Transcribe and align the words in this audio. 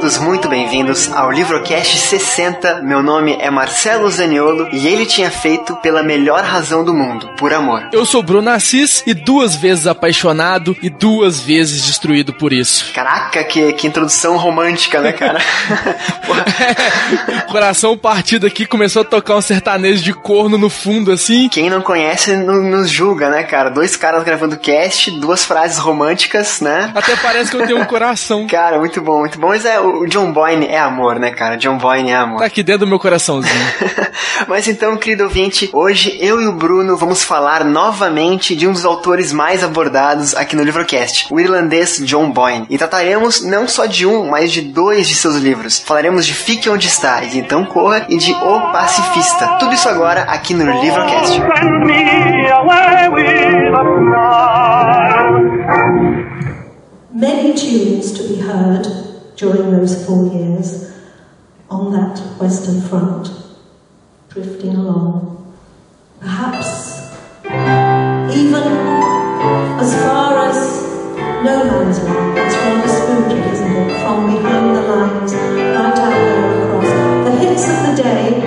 Todos 0.00 0.16
muito 0.16 0.48
bem-vindos 0.48 1.12
ao 1.12 1.30
Livrocast 1.30 1.94
60. 1.94 2.80
Meu 2.80 3.02
nome 3.02 3.36
é 3.38 3.50
Marcelo 3.50 4.10
Zaniolo 4.10 4.66
e 4.72 4.88
ele 4.88 5.04
tinha 5.04 5.30
feito 5.30 5.76
pela 5.76 6.02
melhor 6.02 6.42
razão 6.42 6.82
do 6.82 6.94
mundo, 6.94 7.28
por 7.36 7.52
amor. 7.52 7.86
Eu 7.92 8.06
sou 8.06 8.22
Bruno 8.22 8.48
Assis 8.48 9.02
e 9.06 9.12
duas 9.12 9.54
vezes 9.54 9.86
apaixonado 9.86 10.74
e 10.82 10.88
duas 10.88 11.40
vezes 11.40 11.84
destruído 11.84 12.32
por 12.32 12.50
isso. 12.50 12.90
Caraca, 12.94 13.44
que, 13.44 13.74
que 13.74 13.86
introdução 13.86 14.38
romântica, 14.38 15.02
né, 15.02 15.12
cara? 15.12 15.38
Coração 17.52 17.94
partido 17.98 18.46
aqui 18.46 18.64
começou 18.64 19.02
a 19.02 19.04
tocar 19.04 19.36
um 19.36 19.42
sertanejo 19.42 20.02
de 20.02 20.14
corno 20.14 20.56
no 20.56 20.70
fundo, 20.70 21.12
assim. 21.12 21.50
Quem 21.50 21.68
não 21.68 21.82
conhece 21.82 22.34
não, 22.36 22.62
nos 22.62 22.88
julga, 22.88 23.28
né, 23.28 23.42
cara? 23.42 23.68
Dois 23.68 23.96
caras 23.96 24.24
gravando 24.24 24.56
cast, 24.56 25.10
duas 25.20 25.44
frases 25.44 25.76
românticas, 25.76 26.62
né? 26.62 26.90
Até 26.94 27.14
parece 27.16 27.50
que 27.50 27.58
eu 27.58 27.66
tenho 27.66 27.80
um 27.80 27.84
coração. 27.84 28.46
Cara, 28.46 28.78
muito 28.78 29.02
bom, 29.02 29.20
muito 29.20 29.38
bom. 29.38 29.48
Mas 29.48 29.66
é, 29.66 29.78
o 29.78 29.89
John 30.06 30.32
Boyne 30.32 30.66
é 30.66 30.78
amor, 30.78 31.18
né, 31.18 31.30
cara? 31.30 31.56
John 31.56 31.78
Boyne 31.78 32.10
é 32.10 32.16
amor. 32.16 32.40
Tá 32.40 32.46
aqui 32.46 32.62
dentro 32.62 32.80
do 32.80 32.86
meu 32.86 32.98
coraçãozinho. 32.98 33.54
Mas 34.48 34.66
então, 34.68 34.96
querido 34.96 35.24
ouvinte, 35.24 35.70
hoje 35.72 36.16
eu 36.20 36.40
e 36.40 36.46
o 36.46 36.52
Bruno 36.52 36.96
vamos 36.96 37.22
falar 37.22 37.64
novamente 37.64 38.56
de 38.56 38.66
um 38.66 38.72
dos 38.72 38.84
autores 38.84 39.32
mais 39.32 39.62
abordados 39.62 40.34
aqui 40.34 40.56
no 40.56 40.62
Livrocast, 40.62 41.26
o 41.30 41.38
irlandês 41.38 42.00
John 42.04 42.30
Boyne. 42.30 42.66
E 42.70 42.78
trataremos 42.78 43.42
não 43.42 43.68
só 43.68 43.86
de 43.86 44.06
um, 44.06 44.28
mas 44.28 44.52
de 44.52 44.62
dois 44.62 45.08
de 45.08 45.14
seus 45.14 45.36
livros. 45.36 45.78
Falaremos 45.78 46.26
de 46.26 46.34
Fique 46.34 46.68
Onde 46.68 46.86
Está, 46.86 47.22
e 47.22 47.38
Então 47.38 47.64
Corra, 47.64 48.06
e 48.08 48.16
de 48.16 48.32
O 48.32 48.72
Pacifista. 48.72 49.46
Tudo 49.58 49.74
isso 49.74 49.88
agora 49.88 50.22
aqui 50.22 50.54
no 50.54 50.64
Livrocast. 50.80 51.40
Many 57.12 57.52
tunes 57.52 58.12
to 58.12 58.22
be 58.22 58.40
heard 58.40 59.09
during 59.40 59.70
those 59.70 60.04
four 60.04 60.26
years 60.26 60.92
on 61.70 61.90
that 61.92 62.18
Western 62.38 62.78
Front, 62.82 63.32
drifting 64.28 64.76
along. 64.76 65.56
Perhaps 66.20 67.14
even 68.36 68.64
as 69.80 69.94
far 70.04 70.46
as 70.46 70.82
no 71.42 71.64
man's 71.64 72.02
land. 72.04 72.38
It's 72.38 72.54
rather 72.54 72.88
spooky, 72.88 73.40
isn't 73.50 73.76
it? 73.76 74.02
From 74.02 74.26
behind 74.26 74.76
the 74.76 74.82
lines, 74.82 75.32
right 75.32 75.74
out 75.74 75.96
there 75.96 76.64
across. 76.64 77.24
The 77.24 77.32
hits 77.38 77.64
of 77.66 77.96
the 77.96 78.02
day, 78.02 78.39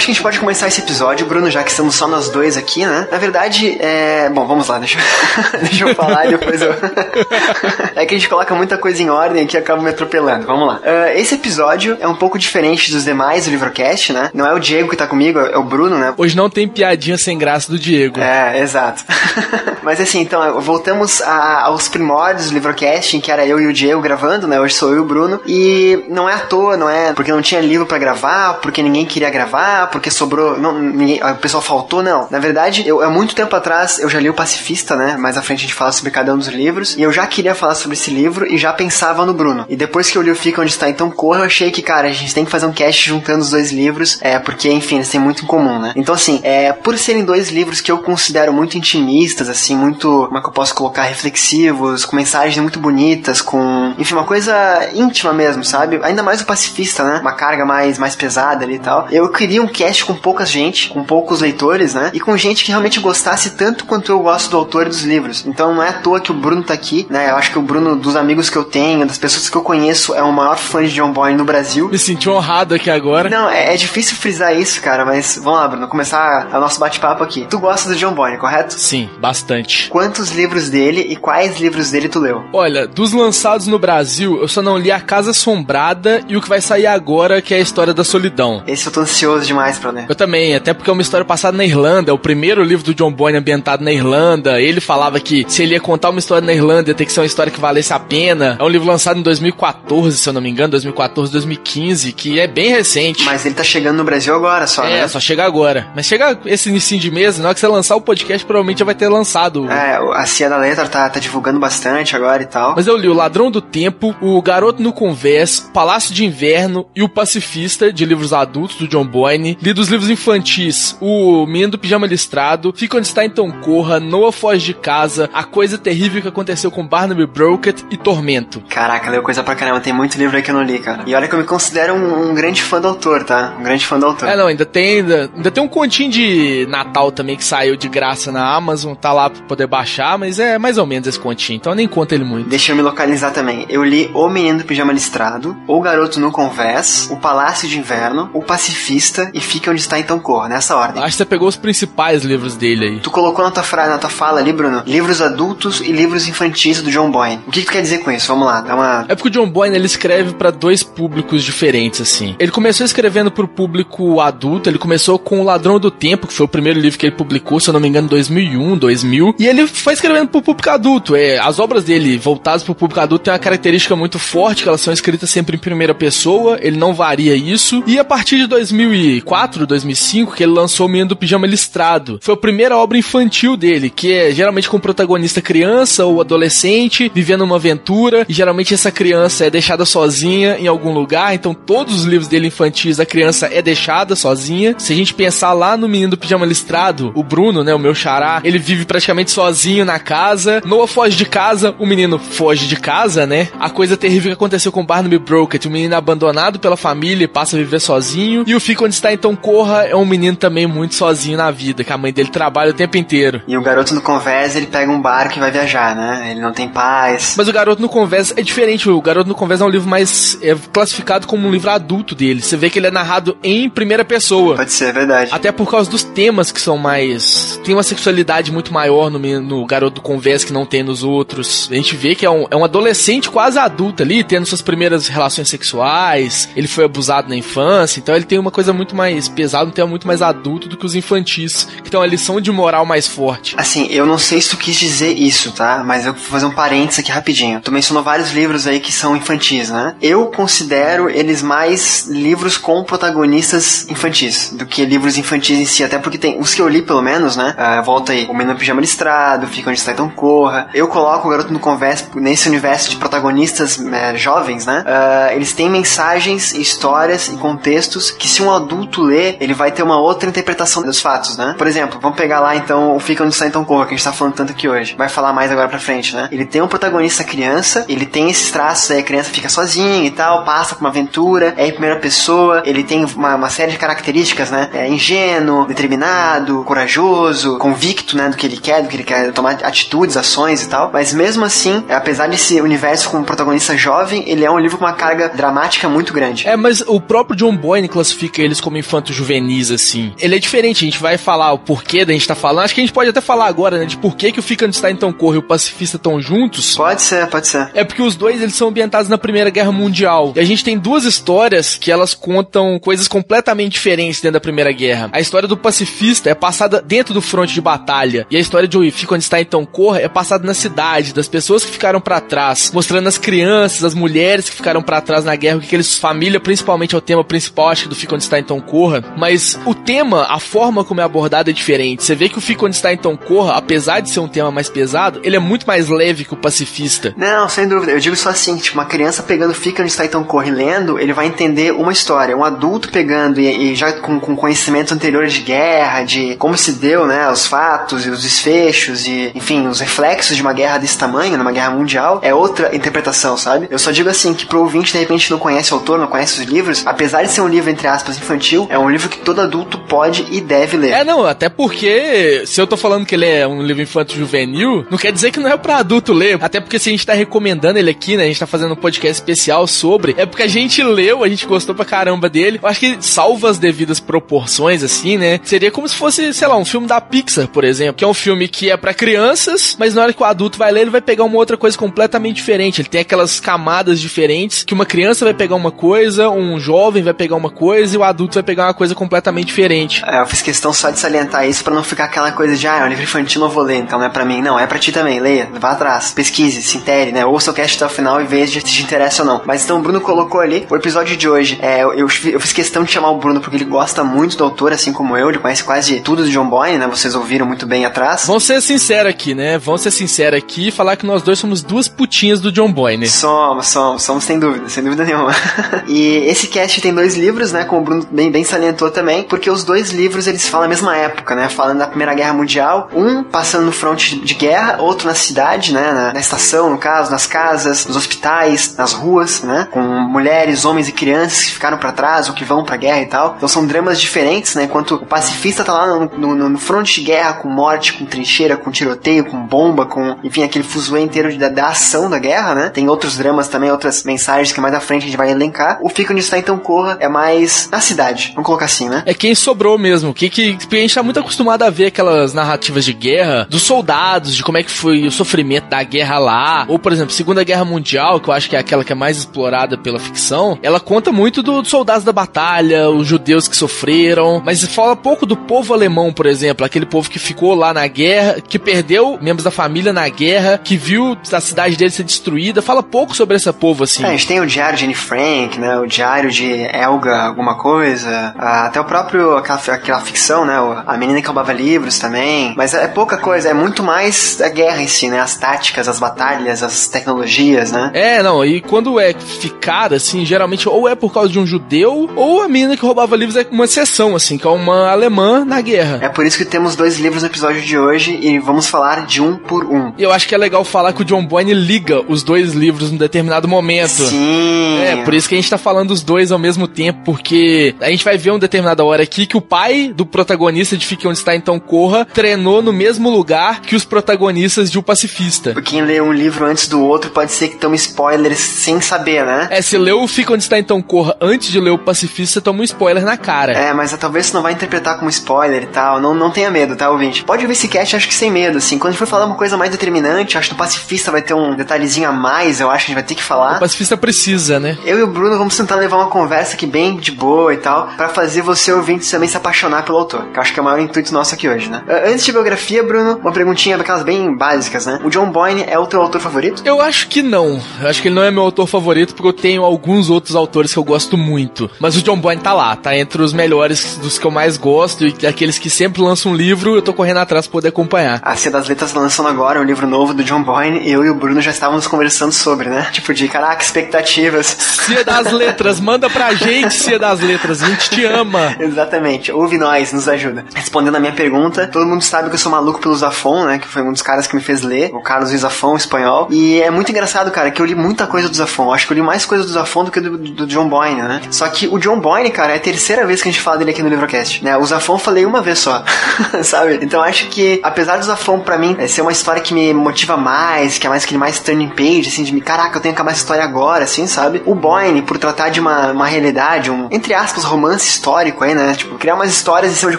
acho 0.00 0.06
que 0.06 0.12
a 0.12 0.14
gente 0.14 0.22
pode 0.22 0.38
começar 0.40 0.66
esse 0.66 0.80
episódio, 0.80 1.26
Bruno, 1.26 1.50
já 1.50 1.62
que 1.62 1.70
estamos 1.70 1.94
só 1.94 2.08
nós 2.08 2.30
dois 2.30 2.56
aqui, 2.56 2.86
né? 2.86 3.06
Na 3.12 3.18
verdade, 3.18 3.76
é. 3.80 4.30
Bom, 4.30 4.46
vamos 4.46 4.66
lá, 4.66 4.78
deixa, 4.78 4.98
eu- 4.98 5.60
deixa 5.60 5.84
eu 5.88 5.94
falar 5.94 6.24
e 6.26 6.30
depois 6.30 6.62
eu. 6.62 6.72
é 7.94 8.06
que 8.06 8.14
a 8.14 8.18
gente 8.18 8.28
coloca 8.28 8.54
muita 8.54 8.78
coisa 8.78 9.02
em 9.02 9.10
ordem 9.10 9.44
aqui 9.44 9.56
e 9.56 9.60
acaba 9.60 9.82
me 9.82 9.90
atropelando. 9.90 10.46
Vamos 10.46 10.66
lá. 10.66 10.80
Ah, 10.82 11.12
esse 11.14 11.34
episódio 11.34 11.98
é 12.00 12.08
um 12.08 12.14
pouco 12.14 12.38
diferente 12.38 12.90
dos 12.90 13.04
demais 13.04 13.44
do 13.44 13.50
Livrocast, 13.50 14.12
né? 14.14 14.30
Não 14.32 14.46
é 14.46 14.54
o 14.54 14.58
Diego 14.58 14.88
que 14.88 14.96
tá 14.96 15.06
comigo, 15.06 15.38
é 15.38 15.58
o 15.58 15.62
Bruno, 15.62 15.98
né? 15.98 16.14
Hoje 16.16 16.34
não 16.34 16.48
tem 16.48 16.66
piadinha 16.66 17.18
sem 17.18 17.36
graça 17.36 17.70
do 17.70 17.78
Diego. 17.78 18.20
É, 18.20 18.58
exato. 18.58 19.04
Mas 19.82 20.00
assim, 20.00 20.20
então, 20.20 20.60
voltamos 20.62 21.20
a- 21.20 21.64
aos 21.64 21.88
primórdios 21.88 22.48
do 22.48 22.54
Livrocast, 22.54 23.16
em 23.16 23.20
que 23.20 23.30
era 23.30 23.44
eu 23.46 23.60
e 23.60 23.66
o 23.66 23.72
Diego 23.72 24.00
gravando, 24.00 24.46
né? 24.48 24.58
Hoje 24.58 24.74
sou 24.74 24.90
eu 24.92 24.96
e 24.96 25.00
o 25.00 25.04
Bruno. 25.04 25.40
E 25.46 26.04
não 26.08 26.26
é 26.28 26.34
à 26.34 26.38
toa, 26.38 26.76
não 26.78 26.88
é 26.88 27.12
porque 27.12 27.30
não 27.30 27.42
tinha 27.42 27.60
livro 27.60 27.84
pra 27.84 27.98
gravar, 27.98 28.54
porque 28.62 28.82
ninguém 28.82 29.04
queria 29.04 29.28
gravar, 29.28 29.88
porque 29.90 30.10
sobrou. 30.10 30.58
Não, 30.58 30.78
ninguém, 30.78 31.22
o 31.22 31.36
pessoal 31.36 31.62
faltou, 31.62 32.02
não. 32.02 32.28
Na 32.30 32.38
verdade, 32.38 32.86
eu, 32.86 33.02
há 33.02 33.10
muito 33.10 33.34
tempo 33.34 33.54
atrás 33.54 33.98
eu 33.98 34.08
já 34.08 34.20
li 34.20 34.28
o 34.28 34.34
Pacifista, 34.34 34.96
né? 34.96 35.16
Mais 35.16 35.36
à 35.36 35.42
frente 35.42 35.60
a 35.60 35.62
gente 35.62 35.74
fala 35.74 35.92
sobre 35.92 36.10
cada 36.10 36.34
um 36.34 36.38
dos 36.38 36.48
livros. 36.48 36.96
E 36.96 37.02
eu 37.02 37.12
já 37.12 37.26
queria 37.26 37.54
falar 37.54 37.74
sobre 37.74 37.96
esse 37.96 38.10
livro 38.10 38.46
e 38.46 38.56
já 38.56 38.72
pensava 38.72 39.24
no 39.24 39.34
Bruno. 39.34 39.66
E 39.68 39.76
depois 39.76 40.10
que 40.10 40.16
eu 40.16 40.22
li 40.22 40.30
o 40.30 40.36
Fica 40.36 40.60
Onde 40.60 40.70
Está 40.70 40.88
Então 40.88 41.10
Corra, 41.10 41.40
eu 41.40 41.44
achei 41.44 41.70
que, 41.70 41.82
cara, 41.82 42.08
a 42.08 42.12
gente 42.12 42.34
tem 42.34 42.44
que 42.44 42.50
fazer 42.50 42.66
um 42.66 42.72
cast 42.72 43.06
juntando 43.06 43.40
os 43.40 43.50
dois 43.50 43.72
livros, 43.72 44.18
é, 44.20 44.38
porque, 44.38 44.70
enfim, 44.70 44.96
eles 44.96 45.08
têm 45.08 45.20
muito 45.20 45.44
em 45.44 45.46
comum, 45.46 45.78
né? 45.80 45.92
Então, 45.96 46.14
assim, 46.14 46.40
é, 46.42 46.72
por 46.72 46.96
serem 46.96 47.24
dois 47.24 47.50
livros 47.50 47.80
que 47.80 47.90
eu 47.90 47.98
considero 47.98 48.52
muito 48.52 48.76
intimistas, 48.76 49.48
assim, 49.48 49.76
muito, 49.76 50.26
como 50.26 50.38
é 50.38 50.40
que 50.40 50.48
eu 50.48 50.52
posso 50.52 50.74
colocar, 50.74 51.02
reflexivos, 51.02 52.04
com 52.04 52.16
mensagens 52.16 52.58
muito 52.58 52.78
bonitas, 52.78 53.40
com, 53.40 53.94
enfim, 53.98 54.14
uma 54.14 54.24
coisa 54.24 54.52
íntima 54.94 55.32
mesmo, 55.32 55.64
sabe? 55.64 56.00
Ainda 56.02 56.22
mais 56.22 56.40
o 56.40 56.46
pacifista, 56.46 57.04
né? 57.04 57.18
Uma 57.20 57.32
carga 57.32 57.64
mais, 57.64 57.98
mais 57.98 58.14
pesada 58.14 58.64
ali 58.64 58.74
e 58.74 58.78
tal. 58.78 59.06
Eu 59.10 59.28
queria 59.30 59.62
um 59.62 59.66
com 60.04 60.14
pouca 60.14 60.44
gente, 60.46 60.88
com 60.88 61.02
poucos 61.04 61.40
leitores, 61.40 61.94
né? 61.94 62.10
E 62.12 62.20
com 62.20 62.36
gente 62.36 62.64
que 62.64 62.70
realmente 62.70 63.00
gostasse 63.00 63.50
tanto 63.50 63.84
quanto 63.84 64.12
eu 64.12 64.20
gosto 64.20 64.50
do 64.50 64.56
autor 64.56 64.86
e 64.86 64.90
dos 64.90 65.02
livros. 65.02 65.44
Então 65.46 65.74
não 65.74 65.82
é 65.82 65.88
à 65.88 65.92
toa 65.94 66.20
que 66.20 66.30
o 66.30 66.34
Bruno 66.34 66.62
tá 66.62 66.74
aqui, 66.74 67.06
né? 67.10 67.30
Eu 67.30 67.36
acho 67.36 67.50
que 67.50 67.58
o 67.58 67.62
Bruno, 67.62 67.96
dos 67.96 68.16
amigos 68.16 68.50
que 68.50 68.56
eu 68.56 68.64
tenho, 68.64 69.06
das 69.06 69.18
pessoas 69.18 69.48
que 69.48 69.56
eu 69.56 69.62
conheço, 69.62 70.14
é 70.14 70.22
o 70.22 70.32
maior 70.32 70.56
fã 70.56 70.82
de 70.82 70.94
John 70.94 71.12
Boyne 71.12 71.36
no 71.36 71.44
Brasil. 71.44 71.88
Me 71.88 71.98
senti 71.98 72.28
honrado 72.28 72.74
aqui 72.74 72.90
agora. 72.90 73.28
Não, 73.28 73.48
é, 73.48 73.74
é 73.74 73.76
difícil 73.76 74.16
frisar 74.16 74.56
isso, 74.56 74.80
cara, 74.80 75.04
mas 75.04 75.38
vamos 75.42 75.60
lá, 75.60 75.68
Bruno, 75.68 75.88
começar 75.88 76.48
o 76.52 76.60
nosso 76.60 76.78
bate-papo 76.78 77.22
aqui. 77.22 77.46
Tu 77.48 77.58
gosta 77.58 77.88
do 77.88 77.96
John 77.96 78.12
Boyne, 78.12 78.38
correto? 78.38 78.74
Sim, 78.74 79.08
bastante. 79.18 79.88
Quantos 79.88 80.30
livros 80.30 80.68
dele 80.68 81.00
e 81.08 81.16
quais 81.16 81.58
livros 81.58 81.90
dele 81.90 82.08
tu 82.08 82.20
leu? 82.20 82.44
Olha, 82.52 82.86
dos 82.86 83.12
lançados 83.12 83.66
no 83.66 83.78
Brasil, 83.78 84.38
eu 84.40 84.48
só 84.48 84.62
não 84.62 84.76
li 84.76 84.90
A 84.90 85.00
Casa 85.00 85.30
Assombrada 85.30 86.22
e 86.28 86.36
o 86.36 86.40
que 86.40 86.48
vai 86.48 86.60
sair 86.60 86.86
agora, 86.86 87.40
que 87.40 87.54
é 87.54 87.58
a 87.58 87.60
História 87.60 87.94
da 87.94 88.04
Solidão. 88.04 88.62
Esse 88.66 88.86
eu 88.86 88.92
tô 88.92 89.00
ansioso 89.00 89.46
demais 89.46 89.69
pra 89.78 89.90
ler. 89.90 90.06
Eu 90.08 90.14
também, 90.14 90.54
até 90.54 90.72
porque 90.72 90.90
é 90.90 90.92
uma 90.92 91.02
história 91.02 91.24
passada 91.24 91.56
na 91.56 91.64
Irlanda, 91.64 92.10
é 92.10 92.14
o 92.14 92.18
primeiro 92.18 92.62
livro 92.62 92.84
do 92.84 92.94
John 92.94 93.12
Boyne 93.12 93.38
ambientado 93.38 93.84
na 93.84 93.92
Irlanda. 93.92 94.60
Ele 94.60 94.80
falava 94.80 95.20
que 95.20 95.44
se 95.48 95.62
ele 95.62 95.74
ia 95.74 95.80
contar 95.80 96.10
uma 96.10 96.18
história 96.18 96.44
na 96.44 96.52
Irlanda, 96.52 96.90
ia 96.90 96.94
ter 96.94 97.04
que 97.04 97.12
ser 97.12 97.20
uma 97.20 97.26
história 97.26 97.52
que 97.52 97.60
valesse 97.60 97.92
a 97.92 97.98
pena. 97.98 98.56
É 98.58 98.64
um 98.64 98.68
livro 98.68 98.86
lançado 98.86 99.18
em 99.18 99.22
2014, 99.22 100.18
se 100.18 100.28
eu 100.28 100.32
não 100.32 100.40
me 100.40 100.50
engano, 100.50 100.70
2014, 100.72 101.32
2015, 101.32 102.12
que 102.12 102.40
é 102.40 102.46
bem 102.46 102.70
recente. 102.70 103.24
Mas 103.24 103.44
ele 103.44 103.54
tá 103.54 103.64
chegando 103.64 103.96
no 103.96 104.04
Brasil 104.04 104.34
agora 104.34 104.66
só, 104.66 104.84
é, 104.84 105.02
né? 105.02 105.08
só 105.08 105.20
chega 105.20 105.44
agora. 105.44 105.88
Mas 105.94 106.06
chega 106.06 106.38
esse 106.46 106.68
início 106.68 106.98
de 106.98 107.10
mês, 107.10 107.38
na 107.38 107.48
hora 107.48 107.54
que 107.54 107.60
você 107.60 107.68
lançar 107.68 107.96
o 107.96 108.00
podcast, 108.00 108.44
provavelmente 108.46 108.78
já 108.78 108.84
vai 108.84 108.94
ter 108.94 109.08
lançado. 109.08 109.70
É, 109.70 109.96
a 110.14 110.26
Cia 110.26 110.48
da 110.48 110.56
Letra 110.56 110.86
tá, 110.86 111.08
tá 111.08 111.20
divulgando 111.20 111.60
bastante 111.60 112.16
agora 112.16 112.42
e 112.42 112.46
tal. 112.46 112.74
Mas 112.76 112.86
eu 112.86 112.96
li 112.96 113.08
O 113.08 113.14
Ladrão 113.14 113.50
do 113.50 113.60
Tempo, 113.60 114.14
O 114.20 114.40
Garoto 114.42 114.82
no 114.82 114.92
Convés, 114.92 115.60
Palácio 115.72 116.14
de 116.14 116.24
Inverno 116.24 116.86
e 116.94 117.02
O 117.02 117.08
Pacifista, 117.08 117.92
de 117.92 118.04
livros 118.04 118.32
adultos, 118.32 118.76
do 118.76 118.88
John 118.88 119.06
Boyne. 119.06 119.49
Li 119.60 119.72
dos 119.72 119.88
livros 119.88 120.10
infantis, 120.10 120.96
O 121.00 121.46
Menino 121.46 121.72
do 121.72 121.78
Pijama 121.78 122.06
Listrado, 122.06 122.72
Fica 122.76 122.96
Onde 122.96 123.06
Está 123.06 123.24
Então 123.24 123.50
Corra, 123.50 124.00
Noah 124.00 124.32
Foge 124.32 124.66
de 124.66 124.74
Casa, 124.74 125.28
A 125.32 125.44
Coisa 125.44 125.78
Terrível 125.78 126.22
que 126.22 126.28
Aconteceu 126.28 126.70
com 126.70 126.86
Barnaby 126.86 127.26
Brockett 127.26 127.84
e 127.90 127.96
Tormento. 127.96 128.62
Caraca, 128.68 129.10
leu 129.10 129.22
coisa 129.22 129.42
pra 129.42 129.54
caramba, 129.54 129.80
tem 129.80 129.92
muito 129.92 130.16
livro 130.16 130.36
aí 130.36 130.42
que 130.42 130.50
eu 130.50 130.54
não 130.54 130.62
li, 130.62 130.78
cara. 130.78 131.02
E 131.06 131.14
olha 131.14 131.28
que 131.28 131.34
eu 131.34 131.38
me 131.38 131.44
considero 131.44 131.94
um, 131.94 132.30
um 132.30 132.34
grande 132.34 132.62
fã 132.62 132.80
do 132.80 132.88
autor, 132.88 133.24
tá? 133.24 133.54
Um 133.58 133.62
grande 133.62 133.86
fã 133.86 133.98
do 133.98 134.06
autor. 134.06 134.28
É, 134.28 134.36
não, 134.36 134.46
ainda 134.46 134.64
tem, 134.64 134.98
ainda, 134.98 135.30
ainda 135.34 135.50
tem 135.50 135.62
um 135.62 135.68
continho 135.68 136.10
de 136.10 136.66
Natal 136.68 137.10
também 137.10 137.36
que 137.36 137.44
saiu 137.44 137.76
de 137.76 137.88
graça 137.88 138.30
na 138.30 138.54
Amazon, 138.54 138.94
tá 138.94 139.12
lá 139.12 139.30
pra 139.30 139.42
poder 139.42 139.66
baixar, 139.66 140.18
mas 140.18 140.38
é 140.38 140.58
mais 140.58 140.78
ou 140.78 140.86
menos 140.86 141.08
esse 141.08 141.18
continho, 141.18 141.56
então 141.56 141.72
eu 141.72 141.76
nem 141.76 141.88
conta 141.88 142.14
ele 142.14 142.24
muito. 142.24 142.48
Deixa 142.48 142.72
eu 142.72 142.76
me 142.76 142.82
localizar 142.82 143.30
também. 143.30 143.66
Eu 143.68 143.82
li 143.84 144.10
O 144.14 144.28
Menino 144.28 144.58
do 144.58 144.64
Pijama 144.64 144.92
Listrado, 144.92 145.56
O 145.66 145.80
Garoto 145.80 146.20
no 146.20 146.30
Convés, 146.30 147.08
O 147.10 147.16
Palácio 147.16 147.68
de 147.68 147.78
Inverno, 147.78 148.30
O 148.32 148.42
Pacifista 148.42 149.30
e 149.34 149.39
Fica 149.44 149.70
Onde 149.70 149.80
Está 149.80 149.98
Então 149.98 150.18
Corra, 150.18 150.48
nessa 150.48 150.76
ordem. 150.76 151.02
Acho 151.02 151.12
que 151.12 151.16
você 151.18 151.24
pegou 151.24 151.48
os 151.48 151.56
principais 151.56 152.22
livros 152.24 152.54
dele 152.56 152.86
aí. 152.86 153.00
Tu 153.00 153.10
colocou 153.10 153.44
na 153.44 153.50
tua, 153.50 153.62
fra- 153.62 153.88
na 153.88 153.98
tua 153.98 154.10
fala 154.10 154.40
ali, 154.40 154.52
Bruno, 154.52 154.82
livros 154.86 155.20
adultos 155.20 155.80
e 155.80 155.92
livros 155.92 156.26
infantis 156.28 156.82
do 156.82 156.90
John 156.90 157.10
Boyne. 157.10 157.40
O 157.46 157.50
que, 157.50 157.60
que 157.60 157.66
tu 157.66 157.72
quer 157.72 157.82
dizer 157.82 157.98
com 157.98 158.10
isso? 158.10 158.26
Vamos 158.28 158.46
lá, 158.46 158.60
dá 158.60 158.74
uma... 158.74 159.04
É 159.08 159.14
porque 159.14 159.28
o 159.28 159.30
John 159.30 159.48
Boyne 159.50 159.76
ele 159.76 159.86
escreve 159.86 160.34
pra 160.34 160.50
dois 160.50 160.82
públicos 160.82 161.42
diferentes 161.44 162.00
assim. 162.00 162.34
Ele 162.38 162.50
começou 162.50 162.84
escrevendo 162.84 163.30
pro 163.30 163.48
público 163.48 164.20
adulto, 164.20 164.68
ele 164.68 164.78
começou 164.78 165.18
com 165.18 165.40
O 165.40 165.44
Ladrão 165.44 165.78
do 165.78 165.90
Tempo, 165.90 166.26
que 166.26 166.32
foi 166.34 166.44
o 166.46 166.48
primeiro 166.48 166.78
livro 166.80 166.98
que 166.98 167.06
ele 167.06 167.14
publicou, 167.16 167.60
se 167.60 167.68
eu 167.68 167.72
não 167.72 167.80
me 167.80 167.88
engano, 167.88 168.06
em 168.06 168.10
2001, 168.10 168.76
2000, 168.78 169.34
e 169.38 169.46
ele 169.46 169.66
foi 169.66 169.92
escrevendo 169.94 170.28
pro 170.28 170.42
público 170.42 170.70
adulto. 170.70 171.14
É, 171.16 171.38
as 171.38 171.58
obras 171.58 171.84
dele 171.84 172.18
voltadas 172.18 172.62
pro 172.62 172.74
público 172.74 173.00
adulto 173.00 173.24
têm 173.24 173.32
uma 173.32 173.38
característica 173.38 173.94
muito 173.96 174.18
forte, 174.18 174.62
que 174.62 174.68
elas 174.68 174.80
são 174.80 174.92
escritas 174.92 175.30
sempre 175.30 175.56
em 175.56 175.60
primeira 175.60 175.94
pessoa, 175.94 176.58
ele 176.60 176.76
não 176.76 176.94
varia 176.94 177.34
isso. 177.34 177.82
E 177.86 177.98
a 177.98 178.04
partir 178.04 178.36
de 178.36 178.46
2004 178.46 179.29
2004, 179.30 179.66
2005, 179.66 180.34
que 180.34 180.42
ele 180.42 180.52
lançou 180.52 180.86
O 180.86 180.88
Menino 180.88 181.10
do 181.10 181.16
Pijama 181.16 181.46
Listrado. 181.46 182.18
Foi 182.20 182.34
a 182.34 182.36
primeira 182.36 182.76
obra 182.76 182.98
infantil 182.98 183.56
dele, 183.56 183.88
que 183.88 184.12
é 184.12 184.32
geralmente 184.32 184.68
com 184.68 184.76
o 184.76 184.80
protagonista 184.80 185.40
criança 185.40 186.04
ou 186.04 186.20
adolescente, 186.20 187.10
vivendo 187.14 187.42
uma 187.42 187.56
aventura, 187.56 188.26
e 188.28 188.32
geralmente 188.32 188.74
essa 188.74 188.90
criança 188.90 189.46
é 189.46 189.50
deixada 189.50 189.84
sozinha 189.84 190.56
em 190.58 190.66
algum 190.66 190.92
lugar, 190.92 191.32
então 191.32 191.54
todos 191.54 192.00
os 192.00 192.04
livros 192.04 192.28
dele 192.28 192.48
infantis 192.48 192.98
a 192.98 193.06
criança 193.06 193.46
é 193.46 193.62
deixada 193.62 194.16
sozinha. 194.16 194.74
Se 194.78 194.92
a 194.92 194.96
gente 194.96 195.14
pensar 195.14 195.52
lá 195.52 195.76
no 195.76 195.88
Menino 195.88 196.10
do 196.10 196.18
Pijama 196.18 196.44
Listrado, 196.44 197.12
o 197.14 197.22
Bruno, 197.22 197.62
né, 197.62 197.72
o 197.72 197.78
meu 197.78 197.94
xará, 197.94 198.40
ele 198.42 198.58
vive 198.58 198.84
praticamente 198.84 199.30
sozinho 199.30 199.84
na 199.84 200.00
casa. 200.00 200.60
Noah 200.64 200.88
foge 200.88 201.16
de 201.16 201.24
casa, 201.24 201.74
o 201.78 201.86
menino 201.86 202.18
foge 202.18 202.66
de 202.66 202.76
casa, 202.76 203.26
né? 203.26 203.48
A 203.60 203.70
coisa 203.70 203.96
terrível 203.96 204.30
que 204.30 204.34
aconteceu 204.34 204.72
com 204.72 204.84
Barnaby 204.84 205.18
Brockett, 205.18 205.68
o 205.68 205.70
menino 205.70 205.94
abandonado 205.94 206.58
pela 206.58 206.76
família 206.76 207.24
e 207.24 207.28
passa 207.28 207.56
a 207.56 207.58
viver 207.60 207.80
sozinho. 207.80 208.44
E 208.46 208.54
o 208.54 208.60
Fica 208.60 208.84
Onde 208.84 208.94
Está 208.94 209.12
Então 209.20 209.36
Corra 209.36 209.84
é 209.84 209.94
um 209.94 210.06
menino 210.06 210.34
também 210.34 210.66
muito 210.66 210.94
sozinho 210.94 211.36
na 211.36 211.50
vida, 211.50 211.84
que 211.84 211.92
a 211.92 211.98
mãe 211.98 212.10
dele 212.10 212.30
trabalha 212.30 212.70
o 212.70 212.74
tempo 212.74 212.96
inteiro. 212.96 213.42
E 213.46 213.54
o 213.54 213.62
garoto 213.62 213.94
no 213.94 214.00
convés, 214.00 214.56
ele 214.56 214.66
pega 214.66 214.90
um 214.90 214.98
barco 215.00 215.36
e 215.36 215.40
vai 215.40 215.50
viajar, 215.50 215.94
né? 215.94 216.30
Ele 216.30 216.40
não 216.40 216.52
tem 216.52 216.68
paz. 216.68 217.34
Mas 217.36 217.48
o 217.48 217.52
Garoto 217.52 217.82
no 217.82 217.88
Convés 217.88 218.32
é 218.34 218.42
diferente. 218.42 218.88
O 218.88 219.00
Garoto 219.02 219.28
no 219.28 219.34
Convés 219.34 219.60
é 219.60 219.64
um 219.64 219.68
livro 219.68 219.88
mais 219.88 220.38
é 220.42 220.56
classificado 220.72 221.26
como 221.26 221.46
um 221.46 221.50
livro 221.50 221.70
adulto 221.70 222.14
dele. 222.14 222.40
Você 222.40 222.56
vê 222.56 222.70
que 222.70 222.78
ele 222.78 222.86
é 222.86 222.90
narrado 222.90 223.36
em 223.42 223.68
primeira 223.68 224.04
pessoa. 224.04 224.56
Pode 224.56 224.72
ser, 224.72 224.86
é 224.86 224.92
verdade. 224.92 225.30
Até 225.32 225.52
por 225.52 225.70
causa 225.70 225.90
dos 225.90 226.02
temas 226.02 226.50
que 226.50 226.60
são 226.60 226.78
mais. 226.78 227.60
Tem 227.62 227.74
uma 227.74 227.82
sexualidade 227.82 228.50
muito 228.50 228.72
maior 228.72 229.10
no, 229.10 229.18
no 229.18 229.66
Garoto 229.66 229.96
do 229.96 230.00
Convés 230.00 230.44
que 230.44 230.52
não 230.52 230.64
tem 230.64 230.82
nos 230.82 231.02
outros. 231.02 231.68
A 231.70 231.74
gente 231.74 231.94
vê 231.94 232.14
que 232.14 232.24
é 232.24 232.30
um, 232.30 232.46
é 232.50 232.56
um 232.56 232.64
adolescente 232.64 233.28
quase 233.28 233.58
adulto 233.58 234.02
ali, 234.02 234.24
tendo 234.24 234.46
suas 234.46 234.62
primeiras 234.62 235.08
relações 235.08 235.48
sexuais. 235.48 236.48
Ele 236.56 236.68
foi 236.68 236.84
abusado 236.84 237.28
na 237.28 237.36
infância, 237.36 238.00
então 238.00 238.14
ele 238.14 238.24
tem 238.24 238.38
uma 238.38 238.50
coisa 238.50 238.72
muito 238.72 238.94
mais 238.94 239.09
pesada, 239.28 239.66
um 239.66 239.70
tema 239.70 239.88
muito 239.88 240.06
mais 240.06 240.22
adulto 240.22 240.68
do 240.68 240.76
que 240.76 240.86
os 240.86 240.94
infantis, 240.94 241.66
que 241.82 241.90
tem 241.90 241.98
uma 241.98 242.06
lição 242.06 242.40
de 242.40 242.50
moral 242.50 242.84
mais 242.84 243.06
forte. 243.06 243.54
Assim, 243.56 243.86
eu 243.90 244.06
não 244.06 244.18
sei 244.18 244.40
se 244.40 244.50
tu 244.50 244.56
quis 244.56 244.76
dizer 244.76 245.12
isso, 245.12 245.52
tá? 245.52 245.82
Mas 245.84 246.06
eu 246.06 246.12
vou 246.12 246.22
fazer 246.22 246.46
um 246.46 246.50
parênteses 246.50 247.00
aqui 247.00 247.10
rapidinho. 247.10 247.60
Tu 247.60 247.72
mencionou 247.72 248.02
vários 248.02 248.32
livros 248.32 248.66
aí 248.66 248.80
que 248.80 248.92
são 248.92 249.16
infantis, 249.16 249.70
né? 249.70 249.94
Eu 250.00 250.26
considero 250.26 251.08
eles 251.08 251.42
mais 251.42 252.06
livros 252.06 252.56
com 252.56 252.82
protagonistas 252.84 253.88
infantis 253.88 254.50
do 254.52 254.66
que 254.66 254.84
livros 254.84 255.16
infantis 255.18 255.58
em 255.58 255.64
si, 255.66 255.84
até 255.84 255.98
porque 255.98 256.18
tem 256.18 256.38
os 256.38 256.54
que 256.54 256.62
eu 256.62 256.68
li, 256.68 256.82
pelo 256.82 257.02
menos, 257.02 257.36
né? 257.36 257.54
Uh, 257.58 257.84
volta 257.84 258.12
aí, 258.12 258.26
O 258.28 258.34
Menino 258.34 258.56
Pijama 258.56 258.80
Listrado, 258.80 259.46
Fica 259.46 259.70
Onde 259.70 259.78
Está 259.78 259.92
Então 259.92 260.08
Corra. 260.08 260.68
Eu 260.74 260.88
coloco 260.88 261.26
o 261.26 261.30
Garoto 261.30 261.52
no 261.52 261.58
Converso 261.58 262.08
nesse 262.14 262.48
universo 262.48 262.90
de 262.90 262.96
protagonistas 262.96 263.78
uh, 263.78 264.16
jovens, 264.16 264.66
né? 264.66 264.84
Uh, 264.86 265.36
eles 265.36 265.52
têm 265.52 265.68
mensagens, 265.68 266.52
histórias 266.52 267.28
e 267.28 267.36
contextos 267.36 268.10
que 268.10 268.28
se 268.28 268.42
um 268.42 268.50
adulto 268.50 268.99
ler, 269.02 269.36
ele 269.40 269.54
vai 269.54 269.70
ter 269.70 269.82
uma 269.82 270.00
outra 270.00 270.28
interpretação 270.28 270.82
dos 270.82 271.00
fatos, 271.00 271.36
né? 271.36 271.54
Por 271.56 271.66
exemplo, 271.66 271.98
vamos 272.00 272.16
pegar 272.16 272.40
lá 272.40 272.56
então 272.56 272.96
o 272.96 273.00
Fica 273.00 273.24
Onde 273.24 273.32
Está 273.32 273.46
Então 273.46 273.64
Corra, 273.64 273.86
que 273.86 273.94
a 273.94 273.96
gente 273.96 274.04
tá 274.04 274.12
falando 274.12 274.34
tanto 274.34 274.52
aqui 274.52 274.68
hoje. 274.68 274.94
Vai 274.96 275.08
falar 275.08 275.32
mais 275.32 275.50
agora 275.50 275.68
pra 275.68 275.78
frente, 275.78 276.14
né? 276.14 276.28
Ele 276.30 276.44
tem 276.44 276.62
um 276.62 276.68
protagonista 276.68 277.24
criança, 277.24 277.84
ele 277.88 278.06
tem 278.06 278.30
esses 278.30 278.50
traços 278.50 278.90
aí, 278.90 279.00
a 279.00 279.02
criança 279.02 279.30
fica 279.30 279.48
sozinha 279.48 280.06
e 280.06 280.10
tal, 280.10 280.44
passa 280.44 280.74
por 280.74 280.82
uma 280.82 280.90
aventura, 280.90 281.54
é 281.56 281.66
em 281.66 281.72
primeira 281.72 281.96
pessoa, 281.96 282.62
ele 282.64 282.82
tem 282.82 283.04
uma, 283.04 283.34
uma 283.34 283.50
série 283.50 283.72
de 283.72 283.78
características, 283.78 284.50
né? 284.50 284.68
É 284.72 284.88
ingênuo, 284.88 285.66
determinado, 285.66 286.64
corajoso, 286.64 287.58
convicto, 287.58 288.16
né, 288.16 288.28
do 288.28 288.36
que 288.36 288.46
ele 288.46 288.56
quer, 288.56 288.82
do 288.82 288.88
que 288.88 288.96
ele 288.96 289.04
quer 289.04 289.32
tomar 289.32 289.52
atitudes, 289.62 290.16
ações 290.16 290.62
e 290.62 290.68
tal. 290.68 290.90
Mas 290.92 291.12
mesmo 291.12 291.44
assim, 291.44 291.84
apesar 291.88 292.28
desse 292.28 292.60
universo 292.60 293.10
com 293.10 293.18
um 293.18 293.24
protagonista 293.24 293.76
jovem, 293.76 294.24
ele 294.28 294.44
é 294.44 294.50
um 294.50 294.58
livro 294.58 294.78
com 294.78 294.84
uma 294.84 294.92
carga 294.92 295.28
dramática 295.28 295.88
muito 295.88 296.12
grande. 296.12 296.46
É, 296.46 296.56
mas 296.56 296.80
o 296.86 297.00
próprio 297.00 297.36
John 297.36 297.56
Boyne 297.56 297.88
classifica 297.88 298.42
eles 298.42 298.60
como 298.60 298.76
infantos 298.90 299.14
juvenis, 299.14 299.70
assim. 299.70 300.12
Ele 300.18 300.34
é 300.34 300.38
diferente, 300.38 300.84
a 300.84 300.88
gente 300.90 300.98
vai 300.98 301.16
falar 301.16 301.52
o 301.52 301.58
porquê 301.58 302.04
da 302.04 302.12
gente 302.12 302.26
tá 302.26 302.34
falando. 302.34 302.64
Acho 302.64 302.74
que 302.74 302.80
a 302.80 302.84
gente 302.84 302.92
pode 302.92 303.08
até 303.08 303.20
falar 303.20 303.46
agora, 303.46 303.78
né, 303.78 303.86
de 303.86 303.96
por 303.96 304.16
que, 304.16 304.38
o 304.38 304.42
Fica 304.42 304.66
Está 304.66 304.90
Então 304.90 305.12
Corre 305.12 305.36
e 305.36 305.38
o 305.38 305.42
Pacifista 305.42 305.96
estão 305.96 306.20
juntos. 306.20 306.74
Pode 306.74 307.02
ser, 307.02 307.28
pode 307.28 307.46
ser. 307.46 307.70
É 307.74 307.84
porque 307.84 308.02
os 308.02 308.16
dois, 308.16 308.40
eles 308.42 308.54
são 308.54 308.68
ambientados 308.68 309.08
na 309.08 309.18
Primeira 309.18 309.50
Guerra 309.50 309.70
Mundial. 309.70 310.32
E 310.34 310.40
a 310.40 310.44
gente 310.44 310.64
tem 310.64 310.78
duas 310.78 311.04
histórias 311.04 311.76
que 311.76 311.90
elas 311.90 312.14
contam 312.14 312.78
coisas 312.78 313.06
completamente 313.06 313.72
diferentes 313.72 314.20
dentro 314.20 314.34
da 314.34 314.40
Primeira 314.40 314.72
Guerra. 314.72 315.10
A 315.12 315.20
história 315.20 315.46
do 315.46 315.56
pacifista 315.56 316.30
é 316.30 316.34
passada 316.34 316.82
dentro 316.82 317.14
do 317.14 317.20
fronte 317.20 317.54
de 317.54 317.60
batalha. 317.60 318.26
E 318.30 318.36
a 318.36 318.40
história 318.40 318.66
de 318.66 318.90
Fica 318.90 319.14
Onde 319.14 319.24
Está 319.24 319.40
Então 319.40 319.64
Corra 319.64 320.00
é 320.00 320.08
passada 320.08 320.46
na 320.46 320.54
cidade, 320.54 321.12
das 321.12 321.28
pessoas 321.28 321.64
que 321.64 321.70
ficaram 321.70 322.00
para 322.00 322.20
trás, 322.20 322.70
mostrando 322.72 323.08
as 323.08 323.18
crianças, 323.18 323.84
as 323.84 323.94
mulheres 323.94 324.48
que 324.48 324.56
ficaram 324.56 324.82
para 324.82 325.00
trás 325.00 325.24
na 325.24 325.36
guerra, 325.36 325.58
o 325.58 325.60
que, 325.60 325.68
que 325.68 325.76
eles. 325.76 326.00
Família, 326.00 326.40
principalmente, 326.40 326.94
é 326.94 326.98
o 326.98 327.00
tema 327.00 327.22
principal, 327.22 327.68
acho 327.68 327.82
que 327.82 327.88
do 327.88 327.94
Fica 327.94 328.14
Onde 328.14 328.24
Está 328.24 328.38
Então 328.38 328.60
Corra. 328.60 328.79
Mas 329.16 329.58
o 329.64 329.74
tema, 329.74 330.26
a 330.28 330.38
forma 330.38 330.84
como 330.84 331.00
é 331.00 331.04
abordado 331.04 331.50
é 331.50 331.52
diferente. 331.52 332.02
Você 332.02 332.14
vê 332.14 332.28
que 332.28 332.38
o 332.38 332.40
Fica 332.40 332.66
Onde 332.66 332.76
Está 332.76 332.92
Então 332.92 333.16
Corra, 333.16 333.54
apesar 333.56 334.00
de 334.00 334.10
ser 334.10 334.20
um 334.20 334.28
tema 334.28 334.50
mais 334.50 334.68
pesado, 334.68 335.20
ele 335.22 335.36
é 335.36 335.38
muito 335.38 335.66
mais 335.66 335.88
leve 335.88 336.24
que 336.24 336.34
o 336.34 336.36
pacifista. 336.36 337.14
Não, 337.16 337.48
sem 337.48 337.66
dúvida. 337.66 337.92
Eu 337.92 338.00
digo 338.00 338.16
só 338.16 338.30
assim, 338.30 338.56
tipo, 338.56 338.78
uma 338.78 338.84
criança 338.84 339.22
pegando 339.22 339.54
Fica 339.54 339.82
Onde 339.82 339.90
Está 339.90 340.04
Então 340.04 340.24
Corre 340.24 340.50
lendo, 340.50 340.98
ele 340.98 341.12
vai 341.12 341.26
entender 341.26 341.72
uma 341.72 341.92
história. 341.92 342.36
Um 342.36 342.44
adulto 342.44 342.90
pegando 342.90 343.40
e, 343.40 343.72
e 343.72 343.74
já 343.74 343.92
com, 343.92 344.18
com 344.20 344.36
conhecimentos 344.36 344.92
anteriores 344.92 345.32
de 345.32 345.40
guerra, 345.40 346.02
de 346.04 346.36
como 346.36 346.56
se 346.56 346.72
deu, 346.72 347.06
né, 347.06 347.30
os 347.30 347.46
fatos 347.46 348.06
e 348.06 348.10
os 348.10 348.22
desfechos 348.22 349.06
e, 349.06 349.30
enfim, 349.34 349.66
os 349.66 349.80
reflexos 349.80 350.36
de 350.36 350.42
uma 350.42 350.52
guerra 350.52 350.78
desse 350.78 350.96
tamanho, 350.96 351.36
numa 351.36 351.52
guerra 351.52 351.70
mundial, 351.70 352.20
é 352.22 352.34
outra 352.34 352.74
interpretação, 352.74 353.36
sabe? 353.36 353.68
Eu 353.70 353.78
só 353.78 353.90
digo 353.90 354.08
assim, 354.08 354.34
que 354.34 354.46
pro 354.46 354.60
ouvinte, 354.60 354.92
de 354.92 354.98
repente, 354.98 355.30
não 355.30 355.38
conhece 355.38 355.72
o 355.72 355.76
autor, 355.76 355.98
não 355.98 356.06
conhece 356.06 356.40
os 356.40 356.46
livros, 356.46 356.82
apesar 356.86 357.22
de 357.22 357.30
ser 357.30 357.40
um 357.40 357.48
livro, 357.48 357.70
entre 357.70 357.86
aspas, 357.86 358.16
infantil, 358.16 358.66
é 358.70 358.78
um 358.78 358.88
livro 358.88 359.08
que 359.08 359.18
todo 359.18 359.40
adulto 359.40 359.76
pode 359.76 360.24
e 360.30 360.40
deve 360.40 360.76
ler. 360.76 360.92
É, 360.92 361.04
não, 361.04 361.26
até 361.26 361.48
porque 361.48 362.44
se 362.46 362.60
eu 362.60 362.68
tô 362.68 362.76
falando 362.76 363.04
que 363.04 363.16
ele 363.16 363.26
é 363.26 363.46
um 363.46 363.60
livro 363.60 363.82
infantil 363.82 364.18
juvenil, 364.18 364.86
não 364.88 364.96
quer 364.96 365.10
dizer 365.10 365.32
que 365.32 365.40
não 365.40 365.50
é 365.50 365.56
pra 365.56 365.78
adulto 365.78 366.12
ler. 366.12 366.38
Até 366.40 366.60
porque 366.60 366.78
se 366.78 366.88
a 366.88 366.92
gente 366.92 367.04
tá 367.04 367.12
recomendando 367.12 367.80
ele 367.80 367.90
aqui, 367.90 368.16
né, 368.16 368.22
a 368.22 368.26
gente 368.26 368.38
tá 368.38 368.46
fazendo 368.46 368.72
um 368.72 368.76
podcast 368.76 369.20
especial 369.20 369.66
sobre, 369.66 370.14
é 370.16 370.24
porque 370.24 370.44
a 370.44 370.48
gente 370.48 370.80
leu, 370.84 371.24
a 371.24 371.28
gente 371.28 371.46
gostou 371.46 371.74
pra 371.74 371.84
caramba 371.84 372.28
dele. 372.28 372.60
Eu 372.62 372.68
acho 372.68 372.78
que 372.78 372.96
salva 373.00 373.50
as 373.50 373.58
devidas 373.58 373.98
proporções, 373.98 374.84
assim, 374.84 375.18
né? 375.18 375.40
Seria 375.42 375.72
como 375.72 375.88
se 375.88 375.96
fosse, 375.96 376.32
sei 376.32 376.46
lá, 376.46 376.56
um 376.56 376.64
filme 376.64 376.86
da 376.86 377.00
Pixar, 377.00 377.48
por 377.48 377.64
exemplo, 377.64 377.94
que 377.94 378.04
é 378.04 378.06
um 378.06 378.14
filme 378.14 378.46
que 378.46 378.70
é 378.70 378.76
para 378.76 378.94
crianças, 378.94 379.74
mas 379.80 379.96
na 379.96 380.02
hora 380.02 380.12
que 380.12 380.22
o 380.22 380.26
adulto 380.26 380.56
vai 380.56 380.70
ler, 380.70 380.82
ele 380.82 380.90
vai 380.90 381.00
pegar 381.00 381.24
uma 381.24 381.36
outra 381.36 381.56
coisa 381.56 381.76
completamente 381.76 382.36
diferente. 382.36 382.80
Ele 382.80 382.88
tem 382.88 383.00
aquelas 383.00 383.40
camadas 383.40 384.00
diferentes 384.00 384.62
que 384.62 384.74
uma 384.74 384.86
criança 384.86 385.24
vai 385.24 385.34
pegar 385.34 385.56
uma 385.56 385.72
coisa, 385.72 386.30
um 386.30 386.60
jovem 386.60 387.02
vai 387.02 387.14
pegar 387.14 387.34
uma 387.34 387.50
coisa 387.50 387.96
e 387.96 387.98
o 387.98 388.04
adulto 388.04 388.34
vai 388.34 388.44
pegar 388.50 388.66
uma 388.66 388.74
coisa 388.74 388.96
completamente 388.96 389.46
diferente. 389.46 390.02
É, 390.04 390.20
eu 390.20 390.26
fiz 390.26 390.42
questão 390.42 390.72
só 390.72 390.90
de 390.90 390.98
salientar 390.98 391.48
isso 391.48 391.62
para 391.62 391.72
não 391.72 391.84
ficar 391.84 392.04
aquela 392.06 392.32
coisa 392.32 392.56
de, 392.56 392.66
ah, 392.66 392.78
é 392.78 392.84
um 392.84 392.88
livro 392.88 393.04
infantil, 393.04 393.40
não 393.40 393.48
vou 393.48 393.62
ler, 393.62 393.76
então 393.76 393.96
não 393.96 394.06
é 394.06 394.08
para 394.08 394.24
mim. 394.24 394.42
Não, 394.42 394.58
é 394.58 394.66
para 394.66 394.76
ti 394.76 394.90
também, 394.90 395.20
leia, 395.20 395.48
vá 395.60 395.70
atrás, 395.70 396.10
pesquise, 396.10 396.60
se 396.60 396.78
intere, 396.78 397.12
né? 397.12 397.24
Ouça 397.24 397.52
o 397.52 397.54
cast 397.54 397.76
até 397.76 397.86
o 397.86 397.94
final 397.94 398.20
e 398.20 398.24
veja 398.24 398.58
se 398.60 398.66
te 398.66 398.82
interessa 398.82 399.22
ou 399.22 399.28
não. 399.28 399.42
Mas 399.44 399.62
então 399.62 399.78
o 399.78 399.82
Bruno 399.82 400.00
colocou 400.00 400.40
ali 400.40 400.66
o 400.68 400.74
episódio 400.74 401.16
de 401.16 401.28
hoje. 401.28 401.60
É, 401.62 401.82
eu, 401.82 402.08
eu 402.08 402.40
fiz 402.40 402.52
questão 402.52 402.82
de 402.82 402.90
chamar 402.90 403.10
o 403.10 403.18
Bruno 403.18 403.40
porque 403.40 403.56
ele 403.56 403.64
gosta 403.64 404.02
muito 404.02 404.36
do 404.36 404.42
autor, 404.42 404.72
assim 404.72 404.92
como 404.92 405.16
eu, 405.16 405.28
ele 405.28 405.38
conhece 405.38 405.62
quase 405.62 406.00
tudo 406.00 406.24
do 406.24 406.30
John 406.30 406.48
Boyne, 406.48 406.78
né? 406.78 406.88
Vocês 406.88 407.14
ouviram 407.14 407.46
muito 407.46 407.66
bem 407.66 407.84
atrás. 407.84 408.24
Vamos 408.26 408.42
ser 408.42 408.60
sinceros 408.60 409.10
aqui, 409.10 409.32
né? 409.32 409.58
Vamos 409.58 409.82
ser 409.82 409.92
sinceros 409.92 410.38
aqui 410.38 410.68
e 410.68 410.70
falar 410.72 410.96
que 410.96 411.06
nós 411.06 411.22
dois 411.22 411.38
somos 411.38 411.62
duas 411.62 411.86
putinhas 411.86 412.40
do 412.40 412.50
John 412.50 412.72
Boyne. 412.72 413.06
Somos, 413.06 413.68
somos, 413.68 414.02
somos 414.02 414.24
sem 414.24 414.40
dúvida, 414.40 414.68
sem 414.68 414.82
dúvida 414.82 415.04
nenhuma. 415.04 415.30
e 415.86 416.24
esse 416.26 416.48
cast 416.48 416.80
tem 416.80 416.92
dois 416.92 417.14
livros, 417.14 417.52
né? 417.52 417.62
Como 417.62 417.82
o 417.82 417.84
Bruno 417.84 418.06
bem, 418.10 418.30
bem 418.30 418.39
salientou 418.44 418.90
também, 418.90 419.22
porque 419.22 419.50
os 419.50 419.64
dois 419.64 419.90
livros 419.90 420.26
eles 420.26 420.48
falam 420.48 420.66
a 420.66 420.68
mesma 420.68 420.96
época, 420.96 421.34
né? 421.34 421.48
Falando 421.48 421.78
da 421.78 421.86
Primeira 421.86 422.14
Guerra 422.14 422.32
Mundial, 422.32 422.88
um 422.92 423.22
passando 423.22 423.66
no 423.66 423.72
fronte 423.72 424.18
de 424.18 424.34
guerra, 424.34 424.76
outro 424.80 425.08
na 425.08 425.14
cidade, 425.14 425.72
né? 425.72 425.92
Na, 425.92 426.12
na 426.12 426.20
estação, 426.20 426.70
no 426.70 426.78
caso, 426.78 427.10
nas 427.10 427.26
casas, 427.26 427.86
nos 427.86 427.96
hospitais, 427.96 428.76
nas 428.76 428.92
ruas, 428.92 429.42
né? 429.42 429.68
Com 429.70 429.80
mulheres, 429.80 430.64
homens 430.64 430.88
e 430.88 430.92
crianças 430.92 431.44
que 431.44 431.52
ficaram 431.52 431.78
para 431.78 431.92
trás 431.92 432.28
ou 432.28 432.34
que 432.34 432.44
vão 432.44 432.64
pra 432.64 432.76
guerra 432.76 433.00
e 433.00 433.06
tal. 433.06 433.34
Então 433.36 433.48
são 433.48 433.66
dramas 433.66 434.00
diferentes, 434.00 434.54
né? 434.54 434.64
Enquanto 434.64 434.96
o 434.96 435.06
pacifista 435.06 435.64
tá 435.64 435.72
lá 435.72 435.86
no, 435.86 436.34
no, 436.34 436.48
no 436.48 436.58
fronte 436.58 437.00
de 437.00 437.06
guerra 437.06 437.34
com 437.34 437.48
morte, 437.48 437.94
com 437.94 438.04
trincheira, 438.04 438.56
com 438.56 438.70
tiroteio, 438.70 439.24
com 439.24 439.38
bomba, 439.38 439.86
com, 439.86 440.16
enfim, 440.22 440.42
aquele 440.42 440.64
fuzuê 440.64 441.00
inteiro 441.00 441.30
de, 441.30 441.38
da, 441.38 441.48
da 441.48 441.68
ação 441.68 442.08
da 442.08 442.18
guerra, 442.18 442.54
né? 442.54 442.68
Tem 442.70 442.88
outros 442.88 443.16
dramas 443.16 443.48
também, 443.48 443.70
outras 443.70 444.02
mensagens 444.04 444.52
que 444.52 444.60
mais 444.60 444.74
à 444.74 444.80
frente 444.80 445.02
a 445.02 445.06
gente 445.06 445.16
vai 445.16 445.30
elencar. 445.30 445.78
O 445.82 445.88
Fica 445.88 446.12
Onde 446.12 446.22
Está 446.22 446.38
Então 446.38 446.58
Corra 446.58 446.96
é 447.00 447.08
mais 447.08 447.68
na 447.70 447.80
cidade, 447.80 448.29
vamos 448.34 448.46
colocar 448.46 448.66
assim, 448.66 448.88
né? 448.88 449.02
É 449.06 449.14
quem 449.14 449.34
sobrou 449.34 449.78
mesmo. 449.78 450.12
Que, 450.14 450.28
que, 450.28 450.58
a 450.70 450.76
gente 450.76 450.94
tá 450.94 451.02
muito 451.02 451.20
acostumado 451.20 451.62
a 451.62 451.70
ver 451.70 451.86
aquelas 451.86 452.34
narrativas 452.34 452.84
de 452.84 452.92
guerra 452.92 453.46
dos 453.48 453.62
soldados, 453.62 454.34
de 454.34 454.42
como 454.42 454.58
é 454.58 454.62
que 454.62 454.70
foi 454.70 455.06
o 455.06 455.12
sofrimento 455.12 455.68
da 455.68 455.82
guerra 455.82 456.18
lá. 456.18 456.64
Ou, 456.68 456.78
por 456.78 456.92
exemplo, 456.92 457.12
Segunda 457.12 457.44
Guerra 457.44 457.64
Mundial, 457.64 458.20
que 458.20 458.28
eu 458.28 458.34
acho 458.34 458.48
que 458.48 458.56
é 458.56 458.58
aquela 458.58 458.84
que 458.84 458.92
é 458.92 458.94
mais 458.94 459.18
explorada 459.18 459.76
pela 459.76 459.98
ficção, 459.98 460.58
ela 460.62 460.80
conta 460.80 461.12
muito 461.12 461.42
dos 461.42 461.68
soldados 461.68 462.04
da 462.04 462.12
batalha, 462.12 462.90
os 462.90 463.06
judeus 463.06 463.48
que 463.48 463.56
sofreram, 463.56 464.42
mas 464.44 464.64
fala 464.64 464.96
pouco 464.96 465.26
do 465.26 465.36
povo 465.36 465.74
alemão, 465.74 466.12
por 466.12 466.26
exemplo, 466.26 466.64
aquele 466.64 466.86
povo 466.86 467.10
que 467.10 467.18
ficou 467.18 467.54
lá 467.54 467.72
na 467.72 467.86
guerra, 467.86 468.40
que 468.40 468.58
perdeu 468.58 469.18
membros 469.20 469.44
da 469.44 469.50
família 469.50 469.92
na 469.92 470.08
guerra, 470.08 470.58
que 470.58 470.76
viu 470.76 471.16
a 471.32 471.40
cidade 471.40 471.76
dele 471.76 471.90
ser 471.90 472.04
destruída. 472.04 472.62
Fala 472.62 472.82
pouco 472.82 473.16
sobre 473.16 473.36
esse 473.36 473.50
povo, 473.52 473.84
assim. 473.84 474.04
É, 474.04 474.08
a 474.08 474.10
gente 474.10 474.26
tem 474.26 474.40
o 474.40 474.46
diário 474.46 474.78
de 474.78 474.84
Anne 474.84 474.94
Frank, 474.94 475.58
né? 475.58 475.78
O 475.78 475.86
diário 475.86 476.30
de 476.30 476.50
Elga 476.72 477.22
alguma 477.22 477.56
coisa. 477.56 478.19
Vanguarda, 478.20 478.66
até 478.66 478.80
o 478.80 478.84
próprio, 478.84 479.36
aquela, 479.36 479.58
aquela 479.58 480.00
ficção, 480.00 480.44
né? 480.44 480.54
A 480.86 480.96
menina 480.96 481.20
que 481.20 481.26
roubava 481.26 481.52
livros 481.52 481.98
também. 481.98 482.54
Mas 482.56 482.74
é 482.74 482.88
pouca 482.88 483.16
coisa, 483.16 483.48
é 483.48 483.54
muito 483.54 483.82
mais 483.82 484.40
a 484.40 484.48
guerra 484.48 484.82
em 484.82 484.88
si, 484.88 485.08
né? 485.08 485.20
As 485.20 485.36
táticas, 485.36 485.88
as 485.88 485.98
batalhas, 485.98 486.62
as 486.62 486.88
tecnologias, 486.88 487.72
né? 487.72 487.90
É, 487.94 488.22
não, 488.22 488.44
e 488.44 488.60
quando 488.60 489.00
é 489.00 489.12
ficar, 489.14 489.92
assim, 489.92 490.24
geralmente 490.24 490.68
ou 490.68 490.88
é 490.88 490.94
por 490.94 491.12
causa 491.12 491.30
de 491.30 491.38
um 491.38 491.46
judeu, 491.46 492.10
ou 492.14 492.42
a 492.42 492.48
menina 492.48 492.76
que 492.76 492.84
roubava 492.84 493.16
livros 493.16 493.36
é 493.36 493.46
uma 493.50 493.64
exceção, 493.64 494.14
assim, 494.14 494.36
que 494.36 494.46
é 494.46 494.50
uma 494.50 494.90
alemã 494.90 495.44
na 495.44 495.60
guerra. 495.60 496.00
É 496.02 496.08
por 496.08 496.26
isso 496.26 496.38
que 496.38 496.44
temos 496.44 496.76
dois 496.76 496.98
livros 496.98 497.22
no 497.22 497.28
episódio 497.28 497.62
de 497.62 497.78
hoje 497.78 498.18
e 498.20 498.38
vamos 498.38 498.68
falar 498.68 499.06
de 499.06 499.22
um 499.22 499.36
por 499.36 499.64
um. 499.64 499.92
Eu 499.98 500.12
acho 500.12 500.28
que 500.28 500.34
é 500.34 500.38
legal 500.38 500.64
falar 500.64 500.92
que 500.92 501.02
o 501.02 501.04
John 501.04 501.24
Boyne 501.24 501.54
liga 501.54 502.02
os 502.08 502.22
dois 502.22 502.52
livros 502.52 502.90
num 502.90 502.98
determinado 502.98 503.48
momento. 503.48 504.04
Sim. 504.04 504.80
É, 504.82 504.96
por 505.04 505.14
isso 505.14 505.28
que 505.28 505.34
a 505.34 505.38
gente 505.38 505.50
tá 505.50 505.58
falando 505.58 505.90
os 505.90 506.02
dois 506.02 506.32
ao 506.32 506.38
mesmo 506.38 506.66
tempo, 506.66 507.00
porque 507.04 507.74
a 507.80 507.90
gente 507.90 508.04
vai 508.04 508.09
ver 508.16 508.30
uma 508.30 508.38
determinada 508.38 508.84
hora 508.84 509.02
aqui 509.02 509.26
que 509.26 509.36
o 509.36 509.40
pai 509.40 509.92
do 509.94 510.06
protagonista 510.06 510.76
de 510.76 510.86
Fique 510.86 511.06
Onde 511.06 511.18
Está 511.18 511.34
Então 511.34 511.58
Corra 511.58 512.04
treinou 512.04 512.62
no 512.62 512.72
mesmo 512.72 513.10
lugar 513.10 513.60
que 513.60 513.76
os 513.76 513.84
protagonistas 513.84 514.70
de 514.70 514.78
O 514.78 514.82
Pacifista. 514.82 515.54
Quem 515.62 515.82
lê 515.82 516.00
um 516.00 516.12
livro 516.12 516.46
antes 516.46 516.68
do 516.68 516.80
outro 516.80 517.10
pode 517.10 517.32
ser 517.32 517.48
que 517.48 517.56
tome 517.56 517.76
spoilers 517.76 518.38
sem 518.38 518.80
saber, 518.80 519.24
né? 519.24 519.48
É, 519.50 519.62
se 519.62 519.76
leu 519.78 520.02
o 520.02 520.08
Fica 520.08 520.32
Onde 520.32 520.42
Está 520.42 520.58
Então 520.58 520.80
Corra 520.82 521.16
antes 521.20 521.50
de 521.50 521.60
ler 521.60 521.70
O 521.70 521.78
Pacifista, 521.78 522.34
você 522.34 522.40
toma 522.40 522.60
um 522.60 522.64
spoiler 522.64 523.04
na 523.04 523.16
cara. 523.16 523.52
É, 523.52 523.72
mas 523.72 523.92
talvez 523.96 524.26
você 524.26 524.34
não 524.34 524.42
vai 524.42 524.52
interpretar 524.52 524.98
como 524.98 525.10
spoiler 525.10 525.62
e 525.62 525.66
tal. 525.66 526.00
Não, 526.00 526.14
não 526.14 526.30
tenha 526.30 526.50
medo, 526.50 526.76
tá, 526.76 526.90
ouvinte? 526.90 527.24
Pode 527.24 527.46
ver 527.46 527.52
esse 527.52 527.68
cast, 527.68 527.96
acho 527.96 528.08
que 528.08 528.14
sem 528.14 528.30
medo, 528.30 528.58
assim. 528.58 528.78
Quando 528.78 528.88
a 528.88 528.92
gente 528.92 528.98
for 528.98 529.06
falar 529.06 529.26
uma 529.26 529.36
coisa 529.36 529.56
mais 529.56 529.70
determinante, 529.70 530.38
acho 530.38 530.48
que 530.48 530.54
o 530.54 530.58
Pacifista 530.58 531.10
vai 531.10 531.22
ter 531.22 531.34
um 531.34 531.54
detalhezinho 531.54 532.08
a 532.08 532.12
mais, 532.12 532.60
eu 532.60 532.70
acho 532.70 532.86
que 532.86 532.92
a 532.92 532.94
gente 532.94 533.02
vai 533.02 533.08
ter 533.08 533.14
que 533.14 533.22
falar. 533.22 533.56
O 533.56 533.60
Pacifista 533.60 533.96
precisa, 533.96 534.58
né? 534.58 534.78
Eu 534.84 534.98
e 534.98 535.02
o 535.02 535.06
Bruno 535.06 535.36
vamos 535.38 535.56
tentar 535.56 535.76
levar 535.76 535.96
uma 535.96 536.08
conversa 536.08 536.54
aqui 536.54 536.66
bem 536.66 536.96
de 536.96 537.12
boa 537.12 537.52
e 537.52 537.58
tal, 537.58 537.90
para 538.00 538.08
fazer 538.08 538.40
você 538.40 538.72
ouvinte 538.72 539.10
também 539.10 539.28
se 539.28 539.36
apaixonar 539.36 539.84
pelo 539.84 539.98
autor, 539.98 540.24
que 540.32 540.38
eu 540.38 540.40
acho 540.40 540.54
que 540.54 540.58
é 540.58 540.62
o 540.62 540.64
maior 540.64 540.80
intuito 540.80 541.12
nosso 541.12 541.34
aqui 541.34 541.46
hoje, 541.46 541.68
né? 541.68 541.82
Antes 542.06 542.24
de 542.24 542.32
biografia, 542.32 542.82
Bruno, 542.82 543.18
uma 543.18 543.30
perguntinha 543.30 543.76
daquelas 543.76 544.02
bem 544.02 544.34
básicas, 544.34 544.86
né? 544.86 544.98
O 545.04 545.10
John 545.10 545.30
Boyne 545.30 545.66
é 545.68 545.78
o 545.78 545.86
teu 545.86 546.00
autor 546.00 546.18
favorito? 546.18 546.62
Eu 546.64 546.80
acho 546.80 547.08
que 547.08 547.20
não. 547.20 547.60
Eu 547.78 547.88
acho 547.90 548.00
que 548.00 548.08
ele 548.08 548.14
não 548.14 548.22
é 548.22 548.30
meu 548.30 548.42
autor 548.42 548.66
favorito 548.66 549.14
porque 549.14 549.28
eu 549.28 549.34
tenho 549.34 549.62
alguns 549.64 550.08
outros 550.08 550.34
autores 550.34 550.72
que 550.72 550.78
eu 550.78 550.82
gosto 550.82 551.18
muito. 551.18 551.70
Mas 551.78 551.94
o 551.94 552.00
John 552.00 552.16
Boyne 552.16 552.40
tá 552.40 552.54
lá, 552.54 552.74
tá 552.74 552.96
entre 552.96 553.20
os 553.20 553.34
melhores 553.34 553.98
dos 553.98 554.18
que 554.18 554.26
eu 554.26 554.30
mais 554.30 554.56
gosto 554.56 555.06
e 555.06 555.26
aqueles 555.26 555.58
que 555.58 555.68
sempre 555.68 556.00
lançam 556.00 556.32
um 556.32 556.34
livro, 556.34 556.76
eu 556.76 556.80
tô 556.80 556.94
correndo 556.94 557.18
atrás 557.18 557.46
pra 557.46 557.52
poder 557.52 557.68
acompanhar. 557.68 558.18
A 558.24 558.34
Cia 558.34 558.50
das 558.50 558.66
Letras 558.66 558.94
lançando 558.94 559.28
agora 559.28 559.60
um 559.60 559.64
livro 559.64 559.86
novo 559.86 560.14
do 560.14 560.24
John 560.24 560.42
Boyne, 560.42 560.90
eu 560.90 561.04
e 561.04 561.10
o 561.10 561.14
Bruno 561.14 561.42
já 561.42 561.50
estávamos 561.50 561.86
conversando 561.86 562.32
sobre, 562.32 562.70
né? 562.70 562.88
Tipo 562.92 563.12
de, 563.12 563.28
caraca, 563.28 563.62
expectativas. 563.62 564.46
Cia 564.86 565.04
das 565.04 565.30
Letras, 565.30 565.78
manda 565.78 566.08
pra 566.08 566.32
gente, 566.32 566.72
Cia 566.72 566.98
das 566.98 567.20
Letras, 567.20 567.62
a 567.62 567.66
gente 567.66 567.89
te 567.90 568.04
ama. 568.04 568.56
Exatamente, 568.60 569.32
ouve 569.32 569.58
nós, 569.58 569.92
nos 569.92 570.08
ajuda. 570.08 570.44
Respondendo 570.54 570.96
a 570.96 571.00
minha 571.00 571.12
pergunta, 571.12 571.66
todo 571.66 571.86
mundo 571.86 572.02
sabe 572.02 572.28
que 572.28 572.34
eu 572.34 572.38
sou 572.38 572.50
maluco 572.50 572.80
pelo 572.80 572.94
Zafon, 572.94 573.44
né? 573.44 573.58
Que 573.58 573.68
foi 573.68 573.82
um 573.82 573.92
dos 573.92 574.02
caras 574.02 574.26
que 574.26 574.34
me 574.34 574.40
fez 574.40 574.62
ler, 574.62 574.90
o 574.94 575.00
Carlos 575.00 575.30
Zafon, 575.30 575.76
espanhol. 575.76 576.28
E 576.30 576.60
é 576.60 576.70
muito 576.70 576.90
engraçado, 576.90 577.30
cara, 577.30 577.50
que 577.50 577.60
eu 577.60 577.66
li 577.66 577.74
muita 577.74 578.06
coisa 578.06 578.28
do 578.28 578.34
Zafon. 578.34 578.72
Acho 578.72 578.86
que 578.86 578.92
eu 578.92 578.96
li 578.96 579.02
mais 579.02 579.24
coisa 579.24 579.44
do 579.44 579.50
Zafon 579.50 579.84
do 579.84 579.90
que 579.90 580.00
do, 580.00 580.16
do 580.18 580.46
John 580.46 580.68
Boyne, 580.68 581.02
né? 581.02 581.22
Só 581.30 581.48
que 581.48 581.66
o 581.66 581.78
John 581.78 581.98
Boyne, 582.00 582.30
cara, 582.30 582.52
é 582.52 582.56
a 582.56 582.60
terceira 582.60 583.06
vez 583.06 583.22
que 583.22 583.28
a 583.28 583.32
gente 583.32 583.42
fala 583.42 583.58
dele 583.58 583.70
aqui 583.70 583.82
no 583.82 583.88
Livrocast, 583.88 584.44
né? 584.44 584.56
O 584.56 584.64
Zafon 584.64 584.98
falei 584.98 585.24
uma 585.24 585.40
vez 585.40 585.58
só, 585.58 585.84
sabe? 586.42 586.80
Então 586.82 587.02
acho 587.02 587.26
que, 587.28 587.60
apesar 587.62 587.98
do 587.98 588.04
Zafon 588.04 588.40
pra 588.40 588.58
mim 588.58 588.76
é 588.78 588.86
ser 588.86 589.02
uma 589.02 589.12
história 589.12 589.40
que 589.40 589.54
me 589.54 589.72
motiva 589.72 590.16
mais, 590.16 590.78
que 590.78 590.86
é 590.86 590.90
mais 590.90 591.04
aquele 591.04 591.18
mais 591.18 591.40
turning 591.40 591.70
page, 591.70 592.08
assim, 592.08 592.22
de 592.22 592.32
me, 592.32 592.40
caraca, 592.40 592.76
eu 592.76 592.80
tenho 592.80 592.94
que 592.94 593.00
acabar 593.00 593.12
essa 593.12 593.20
história 593.20 593.42
agora, 593.42 593.84
assim, 593.84 594.06
sabe? 594.06 594.42
O 594.46 594.54
Boyne, 594.54 595.02
por 595.02 595.18
tratar 595.18 595.48
de 595.48 595.60
uma, 595.60 595.92
uma 595.92 596.06
realidade, 596.06 596.70
um, 596.70 596.88
entre 596.90 597.14
aspas, 597.14 597.44
romance 597.44 597.79
histórico 597.86 598.44
aí, 598.44 598.54
né? 598.54 598.74
Tipo, 598.74 598.96
criar 598.96 599.14
umas 599.14 599.30
histórias 599.30 599.72
em 599.72 599.74
cima 599.74 599.90
de 599.90 599.98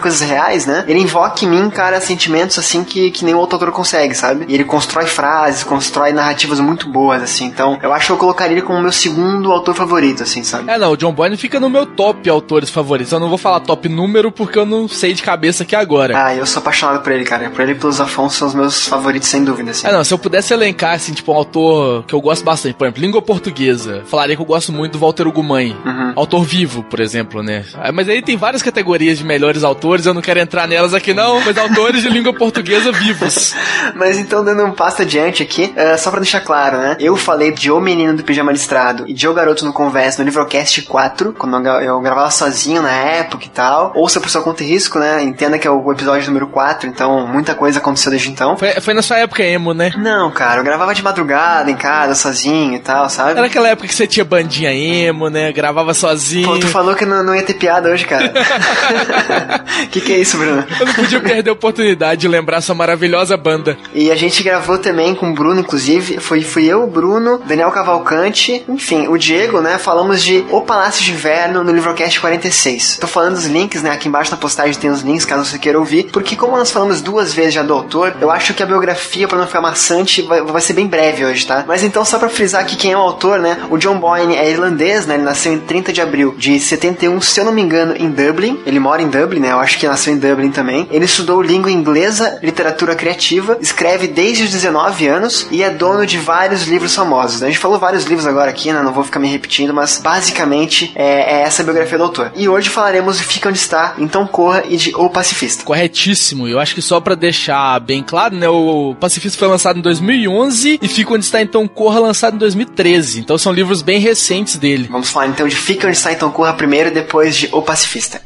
coisas 0.00 0.20
reais, 0.20 0.66
né? 0.66 0.84
Ele 0.86 1.00
invoca 1.00 1.44
em 1.44 1.48
mim, 1.48 1.70
cara, 1.70 2.00
sentimentos 2.00 2.58
assim 2.58 2.84
que, 2.84 3.10
que 3.10 3.24
nenhum 3.24 3.38
outro 3.38 3.56
autor 3.56 3.72
consegue, 3.72 4.14
sabe? 4.14 4.44
E 4.48 4.54
ele 4.54 4.64
constrói 4.64 5.06
frases, 5.06 5.64
constrói 5.64 6.12
narrativas 6.12 6.60
muito 6.60 6.88
boas, 6.88 7.22
assim. 7.22 7.46
Então, 7.46 7.78
eu 7.82 7.92
acho 7.92 8.06
que 8.06 8.12
eu 8.12 8.16
colocaria 8.16 8.52
ele 8.52 8.62
como 8.62 8.80
meu 8.80 8.92
segundo 8.92 9.50
autor 9.50 9.74
favorito, 9.74 10.22
assim, 10.22 10.42
sabe? 10.42 10.70
É, 10.70 10.78
não, 10.78 10.92
o 10.92 10.96
John 10.96 11.12
Boyne 11.12 11.36
fica 11.36 11.58
no 11.58 11.70
meu 11.70 11.86
top 11.86 12.28
autores 12.28 12.70
favoritos. 12.70 13.12
Eu 13.12 13.20
não 13.20 13.28
vou 13.28 13.38
falar 13.38 13.60
top 13.60 13.88
número 13.88 14.30
porque 14.30 14.58
eu 14.58 14.66
não 14.66 14.88
sei 14.88 15.12
de 15.12 15.22
cabeça 15.22 15.62
aqui 15.62 15.74
agora. 15.74 16.14
Ah, 16.16 16.34
eu 16.34 16.46
sou 16.46 16.60
apaixonado 16.60 17.02
por 17.02 17.12
ele, 17.12 17.24
cara. 17.24 17.50
Por 17.50 17.60
ele 17.60 17.72
e 17.72 17.74
pelos 17.74 18.00
Afonso 18.00 18.36
são 18.36 18.48
os 18.48 18.54
meus 18.54 18.86
favoritos, 18.86 19.28
sem 19.28 19.44
dúvida, 19.44 19.70
assim. 19.70 19.86
É, 19.86 19.92
não, 19.92 20.04
se 20.04 20.12
eu 20.12 20.18
pudesse 20.18 20.52
elencar, 20.52 20.94
assim, 20.94 21.12
tipo, 21.12 21.32
um 21.32 21.36
autor 21.36 22.04
que 22.04 22.14
eu 22.14 22.20
gosto 22.20 22.44
bastante, 22.44 22.74
por 22.74 22.84
exemplo, 22.84 23.02
língua 23.02 23.22
portuguesa, 23.22 24.02
falaria 24.06 24.36
que 24.36 24.42
eu 24.42 24.46
gosto 24.46 24.72
muito 24.72 24.92
do 24.92 24.98
Walter 24.98 25.26
Ugumãe. 25.26 25.76
Uhum. 25.84 26.12
Autor 26.16 26.44
vivo, 26.44 26.82
por 26.82 27.00
exemplo, 27.00 27.42
né? 27.42 27.61
Mas 27.92 28.08
aí 28.08 28.22
tem 28.22 28.36
várias 28.36 28.62
categorias 28.62 29.18
de 29.18 29.24
melhores 29.24 29.64
autores, 29.64 30.06
eu 30.06 30.14
não 30.14 30.22
quero 30.22 30.40
entrar 30.40 30.66
nelas 30.66 30.94
aqui 30.94 31.12
não, 31.14 31.40
mas 31.40 31.56
autores 31.58 32.02
de 32.02 32.08
língua 32.08 32.32
portuguesa 32.32 32.92
vivos. 32.92 33.54
Mas 33.94 34.18
então, 34.18 34.44
dando 34.44 34.64
um 34.64 34.72
passo 34.72 35.02
adiante 35.02 35.42
aqui, 35.42 35.74
uh, 35.76 35.98
só 35.98 36.10
pra 36.10 36.20
deixar 36.20 36.40
claro, 36.40 36.78
né? 36.78 36.96
Eu 36.98 37.16
falei 37.16 37.52
de 37.52 37.70
O 37.70 37.80
Menino 37.80 38.16
do 38.16 38.24
Pijama 38.24 38.52
Listrado 38.52 39.04
e 39.06 39.12
de 39.12 39.28
O 39.28 39.34
Garoto 39.34 39.64
no 39.64 39.72
Converso 39.72 40.20
no 40.20 40.24
Livrocast 40.24 40.82
4, 40.82 41.34
quando 41.36 41.68
eu 41.80 42.00
gravava 42.00 42.30
sozinho 42.30 42.82
na 42.82 42.92
época 42.92 43.44
e 43.44 43.48
tal. 43.48 43.92
Ouça 43.94 44.20
por 44.20 44.30
sua 44.30 44.42
conta 44.42 44.62
e 44.62 44.66
risco, 44.66 44.98
né? 44.98 45.22
Entenda 45.22 45.58
que 45.58 45.66
é 45.66 45.70
o 45.70 45.92
episódio 45.92 46.26
número 46.28 46.46
4, 46.48 46.88
então 46.88 47.26
muita 47.26 47.54
coisa 47.54 47.78
aconteceu 47.78 48.10
desde 48.10 48.30
então. 48.30 48.56
Foi, 48.56 48.72
foi 48.80 48.94
na 48.94 49.02
sua 49.02 49.18
época 49.18 49.42
emo, 49.42 49.74
né? 49.74 49.92
Não, 49.96 50.30
cara, 50.30 50.60
eu 50.60 50.64
gravava 50.64 50.94
de 50.94 51.02
madrugada 51.02 51.70
em 51.70 51.76
casa, 51.76 52.14
sozinho 52.14 52.74
e 52.74 52.80
tal, 52.80 53.08
sabe? 53.08 53.32
Era 53.32 53.46
aquela 53.46 53.68
época 53.68 53.88
que 53.88 53.94
você 53.94 54.06
tinha 54.06 54.24
bandinha 54.24 54.72
emo, 54.72 55.28
né? 55.28 55.52
Gravava 55.52 55.94
sozinho. 55.94 56.48
Pô, 56.48 56.58
tu 56.58 56.68
falou 56.68 56.94
que 56.94 57.04
não, 57.04 57.22
não 57.22 57.34
ia 57.34 57.42
ter 57.42 57.51
piada 57.54 57.90
hoje, 57.90 58.04
cara. 58.04 58.32
que 59.90 60.00
que 60.00 60.12
é 60.12 60.18
isso, 60.18 60.36
Bruno? 60.36 60.64
Eu 60.80 60.86
não 60.86 60.94
podia 60.94 61.20
perder 61.20 61.50
a 61.50 61.52
oportunidade 61.52 62.20
de 62.22 62.28
lembrar 62.28 62.60
sua 62.60 62.74
maravilhosa 62.74 63.36
banda. 63.36 63.76
E 63.94 64.10
a 64.10 64.16
gente 64.16 64.42
gravou 64.42 64.78
também 64.78 65.14
com 65.14 65.30
o 65.30 65.34
Bruno, 65.34 65.60
inclusive. 65.60 66.18
Foi, 66.18 66.42
fui 66.42 66.66
eu, 66.66 66.84
o 66.84 66.86
Bruno, 66.86 67.40
Daniel 67.46 67.70
Cavalcante, 67.70 68.64
enfim, 68.68 69.08
o 69.08 69.16
Diego, 69.16 69.60
né? 69.60 69.78
Falamos 69.78 70.22
de 70.22 70.44
O 70.50 70.60
Palácio 70.60 71.04
de 71.04 71.12
Inverno 71.12 71.64
no 71.64 71.72
Livrocast 71.72 72.20
46. 72.20 72.98
Tô 72.98 73.06
falando 73.06 73.34
dos 73.34 73.46
links, 73.46 73.82
né? 73.82 73.90
Aqui 73.90 74.08
embaixo 74.08 74.30
na 74.30 74.36
postagem 74.36 74.74
tem 74.74 74.90
os 74.90 75.02
links, 75.02 75.24
caso 75.24 75.44
você 75.44 75.58
queira 75.58 75.78
ouvir. 75.78 76.04
Porque 76.12 76.36
como 76.36 76.56
nós 76.56 76.70
falamos 76.70 77.00
duas 77.00 77.32
vezes 77.32 77.54
já 77.54 77.62
do 77.62 77.72
autor, 77.72 78.14
eu 78.20 78.30
acho 78.30 78.54
que 78.54 78.62
a 78.62 78.66
biografia, 78.66 79.28
pra 79.28 79.38
não 79.38 79.46
ficar 79.46 79.60
maçante, 79.60 80.22
vai, 80.22 80.42
vai 80.42 80.60
ser 80.60 80.72
bem 80.72 80.86
breve 80.86 81.24
hoje, 81.24 81.46
tá? 81.46 81.64
Mas 81.66 81.82
então, 81.82 82.04
só 82.04 82.18
pra 82.18 82.28
frisar 82.28 82.62
aqui 82.62 82.76
quem 82.76 82.92
é 82.92 82.96
o 82.96 83.00
autor, 83.00 83.38
né? 83.38 83.58
O 83.70 83.78
John 83.78 83.98
Boyne 83.98 84.36
é 84.36 84.50
irlandês, 84.50 85.06
né? 85.06 85.14
Ele 85.14 85.24
nasceu 85.24 85.52
em 85.52 85.58
30 85.58 85.92
de 85.92 86.00
abril 86.00 86.34
de 86.36 86.58
71, 86.58 87.20
se 87.20 87.40
eu 87.42 87.46
não 87.46 87.52
me 87.52 87.62
engano, 87.62 87.94
em 87.96 88.10
Dublin. 88.10 88.60
Ele 88.64 88.78
mora 88.78 89.02
em 89.02 89.08
Dublin, 89.08 89.40
né? 89.40 89.52
Eu 89.52 89.58
acho 89.58 89.78
que 89.78 89.86
nasceu 89.86 90.12
em 90.12 90.18
Dublin 90.18 90.50
também. 90.50 90.88
Ele 90.90 91.04
estudou 91.04 91.42
língua 91.42 91.70
inglesa, 91.70 92.38
literatura 92.42 92.94
criativa, 92.94 93.58
escreve 93.60 94.06
desde 94.06 94.44
os 94.44 94.50
19 94.50 95.06
anos 95.06 95.46
e 95.50 95.62
é 95.62 95.70
dono 95.70 96.06
de 96.06 96.18
vários 96.18 96.66
livros 96.66 96.94
famosos. 96.94 97.40
Né? 97.40 97.48
A 97.48 97.50
gente 97.50 97.60
falou 97.60 97.78
vários 97.78 98.04
livros 98.04 98.26
agora 98.26 98.50
aqui, 98.50 98.72
né? 98.72 98.82
Não 98.82 98.92
vou 98.92 99.04
ficar 99.04 99.20
me 99.20 99.28
repetindo, 99.28 99.74
mas 99.74 99.98
basicamente 99.98 100.92
é, 100.94 101.38
é 101.38 101.42
essa 101.42 101.62
biografia 101.62 101.98
do 101.98 102.04
autor. 102.04 102.32
E 102.34 102.48
hoje 102.48 102.68
falaremos 102.68 103.18
de 103.18 103.24
Fica 103.24 103.48
Onde 103.48 103.58
Está, 103.58 103.94
Então 103.98 104.26
Corra 104.26 104.64
e 104.68 104.76
de 104.76 104.94
O 104.94 105.10
Pacifista. 105.10 105.64
Corretíssimo. 105.64 106.48
Eu 106.48 106.58
acho 106.58 106.74
que 106.74 106.82
só 106.82 107.00
para 107.00 107.14
deixar 107.14 107.78
bem 107.80 108.02
claro, 108.02 108.36
né? 108.36 108.48
O 108.48 108.94
Pacifista 108.98 109.38
foi 109.38 109.48
lançado 109.48 109.78
em 109.78 109.82
2011 109.82 110.78
e 110.80 110.88
Fica 110.88 111.14
Onde 111.14 111.24
Está, 111.24 111.42
Então 111.42 111.66
Corra 111.66 112.00
lançado 112.00 112.34
em 112.34 112.38
2013. 112.38 113.20
Então 113.20 113.36
são 113.36 113.52
livros 113.52 113.82
bem 113.82 113.98
recentes 113.98 114.56
dele. 114.56 114.88
Vamos 114.90 115.10
falar 115.10 115.26
então 115.26 115.48
de 115.48 115.56
Fica 115.56 115.86
Onde 115.86 115.96
Está, 115.96 116.12
Então 116.12 116.30
Corra 116.30 116.52
primeiro 116.52 116.90
e 116.90 116.92
depois 116.92 117.31
de 117.36 117.48
O 117.52 117.62
Pacifista. 117.62 118.20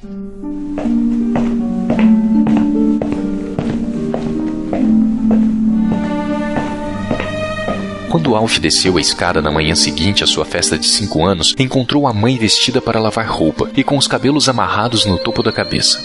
Quando 8.10 8.34
Alf 8.34 8.58
desceu 8.58 8.96
a 8.96 9.00
escada 9.00 9.42
na 9.42 9.50
manhã 9.50 9.74
seguinte 9.74 10.24
à 10.24 10.26
sua 10.26 10.44
festa 10.44 10.78
de 10.78 10.86
cinco 10.86 11.24
anos, 11.24 11.54
encontrou 11.58 12.06
a 12.06 12.12
mãe 12.12 12.36
vestida 12.36 12.80
para 12.80 13.00
lavar 13.00 13.28
roupa 13.28 13.70
e 13.76 13.84
com 13.84 13.96
os 13.96 14.08
cabelos 14.08 14.48
amarrados 14.48 15.04
no 15.04 15.18
topo 15.18 15.42
da 15.42 15.52
cabeça. 15.52 16.02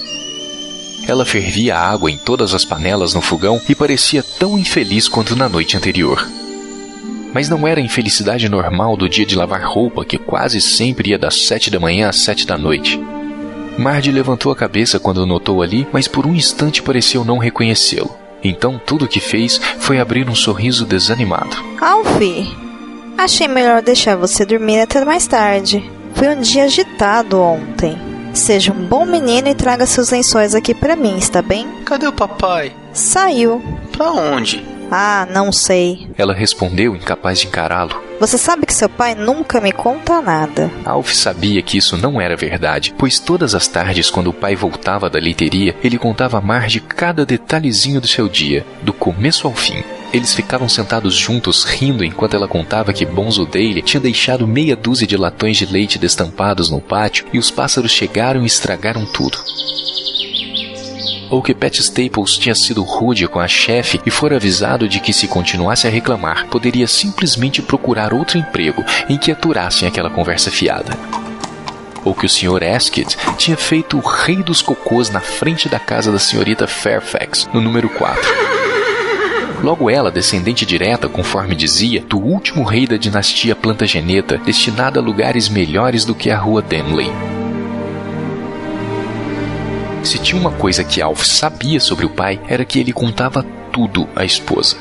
Ela 1.08 1.26
fervia 1.26 1.78
água 1.78 2.12
em 2.12 2.18
todas 2.18 2.54
as 2.54 2.64
panelas 2.64 3.14
no 3.14 3.22
fogão 3.22 3.62
e 3.68 3.74
parecia 3.74 4.22
tão 4.22 4.58
infeliz 4.58 5.08
quanto 5.08 5.36
na 5.36 5.50
noite 5.50 5.76
anterior. 5.76 6.28
Mas 7.34 7.50
não 7.50 7.68
era 7.68 7.80
a 7.80 7.84
infelicidade 7.84 8.50
normal 8.50 8.98
do 8.98 9.08
dia 9.08 9.26
de 9.26 9.36
lavar 9.36 9.64
roupa 9.64 10.06
que 10.06 10.18
quase 10.18 10.60
sempre 10.60 11.12
ia 11.12 11.18
das 11.18 11.46
sete 11.48 11.70
da 11.70 11.80
manhã 11.80 12.10
às 12.10 12.22
sete 12.22 12.46
da 12.46 12.58
noite. 12.58 13.00
Marge 13.78 14.12
levantou 14.12 14.52
a 14.52 14.56
cabeça 14.56 15.00
quando 15.00 15.20
o 15.20 15.26
notou 15.26 15.62
ali, 15.62 15.88
mas 15.92 16.08
por 16.08 16.26
um 16.26 16.36
instante 16.36 16.84
pareceu 16.84 17.24
não 17.24 17.38
reconhecê-lo. 17.38 18.12
Então 18.44 18.80
tudo 18.84 19.06
o 19.06 19.08
que 19.08 19.20
fez 19.20 19.60
foi 19.80 20.00
abrir 20.00 20.30
um 20.30 20.36
sorriso 20.36 20.86
desanimado. 20.86 21.56
Alfie, 21.80 22.52
achei 23.18 23.48
melhor 23.48 23.82
deixar 23.82 24.16
você 24.16 24.46
dormir 24.46 24.82
até 24.82 25.04
mais 25.06 25.26
tarde. 25.28 25.90
Foi 26.14 26.30
um 26.30 26.42
dia 26.42 26.66
agitado 26.66 27.40
ontem. 27.40 27.98
Seja 28.34 28.72
um 28.72 28.86
bom 28.86 29.06
menino 29.06 29.50
e 29.50 29.56
traga 29.56 29.86
seus 29.86 30.10
lençóis 30.10 30.56
aqui 30.56 30.74
para 30.74 30.96
mim, 30.96 31.18
está 31.18 31.42
bem? 31.42 31.68
Cadê 31.86 32.08
o 32.08 32.14
papai? 32.14 32.74
Saiu. 32.94 33.62
Pra 33.92 34.12
onde? 34.12 34.64
Ah, 34.94 35.26
não 35.32 35.54
sei. 35.54 36.10
Ela 36.18 36.34
respondeu, 36.34 36.94
incapaz 36.94 37.40
de 37.40 37.48
encará-lo. 37.48 38.04
Você 38.20 38.38
sabe 38.38 38.66
que 38.66 38.74
seu 38.74 38.90
pai 38.90 39.16
nunca 39.16 39.62
me 39.62 39.72
conta 39.72 40.22
nada. 40.22 40.70
Alf 40.84 41.14
sabia 41.14 41.62
que 41.62 41.78
isso 41.78 41.96
não 41.96 42.20
era 42.20 42.36
verdade, 42.36 42.94
pois 42.98 43.18
todas 43.18 43.56
as 43.56 43.70
tardes, 43.70 44.12
quando 44.12 44.28
o 44.28 44.34
pai 44.34 44.54
voltava 44.54 45.10
da 45.10 45.18
leiteria, 45.18 45.76
ele 45.82 45.98
contava 45.98 46.38
a 46.38 46.42
Marge 46.42 46.82
cada 46.82 47.26
detalhezinho 47.26 48.02
do 48.02 48.08
seu 48.08 48.28
dia, 48.28 48.66
do 48.84 48.92
começo 48.92 49.48
ao 49.48 49.56
fim. 49.56 49.82
Eles 50.14 50.34
ficavam 50.34 50.68
sentados 50.68 51.16
juntos, 51.16 51.64
rindo 51.64 52.04
enquanto 52.04 52.34
ela 52.34 52.48
contava 52.48 52.92
que 52.92 53.06
Bonzo 53.06 53.46
Daly 53.46 53.82
tinha 53.82 54.02
deixado 54.02 54.46
meia 54.46 54.76
dúzia 54.76 55.08
de 55.08 55.16
latões 55.16 55.56
de 55.56 55.66
leite 55.66 55.98
destampados 55.98 56.70
no 56.70 56.82
pátio 56.82 57.26
e 57.32 57.40
os 57.40 57.50
pássaros 57.50 57.92
chegaram 57.92 58.44
e 58.44 58.46
estragaram 58.46 59.06
tudo 59.06 59.38
ou 61.32 61.42
que 61.42 61.56
Pat 61.56 61.80
Staples 61.80 62.38
tinha 62.38 62.54
sido 62.54 62.84
rude 62.84 63.28
com 63.28 63.40
a 63.40 63.48
chefe 63.48 64.00
e 64.06 64.12
fora 64.12 64.36
avisado 64.36 64.88
de 64.88 65.00
que 65.00 65.14
se 65.14 65.28
continuasse 65.28 65.88
a 65.88 65.90
reclamar, 65.90 66.48
poderia 66.48 66.88
simplesmente 66.88 67.62
procurar 67.62 68.14
outro 68.14 68.38
emprego 68.38 68.84
em 69.10 69.18
que 69.18 69.32
aturassem 69.32 69.88
aquela 69.88 70.10
conversa 70.10 70.52
fiada. 70.52 70.96
Ou 72.04 72.14
que 72.14 72.26
o 72.26 72.30
Sr. 72.30 72.64
Askett 72.76 73.18
tinha 73.38 73.56
feito 73.56 73.98
o 73.98 74.02
rei 74.02 74.38
dos 74.38 74.62
cocôs 74.62 75.10
na 75.10 75.22
frente 75.22 75.70
da 75.70 75.80
casa 75.80 76.12
da 76.12 76.20
senhorita 76.20 76.68
Fairfax, 76.68 77.48
no 77.54 77.62
número 77.62 77.88
4. 77.90 78.22
Logo 79.64 79.90
ela, 79.90 80.12
descendente 80.12 80.66
direta, 80.66 81.08
conforme 81.08 81.56
dizia, 81.56 82.02
do 82.02 82.18
último 82.18 82.64
rei 82.64 82.88
da 82.88 82.98
dinastia 82.98 83.56
Plantageneta, 83.56 84.38
destinada 84.40 85.00
a 85.00 85.04
lugares 85.04 85.48
melhores 85.48 86.04
do 86.04 86.16
que 86.16 86.32
a 86.32 86.38
rua 86.38 86.64
Denley. 86.64 87.41
Se 90.04 90.18
tinha 90.18 90.40
uma 90.40 90.52
coisa 90.52 90.84
que 90.84 91.02
Alf 91.02 91.24
sabia 91.24 91.80
sobre 91.80 92.06
o 92.06 92.10
pai, 92.10 92.40
era 92.48 92.66
que 92.66 92.80
ele 92.80 92.92
contava 92.92 93.44
tudo 93.72 94.08
à 94.16 94.26
esposa. 94.26 94.76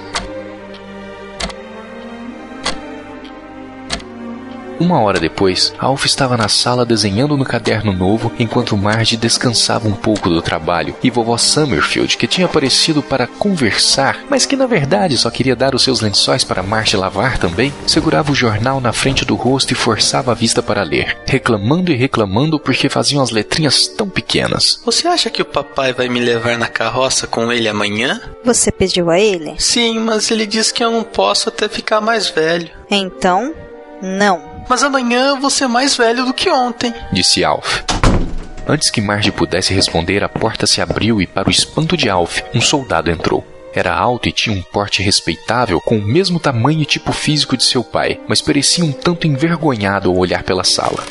Uma 4.81 4.99
hora 5.03 5.21
depois, 5.21 5.75
Alf 5.79 6.07
estava 6.07 6.39
na 6.39 6.49
sala 6.49 6.87
desenhando 6.87 7.37
no 7.37 7.45
caderno 7.45 7.93
novo 7.93 8.33
enquanto 8.39 8.79
Marge 8.79 9.15
descansava 9.15 9.87
um 9.87 9.93
pouco 9.93 10.31
do 10.31 10.41
trabalho 10.41 10.97
e 11.03 11.11
vovó 11.11 11.37
Summerfield, 11.37 12.17
que 12.17 12.27
tinha 12.27 12.47
aparecido 12.47 13.03
para 13.03 13.27
conversar, 13.27 14.25
mas 14.31 14.47
que 14.47 14.57
na 14.57 14.67
verdade 14.67 15.19
só 15.19 15.31
queria 15.31 15.55
dar 15.55 15.75
os 15.75 15.83
seus 15.83 16.01
lençóis 16.01 16.45
para 16.45 16.63
Marge 16.63 16.97
lavar 16.97 17.37
também, 17.37 17.75
segurava 17.87 18.33
o 18.33 18.35
jornal 18.35 18.81
na 18.81 18.91
frente 18.91 19.23
do 19.23 19.35
rosto 19.35 19.73
e 19.73 19.77
forçava 19.77 20.33
a 20.33 20.35
vista 20.35 20.63
para 20.63 20.83
ler, 20.83 21.19
reclamando 21.27 21.93
e 21.93 21.97
reclamando 21.97 22.59
porque 22.59 22.89
faziam 22.89 23.23
as 23.23 23.31
letrinhas 23.31 23.87
tão 23.87 24.09
pequenas. 24.09 24.81
Você 24.87 25.07
acha 25.07 25.29
que 25.29 25.43
o 25.43 25.45
papai 25.45 25.93
vai 25.93 26.09
me 26.09 26.21
levar 26.21 26.57
na 26.57 26.69
carroça 26.69 27.27
com 27.27 27.53
ele 27.53 27.69
amanhã? 27.69 28.19
Você 28.43 28.73
pediu 28.73 29.11
a 29.11 29.21
ele? 29.21 29.57
Sim, 29.59 29.99
mas 29.99 30.31
ele 30.31 30.47
disse 30.47 30.73
que 30.73 30.83
eu 30.83 30.91
não 30.91 31.03
posso 31.03 31.51
até 31.51 31.69
ficar 31.69 32.01
mais 32.01 32.31
velho. 32.31 32.71
Então, 32.91 33.55
não. 34.01 34.50
Mas 34.69 34.83
amanhã 34.83 35.39
vou 35.39 35.51
ser 35.51 35.67
mais 35.67 35.97
velho 35.97 36.25
do 36.25 36.35
que 36.35 36.51
ontem, 36.51 36.95
disse 37.13 37.45
Alf. 37.45 37.83
Antes 38.67 38.91
que 38.91 39.01
Marge 39.01 39.33
pudesse 39.33 39.75
responder, 39.75 40.23
a 40.23 40.29
porta 40.29 40.67
se 40.67 40.81
abriu 40.81 41.21
e, 41.21 41.27
para 41.27 41.49
o 41.49 41.51
espanto 41.51 41.97
de 41.97 42.09
Alf, 42.09 42.41
um 42.55 42.61
soldado 42.61 43.11
entrou. 43.11 43.45
Era 43.73 43.95
alto 43.95 44.29
e 44.29 44.33
tinha 44.33 44.55
um 44.55 44.63
porte 44.63 45.03
respeitável, 45.03 45.81
com 45.81 45.99
o 45.99 46.03
mesmo 46.03 46.41
tamanho 46.41 46.83
e 46.83 46.85
tipo 46.85 47.13
físico 47.13 47.57
de 47.57 47.65
seu 47.65 47.85
pai, 47.85 48.21
mas 48.29 48.41
parecia 48.41 48.85
um 48.85 48.93
tanto 48.93 49.27
envergonhado 49.27 50.09
ao 50.09 50.17
olhar 50.17 50.43
pela 50.43 50.65
sala. 50.65 51.05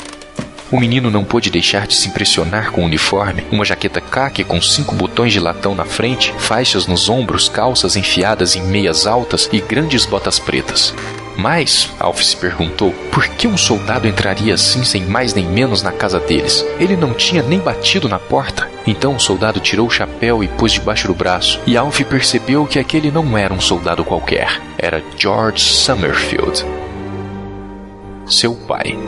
O 0.70 0.78
menino 0.78 1.10
não 1.10 1.24
pôde 1.24 1.50
deixar 1.50 1.86
de 1.86 1.94
se 1.94 2.08
impressionar 2.08 2.70
com 2.70 2.82
o 2.82 2.84
uniforme, 2.84 3.44
uma 3.50 3.64
jaqueta 3.64 4.00
caque 4.00 4.44
com 4.44 4.62
cinco 4.62 4.94
botões 4.94 5.32
de 5.32 5.40
latão 5.40 5.74
na 5.74 5.84
frente, 5.84 6.32
faixas 6.38 6.86
nos 6.86 7.08
ombros, 7.08 7.48
calças 7.48 7.96
enfiadas 7.96 8.54
em 8.54 8.62
meias 8.62 9.06
altas 9.06 9.48
e 9.52 9.60
grandes 9.60 10.06
botas 10.06 10.38
pretas. 10.38 10.94
Mas, 11.40 11.90
Alf 11.98 12.22
se 12.22 12.36
perguntou, 12.36 12.92
por 13.10 13.26
que 13.26 13.48
um 13.48 13.56
soldado 13.56 14.06
entraria 14.06 14.52
assim 14.52 14.84
sem 14.84 15.06
mais 15.06 15.32
nem 15.32 15.46
menos 15.46 15.82
na 15.82 15.90
casa 15.90 16.20
deles? 16.20 16.62
Ele 16.78 16.94
não 16.94 17.14
tinha 17.14 17.42
nem 17.42 17.58
batido 17.58 18.10
na 18.10 18.18
porta. 18.18 18.68
Então 18.86 19.16
o 19.16 19.20
soldado 19.20 19.58
tirou 19.58 19.86
o 19.86 19.90
chapéu 19.90 20.44
e 20.44 20.48
pôs 20.48 20.72
debaixo 20.72 21.06
do 21.06 21.14
braço, 21.14 21.58
e 21.66 21.78
Alf 21.78 21.98
percebeu 22.02 22.66
que 22.66 22.78
aquele 22.78 23.10
não 23.10 23.38
era 23.38 23.54
um 23.54 23.60
soldado 23.60 24.04
qualquer. 24.04 24.60
Era 24.76 25.02
George 25.16 25.62
Summerfield. 25.62 26.62
Seu 28.26 28.54
pai. 28.54 28.98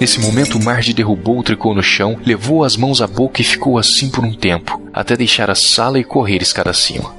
Nesse 0.00 0.18
momento, 0.18 0.58
Marge 0.58 0.94
derrubou 0.94 1.38
o 1.38 1.42
tricô 1.42 1.74
no 1.74 1.82
chão, 1.82 2.18
levou 2.24 2.64
as 2.64 2.74
mãos 2.74 3.02
à 3.02 3.06
boca 3.06 3.42
e 3.42 3.44
ficou 3.44 3.76
assim 3.76 4.08
por 4.10 4.24
um 4.24 4.32
tempo, 4.32 4.80
até 4.94 5.14
deixar 5.14 5.50
a 5.50 5.54
sala 5.54 5.98
e 5.98 6.04
correr 6.04 6.40
escada 6.40 6.70
acima. 6.70 7.14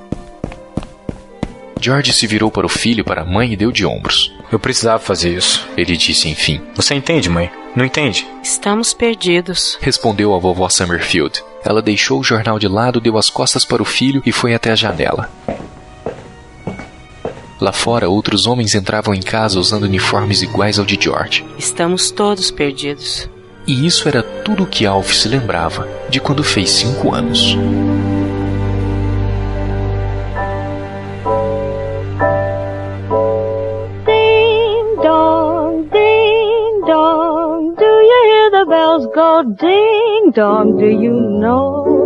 George 1.79 2.11
se 2.11 2.25
virou 2.25 2.49
para 2.49 2.65
o 2.65 2.69
filho, 2.69 3.05
para 3.05 3.21
a 3.21 3.25
mãe 3.25 3.53
e 3.53 3.55
deu 3.55 3.71
de 3.71 3.85
ombros. 3.85 4.33
Eu 4.51 4.59
precisava 4.59 4.97
fazer 4.97 5.35
isso. 5.37 5.67
Ele 5.77 5.95
disse 5.95 6.27
enfim. 6.27 6.59
Você 6.75 6.95
entende, 6.95 7.29
mãe? 7.29 7.51
Não 7.75 7.85
entende? 7.85 8.27
Estamos 8.43 8.93
perdidos. 8.93 9.77
Respondeu 9.79 10.33
a 10.33 10.39
vovó 10.39 10.67
Summerfield. 10.67 11.43
Ela 11.63 11.81
deixou 11.81 12.19
o 12.19 12.23
jornal 12.23 12.57
de 12.57 12.67
lado, 12.67 12.99
deu 12.99 13.17
as 13.17 13.29
costas 13.29 13.63
para 13.63 13.81
o 13.81 13.85
filho 13.85 14.21
e 14.25 14.31
foi 14.31 14.55
até 14.55 14.71
a 14.71 14.75
janela. 14.75 15.29
Lá 17.61 17.71
fora, 17.71 18.09
outros 18.09 18.47
homens 18.47 18.73
entravam 18.73 19.13
em 19.13 19.21
casa 19.21 19.59
usando 19.59 19.83
uniformes 19.83 20.41
iguais 20.41 20.79
ao 20.79 20.85
de 20.85 20.97
George. 20.99 21.45
Estamos 21.59 22.09
todos 22.09 22.49
perdidos. 22.49 23.29
E 23.67 23.85
isso 23.85 24.07
era 24.07 24.23
tudo 24.23 24.63
o 24.63 24.67
que 24.67 24.83
Alf 24.83 25.13
se 25.13 25.27
lembrava 25.29 25.87
de 26.09 26.19
quando 26.19 26.43
fez 26.43 26.71
cinco 26.71 27.13
anos. 27.13 27.55
Ding 34.07 34.95
dong, 35.03 35.87
ding 35.91 36.81
dong, 36.87 37.75
do 37.75 37.85
you 37.85 38.21
hear 38.25 38.49
the 38.49 38.65
bells 38.67 39.05
go 39.13 39.43
ding 39.43 40.31
dong? 40.33 40.77
Do 40.79 40.87
you 40.87 41.13
know? 41.13 42.00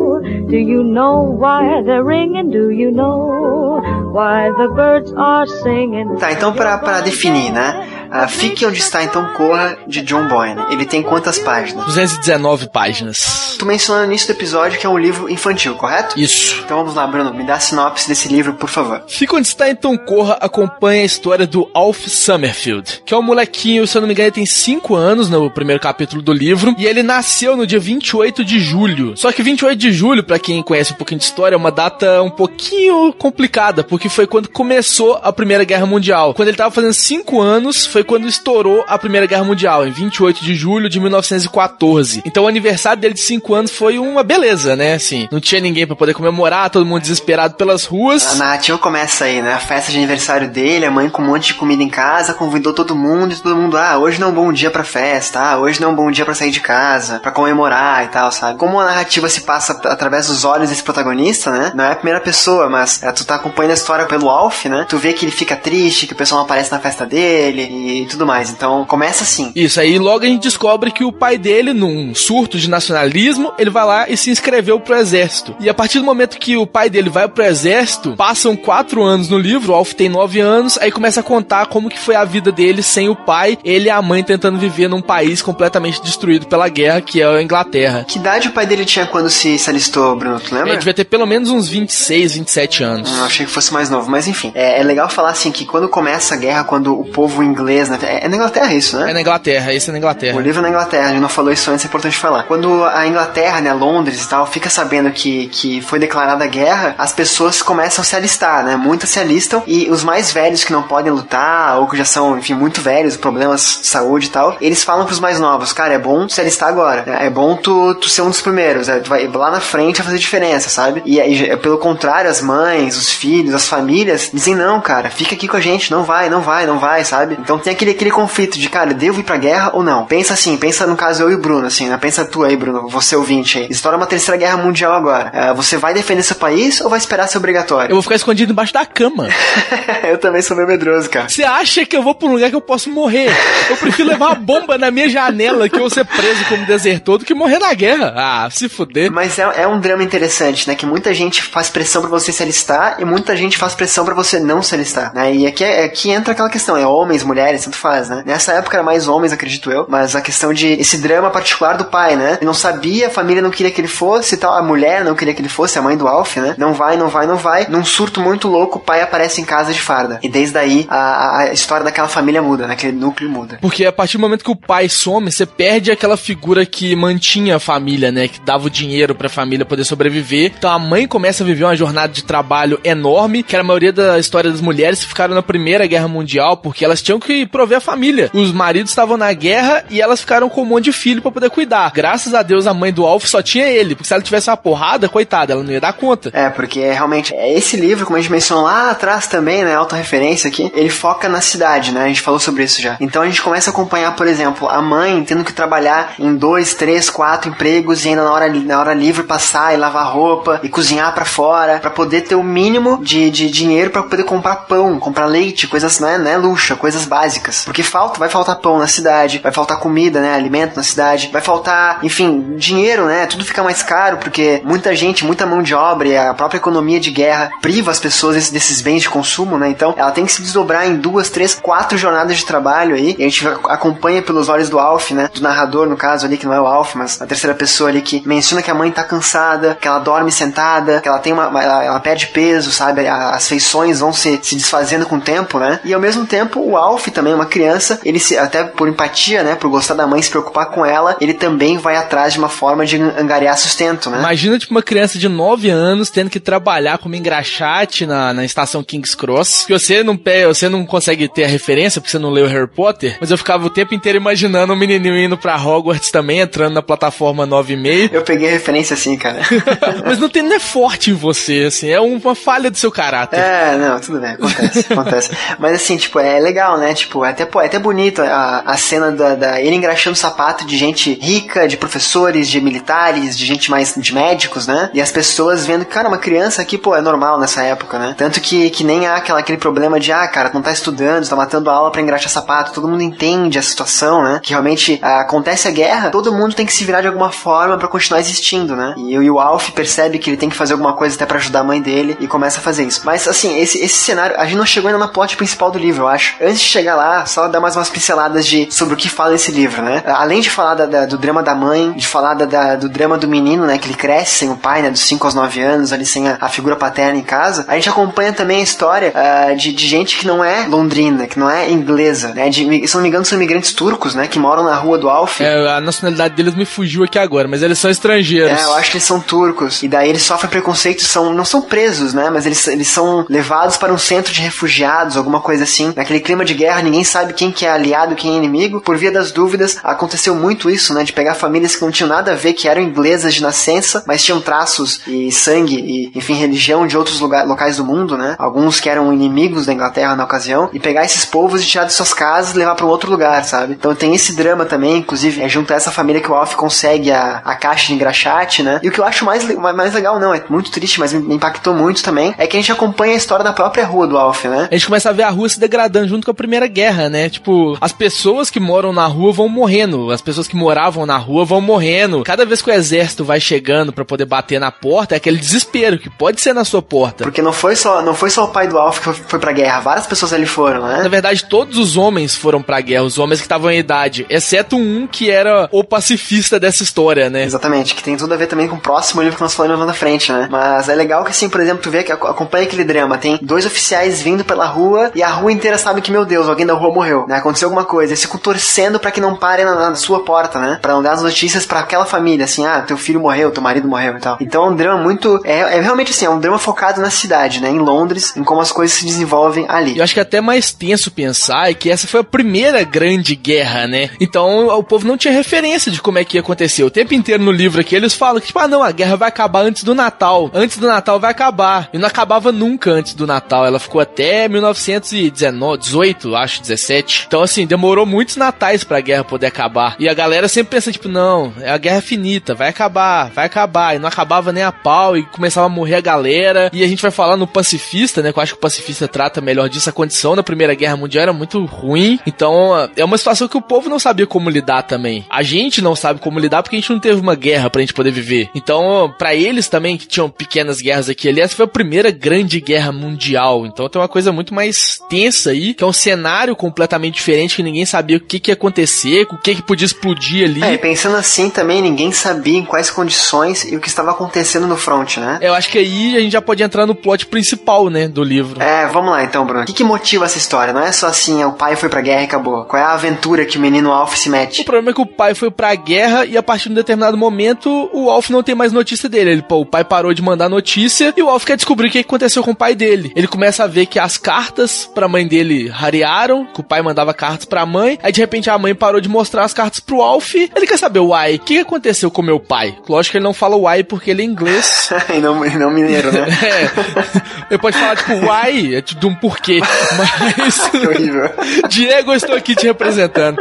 Do 0.47 0.57
you 0.57 0.83
know 0.83 1.23
why 1.23 1.81
they're 1.83 2.03
ringing? 2.03 2.51
Do 2.51 2.69
you 2.69 2.91
know 2.91 3.81
why 4.13 4.51
the 4.51 4.67
birds 4.75 5.11
are 5.17 5.47
singing? 5.47 6.17
Tá, 6.19 6.31
então 6.31 6.53
pra, 6.53 6.77
definir, 7.01 7.51
né? 7.51 7.94
Uh, 8.15 8.29
Fique 8.29 8.65
Onde 8.65 8.79
Está 8.79 9.03
Então 9.03 9.33
Corra, 9.33 9.77
de 9.85 10.01
John 10.01 10.27
Boyne. 10.27 10.61
Ele 10.69 10.85
tem 10.85 11.03
quantas 11.03 11.37
páginas? 11.37 11.85
219 11.85 12.69
páginas. 12.69 13.55
Tu 13.59 13.65
mencionou 13.65 14.03
no 14.03 14.11
início 14.11 14.27
do 14.27 14.37
episódio 14.37 14.79
que 14.79 14.85
é 14.85 14.89
um 14.89 14.97
livro 14.97 15.29
infantil, 15.29 15.75
correto? 15.75 16.17
Isso. 16.19 16.61
Então 16.63 16.77
vamos 16.77 16.95
lá, 16.95 17.05
Bruno, 17.05 17.33
me 17.33 17.43
dá 17.43 17.55
a 17.55 17.59
sinopse 17.59 18.07
desse 18.07 18.29
livro, 18.29 18.53
por 18.53 18.69
favor. 18.69 19.03
Fica 19.07 19.35
Onde 19.35 19.47
Está 19.47 19.69
Então 19.69 19.97
Corra 19.97 20.37
acompanha 20.39 21.01
a 21.01 21.05
história 21.05 21.45
do 21.45 21.69
Alf 21.73 22.07
Summerfield, 22.07 23.03
que 23.05 23.13
é 23.13 23.17
um 23.17 23.21
molequinho, 23.21 23.85
se 23.85 23.97
eu 23.97 24.01
não 24.01 24.07
me 24.07 24.13
engano, 24.13 24.27
ele 24.27 24.35
tem 24.35 24.45
5 24.45 24.95
anos 24.95 25.29
no 25.29 25.51
primeiro 25.51 25.81
capítulo 25.81 26.21
do 26.21 26.31
livro, 26.31 26.73
e 26.77 26.85
ele 26.85 27.03
nasceu 27.03 27.57
no 27.57 27.67
dia 27.67 27.79
28 27.79 28.45
de 28.45 28.59
julho. 28.59 29.17
Só 29.17 29.31
que 29.31 29.43
28 29.43 29.77
de 29.77 29.91
julho, 29.91 30.23
para 30.23 30.39
quem 30.39 30.63
conhece 30.63 30.93
um 30.93 30.95
pouquinho 30.95 31.19
de 31.19 31.25
história, 31.25 31.55
é 31.55 31.57
uma 31.57 31.71
data 31.71 32.21
um 32.21 32.29
pouquinho 32.29 33.11
complicada, 33.13 33.83
porque 33.83 34.07
foi 34.07 34.25
quando 34.25 34.47
começou 34.47 35.19
a 35.21 35.33
Primeira 35.33 35.65
Guerra 35.65 35.85
Mundial. 35.85 36.33
Quando 36.33 36.47
ele 36.47 36.57
tava 36.57 36.71
fazendo 36.71 36.93
5 36.93 37.41
anos, 37.41 37.85
foi 37.85 38.04
quando 38.05 38.27
estourou 38.27 38.85
a 38.87 38.97
Primeira 38.97 39.27
Guerra 39.27 39.43
Mundial, 39.43 39.85
em 39.85 39.91
28 39.91 40.43
de 40.43 40.55
julho 40.55 40.89
de 40.89 40.99
1914. 40.99 42.21
Então 42.25 42.45
o 42.45 42.47
aniversário 42.47 43.01
dele 43.01 43.13
de 43.13 43.21
5 43.21 43.53
anos 43.53 43.71
foi 43.71 43.97
uma 43.97 44.23
beleza, 44.23 44.75
né? 44.75 44.93
Assim, 44.93 45.27
não 45.31 45.39
tinha 45.39 45.59
ninguém 45.59 45.85
para 45.85 45.95
poder 45.95 46.13
comemorar, 46.13 46.69
todo 46.69 46.85
mundo 46.85 47.01
desesperado 47.01 47.55
pelas 47.55 47.85
ruas. 47.85 48.33
A 48.33 48.35
narrativa 48.35 48.77
começa 48.77 49.25
aí, 49.25 49.41
né? 49.41 49.53
A 49.53 49.59
festa 49.59 49.91
de 49.91 49.97
aniversário 49.97 50.49
dele, 50.49 50.85
a 50.85 50.91
mãe 50.91 51.09
com 51.09 51.21
um 51.21 51.25
monte 51.25 51.47
de 51.47 51.53
comida 51.55 51.83
em 51.83 51.89
casa, 51.89 52.33
convidou 52.33 52.73
todo 52.73 52.95
mundo 52.95 53.33
e 53.33 53.37
todo 53.37 53.55
mundo, 53.55 53.77
ah, 53.77 53.97
hoje 53.97 54.19
não 54.19 54.27
é 54.27 54.31
um 54.31 54.33
bom 54.33 54.53
dia 54.53 54.71
pra 54.71 54.83
festa, 54.83 55.39
ah, 55.39 55.57
hoje 55.57 55.81
não 55.81 55.89
é 55.89 55.91
um 55.91 55.95
bom 55.95 56.11
dia 56.11 56.25
para 56.25 56.33
sair 56.33 56.51
de 56.51 56.59
casa, 56.59 57.19
para 57.19 57.31
comemorar 57.31 58.05
e 58.05 58.07
tal, 58.07 58.31
sabe? 58.31 58.57
Como 58.57 58.79
a 58.79 58.85
narrativa 58.85 59.27
se 59.29 59.41
passa 59.41 59.73
através 59.85 60.27
dos 60.27 60.45
olhos 60.45 60.69
desse 60.69 60.83
protagonista, 60.83 61.51
né? 61.51 61.71
Não 61.75 61.83
é 61.83 61.91
a 61.91 61.95
primeira 61.95 62.19
pessoa, 62.19 62.69
mas 62.69 63.01
é, 63.03 63.11
tu 63.11 63.25
tá 63.25 63.35
acompanhando 63.35 63.71
a 63.71 63.75
história 63.75 64.05
pelo 64.05 64.29
Alf, 64.29 64.65
né? 64.65 64.85
Tu 64.87 64.97
vê 64.97 65.13
que 65.13 65.25
ele 65.25 65.31
fica 65.31 65.55
triste, 65.55 66.07
que 66.07 66.13
o 66.13 66.15
pessoal 66.15 66.39
não 66.39 66.45
aparece 66.45 66.71
na 66.71 66.79
festa 66.79 67.05
dele 67.05 67.63
e 67.85 68.05
tudo 68.05 68.25
mais. 68.25 68.49
Então 68.49 68.85
começa 68.85 69.23
assim. 69.23 69.51
Isso 69.55 69.79
aí, 69.79 69.97
logo 69.97 70.23
a 70.23 70.27
gente 70.27 70.43
descobre 70.43 70.91
que 70.91 71.03
o 71.03 71.11
pai 71.11 71.37
dele, 71.37 71.73
num 71.73 72.13
surto 72.15 72.57
de 72.57 72.69
nacionalismo, 72.69 73.53
ele 73.57 73.69
vai 73.69 73.85
lá 73.85 74.09
e 74.09 74.17
se 74.17 74.29
inscreveu 74.29 74.79
pro 74.79 74.95
exército. 74.95 75.55
E 75.59 75.69
a 75.69 75.73
partir 75.73 75.99
do 75.99 76.05
momento 76.05 76.37
que 76.37 76.57
o 76.57 76.67
pai 76.67 76.89
dele 76.89 77.09
vai 77.09 77.27
pro 77.27 77.43
exército, 77.43 78.15
passam 78.15 78.55
quatro 78.55 79.03
anos 79.03 79.29
no 79.29 79.37
livro, 79.37 79.71
o 79.71 79.75
Alf 79.75 79.93
tem 79.93 80.09
nove 80.09 80.39
anos, 80.39 80.77
aí 80.77 80.91
começa 80.91 81.19
a 81.19 81.23
contar 81.23 81.67
como 81.67 81.89
que 81.89 81.99
foi 81.99 82.15
a 82.15 82.23
vida 82.23 82.51
dele 82.51 82.81
sem 82.81 83.09
o 83.09 83.15
pai, 83.15 83.57
ele 83.63 83.87
e 83.87 83.89
a 83.89 84.01
mãe 84.01 84.23
tentando 84.23 84.57
viver 84.57 84.87
num 84.87 85.01
país 85.01 85.41
completamente 85.41 86.01
destruído 86.01 86.47
pela 86.47 86.67
guerra, 86.69 87.01
que 87.01 87.21
é 87.21 87.25
a 87.25 87.41
Inglaterra. 87.41 88.05
Que 88.07 88.17
idade 88.17 88.47
o 88.47 88.51
pai 88.51 88.65
dele 88.65 88.85
tinha 88.85 89.05
quando 89.05 89.29
se, 89.29 89.57
se 89.57 89.69
alistou, 89.69 90.15
Bruno? 90.15 90.39
Tu 90.39 90.53
lembra? 90.53 90.69
Ele 90.69 90.77
devia 90.77 90.93
ter 90.93 91.05
pelo 91.05 91.25
menos 91.25 91.49
uns 91.49 91.67
26, 91.67 92.35
27 92.35 92.83
anos. 92.83 93.11
Hum, 93.11 93.23
achei 93.23 93.45
que 93.45 93.51
fosse 93.51 93.73
mais 93.73 93.89
novo, 93.89 94.09
mas 94.09 94.27
enfim. 94.27 94.51
É, 94.55 94.79
é 94.79 94.83
legal 94.83 95.09
falar 95.09 95.31
assim 95.31 95.51
que 95.51 95.65
quando 95.65 95.89
começa 95.89 96.35
a 96.35 96.37
guerra, 96.37 96.63
quando 96.63 96.97
o 96.99 97.05
povo 97.05 97.43
inglês 97.43 97.74
inglês, 97.75 97.89
né? 97.89 97.99
É, 98.03 98.25
é 98.25 98.27
na 98.27 98.35
Inglaterra 98.35 98.73
isso, 98.73 98.97
né? 98.97 99.11
É 99.11 99.13
na 99.13 99.21
Inglaterra, 99.21 99.73
esse 99.73 99.89
é 99.89 99.91
na 99.91 99.97
Inglaterra. 99.97 100.37
O 100.37 100.41
livro 100.41 100.59
é 100.59 100.63
na 100.63 100.69
Inglaterra, 100.69 101.05
a 101.05 101.09
gente 101.09 101.21
não 101.21 101.29
falou 101.29 101.51
isso 101.51 101.69
antes, 101.69 101.85
é 101.85 101.87
importante 101.87 102.17
falar. 102.17 102.43
Quando 102.43 102.83
a 102.85 103.05
Inglaterra, 103.07 103.61
né, 103.61 103.73
Londres 103.73 104.23
e 104.23 104.27
tal, 104.27 104.45
fica 104.45 104.69
sabendo 104.69 105.11
que, 105.11 105.47
que 105.47 105.81
foi 105.81 105.99
declarada 105.99 106.43
a 106.43 106.47
guerra, 106.47 106.95
as 106.97 107.11
pessoas 107.11 107.61
começam 107.61 108.01
a 108.01 108.05
se 108.05 108.15
alistar, 108.15 108.63
né? 108.63 108.75
Muitas 108.75 109.09
se 109.09 109.19
alistam 109.19 109.63
e 109.67 109.89
os 109.89 110.03
mais 110.03 110.31
velhos 110.31 110.63
que 110.63 110.71
não 110.71 110.83
podem 110.83 111.11
lutar, 111.11 111.79
ou 111.79 111.87
que 111.87 111.97
já 111.97 112.05
são, 112.05 112.37
enfim, 112.37 112.53
muito 112.53 112.81
velhos, 112.81 113.17
problemas 113.17 113.79
de 113.81 113.87
saúde 113.87 114.27
e 114.27 114.29
tal, 114.29 114.57
eles 114.61 114.83
falam 114.83 115.05
pros 115.05 115.19
mais 115.19 115.39
novos, 115.39 115.73
cara, 115.73 115.93
é 115.93 115.99
bom 115.99 116.27
se 116.29 116.39
alistar 116.39 116.69
agora, 116.69 117.03
né? 117.05 117.25
é 117.25 117.29
bom 117.29 117.55
tu, 117.55 117.95
tu 117.95 118.09
ser 118.09 118.21
um 118.21 118.29
dos 118.29 118.41
primeiros, 118.41 118.89
é, 118.89 118.99
tu 118.99 119.09
vai 119.09 119.27
lá 119.27 119.51
na 119.51 119.59
frente 119.59 119.97
vai 119.97 120.05
fazer 120.05 120.17
diferença, 120.17 120.69
sabe? 120.69 121.01
E 121.05 121.19
aí, 121.19 121.55
pelo 121.57 121.77
contrário, 121.77 122.29
as 122.29 122.41
mães, 122.41 122.97
os 122.97 123.11
filhos, 123.11 123.53
as 123.53 123.67
famílias 123.67 124.29
dizem, 124.33 124.55
não, 124.55 124.79
cara, 124.79 125.09
fica 125.09 125.35
aqui 125.35 125.47
com 125.47 125.57
a 125.57 125.61
gente, 125.61 125.91
não 125.91 126.03
vai, 126.03 126.29
não 126.29 126.41
vai, 126.41 126.65
não 126.65 126.79
vai, 126.79 127.03
sabe? 127.03 127.37
Então 127.39 127.57
tem 127.65 127.73
aquele, 127.73 127.91
aquele 127.91 128.11
conflito 128.11 128.59
de, 128.59 128.69
cara, 128.69 128.93
devo 128.93 129.19
ir 129.19 129.23
pra 129.23 129.37
guerra 129.37 129.71
ou 129.73 129.81
não? 129.81 130.05
Pensa 130.05 130.35
assim, 130.35 130.55
pensa 130.55 130.85
no 130.85 130.95
caso 130.95 131.23
eu 131.23 131.31
e 131.31 131.33
o 131.33 131.39
Bruno, 131.39 131.65
assim, 131.65 131.89
né? 131.89 131.97
Pensa 131.97 132.23
tu 132.23 132.43
aí, 132.43 132.55
Bruno, 132.55 132.87
você 132.87 133.15
ouvinte 133.15 133.57
aí. 133.57 133.67
Estoura 133.71 133.97
uma 133.97 134.05
terceira 134.05 134.37
guerra 134.37 134.55
mundial 134.55 134.93
agora. 134.93 135.31
Uh, 135.33 135.55
você 135.55 135.75
vai 135.75 135.91
defender 135.91 136.21
seu 136.21 136.35
país 136.35 136.79
ou 136.79 136.91
vai 136.91 136.99
esperar 136.99 137.27
ser 137.27 137.39
obrigatório? 137.39 137.91
Eu 137.91 137.95
vou 137.95 138.03
ficar 138.03 138.15
escondido 138.15 138.51
embaixo 138.51 138.71
da 138.71 138.85
cama. 138.85 139.27
eu 140.07 140.19
também 140.19 140.43
sou 140.43 140.55
meio 140.55 140.67
medroso, 140.67 141.09
cara. 141.09 141.27
Você 141.27 141.43
acha 141.43 141.83
que 141.87 141.97
eu 141.97 142.03
vou 142.03 142.13
pra 142.13 142.27
um 142.27 142.33
lugar 142.33 142.51
que 142.51 142.55
eu 142.55 142.61
posso 142.61 142.91
morrer? 142.91 143.31
Eu 143.67 143.77
prefiro 143.77 144.09
levar 144.09 144.27
uma 144.27 144.35
bomba 144.35 144.77
na 144.77 144.91
minha 144.91 145.09
janela 145.09 145.67
que 145.67 145.79
eu 145.79 145.89
ser 145.89 146.05
preso 146.05 146.45
como 146.47 146.67
desertor 146.67 147.17
do 147.17 147.25
que 147.25 147.33
morrer 147.33 147.57
na 147.57 147.73
guerra. 147.73 148.13
Ah, 148.15 148.47
se 148.51 148.69
fuder. 148.69 149.11
Mas 149.11 149.39
é, 149.39 149.63
é 149.63 149.67
um 149.67 149.79
drama 149.79 150.03
interessante, 150.03 150.67
né? 150.67 150.75
Que 150.75 150.85
muita 150.85 151.15
gente 151.15 151.41
faz 151.41 151.71
pressão 151.71 152.03
para 152.03 152.11
você 152.11 152.31
se 152.31 152.43
alistar 152.43 152.97
e 152.99 153.05
muita 153.05 153.35
gente 153.35 153.57
faz 153.57 153.73
pressão 153.73 154.05
para 154.05 154.13
você 154.13 154.39
não 154.39 154.61
se 154.61 154.75
alistar, 154.75 155.11
né? 155.15 155.33
E 155.33 155.47
aqui, 155.47 155.63
é, 155.63 155.83
aqui 155.83 156.11
entra 156.11 156.33
aquela 156.33 156.49
questão, 156.49 156.77
é 156.77 156.85
homens, 156.85 157.23
mulheres, 157.23 157.54
tanto 157.63 157.77
faz, 157.77 158.09
né? 158.09 158.23
Nessa 158.25 158.53
época 158.53 158.77
era 158.77 158.83
mais 158.83 159.07
homens, 159.07 159.31
acredito 159.31 159.71
eu, 159.71 159.85
mas 159.87 160.15
a 160.15 160.21
questão 160.21 160.53
de 160.53 160.67
esse 160.67 160.97
drama 160.97 161.29
particular 161.29 161.77
do 161.77 161.85
pai, 161.85 162.15
né? 162.15 162.33
Ele 162.37 162.45
não 162.45 162.53
sabia, 162.53 163.07
a 163.07 163.09
família 163.09 163.41
não 163.41 163.51
queria 163.51 163.71
que 163.71 163.81
ele 163.81 163.87
fosse 163.87 164.35
e 164.35 164.37
tal, 164.37 164.53
a 164.53 164.61
mulher 164.61 165.03
não 165.03 165.15
queria 165.15 165.33
que 165.33 165.41
ele 165.41 165.49
fosse, 165.49 165.77
a 165.77 165.81
mãe 165.81 165.97
do 165.97 166.07
Alf, 166.07 166.37
né? 166.37 166.55
Não 166.57 166.73
vai, 166.73 166.97
não 166.97 167.09
vai, 167.09 167.25
não 167.25 167.37
vai. 167.37 167.67
Num 167.69 167.85
surto 167.85 168.19
muito 168.19 168.47
louco, 168.47 168.79
o 168.79 168.81
pai 168.81 169.01
aparece 169.01 169.41
em 169.41 169.45
casa 169.45 169.73
de 169.73 169.81
farda. 169.81 170.19
E 170.21 170.29
desde 170.29 170.57
aí 170.57 170.85
a, 170.89 171.39
a 171.39 171.53
história 171.53 171.83
daquela 171.83 172.07
família 172.07 172.41
muda, 172.41 172.67
né? 172.67 172.73
Aquele 172.73 172.93
núcleo 172.93 173.29
muda. 173.29 173.57
Porque 173.61 173.85
a 173.85 173.91
partir 173.91 174.17
do 174.17 174.21
momento 174.21 174.43
que 174.43 174.51
o 174.51 174.55
pai 174.55 174.89
some, 174.89 175.31
você 175.31 175.45
perde 175.45 175.91
aquela 175.91 176.17
figura 176.17 176.65
que 176.65 176.95
mantinha 176.95 177.55
a 177.55 177.59
família, 177.59 178.11
né? 178.11 178.27
Que 178.27 178.39
dava 178.41 178.67
o 178.67 178.69
dinheiro 178.69 179.15
pra 179.15 179.29
família 179.29 179.65
poder 179.65 179.83
sobreviver. 179.83 180.53
Então 180.57 180.71
a 180.71 180.79
mãe 180.79 181.07
começa 181.07 181.43
a 181.43 181.45
viver 181.45 181.63
uma 181.63 181.75
jornada 181.75 182.11
de 182.11 182.23
trabalho 182.23 182.79
enorme, 182.83 183.43
que 183.43 183.55
era 183.55 183.63
a 183.63 183.65
maioria 183.65 183.91
da 183.91 184.19
história 184.19 184.49
das 184.49 184.61
mulheres 184.61 184.99
que 184.99 185.07
ficaram 185.07 185.35
na 185.35 185.43
Primeira 185.43 185.87
Guerra 185.87 186.07
Mundial, 186.07 186.57
porque 186.57 186.83
elas 186.83 187.01
tinham 187.01 187.19
que 187.19 187.44
prover 187.47 187.77
a 187.77 187.81
família. 187.81 188.29
Os 188.33 188.51
maridos 188.51 188.91
estavam 188.91 189.17
na 189.17 189.31
guerra 189.33 189.83
e 189.89 190.01
elas 190.01 190.21
ficaram 190.21 190.49
com 190.49 190.61
um 190.61 190.65
monte 190.65 190.85
de 190.85 190.93
filho 190.93 191.21
para 191.21 191.31
poder 191.31 191.49
cuidar. 191.49 191.91
Graças 191.91 192.33
a 192.33 192.41
Deus 192.41 192.67
a 192.67 192.73
mãe 192.73 192.91
do 192.91 193.05
Alf 193.05 193.25
só 193.25 193.41
tinha 193.41 193.67
ele, 193.67 193.95
porque 193.95 194.07
se 194.07 194.13
ela 194.13 194.23
tivesse 194.23 194.49
uma 194.49 194.57
porrada, 194.57 195.09
coitada, 195.09 195.53
ela 195.53 195.63
não 195.63 195.71
ia 195.71 195.81
dar 195.81 195.93
conta. 195.93 196.29
É, 196.33 196.49
porque 196.49 196.79
realmente 196.79 197.33
é 197.33 197.53
esse 197.53 197.77
livro, 197.77 198.05
como 198.05 198.17
a 198.17 198.21
gente 198.21 198.31
mencionou 198.31 198.65
lá 198.65 198.91
atrás 198.91 199.27
também, 199.27 199.63
né, 199.63 199.75
alta 199.75 199.95
referência 199.95 200.47
aqui, 200.47 200.71
ele 200.75 200.89
foca 200.89 201.27
na 201.29 201.41
cidade, 201.41 201.91
né? 201.91 202.03
A 202.03 202.07
gente 202.07 202.21
falou 202.21 202.39
sobre 202.39 202.63
isso 202.63 202.81
já. 202.81 202.97
Então 202.99 203.21
a 203.21 203.25
gente 203.25 203.41
começa 203.41 203.69
a 203.69 203.73
acompanhar, 203.73 204.15
por 204.15 204.27
exemplo, 204.27 204.67
a 204.69 204.81
mãe 204.81 205.23
tendo 205.23 205.43
que 205.43 205.53
trabalhar 205.53 206.15
em 206.19 206.35
dois, 206.35 206.73
três, 206.73 207.09
quatro 207.09 207.49
empregos 207.49 208.05
e 208.05 208.09
ainda 208.09 208.23
na 208.23 208.31
hora, 208.31 208.49
na 208.49 208.79
hora 208.79 208.93
livre 208.93 209.23
passar 209.23 209.73
e 209.73 209.77
lavar 209.77 210.11
roupa 210.11 210.59
e 210.63 210.69
cozinhar 210.69 211.13
para 211.13 211.25
fora 211.25 211.79
para 211.79 211.89
poder 211.89 212.21
ter 212.21 212.35
o 212.35 212.43
mínimo 212.43 213.03
de, 213.03 213.29
de 213.29 213.49
dinheiro 213.49 213.89
para 213.89 214.03
poder 214.03 214.23
comprar 214.23 214.55
pão, 214.67 214.99
comprar 214.99 215.25
leite, 215.25 215.67
coisas, 215.67 215.99
né, 215.99 216.17
né, 216.17 216.37
luxa, 216.37 216.75
coisas 216.75 217.05
básicas. 217.05 217.34
Porque 217.65 217.83
falta, 217.83 218.19
vai 218.19 218.29
faltar 218.29 218.55
pão 218.57 218.77
na 218.77 218.87
cidade, 218.87 219.39
vai 219.39 219.51
faltar 219.51 219.79
comida, 219.79 220.21
né, 220.21 220.33
alimento 220.33 220.75
na 220.75 220.83
cidade, 220.83 221.29
vai 221.31 221.41
faltar, 221.41 221.99
enfim, 222.03 222.55
dinheiro, 222.57 223.05
né, 223.05 223.25
tudo 223.25 223.45
fica 223.45 223.63
mais 223.63 223.81
caro 223.81 224.17
porque 224.17 224.61
muita 224.63 224.95
gente, 224.95 225.25
muita 225.25 225.45
mão 225.45 225.61
de 225.61 225.73
obra 225.73 226.07
e 226.07 226.17
a 226.17 226.33
própria 226.33 226.57
economia 226.57 226.99
de 226.99 227.11
guerra 227.11 227.51
priva 227.61 227.91
as 227.91 227.99
pessoas 227.99 228.35
desses, 228.35 228.51
desses 228.51 228.81
bens 228.81 229.01
de 229.01 229.09
consumo, 229.09 229.57
né? 229.57 229.69
Então, 229.69 229.93
ela 229.97 230.11
tem 230.11 230.25
que 230.25 230.31
se 230.31 230.41
desdobrar 230.41 230.87
em 230.87 230.95
duas, 230.95 231.29
três, 231.29 231.55
quatro 231.55 231.97
jornadas 231.97 232.37
de 232.37 232.45
trabalho 232.45 232.95
aí. 232.95 233.15
E 233.17 233.23
a 233.23 233.29
gente 233.29 233.47
acompanha 233.69 234.21
pelos 234.21 234.49
olhos 234.49 234.69
do 234.69 234.79
Alf, 234.79 235.11
né? 235.11 235.29
Do 235.33 235.41
narrador, 235.41 235.87
no 235.87 235.97
caso 235.97 236.25
ali, 236.25 236.37
que 236.37 236.45
não 236.45 236.53
é 236.53 236.61
o 236.61 236.67
Alf, 236.67 236.95
mas 236.95 237.21
a 237.21 237.25
terceira 237.25 237.55
pessoa 237.55 237.89
ali 237.89 238.01
que 238.01 238.21
menciona 238.25 238.61
que 238.61 238.71
a 238.71 238.75
mãe 238.75 238.91
tá 238.91 239.03
cansada, 239.03 239.77
que 239.79 239.87
ela 239.87 239.99
dorme 239.99 240.31
sentada, 240.31 241.01
que 241.01 241.07
ela 241.07 241.19
tem 241.19 241.33
uma. 241.33 241.45
ela, 241.61 241.83
ela 241.83 241.99
perde 241.99 242.27
peso, 242.27 242.71
sabe? 242.71 243.07
As 243.07 243.47
feições 243.47 243.99
vão 243.99 244.13
se, 244.13 244.39
se 244.41 244.55
desfazendo 244.55 245.05
com 245.05 245.17
o 245.17 245.21
tempo, 245.21 245.59
né? 245.59 245.79
E 245.83 245.93
ao 245.93 245.99
mesmo 245.99 246.25
tempo, 246.25 246.59
o 246.59 246.77
Alf 246.77 247.07
também, 247.07 247.24
uma 247.33 247.45
criança, 247.45 247.99
ele 248.03 248.19
se, 248.19 248.37
até 248.37 248.63
por 248.63 248.87
empatia, 248.87 249.43
né? 249.43 249.55
Por 249.55 249.69
gostar 249.69 249.93
da 249.93 250.07
mãe, 250.07 250.21
se 250.21 250.29
preocupar 250.29 250.67
com 250.67 250.85
ela, 250.85 251.15
ele 251.19 251.33
também 251.33 251.77
vai 251.77 251.95
atrás 251.95 252.33
de 252.33 252.39
uma 252.39 252.49
forma 252.49 252.85
de 252.85 252.97
angariar 252.97 253.57
sustento, 253.57 254.09
né? 254.09 254.19
Imagina, 254.19 254.59
tipo, 254.59 254.73
uma 254.73 254.83
criança 254.83 255.17
de 255.17 255.27
9 255.27 255.69
anos 255.69 256.09
tendo 256.09 256.29
que 256.29 256.39
trabalhar 256.39 256.97
como 256.97 257.15
engraxate 257.15 258.05
na, 258.05 258.33
na 258.33 258.45
estação 258.45 258.83
King's 258.83 259.15
Cross. 259.15 259.65
Que 259.65 259.73
você 259.73 260.03
não, 260.03 260.19
você 260.47 260.69
não 260.69 260.85
consegue 260.85 261.27
ter 261.27 261.45
a 261.45 261.47
referência 261.47 261.99
porque 261.99 262.11
você 262.11 262.19
não 262.19 262.29
leu 262.29 262.47
Harry 262.47 262.67
Potter, 262.67 263.17
mas 263.19 263.31
eu 263.31 263.37
ficava 263.37 263.65
o 263.65 263.69
tempo 263.69 263.93
inteiro 263.93 264.17
imaginando 264.17 264.73
um 264.73 264.75
menininho 264.75 265.17
indo 265.17 265.37
pra 265.37 265.55
Hogwarts 265.55 266.11
também, 266.11 266.39
entrando 266.39 266.73
na 266.73 266.81
plataforma 266.81 267.47
9,5. 267.47 268.09
Eu 268.11 268.21
peguei 268.23 268.49
referência 268.49 268.93
assim, 268.93 269.17
cara. 269.17 269.39
mas 270.05 270.19
não 270.19 270.29
tem, 270.29 270.41
não 270.41 270.55
é 270.55 270.59
forte 270.59 271.11
em 271.11 271.13
você, 271.13 271.65
assim, 271.67 271.89
é 271.89 271.99
uma 271.99 272.35
falha 272.35 272.69
do 272.69 272.77
seu 272.77 272.91
caráter. 272.91 273.39
É, 273.39 273.77
não, 273.77 273.99
tudo 273.99 274.19
bem, 274.19 274.31
acontece, 274.31 274.85
acontece. 274.91 275.31
Mas 275.59 275.75
assim, 275.75 275.97
tipo, 275.97 276.19
é 276.19 276.39
legal, 276.39 276.77
né? 276.77 276.93
Tipo, 276.93 277.14
é 277.23 277.29
até, 277.29 277.45
pô, 277.45 277.61
é 277.61 277.67
até 277.67 277.79
bonito 277.79 278.21
a, 278.21 278.63
a 278.65 278.77
cena 278.77 279.11
da, 279.11 279.35
da 279.35 279.61
ele 279.61 279.75
engraxando 279.75 280.15
sapato 280.15 280.65
de 280.65 280.77
gente 280.77 281.13
rica, 281.21 281.67
de 281.67 281.77
professores, 281.77 282.49
de 282.49 282.59
militares, 282.59 283.37
de 283.37 283.45
gente 283.45 283.69
mais 283.69 283.93
de 283.95 284.13
médicos, 284.13 284.67
né? 284.67 284.89
E 284.93 285.01
as 285.01 285.11
pessoas 285.11 285.65
vendo, 285.65 285.85
cara, 285.85 286.07
uma 286.07 286.17
criança 286.17 286.61
aqui, 286.61 286.77
pô, 286.77 286.95
é 286.95 287.01
normal 287.01 287.39
nessa 287.39 287.63
época, 287.63 287.99
né? 287.99 288.15
Tanto 288.17 288.41
que, 288.41 288.69
que 288.69 288.83
nem 288.83 289.07
há 289.07 289.15
aquela, 289.15 289.39
aquele 289.39 289.57
problema 289.57 289.99
de, 289.99 290.11
ah, 290.11 290.27
cara, 290.27 290.51
não 290.53 290.61
tá 290.61 290.71
estudando, 290.71 291.23
tu 291.23 291.29
tá 291.29 291.35
matando 291.35 291.69
a 291.69 291.73
aula 291.73 291.91
pra 291.91 292.01
engraxar 292.01 292.29
sapato, 292.29 292.73
todo 292.73 292.87
mundo 292.87 293.01
entende 293.01 293.59
a 293.59 293.61
situação, 293.61 294.23
né? 294.23 294.39
Que 294.41 294.51
realmente 294.51 294.99
ah, 295.01 295.21
acontece 295.21 295.67
a 295.67 295.71
guerra, 295.71 296.09
todo 296.09 296.33
mundo 296.33 296.55
tem 296.55 296.65
que 296.65 296.73
se 296.73 296.83
virar 296.83 297.01
de 297.01 297.07
alguma 297.07 297.31
forma 297.31 297.77
para 297.77 297.87
continuar 297.87 298.19
existindo, 298.19 298.75
né? 298.75 298.93
E, 298.97 299.13
e 299.13 299.29
o 299.29 299.39
Alf 299.39 299.69
percebe 299.71 300.17
que 300.17 300.29
ele 300.29 300.37
tem 300.37 300.49
que 300.49 300.55
fazer 300.55 300.73
alguma 300.73 300.93
coisa 300.93 301.15
até 301.15 301.25
para 301.25 301.37
ajudar 301.37 301.59
a 301.59 301.63
mãe 301.63 301.81
dele 301.81 302.17
e 302.19 302.27
começa 302.27 302.59
a 302.59 302.61
fazer 302.61 302.83
isso. 302.83 303.01
Mas 303.03 303.27
assim, 303.27 303.59
esse, 303.59 303.77
esse 303.83 303.95
cenário, 303.95 304.35
a 304.39 304.45
gente 304.45 304.57
não 304.57 304.65
chegou 304.65 304.87
ainda 304.87 304.99
na 304.99 305.07
plot 305.07 305.37
principal 305.37 305.71
do 305.71 305.77
livro, 305.77 306.03
eu 306.03 306.07
acho. 306.07 306.35
Antes 306.41 306.59
de 306.59 306.65
chegar 306.65 306.94
lá, 306.95 307.25
só 307.25 307.47
dar 307.47 307.59
mais 307.59 307.75
umas 307.75 307.89
pinceladas 307.89 308.45
de 308.45 308.67
sobre 308.71 308.93
o 308.93 308.97
que 308.97 309.09
fala 309.09 309.35
esse 309.35 309.51
livro, 309.51 309.81
né? 309.81 310.03
Além 310.05 310.41
de 310.41 310.49
falar 310.49 310.75
da, 310.75 310.85
da, 310.85 311.05
do 311.05 311.17
drama 311.17 311.43
da 311.43 311.55
mãe, 311.55 311.91
de 311.93 312.07
falar 312.07 312.33
da, 312.33 312.75
do 312.75 312.89
drama 312.89 313.17
do 313.17 313.27
menino, 313.27 313.65
né? 313.65 313.77
Que 313.77 313.87
ele 313.87 313.95
cresce 313.95 314.39
sem 314.39 314.49
o 314.49 314.55
pai, 314.55 314.81
né? 314.81 314.89
Dos 314.89 315.01
5 315.01 315.25
aos 315.25 315.35
9 315.35 315.61
anos, 315.61 315.93
ali 315.93 316.05
sem 316.05 316.27
a, 316.27 316.37
a, 316.39 316.49
figura 316.49 316.75
paterna 316.75 317.17
em 317.19 317.23
casa. 317.23 317.65
A 317.67 317.75
gente 317.75 317.89
acompanha 317.89 318.33
também 318.33 318.59
a 318.59 318.63
história 318.63 319.13
uh, 319.13 319.55
de, 319.55 319.71
de 319.73 319.87
gente 319.87 320.17
que 320.17 320.27
não 320.27 320.43
é 320.43 320.67
londrina, 320.67 321.27
que 321.27 321.39
não 321.39 321.49
é 321.49 321.69
inglesa, 321.69 322.33
né? 322.33 322.49
De, 322.49 322.87
se 322.87 322.95
não 322.95 323.01
me 323.01 323.09
engano, 323.09 323.25
são 323.25 323.37
imigrantes 323.37 323.73
turcos, 323.73 324.15
né? 324.15 324.27
Que 324.27 324.39
moram 324.39 324.63
na 324.63 324.75
rua 324.75 324.97
do 324.97 325.09
Alf. 325.09 325.41
É, 325.41 325.69
a 325.69 325.81
nacionalidade 325.81 326.35
deles 326.35 326.55
me 326.55 326.65
fugiu 326.65 327.03
aqui 327.03 327.19
agora, 327.19 327.47
mas 327.47 327.61
eles 327.61 327.79
são 327.79 327.89
estrangeiros. 327.89 328.59
É, 328.59 328.63
eu 328.63 328.73
acho 328.75 328.91
que 328.91 328.97
eles 328.97 329.07
são 329.07 329.19
turcos. 329.19 329.83
E 329.83 329.87
daí 329.87 330.09
eles 330.09 330.23
sofrem 330.23 330.49
preconceito, 330.49 331.03
são, 331.03 331.33
não 331.33 331.45
são 331.45 331.61
presos, 331.61 332.13
né? 332.13 332.29
Mas 332.29 332.45
eles, 332.45 332.67
eles 332.67 332.87
são 332.87 333.25
levados 333.29 333.77
para 333.77 333.93
um 333.93 333.97
centro 333.97 334.33
de 334.33 334.41
refugiados, 334.41 335.17
alguma 335.17 335.39
coisa 335.39 335.63
assim. 335.63 335.93
Naquele 335.95 336.19
clima 336.19 336.45
de 336.45 336.53
guerra, 336.53 336.81
ninguém 336.85 337.03
sabe 337.03 337.33
quem 337.33 337.51
que 337.51 337.65
é 337.65 337.69
aliado, 337.69 338.15
quem 338.15 338.33
é 338.33 338.37
inimigo. 338.37 338.81
Por 338.81 338.97
via 338.97 339.11
das 339.11 339.31
dúvidas, 339.31 339.77
aconteceu 339.83 340.35
muito 340.35 340.69
isso, 340.69 340.93
né? 340.93 341.03
De 341.03 341.13
pegar 341.13 341.35
famílias 341.35 341.75
que 341.75 341.83
não 341.83 341.91
tinham 341.91 342.09
nada 342.09 342.31
a 342.31 342.35
ver, 342.35 342.53
que 342.53 342.67
eram 342.67 342.81
inglesas 342.81 343.33
de 343.33 343.41
nascença, 343.41 344.03
mas 344.07 344.23
tinham 344.23 344.39
traços 344.39 345.01
e 345.07 345.31
sangue 345.31 345.75
e, 345.75 346.11
enfim, 346.17 346.33
religião 346.33 346.87
de 346.87 346.97
outros 346.97 347.19
lugar, 347.19 347.45
locais 347.45 347.77
do 347.77 347.85
mundo, 347.85 348.17
né? 348.17 348.35
Alguns 348.37 348.79
que 348.79 348.89
eram 348.89 349.11
inimigos 349.13 349.65
da 349.65 349.73
Inglaterra 349.73 350.15
na 350.15 350.23
ocasião, 350.23 350.69
e 350.71 350.79
pegar 350.79 351.03
esses 351.03 351.25
povos 351.25 351.63
e 351.63 351.65
tirar 351.65 351.85
de 351.85 351.93
suas 351.93 352.13
casas 352.13 352.55
e 352.55 352.57
levar 352.57 352.75
para 352.75 352.85
um 352.85 352.89
outro 352.89 353.09
lugar, 353.09 353.43
sabe? 353.43 353.73
Então 353.73 353.93
tem 353.95 354.13
esse 354.13 354.35
drama 354.35 354.65
também, 354.65 354.97
inclusive, 354.97 355.41
é 355.41 355.49
junto 355.49 355.73
a 355.73 355.75
essa 355.75 355.91
família 355.91 356.21
que 356.21 356.31
o 356.31 356.35
Alf 356.35 356.55
consegue 356.55 357.11
a, 357.11 357.41
a 357.43 357.55
caixa 357.55 357.87
de 357.87 357.93
engraxate, 357.93 358.63
né? 358.63 358.79
E 358.83 358.89
o 358.89 358.91
que 358.91 358.99
eu 358.99 359.05
acho 359.05 359.25
mais, 359.25 359.43
mais 359.55 359.93
legal, 359.93 360.19
não, 360.19 360.33
é 360.33 360.43
muito 360.49 360.71
triste, 360.71 360.99
mas 360.99 361.13
me 361.13 361.35
impactou 361.35 361.73
muito 361.73 362.03
também, 362.03 362.33
é 362.37 362.47
que 362.47 362.57
a 362.57 362.59
gente 362.59 362.71
acompanha 362.71 363.13
a 363.13 363.17
história 363.17 363.43
da 363.43 363.53
própria 363.53 363.85
rua 363.85 364.07
do 364.07 364.17
Alf, 364.17 364.45
né? 364.45 364.67
A 364.71 364.75
gente 364.75 364.85
começa 364.85 365.09
a 365.09 365.13
ver 365.13 365.23
a 365.23 365.29
rua 365.29 365.49
se 365.49 365.59
degradando 365.59 366.07
junto 366.07 366.25
com 366.25 366.31
a 366.31 366.33
Primeira 366.33 366.67
Guerra, 366.75 367.09
né? 367.09 367.29
Tipo, 367.29 367.77
as 367.79 367.93
pessoas 367.93 368.49
que 368.49 368.59
moram 368.59 368.91
na 368.91 369.07
rua 369.07 369.31
vão 369.31 369.47
morrendo, 369.47 370.11
as 370.11 370.21
pessoas 370.21 370.45
que 370.45 370.57
moravam 370.57 371.05
na 371.05 371.17
rua 371.17 371.45
vão 371.45 371.61
morrendo. 371.61 372.21
Cada 372.23 372.45
vez 372.45 372.61
que 372.61 372.69
o 372.69 372.73
exército 372.73 373.23
vai 373.23 373.39
chegando 373.39 373.93
para 373.93 374.03
poder 374.03 374.25
bater 374.25 374.59
na 374.59 374.71
porta, 374.71 375.15
é 375.15 375.17
aquele 375.17 375.37
desespero 375.37 375.97
que 375.97 376.09
pode 376.09 376.41
ser 376.41 376.53
na 376.53 376.65
sua 376.65 376.81
porta. 376.81 377.23
Porque 377.23 377.41
não 377.41 377.53
foi 377.53 377.77
só, 377.77 378.01
não 378.01 378.13
foi 378.13 378.29
só 378.29 378.43
o 378.43 378.49
pai 378.49 378.67
do 378.67 378.77
Alf 378.77 378.99
que 378.99 379.13
foi, 379.13 379.39
pra 379.39 379.53
guerra, 379.53 379.79
várias 379.79 380.05
pessoas 380.05 380.33
ali 380.33 380.45
foram, 380.45 380.85
né? 380.85 381.01
Na 381.01 381.07
verdade, 381.07 381.45
todos 381.45 381.77
os 381.77 381.95
homens 381.95 382.35
foram 382.35 382.61
pra 382.61 382.81
guerra, 382.81 383.03
os 383.03 383.17
homens 383.17 383.39
que 383.39 383.45
estavam 383.45 383.71
em 383.71 383.79
idade, 383.79 384.25
exceto 384.29 384.75
um 384.75 385.07
que 385.07 385.31
era 385.31 385.69
o 385.71 385.81
pacifista 385.81 386.59
dessa 386.59 386.83
história, 386.83 387.29
né? 387.29 387.43
Exatamente, 387.43 387.95
que 387.95 388.03
tem 388.03 388.17
tudo 388.17 388.33
a 388.33 388.37
ver 388.37 388.47
também 388.47 388.67
com 388.67 388.75
o 388.75 388.81
próximo 388.81 389.21
livro 389.21 389.37
que 389.37 389.43
nós 389.43 389.55
falamos 389.55 389.79
lá 389.79 389.85
na 389.85 389.93
frente, 389.93 390.29
né? 390.29 390.49
Mas 390.51 390.89
é 390.89 390.95
legal 390.95 391.23
que, 391.23 391.31
assim, 391.31 391.47
por 391.47 391.61
exemplo, 391.61 391.81
tu 391.81 391.89
vê 391.89 392.03
que 392.03 392.11
acompanha 392.11 392.65
aquele 392.65 392.83
drama, 392.83 393.17
tem 393.17 393.39
dois 393.41 393.65
oficiais 393.65 394.21
vindo 394.21 394.43
pela 394.43 394.65
rua 394.65 395.11
e 395.15 395.23
a 395.23 395.29
rua 395.29 395.51
inteira 395.51 395.77
sabe 395.77 396.01
que, 396.01 396.11
meu 396.11 396.25
Deus, 396.25 396.49
alguém 396.49 396.64
alguém 396.65 396.67
da 396.67 396.73
rua 396.73 396.93
morreu, 396.93 397.25
né? 397.27 397.37
Aconteceu 397.37 397.67
alguma 397.67 397.85
coisa. 397.85 398.11
Eles 398.11 398.21
ficam 398.21 398.39
torcendo 398.39 398.99
pra 398.99 399.11
que 399.11 399.21
não 399.21 399.35
pare 399.35 399.63
na, 399.63 399.75
na 399.75 399.95
sua 399.95 400.23
porta, 400.23 400.59
né? 400.59 400.79
Pra 400.81 400.93
não 400.93 401.03
dar 401.03 401.13
as 401.13 401.21
notícias 401.21 401.65
pra 401.65 401.81
aquela 401.81 402.05
família, 402.05 402.45
assim, 402.45 402.65
ah, 402.65 402.81
teu 402.81 402.97
filho 402.97 403.19
morreu, 403.19 403.51
teu 403.51 403.61
marido 403.61 403.87
morreu 403.87 404.17
e 404.17 404.19
tal. 404.19 404.37
Então 404.41 404.65
é 404.65 404.69
um 404.69 404.75
drama 404.75 405.01
muito. 405.01 405.39
É, 405.43 405.77
é 405.77 405.81
realmente 405.81 406.11
assim, 406.11 406.25
é 406.25 406.29
um 406.29 406.39
drama 406.39 406.57
focado 406.57 406.99
na 407.01 407.09
cidade, 407.09 407.61
né? 407.61 407.69
Em 407.69 407.79
Londres, 407.79 408.35
em 408.35 408.43
como 408.43 408.61
as 408.61 408.71
coisas 408.71 408.97
se 408.97 409.05
desenvolvem 409.05 409.65
ali. 409.69 409.97
Eu 409.97 410.03
acho 410.03 410.13
que 410.13 410.19
é 410.19 410.23
até 410.23 410.41
mais 410.41 410.71
tenso 410.71 411.11
pensar 411.11 411.73
que 411.75 411.89
essa 411.89 412.07
foi 412.07 412.21
a 412.21 412.23
primeira 412.23 412.83
grande 412.83 413.35
guerra, 413.35 413.87
né? 413.87 414.09
Então 414.19 414.67
o 414.67 414.83
povo 414.83 415.07
não 415.07 415.17
tinha 415.17 415.33
referência 415.33 415.91
de 415.91 416.01
como 416.01 416.17
é 416.17 416.25
que 416.25 416.37
ia 416.37 416.41
acontecer. 416.41 416.83
O 416.83 416.89
tempo 416.89 417.13
inteiro 417.13 417.43
no 417.43 417.51
livro 417.51 417.81
aqui 417.81 417.95
eles 417.95 418.13
falam 418.13 418.41
que, 418.41 418.47
tipo, 418.47 418.59
ah, 418.59 418.67
não, 418.67 418.83
a 418.83 418.91
guerra 418.91 419.15
vai 419.15 419.29
acabar 419.29 419.61
antes 419.61 419.83
do 419.83 419.93
Natal. 419.93 420.49
Antes 420.53 420.77
do 420.77 420.87
Natal 420.87 421.19
vai 421.19 421.31
acabar. 421.31 421.89
E 421.93 421.97
não 421.97 422.07
acabava 422.07 422.51
nunca 422.51 422.91
antes 422.91 423.13
do 423.13 423.27
Natal. 423.27 423.65
Ela 423.65 423.79
ficou 423.79 424.01
até 424.01 424.47
1919, 424.47 425.77
18, 425.77 426.35
acho, 426.55 426.61
17. 426.61 427.25
Então, 427.27 427.41
assim, 427.41 427.65
demorou 427.65 428.05
muitos 428.05 428.35
natais 428.35 428.83
pra 428.83 429.01
guerra 429.01 429.23
poder 429.23 429.47
acabar. 429.47 429.95
E 429.99 430.07
a 430.07 430.13
galera 430.13 430.47
sempre 430.47 430.71
pensa, 430.71 430.91
tipo, 430.91 431.07
não, 431.07 431.53
é 431.59 431.69
a 431.69 431.77
guerra 431.77 432.01
finita, 432.01 432.53
vai 432.53 432.69
acabar, 432.69 433.29
vai 433.31 433.45
acabar. 433.45 433.95
E 433.95 433.99
não 433.99 434.07
acabava 434.07 434.51
nem 434.51 434.63
a 434.63 434.71
pau 434.71 435.17
e 435.17 435.23
começava 435.23 435.67
a 435.67 435.69
morrer 435.69 435.95
a 435.95 436.01
galera. 436.01 436.69
E 436.73 436.83
a 436.83 436.87
gente 436.87 437.01
vai 437.01 437.11
falar 437.11 437.37
no 437.37 437.47
pacifista, 437.47 438.21
né? 438.21 438.31
Que 438.31 438.39
eu 438.39 438.43
acho 438.43 438.53
que 438.53 438.57
o 438.57 438.61
pacifista 438.61 439.07
trata 439.07 439.41
melhor 439.41 439.69
disso. 439.69 439.89
A 439.89 439.93
condição 439.93 440.35
da 440.35 440.43
Primeira 440.43 440.73
Guerra 440.73 440.97
Mundial 440.97 441.23
era 441.23 441.33
muito 441.33 441.63
ruim. 441.65 442.19
Então, 442.25 442.89
é 442.95 443.03
uma 443.03 443.17
situação 443.17 443.47
que 443.47 443.57
o 443.57 443.61
povo 443.61 443.89
não 443.89 443.99
sabia 443.99 444.27
como 444.27 444.49
lidar 444.49 444.83
também. 444.83 445.25
A 445.29 445.43
gente 445.43 445.81
não 445.81 445.95
sabe 445.95 446.19
como 446.19 446.39
lidar 446.39 446.63
porque 446.63 446.75
a 446.75 446.79
gente 446.79 446.91
não 446.91 446.99
teve 446.99 447.19
uma 447.19 447.35
guerra 447.35 447.69
pra 447.69 447.81
gente 447.81 447.93
poder 447.93 448.11
viver. 448.11 448.49
Então, 448.55 449.13
para 449.17 449.35
eles 449.35 449.67
também, 449.67 449.97
que 449.97 450.07
tinham 450.07 450.29
pequenas 450.29 450.81
guerras 450.81 451.09
aqui 451.09 451.29
ali, 451.29 451.41
essa 451.41 451.55
foi 451.55 451.65
a 451.65 451.69
primeira 451.69 452.11
grande 452.11 452.59
guerra 452.59 452.91
mundial. 452.91 453.65
Então 453.65 453.89
tem 453.89 454.01
uma 454.01 454.07
coisa 454.07 454.31
muito 454.31 454.53
mais 454.53 454.99
tensa 455.09 455.51
aí, 455.51 455.73
que 455.73 455.83
é 455.83 455.87
um 455.87 455.93
cenário 455.93 456.44
completamente 456.53 457.15
diferente, 457.15 457.55
que 457.55 457.63
ninguém 457.63 457.85
sabia 457.85 458.17
o 458.17 458.19
que, 458.19 458.39
que 458.39 458.51
ia 458.51 458.53
acontecer, 458.53 459.25
o 459.31 459.37
que, 459.37 459.55
que 459.55 459.61
podia 459.61 459.85
explodir 459.85 460.43
ali. 460.43 460.61
É, 460.61 460.73
e 460.73 460.77
pensando 460.77 461.15
assim 461.15 461.49
também, 461.49 461.81
ninguém 461.81 462.11
sabia 462.11 462.57
em 462.57 462.65
quais 462.65 462.89
condições 462.89 463.63
e 463.63 463.75
o 463.75 463.79
que 463.79 463.87
estava 463.87 464.11
acontecendo 464.11 464.67
no 464.67 464.75
front, 464.75 465.17
né? 465.17 465.39
Eu 465.41 465.53
acho 465.53 465.69
que 465.69 465.77
aí 465.77 466.17
a 466.17 466.19
gente 466.19 466.33
já 466.33 466.41
pode 466.41 466.61
entrar 466.61 466.85
no 466.85 466.93
plot 466.93 467.25
principal, 467.27 467.89
né, 467.89 468.07
do 468.07 468.23
livro. 468.23 468.61
É, 468.61 468.87
vamos 468.87 469.11
lá 469.11 469.23
então, 469.23 469.45
Bruno. 469.45 469.63
O 469.63 469.65
que, 469.65 469.73
que 469.73 469.83
motiva 469.83 470.25
essa 470.25 470.37
história? 470.37 470.73
Não 470.73 470.81
é 470.81 470.91
só 470.91 471.07
assim, 471.07 471.41
é 471.41 471.47
o 471.47 471.53
pai 471.53 471.75
foi 471.75 471.89
pra 471.89 472.01
guerra 472.01 472.21
e 472.21 472.25
acabou. 472.25 472.65
Qual 472.65 472.81
é 472.81 472.85
a 472.85 472.93
aventura 472.93 473.45
que 473.45 473.57
o 473.57 473.61
menino 473.61 473.91
Alf 473.91 474.15
se 474.17 474.29
mete? 474.29 474.61
O 474.61 474.65
problema 474.65 474.91
é 474.91 474.93
que 474.93 475.01
o 475.01 475.05
pai 475.05 475.33
foi 475.33 475.49
pra 475.49 475.73
guerra 475.75 476.25
e 476.25 476.37
a 476.37 476.43
partir 476.43 476.65
de 476.65 476.73
um 476.73 476.75
determinado 476.75 477.17
momento 477.17 477.89
o 477.93 478.09
Alf 478.09 478.29
não 478.29 478.43
tem 478.43 478.55
mais 478.55 478.71
notícia 478.71 479.07
dele. 479.07 479.31
Ele, 479.31 479.41
pô, 479.41 479.61
o 479.61 479.65
pai 479.65 479.83
parou 479.83 480.13
de 480.13 480.21
mandar 480.21 480.49
notícia 480.49 481.13
e 481.15 481.21
o 481.21 481.29
Alf 481.29 481.45
quer 481.45 481.55
descobrir 481.55 481.87
o 481.87 481.91
que 481.91 481.99
aconteceu 481.99 482.43
com 482.43 482.51
o 482.51 482.55
pai 482.55 482.75
dele. 482.75 483.11
Ele 483.15 483.27
começa 483.27 483.63
a 483.63 483.67
ver 483.67 483.85
que 483.85 483.99
as 483.99 484.17
cartas 484.17 484.89
pra 484.93 485.07
mãe 485.07 485.27
dele 485.27 485.69
rarearam, 485.69 486.34
que 486.43 486.59
o 486.59 486.63
pai 486.63 486.81
mandava 486.81 487.13
cartas 487.13 487.45
pra 487.45 487.65
mãe, 487.65 487.99
aí 488.01 488.11
de 488.11 488.19
repente 488.19 488.49
a 488.49 488.57
mãe 488.57 488.75
parou 488.75 488.99
de 488.99 489.07
mostrar 489.07 489.43
as 489.43 489.53
cartas 489.53 489.79
pro 489.79 490.01
Alf. 490.01 490.35
Ele 490.35 490.67
quer 490.67 490.77
saber, 490.77 490.99
uai, 490.99 491.35
o 491.35 491.39
que 491.39 491.59
aconteceu 491.59 492.09
com 492.11 492.21
meu 492.21 492.39
pai? 492.39 492.75
Lógico 492.89 493.11
que 493.11 493.17
ele 493.17 493.23
não 493.23 493.33
fala 493.33 493.55
uai 493.55 493.83
porque 493.83 494.11
ele 494.11 494.23
é 494.23 494.25
inglês. 494.25 494.89
e, 495.13 495.19
não, 495.19 495.35
não 495.35 495.71
mineiro, 495.71 496.11
né? 496.11 496.25
é. 496.43 497.45
Ele 497.51 497.59
pode 497.59 497.77
falar, 497.77 497.95
tipo, 497.95 498.13
uai, 498.25 498.75
é 498.75 498.81
tipo 498.81 498.99
de 498.99 499.07
um 499.07 499.15
porquê. 499.15 499.59
Mas. 500.37 500.59
que 500.69 500.87
horrível. 500.87 501.29
Diego, 501.69 502.11
eu 502.11 502.15
estou 502.15 502.35
aqui 502.35 502.55
te 502.55 502.65
representando. 502.65 503.37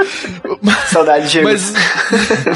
Saudade, 0.90 1.28
Diego. 1.28 1.48
Mas. 1.48 1.72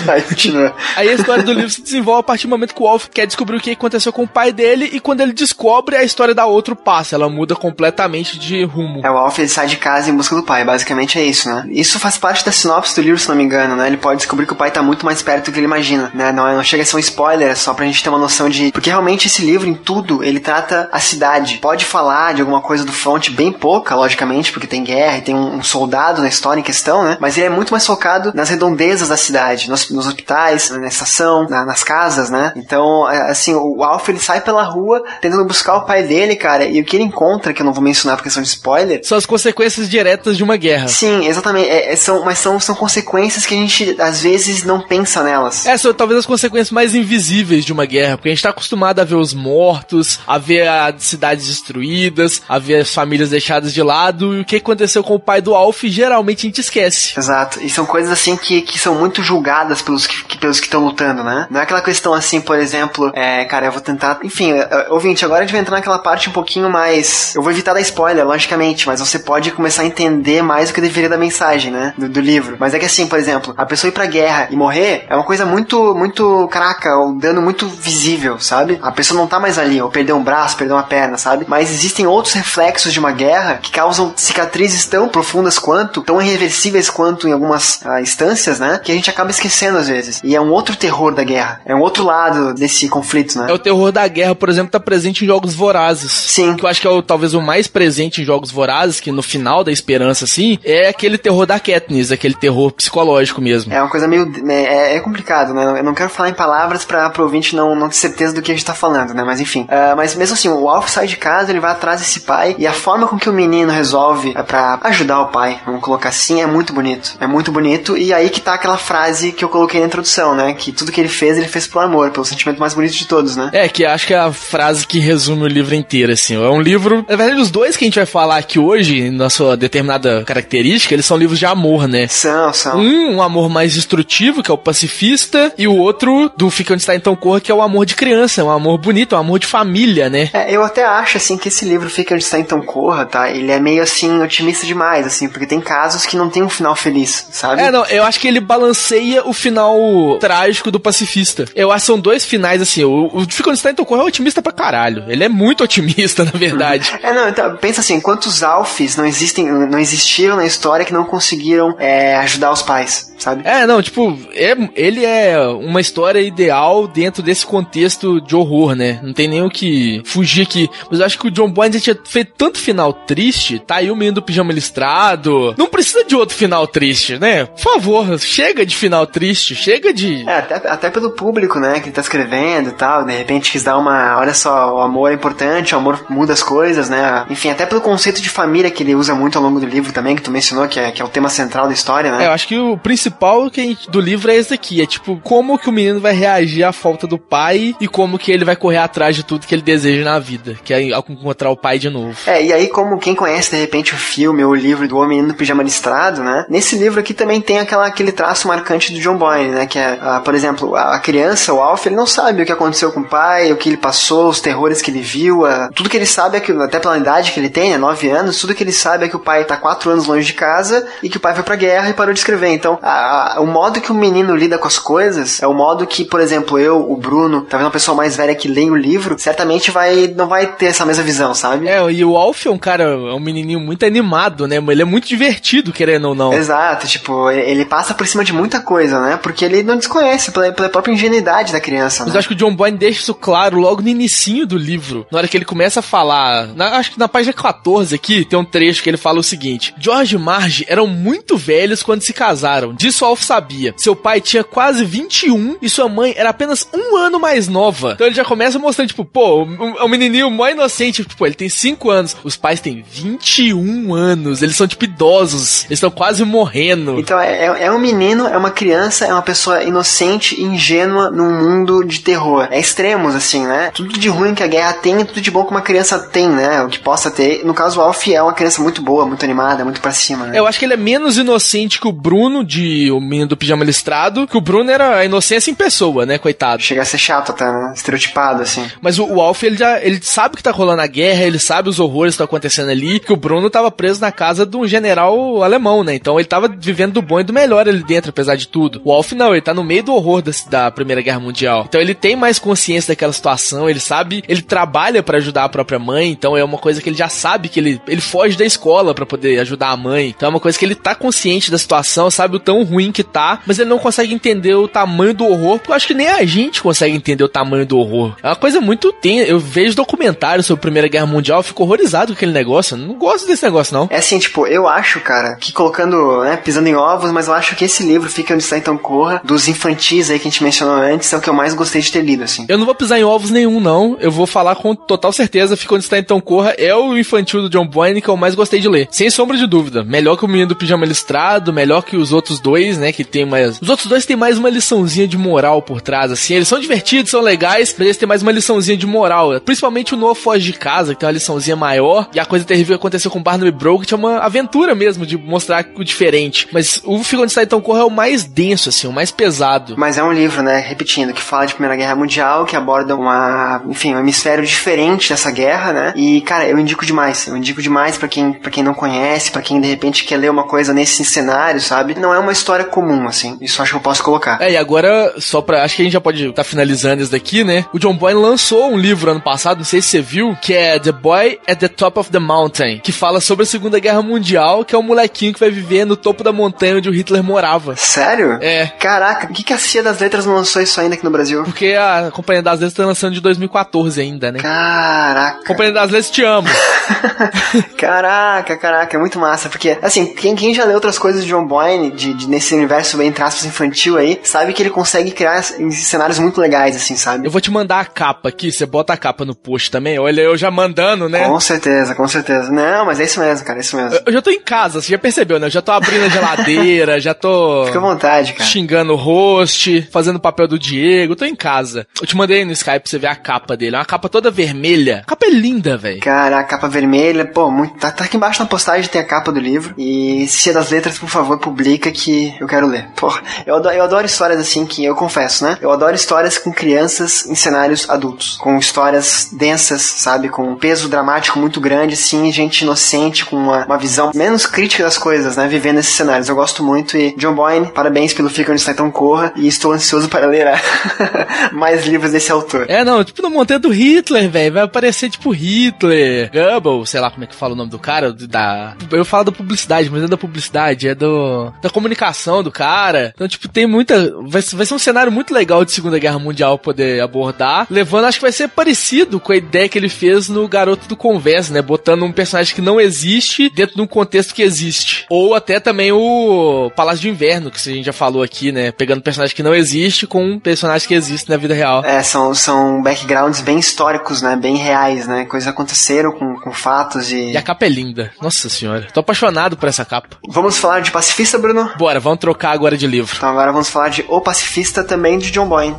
Aí 0.08 0.22
continua. 0.22 0.74
Aí 0.96 1.08
a 1.08 1.14
história 1.14 1.42
do 1.42 1.52
livro 1.52 1.70
se 1.70 1.82
desenvolve 1.82 2.20
a 2.20 2.22
partir 2.22 2.46
do 2.46 2.50
momento 2.50 2.74
que 2.74 2.82
o 2.82 2.86
Alf 2.86 3.08
quer 3.08 3.26
descobrir 3.26 3.56
o 3.56 3.60
que 3.60 3.70
aconteceu 3.70 4.12
com 4.12 4.24
o 4.24 4.28
pai 4.28 4.52
dele 4.52 4.90
e 4.92 5.00
quando 5.00 5.20
ele 5.20 5.32
descobre, 5.32 5.96
a 5.96 6.04
história 6.04 6.34
da 6.34 6.46
outro 6.46 6.76
passa. 6.76 7.14
Ela 7.14 7.28
muda 7.28 7.54
completamente 7.54 8.38
de 8.38 8.64
rumo. 8.64 9.00
É, 9.04 9.10
o 9.10 9.16
Alf 9.16 9.38
ele 9.38 9.48
sai 9.48 9.66
de 9.66 9.76
casa 9.76 10.10
em 10.10 10.16
busca 10.16 10.27
do 10.36 10.42
pai, 10.42 10.64
basicamente 10.64 11.18
é 11.18 11.22
isso, 11.22 11.48
né? 11.48 11.64
Isso 11.70 11.98
faz 11.98 12.18
parte 12.18 12.44
da 12.44 12.52
sinopse 12.52 12.94
do 12.94 13.02
livro, 13.02 13.18
se 13.18 13.28
não 13.28 13.36
me 13.36 13.44
engano, 13.44 13.76
né? 13.76 13.86
Ele 13.86 13.96
pode 13.96 14.18
descobrir 14.18 14.46
que 14.46 14.52
o 14.52 14.56
pai 14.56 14.70
tá 14.70 14.82
muito 14.82 15.04
mais 15.04 15.22
perto 15.22 15.46
do 15.46 15.52
que 15.52 15.58
ele 15.58 15.66
imagina, 15.66 16.10
né? 16.14 16.32
Não, 16.32 16.54
não 16.54 16.64
chega 16.64 16.82
a 16.82 16.86
ser 16.86 16.96
um 16.96 17.00
spoiler, 17.00 17.50
é 17.50 17.54
só 17.54 17.74
pra 17.74 17.86
gente 17.86 18.02
ter 18.02 18.08
uma 18.08 18.18
noção 18.18 18.48
de. 18.48 18.72
Porque 18.72 18.90
realmente 18.90 19.26
esse 19.26 19.42
livro, 19.42 19.68
em 19.68 19.74
tudo, 19.74 20.22
ele 20.22 20.40
trata 20.40 20.88
a 20.92 21.00
cidade. 21.00 21.58
Pode 21.58 21.84
falar 21.84 22.34
de 22.34 22.40
alguma 22.40 22.60
coisa 22.60 22.84
do 22.84 22.92
front, 22.92 23.30
bem 23.30 23.52
pouca, 23.52 23.94
logicamente, 23.94 24.52
porque 24.52 24.66
tem 24.66 24.84
guerra 24.84 25.18
e 25.18 25.22
tem 25.22 25.34
um, 25.34 25.56
um 25.56 25.62
soldado 25.62 26.22
na 26.22 26.28
história 26.28 26.60
em 26.60 26.64
questão, 26.64 27.02
né? 27.04 27.16
Mas 27.20 27.36
ele 27.36 27.46
é 27.46 27.50
muito 27.50 27.70
mais 27.70 27.86
focado 27.86 28.32
nas 28.34 28.48
redondezas 28.48 29.08
da 29.08 29.16
cidade, 29.16 29.68
nos, 29.68 29.90
nos 29.90 30.06
hospitais, 30.06 30.70
na 30.70 30.88
estação, 30.88 31.46
na, 31.48 31.64
nas 31.64 31.82
casas, 31.82 32.30
né? 32.30 32.52
Então, 32.56 33.08
é, 33.10 33.30
assim, 33.30 33.54
o 33.54 33.82
Alf 33.82 34.08
ele 34.08 34.18
sai 34.18 34.40
pela 34.40 34.62
rua 34.62 35.02
tentando 35.20 35.44
buscar 35.44 35.76
o 35.76 35.82
pai 35.82 36.02
dele, 36.02 36.36
cara, 36.36 36.64
e 36.64 36.80
o 36.80 36.84
que 36.84 36.96
ele 36.96 37.04
encontra, 37.04 37.52
que 37.52 37.62
eu 37.62 37.66
não 37.66 37.72
vou 37.72 37.82
mencionar 37.82 38.16
por 38.16 38.22
questão 38.22 38.42
de 38.42 38.48
spoiler. 38.48 39.00
São 39.04 39.18
as 39.18 39.26
consequências 39.26 39.88
diretas 39.88 40.17
de 40.36 40.42
uma 40.42 40.56
guerra. 40.56 40.88
Sim, 40.88 41.26
exatamente. 41.26 41.68
É, 41.68 41.92
é, 41.92 41.96
são, 41.96 42.24
mas 42.24 42.38
são, 42.38 42.58
são 42.60 42.74
consequências 42.74 43.46
que 43.46 43.54
a 43.54 43.56
gente 43.56 43.96
às 44.00 44.20
vezes 44.20 44.64
não 44.64 44.80
pensa 44.80 45.22
nelas. 45.22 45.66
É, 45.66 45.76
são 45.76 45.92
talvez 45.92 46.20
as 46.20 46.26
consequências 46.26 46.70
mais 46.70 46.94
invisíveis 46.94 47.64
de 47.64 47.72
uma 47.72 47.86
guerra, 47.86 48.16
porque 48.16 48.28
a 48.28 48.32
gente 48.32 48.42
tá 48.42 48.50
acostumado 48.50 49.00
a 49.00 49.04
ver 49.04 49.14
os 49.14 49.32
mortos, 49.32 50.18
a 50.26 50.38
ver 50.38 50.68
as 50.68 51.02
cidades 51.04 51.46
destruídas, 51.46 52.42
a 52.48 52.58
ver 52.58 52.80
as 52.80 52.92
famílias 52.92 53.30
deixadas 53.30 53.72
de 53.72 53.82
lado, 53.82 54.36
e 54.36 54.40
o 54.40 54.44
que 54.44 54.56
aconteceu 54.56 55.02
com 55.02 55.14
o 55.14 55.20
pai 55.20 55.40
do 55.40 55.54
Alf 55.54 55.84
geralmente 55.84 56.46
a 56.46 56.48
gente 56.48 56.60
esquece. 56.60 57.18
Exato. 57.18 57.60
E 57.62 57.70
são 57.70 57.86
coisas 57.86 58.10
assim 58.10 58.36
que, 58.36 58.62
que 58.62 58.78
são 58.78 58.94
muito 58.94 59.22
julgadas 59.22 59.82
pelos 59.82 60.06
que, 60.06 60.24
que 60.24 60.38
pelos 60.38 60.60
que 60.60 60.66
estão 60.66 60.84
lutando, 60.84 61.22
né? 61.22 61.46
Não 61.50 61.60
é 61.60 61.62
aquela 61.62 61.80
questão 61.80 62.12
assim, 62.12 62.40
por 62.40 62.58
exemplo, 62.58 63.10
é, 63.14 63.44
cara, 63.44 63.66
eu 63.66 63.72
vou 63.72 63.80
tentar. 63.80 64.18
Enfim, 64.22 64.52
ouvinte, 64.90 65.24
agora 65.24 65.40
a 65.40 65.42
gente 65.44 65.52
vai 65.52 65.60
entrar 65.60 65.76
naquela 65.76 65.98
parte 65.98 66.28
um 66.28 66.32
pouquinho 66.32 66.70
mais. 66.70 67.34
Eu 67.34 67.42
vou 67.42 67.50
evitar 67.50 67.74
dar 67.74 67.80
spoiler, 67.80 68.26
logicamente, 68.26 68.86
mas 68.86 69.00
você 69.00 69.18
pode 69.18 69.50
começar 69.52 69.82
a 69.82 69.86
entender 69.98 70.42
mais 70.42 70.70
o 70.70 70.74
que 70.74 70.80
deveria 70.80 71.08
da 71.08 71.16
mensagem, 71.16 71.72
né? 71.72 71.92
Do, 71.98 72.08
do, 72.08 72.20
livro. 72.20 72.56
Mas 72.58 72.74
é 72.74 72.78
que 72.78 72.86
assim, 72.86 73.06
por 73.06 73.18
exemplo, 73.18 73.54
a 73.56 73.66
pessoa 73.66 73.88
ir 73.88 73.92
pra 73.92 74.06
guerra 74.06 74.48
e 74.50 74.56
morrer 74.56 75.06
é 75.08 75.14
uma 75.14 75.24
coisa 75.24 75.44
muito, 75.44 75.94
muito 75.94 76.48
caraca, 76.48 76.96
ou 76.96 77.14
dano 77.14 77.42
muito 77.42 77.66
visível, 77.68 78.38
sabe? 78.38 78.78
A 78.82 78.92
pessoa 78.92 79.18
não 79.18 79.26
tá 79.26 79.40
mais 79.40 79.58
ali, 79.58 79.80
ou 79.80 79.90
perdeu 79.90 80.16
um 80.16 80.22
braço, 80.22 80.56
perdeu 80.56 80.76
uma 80.76 80.82
perna, 80.82 81.18
sabe? 81.18 81.44
Mas 81.48 81.70
existem 81.70 82.06
outros 82.06 82.34
reflexos 82.34 82.92
de 82.92 82.98
uma 82.98 83.12
guerra 83.12 83.58
que 83.60 83.70
causam 83.70 84.12
cicatrizes 84.16 84.86
tão 84.86 85.08
profundas 85.08 85.58
quanto, 85.58 86.02
tão 86.02 86.20
irreversíveis 86.20 86.90
quanto 86.90 87.28
em 87.28 87.32
algumas 87.32 87.80
ah, 87.84 88.00
instâncias, 88.00 88.60
né? 88.60 88.80
Que 88.82 88.92
a 88.92 88.94
gente 88.94 89.10
acaba 89.10 89.30
esquecendo 89.30 89.78
às 89.78 89.88
vezes. 89.88 90.20
E 90.22 90.36
é 90.36 90.40
um 90.40 90.50
outro 90.50 90.76
terror 90.76 91.14
da 91.14 91.24
guerra. 91.24 91.60
É 91.64 91.74
um 91.74 91.80
outro 91.80 92.04
lado 92.04 92.54
desse 92.54 92.88
conflito, 92.88 93.38
né? 93.38 93.46
É 93.48 93.52
o 93.52 93.58
terror 93.58 93.90
da 93.90 94.06
guerra, 94.06 94.34
por 94.34 94.48
exemplo, 94.48 94.70
tá 94.70 94.80
presente 94.80 95.24
em 95.24 95.26
jogos 95.26 95.54
vorazes. 95.54 96.12
Sim. 96.12 96.54
Que 96.56 96.64
eu 96.64 96.68
acho 96.68 96.80
que 96.80 96.86
é 96.86 96.90
o, 96.90 97.02
talvez 97.02 97.34
o 97.34 97.40
mais 97.40 97.66
presente 97.66 98.22
em 98.22 98.24
jogos 98.24 98.50
vorazes, 98.50 99.00
que 99.00 99.10
no 99.10 99.22
final 99.22 99.64
da 99.64 99.72
esperança, 99.88 100.26
assim, 100.26 100.58
é 100.62 100.88
aquele 100.88 101.16
terror 101.16 101.46
da 101.46 101.58
Katniss, 101.58 102.12
aquele 102.12 102.34
terror 102.34 102.70
psicológico 102.72 103.40
mesmo. 103.40 103.72
É 103.72 103.80
uma 103.80 103.90
coisa 103.90 104.06
meio. 104.06 104.30
É, 104.48 104.96
é 104.96 105.00
complicado, 105.00 105.54
né? 105.54 105.78
Eu 105.78 105.84
não 105.84 105.94
quero 105.94 106.10
falar 106.10 106.28
em 106.28 106.34
palavras 106.34 106.84
pra, 106.84 107.08
pro 107.08 107.24
ouvinte 107.24 107.56
não, 107.56 107.74
não 107.74 107.88
ter 107.88 107.96
certeza 107.96 108.34
do 108.34 108.42
que 108.42 108.52
a 108.52 108.54
gente 108.54 108.64
tá 108.64 108.74
falando, 108.74 109.14
né? 109.14 109.24
Mas 109.24 109.40
enfim. 109.40 109.62
Uh, 109.62 109.96
mas 109.96 110.14
mesmo 110.14 110.34
assim, 110.34 110.48
o 110.48 110.68
Alf 110.68 110.88
sai 110.90 111.06
de 111.06 111.16
casa, 111.16 111.50
ele 111.50 111.60
vai 111.60 111.72
atrás 111.72 112.00
desse 112.00 112.20
pai, 112.20 112.54
e 112.58 112.66
a 112.66 112.72
forma 112.72 113.06
com 113.06 113.18
que 113.18 113.30
o 113.30 113.32
menino 113.32 113.72
resolve 113.72 114.32
é 114.36 114.42
pra 114.42 114.78
ajudar 114.84 115.20
o 115.22 115.28
pai, 115.28 115.60
vamos 115.64 115.80
colocar 115.80 116.10
assim, 116.10 116.40
é 116.40 116.46
muito 116.46 116.72
bonito. 116.72 117.16
É 117.20 117.26
muito 117.26 117.50
bonito, 117.50 117.96
e 117.96 118.12
aí 118.12 118.28
que 118.28 118.40
tá 118.40 118.54
aquela 118.54 118.76
frase 118.76 119.32
que 119.32 119.44
eu 119.44 119.48
coloquei 119.48 119.80
na 119.80 119.86
introdução, 119.86 120.34
né? 120.34 120.52
Que 120.54 120.72
tudo 120.72 120.92
que 120.92 121.00
ele 121.00 121.08
fez, 121.08 121.38
ele 121.38 121.48
fez 121.48 121.66
por 121.66 121.82
amor, 121.82 122.10
pelo 122.10 122.26
sentimento 122.26 122.58
mais 122.58 122.74
bonito 122.74 122.94
de 122.94 123.06
todos, 123.06 123.36
né? 123.36 123.50
É, 123.52 123.68
que 123.68 123.86
acho 123.86 124.06
que 124.06 124.14
é 124.14 124.18
a 124.18 124.32
frase 124.32 124.86
que 124.86 124.98
resume 124.98 125.44
o 125.44 125.48
livro 125.48 125.74
inteiro, 125.74 126.12
assim. 126.12 126.34
É 126.34 126.50
um 126.50 126.60
livro. 126.60 127.04
Na 127.08 127.16
verdade, 127.16 127.40
os 127.40 127.50
dois 127.50 127.76
que 127.76 127.84
a 127.84 127.86
gente 127.86 127.98
vai 127.98 128.06
falar 128.06 128.36
aqui 128.36 128.58
hoje, 128.58 129.10
na 129.10 129.30
sua 129.30 129.56
determinada 129.78 130.24
característica, 130.24 130.94
eles 130.94 131.06
são 131.06 131.16
livros 131.16 131.38
de 131.38 131.46
amor, 131.46 131.86
né? 131.86 132.08
São, 132.08 132.52
são. 132.52 132.78
Um, 132.78 133.16
um 133.16 133.22
amor 133.22 133.48
mais 133.48 133.72
destrutivo, 133.72 134.42
que 134.42 134.50
é 134.50 134.54
o 134.54 134.58
pacifista, 134.58 135.52
e 135.56 135.66
o 135.68 135.76
outro, 135.76 136.30
do 136.36 136.50
Fica 136.50 136.74
Onde 136.74 136.82
Está 136.82 136.94
Então 136.94 137.14
Corra, 137.14 137.40
que 137.40 137.50
é 137.50 137.54
o 137.54 137.62
amor 137.62 137.86
de 137.86 137.94
criança, 137.94 138.44
um 138.44 138.50
amor 138.50 138.78
bonito, 138.78 139.14
um 139.14 139.18
amor 139.18 139.38
de 139.38 139.46
família, 139.46 140.10
né? 140.10 140.30
É, 140.32 140.54
eu 140.54 140.62
até 140.62 140.84
acho, 140.84 141.16
assim, 141.16 141.36
que 141.36 141.48
esse 141.48 141.64
livro 141.64 141.88
Fica 141.88 142.14
Onde 142.14 142.24
Está 142.24 142.38
Então 142.38 142.60
Corra, 142.60 143.06
tá? 143.06 143.30
Ele 143.30 143.50
é 143.50 143.60
meio, 143.60 143.82
assim, 143.82 144.20
otimista 144.20 144.66
demais, 144.66 145.06
assim, 145.06 145.28
porque 145.28 145.46
tem 145.46 145.60
casos 145.60 146.04
que 146.04 146.16
não 146.16 146.28
tem 146.28 146.42
um 146.42 146.48
final 146.48 146.74
feliz, 146.74 147.28
sabe? 147.30 147.62
É, 147.62 147.70
não, 147.70 147.84
eu 147.86 148.02
acho 148.02 148.20
que 148.20 148.28
ele 148.28 148.40
balanceia 148.40 149.26
o 149.26 149.32
final 149.32 150.18
trágico 150.20 150.70
do 150.70 150.80
pacifista. 150.80 151.44
Eu 151.54 151.70
acho 151.70 151.82
que 151.82 151.86
são 151.86 152.00
dois 152.00 152.24
finais, 152.24 152.60
assim, 152.60 152.84
o, 152.84 153.10
o 153.12 153.26
Fica 153.30 153.50
Onde 153.50 153.58
Está 153.58 153.70
Então 153.70 153.84
Corra 153.84 154.02
é 154.02 154.04
otimista 154.06 154.42
pra 154.42 154.52
caralho. 154.52 155.04
Ele 155.08 155.24
é 155.24 155.28
muito 155.28 155.62
otimista, 155.62 156.24
na 156.26 156.32
verdade. 156.32 156.98
É, 157.02 157.12
não, 157.12 157.28
então, 157.28 157.56
pensa 157.56 157.80
assim, 157.80 158.00
quantos 158.00 158.42
Alfs 158.42 158.96
não 158.96 159.06
existem, 159.06 159.48
não 159.68 159.78
existiram 159.78 160.36
na 160.36 160.46
história 160.46 160.84
que 160.84 160.92
não 160.92 161.04
conseguiram 161.04 161.76
é, 161.78 162.16
ajudar 162.16 162.50
os 162.50 162.62
pais, 162.62 163.07
sabe? 163.18 163.42
É, 163.44 163.66
não, 163.66 163.82
tipo, 163.82 164.18
é, 164.34 164.56
ele 164.74 165.04
é 165.04 165.38
uma 165.40 165.80
história 165.80 166.20
ideal 166.20 166.86
dentro 166.86 167.22
desse 167.22 167.44
contexto 167.44 168.20
de 168.20 168.34
horror, 168.34 168.74
né? 168.74 169.00
Não 169.02 169.12
tem 169.12 169.28
nem 169.28 169.42
o 169.42 169.50
que 169.50 170.02
fugir 170.04 170.42
aqui. 170.42 170.70
Mas 170.90 171.00
eu 171.00 171.06
acho 171.06 171.18
que 171.18 171.28
o 171.28 171.30
John 171.30 171.50
Boyne 171.50 171.80
tinha 171.80 171.98
feito 172.04 172.32
tanto 172.36 172.58
final 172.58 172.92
triste, 172.92 173.58
tá 173.58 173.76
aí 173.76 173.90
o 173.90 173.96
menino 173.96 174.16
do 174.16 174.22
pijama 174.22 174.52
listrado. 174.52 175.54
Não 175.56 175.66
precisa 175.66 176.04
de 176.04 176.14
outro 176.14 176.36
final 176.36 176.66
triste, 176.66 177.18
né? 177.18 177.46
Por 177.46 177.62
favor, 177.62 178.18
chega 178.18 178.64
de 178.64 178.76
final 178.76 179.06
triste, 179.06 179.54
chega 179.54 179.92
de. 179.92 180.28
É, 180.28 180.38
até, 180.38 180.54
até 180.68 180.90
pelo 180.90 181.10
público, 181.10 181.58
né, 181.58 181.80
que 181.80 181.86
ele 181.86 181.94
tá 181.94 182.00
escrevendo 182.00 182.70
e 182.70 182.72
tal, 182.72 183.04
de 183.04 183.12
repente 183.12 183.50
quis 183.50 183.62
dar 183.62 183.78
uma. 183.78 184.18
Olha 184.18 184.34
só, 184.34 184.74
o 184.74 184.80
amor 184.80 185.10
é 185.10 185.14
importante, 185.14 185.74
o 185.74 185.78
amor 185.78 186.04
muda 186.08 186.32
as 186.32 186.42
coisas, 186.42 186.88
né? 186.88 187.26
Enfim, 187.30 187.50
até 187.50 187.66
pelo 187.66 187.80
conceito 187.80 188.20
de 188.20 188.28
família 188.28 188.70
que 188.70 188.82
ele 188.82 188.94
usa 188.94 189.14
muito 189.14 189.36
ao 189.38 189.44
longo 189.44 189.60
do 189.60 189.66
livro 189.66 189.92
também, 189.92 190.16
que 190.16 190.22
tu 190.22 190.30
mencionou, 190.30 190.68
que 190.68 190.78
é, 190.78 190.90
que 190.90 191.02
é 191.02 191.04
o 191.04 191.08
tema 191.08 191.28
central 191.28 191.66
da 191.66 191.72
história, 191.72 192.10
né? 192.12 192.24
É, 192.24 192.26
eu 192.26 192.32
acho 192.32 192.46
que 192.46 192.58
o 192.58 192.76
principal 192.76 193.07
a 193.10 193.60
gente- 193.60 193.90
do 193.90 194.00
livro 194.00 194.30
é 194.30 194.36
esse 194.36 194.52
aqui. 194.54 194.80
É 194.82 194.86
tipo, 194.86 195.20
como 195.22 195.58
que 195.58 195.68
o 195.68 195.72
menino 195.72 196.00
vai 196.00 196.12
reagir 196.12 196.64
à 196.64 196.72
falta 196.72 197.06
do 197.06 197.18
pai 197.18 197.74
e 197.80 197.88
como 197.88 198.18
que 198.18 198.30
ele 198.32 198.44
vai 198.44 198.56
correr 198.56 198.78
atrás 198.78 199.14
de 199.16 199.22
tudo 199.24 199.46
que 199.46 199.54
ele 199.54 199.62
deseja 199.62 200.04
na 200.04 200.18
vida. 200.18 200.56
Que 200.64 200.74
é 200.74 200.82
encontrar 200.82 201.50
o 201.50 201.56
pai 201.56 201.78
de 201.78 201.88
novo. 201.90 202.16
É, 202.26 202.42
e 202.44 202.52
aí, 202.52 202.68
como 202.68 202.98
quem 202.98 203.14
conhece 203.14 203.50
de 203.50 203.56
repente 203.60 203.94
o 203.94 203.96
filme 203.96 204.44
ou 204.44 204.52
o 204.52 204.54
livro 204.54 204.86
do 204.88 204.96
Homem 204.98 205.22
no 205.22 205.34
Pijama 205.34 205.62
Listrado, 205.62 206.22
né? 206.22 206.44
Nesse 206.48 206.76
livro 206.76 207.00
aqui 207.00 207.14
também 207.14 207.40
tem 207.40 207.58
aquela, 207.58 207.86
aquele 207.86 208.12
traço 208.12 208.48
marcante 208.48 208.92
do 208.92 209.00
John 209.00 209.16
Boyne, 209.16 209.50
né? 209.50 209.66
Que 209.66 209.78
é, 209.78 209.98
ah, 210.00 210.20
por 210.24 210.34
exemplo, 210.34 210.74
a 210.74 210.88
a 210.98 211.00
criança, 211.00 211.52
o 211.52 211.60
Alf, 211.60 211.86
ele 211.86 211.94
não 211.96 212.06
sabe 212.06 212.42
o 212.42 212.46
que 212.46 212.50
aconteceu 212.52 212.90
com 212.90 213.00
o 213.00 213.04
pai, 213.04 213.52
o 213.52 213.56
que 213.56 213.68
ele 213.68 213.76
passou, 213.76 214.28
os 214.28 214.40
terrores 214.40 214.80
que 214.82 214.90
ele 214.90 215.00
viu, 215.00 215.44
ah, 215.46 215.70
tudo 215.74 215.88
que 215.88 215.96
ele 215.96 216.06
sabe 216.06 216.36
é 216.36 216.40
que, 216.40 216.50
até 216.50 216.78
pela 216.80 216.96
idade 216.98 217.30
que 217.30 217.38
ele 217.38 217.48
tem, 217.50 217.70
né? 217.70 217.76
Nove 217.78 218.08
anos, 218.10 218.38
tudo 218.40 218.54
que 218.54 218.64
ele 218.64 218.72
sabe 218.72 219.04
é 219.04 219.08
que 219.08 219.14
o 219.16 219.20
pai 219.20 219.44
tá 219.44 219.56
quatro 219.56 219.90
anos 219.90 220.06
longe 220.06 220.26
de 220.26 220.32
casa 220.32 220.86
e 221.02 221.08
que 221.08 221.16
o 221.16 221.20
pai 221.20 221.34
foi 221.34 221.44
pra 221.44 221.56
guerra 221.56 221.88
e 221.90 221.92
parou 221.92 222.12
de 222.12 222.18
escrever. 222.20 222.48
Então, 222.52 222.78
a- 222.82 222.97
a- 222.98 223.40
o 223.40 223.46
modo 223.46 223.80
que 223.80 223.90
o 223.90 223.94
menino 223.94 224.34
lida 224.36 224.58
com 224.58 224.66
as 224.66 224.78
coisas 224.78 225.42
é 225.42 225.46
o 225.46 225.54
modo 225.54 225.86
que, 225.86 226.04
por 226.04 226.20
exemplo, 226.20 226.58
eu, 226.58 226.90
o 226.90 226.96
Bruno, 226.96 227.42
talvez 227.42 227.64
uma 227.66 227.70
pessoa 227.70 227.96
mais 227.96 228.16
velha 228.16 228.34
que 228.34 228.48
leia 228.48 228.72
o 228.72 228.76
livro, 228.76 229.18
certamente 229.18 229.70
vai, 229.70 230.12
não 230.16 230.26
vai 230.28 230.46
ter 230.46 230.66
essa 230.66 230.84
mesma 230.84 231.02
visão, 231.04 231.34
sabe? 231.34 231.68
É, 231.68 231.80
e 231.90 232.04
o 232.04 232.16
Alf 232.16 232.46
é 232.46 232.50
um 232.50 232.58
cara, 232.58 232.84
é 232.84 233.14
um 233.14 233.20
menininho 233.20 233.60
muito 233.60 233.84
animado, 233.84 234.46
né? 234.46 234.56
Ele 234.56 234.82
é 234.82 234.84
muito 234.84 235.06
divertido, 235.08 235.72
querendo 235.72 236.08
ou 236.08 236.14
não. 236.14 236.32
Exato, 236.32 236.86
tipo, 236.86 237.30
ele 237.30 237.64
passa 237.64 237.94
por 237.94 238.06
cima 238.06 238.24
de 238.24 238.32
muita 238.32 238.60
coisa, 238.60 239.00
né? 239.00 239.16
Porque 239.22 239.44
ele 239.44 239.62
não 239.62 239.76
desconhece, 239.76 240.30
pela, 240.32 240.52
pela 240.52 240.68
própria 240.68 240.92
ingenuidade 240.92 241.52
da 241.52 241.60
criança, 241.60 242.04
Mas 242.04 242.12
né? 242.12 242.16
eu 242.16 242.18
acho 242.18 242.28
que 242.28 242.34
o 242.34 242.36
John 242.36 242.54
Boyne 242.54 242.76
deixa 242.78 243.00
isso 243.00 243.14
claro 243.14 243.58
logo 243.58 243.82
no 243.82 243.88
inicinho 243.88 244.46
do 244.46 244.56
livro. 244.56 245.06
Na 245.10 245.18
hora 245.18 245.28
que 245.28 245.36
ele 245.36 245.44
começa 245.44 245.80
a 245.80 245.82
falar. 245.82 246.48
na- 246.54 246.76
acho 246.76 246.92
que 246.92 246.98
na 246.98 247.08
página 247.08 247.32
14 247.32 247.94
aqui 247.94 248.24
tem 248.24 248.38
um 248.38 248.44
trecho 248.44 248.82
que 248.82 248.90
ele 248.90 248.96
fala 248.96 249.18
o 249.18 249.22
seguinte: 249.22 249.74
George 249.78 250.16
e 250.16 250.18
Marge 250.18 250.64
eram 250.68 250.86
muito 250.86 251.36
velhos 251.36 251.82
quando 251.82 252.02
se 252.02 252.12
casaram. 252.12 252.72
Disso 252.88 253.04
Alf 253.04 253.22
sabia. 253.22 253.74
Seu 253.76 253.94
pai 253.94 254.18
tinha 254.20 254.42
quase 254.42 254.82
21 254.84 255.58
e 255.60 255.68
sua 255.68 255.88
mãe 255.90 256.14
era 256.16 256.30
apenas 256.30 256.66
um 256.72 256.96
ano 256.96 257.20
mais 257.20 257.46
nova. 257.46 257.92
Então 257.92 258.06
ele 258.06 258.16
já 258.16 258.24
começa 258.24 258.58
mostrando, 258.58 258.88
tipo, 258.88 259.04
pô, 259.04 259.42
o, 259.44 259.84
o 259.84 259.88
menininho 259.88 260.30
mó 260.30 260.48
inocente. 260.48 261.04
Tipo, 261.04 261.26
ele 261.26 261.34
tem 261.34 261.48
5 261.50 261.90
anos. 261.90 262.16
Os 262.24 262.34
pais 262.36 262.60
têm 262.60 262.82
21 262.90 263.94
anos. 263.94 264.42
Eles 264.42 264.56
são, 264.56 264.66
tipo, 264.66 264.84
idosos. 264.84 265.64
Eles 265.64 265.72
estão 265.78 265.90
quase 265.90 266.24
morrendo. 266.24 266.98
Então 266.98 267.18
é, 267.20 267.46
é- 267.46 267.64
é 267.66 267.72
um 267.72 267.78
menino, 267.78 268.26
é 268.26 268.36
uma 268.36 268.50
criança, 268.50 269.04
é 269.04 269.12
uma 269.12 269.22
pessoa 269.22 269.62
inocente 269.62 270.34
e 270.40 270.44
ingênua 270.44 271.10
num 271.10 271.30
mundo 271.30 271.84
de 271.84 272.00
terror. 272.00 272.48
É 272.50 272.58
extremos, 272.58 273.14
assim, 273.14 273.46
né? 273.46 273.70
Tudo 273.74 273.98
de 273.98 274.08
ruim 274.08 274.34
que 274.34 274.42
a 274.42 274.46
guerra 274.46 274.72
tem 274.74 275.00
e 275.00 275.04
tudo 275.04 275.20
de 275.20 275.30
bom 275.30 275.44
que 275.44 275.50
uma 275.50 275.60
criança 275.62 275.98
tem, 275.98 276.28
né? 276.28 276.62
O 276.62 276.68
que 276.68 276.78
possa 276.78 277.10
ter. 277.10 277.44
No 277.44 277.52
caso, 277.54 277.78
o 277.80 277.82
Alf 277.82 278.08
é 278.08 278.22
uma 278.22 278.32
criança 278.32 278.62
muito 278.62 278.80
boa, 278.80 279.04
muito 279.06 279.24
animada, 279.24 279.64
muito 279.64 279.80
pra 279.80 279.92
cima, 279.92 280.26
né? 280.26 280.38
Eu 280.38 280.46
acho 280.46 280.58
que 280.58 280.64
ele 280.64 280.74
é 280.74 280.76
menos 280.78 281.18
inocente 281.18 281.80
que 281.80 281.88
o 281.88 281.92
Bruno, 281.92 282.44
de 282.44 282.77
O 282.90 283.00
Menino 283.00 283.28
do 283.28 283.36
Pijama 283.36 283.64
Listrado, 283.64 284.26
que 284.26 284.36
o 284.36 284.40
Bruno 284.40 284.70
era 284.70 284.96
a 284.96 285.04
inocência 285.04 285.50
em 285.50 285.54
pessoa, 285.54 286.06
né, 286.06 286.18
coitado. 286.18 286.62
Chega 286.62 286.82
a 286.82 286.84
ser 286.84 286.98
chato 286.98 287.30
até, 287.30 287.44
né? 287.44 287.72
Estereotipado, 287.74 288.42
assim. 288.42 288.66
Mas 288.80 288.98
o, 288.98 289.04
o 289.04 289.20
Alf, 289.20 289.42
ele 289.42 289.56
já 289.56 289.80
ele 289.82 290.00
sabe 290.02 290.36
que 290.36 290.42
tá 290.42 290.50
rolando 290.50 290.82
a 290.82 290.86
guerra, 290.86 291.24
ele 291.24 291.38
sabe 291.38 291.68
os 291.68 291.80
horrores 291.80 292.12
que 292.12 292.14
estão 292.14 292.24
acontecendo 292.24 292.70
ali, 292.70 293.00
que 293.00 293.12
o 293.12 293.16
Bruno 293.16 293.50
tava 293.50 293.70
preso 293.70 294.00
na 294.00 294.12
casa 294.12 294.46
de 294.46 294.56
um 294.56 294.66
general 294.66 295.42
alemão, 295.42 295.82
né? 295.82 295.94
Então 295.94 296.18
ele 296.18 296.28
tava 296.28 296.48
vivendo 296.48 296.94
do 296.94 297.02
bom 297.02 297.20
e 297.20 297.24
do 297.24 297.32
melhor 297.32 297.68
ali 297.68 297.82
dentro, 297.82 298.10
apesar 298.10 298.36
de 298.36 298.48
tudo. 298.48 298.80
O 298.84 298.92
Alf 298.92 299.12
não, 299.12 299.32
ele 299.32 299.42
tá 299.42 299.54
no 299.54 299.64
meio 299.64 299.82
do 299.82 299.94
horror 299.94 300.22
da, 300.22 300.32
da 300.48 300.70
Primeira 300.70 301.02
Guerra 301.02 301.20
Mundial. 301.20 301.64
Então 301.68 301.80
ele 301.80 301.94
tem 301.94 302.16
mais 302.16 302.38
consciência 302.38 302.92
daquela 302.92 303.12
situação, 303.12 303.68
ele 303.68 303.80
sabe, 303.80 304.22
ele 304.28 304.42
trabalha 304.42 305.02
pra 305.02 305.18
ajudar 305.18 305.44
a 305.44 305.48
própria 305.48 305.78
mãe, 305.78 306.10
então 306.10 306.36
é 306.36 306.44
uma 306.44 306.58
coisa 306.58 306.80
que 306.80 306.88
ele 306.88 306.96
já 306.96 307.08
sabe 307.08 307.48
que 307.48 307.60
ele, 307.60 307.80
ele 307.86 308.00
foge 308.00 308.36
da 308.36 308.44
escola 308.44 308.94
pra 308.94 309.06
poder 309.06 309.38
ajudar 309.40 309.70
a 309.70 309.76
mãe. 309.76 310.08
Então 310.08 310.28
é 310.28 310.30
uma 310.30 310.40
coisa 310.40 310.58
que 310.58 310.64
ele 310.64 310.74
tá 310.74 310.94
consciente 310.94 311.50
da 311.50 311.58
situação, 311.58 312.10
sabe 312.10 312.36
o 312.36 312.40
tão 312.40 312.64
ruim 312.68 312.92
que 312.92 313.02
tá, 313.02 313.40
mas 313.46 313.58
ele 313.58 313.68
não 313.68 313.78
consegue 313.78 314.14
entender 314.14 314.54
o 314.54 314.68
tamanho 314.68 315.14
do 315.14 315.26
horror, 315.26 315.58
porque 315.58 315.70
eu 315.70 315.76
acho 315.76 315.86
que 315.86 315.94
nem 315.94 316.08
a 316.08 316.24
gente 316.24 316.62
consegue 316.62 316.94
entender 316.94 317.24
o 317.24 317.28
tamanho 317.28 317.66
do 317.66 317.78
horror. 317.78 318.14
É 318.22 318.28
uma 318.28 318.36
coisa 318.36 318.60
muito 318.60 318.92
tem, 318.92 319.18
eu 319.20 319.38
vejo 319.38 319.76
documentários 319.76 320.46
sobre 320.46 320.60
a 320.60 320.62
Primeira 320.62 320.88
Guerra 320.88 321.06
Mundial, 321.06 321.40
eu 321.40 321.44
fico 321.44 321.62
horrorizado 321.62 322.12
com 322.12 322.16
aquele 322.16 322.32
negócio. 322.32 322.74
Eu 322.74 322.78
não 322.78 322.94
gosto 322.94 323.26
desse 323.26 323.44
negócio 323.44 323.74
não. 323.74 323.88
É 323.90 323.96
assim, 323.96 324.18
tipo, 324.18 324.46
eu 324.46 324.66
acho, 324.68 325.00
cara, 325.00 325.36
que 325.36 325.52
colocando, 325.52 326.22
né, 326.22 326.36
pisando 326.36 326.68
em 326.68 326.74
ovos, 326.74 327.10
mas 327.10 327.28
eu 327.28 327.34
acho 327.34 327.56
que 327.56 327.64
esse 327.64 327.82
livro, 327.82 328.10
Fica 328.10 328.34
Onde 328.34 328.42
Está 328.42 328.58
Então 328.58 328.76
Corra, 328.76 329.20
dos 329.24 329.48
infantis 329.48 330.10
aí 330.10 330.18
que 330.18 330.28
a 330.28 330.30
gente 330.30 330.42
mencionou 330.42 330.76
antes, 330.76 331.12
é 331.12 331.16
o 331.16 331.20
que 331.20 331.28
eu 331.28 331.34
mais 331.34 331.54
gostei 331.54 331.80
de 331.80 331.90
ter 331.90 332.02
lido, 332.02 332.24
assim. 332.24 332.46
Eu 332.48 332.58
não 332.58 332.66
vou 332.66 332.74
pisar 332.74 332.98
em 332.98 333.04
ovos 333.04 333.30
nenhum, 333.30 333.60
não. 333.60 333.96
Eu 334.00 334.10
vou 334.10 334.26
falar 334.26 334.56
com 334.56 334.74
total 334.74 335.12
certeza. 335.12 335.56
Fica 335.56 335.74
onde 335.74 335.84
está 335.84 335.98
então 335.98 336.20
corra. 336.20 336.54
É 336.58 336.74
o 336.74 336.96
infantil 336.96 337.42
do 337.42 337.50
John 337.50 337.66
Boyne 337.66 338.02
que 338.02 338.08
eu 338.08 338.16
mais 338.16 338.34
gostei 338.34 338.60
de 338.60 338.68
ler. 338.68 338.88
Sem 338.90 339.10
sombra 339.10 339.36
de 339.36 339.46
dúvida. 339.46 339.84
Melhor 339.84 340.16
que 340.16 340.24
o 340.24 340.28
menino 340.28 340.48
do 340.48 340.56
pijama 340.56 340.86
listrado, 340.86 341.52
melhor 341.52 341.82
que 341.82 341.96
os 341.96 342.12
outros 342.12 342.40
dois, 342.40 342.57
né? 342.78 342.92
Que 342.92 343.04
tem 343.04 343.24
mais. 343.24 343.60
Os 343.60 343.68
outros 343.68 343.88
dois 343.88 344.06
têm 344.06 344.16
mais 344.16 344.38
uma 344.38 344.50
liçãozinha 344.50 345.06
de 345.06 345.18
moral 345.18 345.60
por 345.62 345.80
trás, 345.80 346.10
assim. 346.10 346.34
Eles 346.34 346.48
são 346.48 346.60
divertidos, 346.60 347.10
são 347.10 347.20
legais, 347.20 347.74
mas 347.76 347.86
eles 347.86 347.96
têm 347.96 348.08
mais 348.08 348.22
uma 348.22 348.32
liçãozinha 348.32 348.76
de 348.76 348.86
moral. 348.86 349.40
Principalmente 349.40 349.94
o 349.94 349.96
Noah 349.96 350.14
Foge 350.14 350.52
de 350.52 350.58
Casa, 350.58 350.94
que 350.94 351.00
tem 351.00 351.06
uma 351.06 351.12
liçãozinha 351.12 351.56
maior. 351.56 352.08
E 352.14 352.20
a 352.20 352.24
coisa 352.24 352.44
terrível 352.44 352.76
que 352.76 352.80
aconteceu 352.80 353.10
com 353.10 353.22
Barnaby 353.22 353.50
Broke, 353.50 353.92
é 353.92 353.96
uma 353.96 354.18
aventura 354.18 354.74
mesmo 354.74 355.06
de 355.06 355.16
mostrar 355.16 355.64
o 355.76 355.84
diferente. 355.84 356.48
Mas 356.52 356.80
o 356.84 357.02
Fica 357.08 357.22
onde 357.22 357.30
está 357.30 357.42
então 357.42 357.60
corra 357.60 357.80
é 357.80 357.84
o 357.84 357.90
mais 357.90 358.24
denso, 358.24 358.68
assim, 358.68 358.86
o 358.86 358.92
mais 358.92 359.10
pesado. 359.10 359.74
Mas 359.78 359.96
é 359.96 360.04
um 360.04 360.12
livro, 360.12 360.42
né, 360.42 360.58
repetindo, 360.58 361.12
que 361.12 361.22
fala 361.22 361.46
de 361.46 361.54
Primeira 361.54 361.76
Guerra 361.76 361.96
Mundial, 361.96 362.44
que 362.44 362.54
aborda 362.54 362.94
uma, 362.94 363.62
enfim, 363.68 363.94
um 363.94 363.98
hemisfério 363.98 364.44
diferente 364.44 365.08
dessa 365.08 365.30
guerra, 365.30 365.72
né? 365.72 365.92
E, 365.96 366.20
cara, 366.20 366.46
eu 366.46 366.58
indico 366.58 366.84
demais. 366.84 367.26
Eu 367.26 367.36
indico 367.36 367.62
demais 367.62 367.96
pra 367.96 368.08
quem, 368.08 368.32
pra 368.32 368.50
quem 368.50 368.62
não 368.62 368.74
conhece, 368.74 369.30
pra 369.30 369.40
quem 369.42 369.60
de 369.60 369.68
repente 369.68 370.04
quer 370.04 370.18
ler 370.18 370.30
uma 370.30 370.44
coisa 370.44 370.74
nesse 370.74 371.04
cenário, 371.04 371.60
sabe? 371.60 371.94
Não 371.94 372.12
é 372.12 372.18
uma 372.18 372.32
história 372.38 372.64
comum, 372.64 373.06
assim. 373.06 373.36
Isso 373.40 373.60
acho 373.62 373.72
que 373.72 373.76
eu 373.76 373.82
posso 373.82 374.02
colocar. 374.02 374.40
É, 374.40 374.52
e 374.52 374.56
agora, 374.56 375.14
só 375.18 375.40
pra. 375.40 375.62
Acho 375.64 375.76
que 375.76 375.82
a 375.82 375.84
gente 375.84 375.92
já 375.92 376.00
pode 376.00 376.26
estar 376.28 376.44
finalizando 376.44 377.02
isso 377.02 377.12
daqui, 377.12 377.44
né? 377.44 377.64
O 377.72 377.78
John 377.78 377.94
Boyne 377.94 378.20
lançou 378.20 378.70
um 378.70 378.76
livro 378.78 379.10
ano 379.10 379.20
passado, 379.20 379.58
não 379.58 379.64
sei 379.64 379.80
se 379.82 379.88
você 379.88 380.00
viu, 380.00 380.36
que 380.40 380.54
é 380.54 380.78
The 380.78 380.92
Boy 380.92 381.38
at 381.46 381.58
the 381.58 381.68
Top 381.68 381.98
of 381.98 382.10
the 382.10 382.18
Mountain, 382.18 382.80
que 382.80 382.92
fala 382.92 383.20
sobre 383.20 383.42
a 383.44 383.46
Segunda 383.46 383.78
Guerra 383.78 384.02
Mundial, 384.02 384.64
que 384.64 384.74
é 384.74 384.78
um 384.78 384.82
molequinho 384.82 385.32
que 385.34 385.40
vai 385.40 385.50
viver 385.50 385.84
no 385.84 385.96
topo 385.96 386.22
da 386.24 386.32
montanha 386.32 386.76
onde 386.76 386.88
o 386.88 386.92
Hitler 386.92 387.22
morava. 387.22 387.74
Sério? 387.76 388.38
É. 388.40 388.66
Caraca, 388.78 389.26
por 389.26 389.34
que, 389.34 389.42
que 389.42 389.52
a 389.52 389.58
Cia 389.58 389.82
das 389.82 389.98
Letras 389.98 390.24
não 390.26 390.34
lançou 390.34 390.62
isso 390.62 390.80
ainda 390.80 390.94
aqui 390.94 391.04
no 391.04 391.10
Brasil? 391.10 391.42
Porque 391.44 391.74
a 391.78 392.10
Companhia 392.12 392.42
das 392.42 392.60
Letras 392.60 392.74
tá 392.74 392.86
lançando 392.86 393.14
de 393.14 393.20
2014 393.20 394.00
ainda, 394.00 394.30
né? 394.32 394.40
Caraca. 394.40 395.44
Companhia 395.46 395.72
das 395.72 395.90
Letras, 395.90 396.10
te 396.10 396.22
amo. 396.24 396.48
Caraca, 397.76 398.56
caraca, 398.56 398.96
é 398.96 399.00
muito 399.00 399.18
massa. 399.18 399.48
Porque, 399.48 399.78
assim, 399.82 400.06
quem, 400.14 400.34
quem 400.34 400.54
já 400.54 400.64
leu 400.64 400.74
outras 400.74 400.98
coisas 400.98 401.22
de 401.24 401.30
John 401.30 401.46
Boyne, 401.46 401.90
de, 401.90 402.14
de- 402.14 402.27
nesse 402.28 402.54
universo, 402.54 403.00
entre 403.02 403.22
aspas, 403.22 403.44
infantil 403.44 403.96
aí, 403.96 404.20
sabe 404.22 404.52
que 404.52 404.62
ele 404.62 404.70
consegue 404.70 405.10
criar 405.10 405.42
cenários 405.42 406.18
muito 406.18 406.40
legais, 406.40 406.76
assim, 406.76 406.96
sabe? 406.96 407.26
Eu 407.26 407.30
vou 407.30 407.40
te 407.40 407.50
mandar 407.50 407.80
a 407.80 407.84
capa 407.84 408.28
aqui, 408.28 408.52
você 408.52 408.66
bota 408.66 408.92
a 408.92 408.96
capa 408.96 409.24
no 409.24 409.34
post 409.34 409.70
também. 409.70 409.98
Olha, 409.98 410.20
eu 410.20 410.36
já 410.36 410.50
mandando, 410.50 411.08
né? 411.08 411.24
Com 411.26 411.40
certeza, 411.40 411.94
com 411.94 412.06
certeza. 412.08 412.50
Não, 412.50 412.84
mas 412.86 413.00
é 413.00 413.04
isso 413.04 413.20
mesmo, 413.20 413.44
cara, 413.46 413.58
é 413.58 413.62
isso 413.62 413.76
mesmo. 413.76 413.94
Eu- 413.94 414.02
Eu 414.06 414.12
já 414.12 414.22
tô 414.22 414.30
em 414.30 414.40
casa, 414.40 414.80
você 414.80 414.90
já 414.92 414.98
percebeu, 414.98 415.38
né? 415.38 415.46
Eu 415.46 415.50
já 415.50 415.62
tô 415.62 415.72
abrindo 415.72 416.04
a 416.04 416.08
geladeira, 416.08 416.98
já 417.00 417.14
tô. 417.14 417.64
Fica 417.66 417.78
à 417.78 417.80
vontade, 417.82 418.32
cara. 418.32 418.44
xingando 418.48 418.92
o 418.92 418.96
host, 418.96 419.88
fazendo 419.92 420.16
o 420.16 420.20
papel 420.20 420.48
do 420.48 420.58
Diego, 420.58 421.14
tô 421.16 421.24
em 421.24 421.34
casa. 421.36 421.86
Eu 422.00 422.06
te 422.06 422.16
mandei 422.16 422.44
no 422.44 422.52
Skype 422.52 422.80
pra 422.80 422.90
você 422.90 422.98
ver 422.98 423.06
a 423.08 423.16
capa 423.16 423.56
dele. 423.56 423.76
É 423.76 423.78
uma 423.78 423.84
capa 423.84 424.08
toda 424.08 424.30
vermelha. 424.30 425.02
A 425.04 425.10
capa 425.10 425.26
é 425.26 425.30
linda, 425.30 425.76
velho. 425.76 426.00
Cara, 426.00 426.38
a 426.40 426.44
capa 426.44 426.68
vermelha, 426.68 427.24
pô, 427.26 427.50
muito, 427.50 427.78
tá, 427.78 427.90
tá 427.90 428.04
aqui 428.04 428.16
embaixo 428.16 428.40
na 428.42 428.48
postagem, 428.48 428.88
tem 428.90 429.00
a 429.00 429.04
capa 429.04 429.30
do 429.32 429.40
livro. 429.40 429.74
E 429.78 430.26
Cia 430.28 430.52
das 430.52 430.70
Letras, 430.70 430.98
por 430.98 431.08
favor, 431.08 431.38
publica 431.38 431.90
que 431.90 432.17
eu 432.40 432.46
quero 432.46 432.66
ler. 432.66 432.88
Porra, 432.96 433.22
eu 433.46 433.54
adoro, 433.54 433.74
eu 433.74 433.82
adoro 433.82 434.06
histórias 434.06 434.40
assim 434.40 434.66
que, 434.66 434.84
eu 434.84 434.94
confesso, 434.94 435.44
né? 435.44 435.58
Eu 435.60 435.70
adoro 435.70 435.94
histórias 435.94 436.38
com 436.38 436.52
crianças 436.52 437.26
em 437.26 437.34
cenários 437.34 437.88
adultos. 437.88 438.36
Com 438.36 438.58
histórias 438.58 439.28
densas, 439.32 439.82
sabe? 439.82 440.28
Com 440.28 440.50
um 440.50 440.56
peso 440.56 440.88
dramático 440.88 441.38
muito 441.38 441.60
grande, 441.60 441.94
assim, 441.94 442.30
gente 442.32 442.62
inocente, 442.62 443.24
com 443.24 443.36
uma, 443.36 443.64
uma 443.64 443.78
visão 443.78 444.10
menos 444.14 444.46
crítica 444.46 444.84
das 444.84 444.98
coisas, 444.98 445.36
né? 445.36 445.46
Vivendo 445.48 445.78
esses 445.78 445.94
cenários. 445.94 446.28
Eu 446.28 446.34
gosto 446.34 446.62
muito 446.62 446.96
e 446.96 447.14
John 447.16 447.34
Boyne, 447.34 447.72
parabéns 447.72 448.12
pelo 448.12 448.28
Fica 448.28 448.52
Onde 448.52 448.60
Está 448.60 448.72
Então 448.72 448.90
Corra. 448.90 449.32
E 449.36 449.46
estou 449.46 449.72
ansioso 449.72 450.08
para 450.08 450.26
ler 450.26 450.46
ah, 450.48 450.60
mais 451.52 451.86
livros 451.86 452.12
desse 452.12 452.30
autor. 452.32 452.66
É, 452.68 452.84
não, 452.84 453.04
tipo 453.04 453.22
na 453.22 453.30
montanha 453.30 453.60
do 453.60 453.70
Hitler, 453.70 454.28
velho. 454.30 454.54
Vai 454.54 454.62
aparecer 454.62 455.10
tipo 455.10 455.30
Hitler, 455.30 456.30
Goebbels, 456.32 456.90
sei 456.90 457.00
lá 457.00 457.10
como 457.10 457.24
é 457.24 457.26
que 457.26 457.34
fala 457.34 457.54
o 457.54 457.56
nome 457.56 457.70
do 457.70 457.78
cara, 457.78 458.12
da... 458.12 458.74
Eu 458.90 459.04
falo 459.04 459.24
da 459.24 459.32
publicidade, 459.32 459.90
mas 459.90 460.00
não 460.00 460.06
é 460.06 460.10
da 460.10 460.16
publicidade, 460.16 460.88
é 460.88 460.94
do... 460.94 461.52
da 461.62 461.70
comunicação 461.70 462.07
do 462.42 462.50
cara. 462.50 463.12
Então, 463.14 463.28
tipo, 463.28 463.48
tem 463.48 463.66
muita... 463.66 464.12
Vai, 464.22 464.42
vai 464.42 464.66
ser 464.66 464.74
um 464.74 464.78
cenário 464.78 465.12
muito 465.12 465.32
legal 465.32 465.64
de 465.64 465.72
Segunda 465.72 465.98
Guerra 465.98 466.18
Mundial 466.18 466.58
poder 466.58 467.02
abordar, 467.02 467.66
levando, 467.70 468.06
acho 468.06 468.18
que 468.18 468.24
vai 468.24 468.32
ser 468.32 468.48
parecido 468.48 469.20
com 469.20 469.32
a 469.32 469.36
ideia 469.36 469.68
que 469.68 469.78
ele 469.78 469.88
fez 469.88 470.28
no 470.28 470.48
Garoto 470.48 470.88
do 470.88 470.96
Converso, 470.96 471.52
né? 471.52 471.62
Botando 471.62 472.04
um 472.04 472.12
personagem 472.12 472.54
que 472.54 472.62
não 472.62 472.80
existe 472.80 473.50
dentro 473.50 473.76
de 473.76 473.82
um 473.82 473.86
contexto 473.86 474.34
que 474.34 474.42
existe. 474.42 475.06
Ou 475.10 475.34
até 475.34 475.60
também 475.60 475.92
o 475.92 476.70
Palácio 476.74 477.02
de 477.02 477.08
Inverno, 477.08 477.50
que 477.50 477.58
a 477.58 477.74
gente 477.74 477.84
já 477.84 477.92
falou 477.92 478.22
aqui, 478.22 478.50
né? 478.50 478.72
Pegando 478.72 478.98
um 478.98 479.02
personagem 479.02 479.36
que 479.36 479.42
não 479.42 479.54
existe 479.54 480.06
com 480.06 480.24
um 480.24 480.38
personagem 480.38 480.88
que 480.88 480.94
existe 480.94 481.28
na 481.28 481.36
vida 481.36 481.54
real. 481.54 481.84
É, 481.84 482.02
são, 482.02 482.34
são 482.34 482.82
backgrounds 482.82 483.40
bem 483.40 483.58
históricos, 483.58 484.22
né? 484.22 484.36
Bem 484.36 484.56
reais, 484.56 485.06
né? 485.06 485.24
Coisas 485.26 485.48
aconteceram 485.48 486.12
com, 486.12 486.34
com 486.40 486.52
fatos 486.52 487.12
e... 487.12 487.32
E 487.32 487.36
a 487.36 487.42
capa 487.42 487.66
é 487.66 487.68
linda. 487.68 488.12
Nossa, 488.20 488.38
Nossa 488.38 488.48
senhora. 488.48 488.86
Tô 488.92 489.00
apaixonado 489.00 489.56
por 489.56 489.68
essa 489.68 489.84
capa. 489.84 490.16
Vamos 490.28 490.58
falar 490.58 490.80
de 490.80 490.90
Pacifista, 490.90 491.38
Bruno? 491.38 491.70
Bora, 491.76 491.97
vamos 491.98 492.18
trocar 492.18 492.52
agora 492.52 492.76
de 492.76 492.86
livro. 492.86 493.14
Então 493.16 493.28
agora 493.28 493.52
vamos 493.52 493.68
falar 493.68 493.88
de 493.88 494.04
O 494.08 494.20
Pacifista 494.20 494.84
também 494.84 495.18
de 495.18 495.30
John 495.30 495.48
Boyne. 495.48 495.76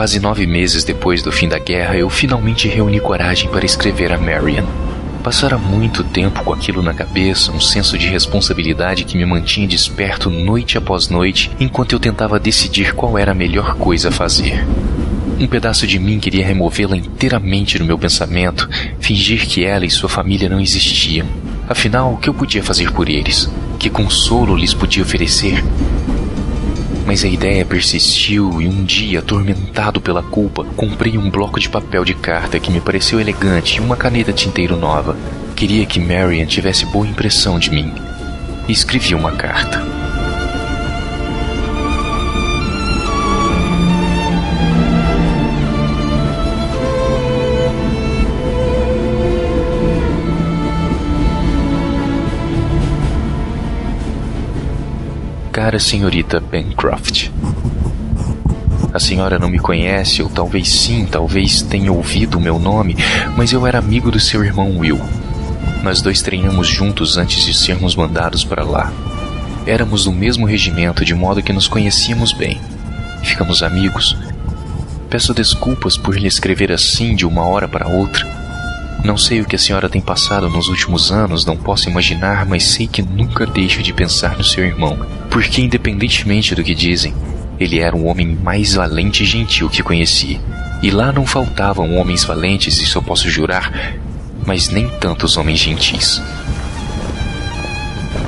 Quase 0.00 0.18
nove 0.18 0.46
meses 0.46 0.82
depois 0.82 1.22
do 1.22 1.30
fim 1.30 1.46
da 1.46 1.58
guerra, 1.58 1.94
eu 1.94 2.08
finalmente 2.08 2.66
reuni 2.66 2.98
coragem 2.98 3.50
para 3.50 3.66
escrever 3.66 4.10
a 4.10 4.16
Marian. 4.16 4.64
Passara 5.22 5.58
muito 5.58 6.02
tempo 6.02 6.42
com 6.42 6.54
aquilo 6.54 6.82
na 6.82 6.94
cabeça, 6.94 7.52
um 7.52 7.60
senso 7.60 7.98
de 7.98 8.08
responsabilidade 8.08 9.04
que 9.04 9.14
me 9.14 9.26
mantinha 9.26 9.68
desperto 9.68 10.30
noite 10.30 10.78
após 10.78 11.10
noite, 11.10 11.50
enquanto 11.60 11.92
eu 11.92 12.00
tentava 12.00 12.40
decidir 12.40 12.94
qual 12.94 13.18
era 13.18 13.32
a 13.32 13.34
melhor 13.34 13.74
coisa 13.74 14.08
a 14.08 14.10
fazer. 14.10 14.66
Um 15.38 15.46
pedaço 15.46 15.86
de 15.86 15.98
mim 15.98 16.18
queria 16.18 16.46
removê-la 16.46 16.96
inteiramente 16.96 17.78
do 17.78 17.84
meu 17.84 17.98
pensamento, 17.98 18.70
fingir 19.00 19.46
que 19.46 19.66
ela 19.66 19.84
e 19.84 19.90
sua 19.90 20.08
família 20.08 20.48
não 20.48 20.62
existiam. 20.62 21.26
Afinal, 21.68 22.14
o 22.14 22.16
que 22.16 22.30
eu 22.30 22.32
podia 22.32 22.62
fazer 22.62 22.90
por 22.90 23.06
eles? 23.06 23.50
Que 23.78 23.90
consolo 23.90 24.56
lhes 24.56 24.72
podia 24.72 25.02
oferecer? 25.02 25.62
Mas 27.10 27.24
a 27.24 27.28
ideia 27.28 27.64
persistiu 27.64 28.62
e 28.62 28.68
um 28.68 28.84
dia, 28.84 29.18
atormentado 29.18 30.00
pela 30.00 30.22
culpa, 30.22 30.64
comprei 30.76 31.18
um 31.18 31.28
bloco 31.28 31.58
de 31.58 31.68
papel 31.68 32.04
de 32.04 32.14
carta 32.14 32.60
que 32.60 32.70
me 32.70 32.80
pareceu 32.80 33.18
elegante 33.18 33.78
e 33.78 33.80
uma 33.80 33.96
caneta 33.96 34.32
tinteiro 34.32 34.76
nova. 34.76 35.16
Queria 35.56 35.84
que 35.86 35.98
Marian 35.98 36.46
tivesse 36.46 36.86
boa 36.86 37.04
impressão 37.04 37.58
de 37.58 37.68
mim. 37.72 37.92
E 38.68 38.72
escrevi 38.72 39.16
uma 39.16 39.32
carta. 39.32 39.84
Cara 55.52 55.80
senhorita 55.80 56.38
Bancroft. 56.38 57.28
A 58.94 59.00
senhora 59.00 59.36
não 59.36 59.48
me 59.48 59.58
conhece, 59.58 60.22
ou 60.22 60.28
talvez 60.28 60.70
sim, 60.70 61.04
talvez 61.04 61.60
tenha 61.60 61.92
ouvido 61.92 62.38
o 62.38 62.40
meu 62.40 62.56
nome, 62.56 62.96
mas 63.36 63.52
eu 63.52 63.66
era 63.66 63.80
amigo 63.80 64.12
do 64.12 64.20
seu 64.20 64.44
irmão 64.44 64.78
Will. 64.78 65.00
Nós 65.82 66.00
dois 66.00 66.22
treinamos 66.22 66.68
juntos 66.68 67.18
antes 67.18 67.44
de 67.44 67.52
sermos 67.52 67.96
mandados 67.96 68.44
para 68.44 68.62
lá. 68.62 68.92
Éramos 69.66 70.04
do 70.04 70.12
mesmo 70.12 70.46
regimento, 70.46 71.04
de 71.04 71.14
modo 71.14 71.42
que 71.42 71.52
nos 71.52 71.66
conhecíamos 71.66 72.32
bem. 72.32 72.60
Ficamos 73.24 73.60
amigos. 73.64 74.16
Peço 75.08 75.34
desculpas 75.34 75.96
por 75.96 76.16
lhe 76.16 76.28
escrever 76.28 76.70
assim 76.70 77.16
de 77.16 77.26
uma 77.26 77.42
hora 77.42 77.66
para 77.66 77.88
outra. 77.88 78.24
Não 79.04 79.16
sei 79.16 79.40
o 79.40 79.44
que 79.44 79.56
a 79.56 79.58
senhora 79.58 79.88
tem 79.88 80.00
passado 80.00 80.48
nos 80.48 80.68
últimos 80.68 81.10
anos, 81.10 81.44
não 81.44 81.56
posso 81.56 81.90
imaginar, 81.90 82.46
mas 82.46 82.68
sei 82.68 82.86
que 82.86 83.02
nunca 83.02 83.46
deixo 83.46 83.82
de 83.82 83.92
pensar 83.92 84.36
no 84.36 84.44
seu 84.44 84.64
irmão, 84.64 84.96
porque, 85.30 85.62
independentemente 85.62 86.54
do 86.54 86.64
que 86.64 86.74
dizem, 86.74 87.14
ele 87.58 87.78
era 87.78 87.96
o 87.96 88.06
homem 88.06 88.26
mais 88.26 88.74
valente 88.74 89.22
e 89.22 89.26
gentil 89.26 89.70
que 89.70 89.82
conheci. 89.82 90.40
E 90.82 90.90
lá 90.90 91.12
não 91.12 91.26
faltavam 91.26 91.96
homens 91.96 92.24
valentes, 92.24 92.80
isso 92.80 92.98
eu 92.98 93.02
posso 93.02 93.28
jurar, 93.28 93.96
mas 94.44 94.68
nem 94.70 94.88
tantos 94.98 95.36
homens 95.36 95.58
gentis. 95.60 96.20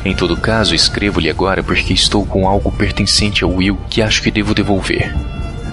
Em 0.04 0.14
todo 0.14 0.36
caso, 0.36 0.74
escrevo-lhe 0.74 1.30
agora 1.30 1.62
porque 1.62 1.92
estou 1.92 2.26
com 2.26 2.46
algo 2.46 2.70
pertencente 2.70 3.42
ao 3.42 3.50
Will 3.50 3.78
que 3.88 4.02
acho 4.02 4.22
que 4.22 4.30
devo 4.30 4.54
devolver. 4.54 5.14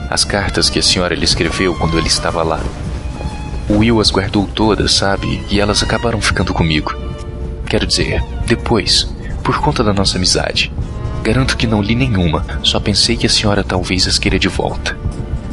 As 0.09 0.23
cartas 0.23 0.69
que 0.69 0.79
a 0.79 0.83
senhora 0.83 1.15
lhe 1.15 1.25
escreveu 1.25 1.75
quando 1.75 1.97
ele 1.97 2.07
estava 2.07 2.43
lá. 2.43 2.61
O 3.67 3.77
Will 3.79 3.99
as 3.99 4.09
guardou 4.09 4.47
todas, 4.47 4.93
sabe? 4.93 5.43
E 5.49 5.59
elas 5.59 5.83
acabaram 5.83 6.21
ficando 6.21 6.53
comigo. 6.53 6.95
Quero 7.67 7.85
dizer, 7.85 8.23
depois, 8.45 9.07
por 9.43 9.59
conta 9.59 9.83
da 9.83 9.93
nossa 9.93 10.17
amizade. 10.17 10.71
Garanto 11.29 11.57
que 11.57 11.67
não 11.67 11.79
li 11.79 11.93
nenhuma, 11.93 12.43
só 12.63 12.79
pensei 12.79 13.15
que 13.15 13.27
a 13.27 13.29
senhora 13.29 13.63
talvez 13.63 14.07
as 14.07 14.17
queira 14.17 14.39
de 14.39 14.47
volta. 14.47 14.97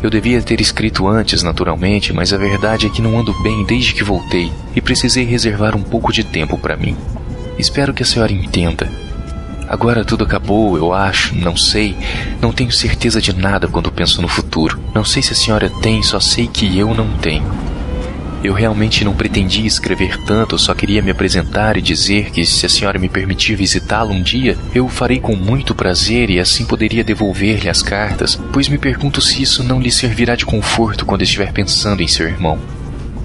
Eu 0.03 0.09
devia 0.09 0.41
ter 0.41 0.59
escrito 0.59 1.07
antes, 1.07 1.43
naturalmente, 1.43 2.15
mas 2.15 2.33
a 2.33 2.39
verdade 2.39 2.87
é 2.87 2.89
que 2.89 3.03
não 3.03 3.19
ando 3.21 3.39
bem 3.43 3.63
desde 3.63 3.93
que 3.93 4.03
voltei 4.03 4.51
e 4.75 4.81
precisei 4.81 5.27
reservar 5.27 5.77
um 5.77 5.83
pouco 5.83 6.11
de 6.15 6.25
tempo 6.25 6.57
para 6.57 6.79
mim. 6.79 6.97
Espero 7.59 7.93
que 7.93 8.03
a 8.03 8.07
senhora 8.07 8.33
entenda. 8.33 8.91
Agora 9.69 10.03
tudo 10.03 10.25
acabou, 10.25 10.79
eu 10.79 10.95
acho, 10.95 11.37
não 11.37 11.59
sei. 11.59 11.95
Não 12.41 12.55
tenho 12.55 12.73
certeza 12.73 13.21
de 13.21 13.35
nada 13.35 13.69
quando 13.69 13.93
penso 13.93 14.23
no 14.23 14.29
futuro. 14.29 14.81
Não 14.95 15.05
sei 15.05 15.23
se 15.23 15.35
a 15.35 15.37
senhora 15.37 15.69
tem, 15.83 16.03
só 16.03 16.19
sei 16.19 16.47
que 16.47 16.79
eu 16.79 16.95
não 16.95 17.19
tenho. 17.19 17.45
Eu 18.43 18.53
realmente 18.53 19.05
não 19.05 19.15
pretendia 19.15 19.67
escrever 19.67 20.19
tanto, 20.25 20.59
só 20.59 20.75
queria 20.75 21.03
me 21.03 21.11
apresentar 21.11 21.77
e 21.77 21.83
dizer 21.83 22.31
que, 22.31 22.45
se 22.45 22.65
a 22.67 22.69
senhora 22.69 22.99
me 22.99 23.09
permitir 23.09 23.57
visitá-lo 23.57 24.13
um 24.13 24.23
dia, 24.23 24.57
eu 24.75 24.87
o 24.87 24.89
farei 24.89 25.19
com 25.19 25.35
muito 25.35 25.75
prazer 25.75 26.31
e 26.31 26.39
assim 26.39 26.65
poderia 26.65 27.03
devolver-lhe 27.03 27.69
as 27.69 27.83
cartas, 27.83 28.39
pois 28.53 28.69
me 28.69 28.79
pergunto 28.79 29.21
se 29.21 29.43
isso 29.43 29.65
não 29.65 29.81
lhe 29.81 29.91
servirá 29.91 30.37
de 30.37 30.47
conforto 30.47 31.05
quando 31.05 31.23
estiver 31.23 31.53
pensando 31.53 32.03
em 32.03 32.09
seu 32.09 32.29
irmão. 32.29 32.59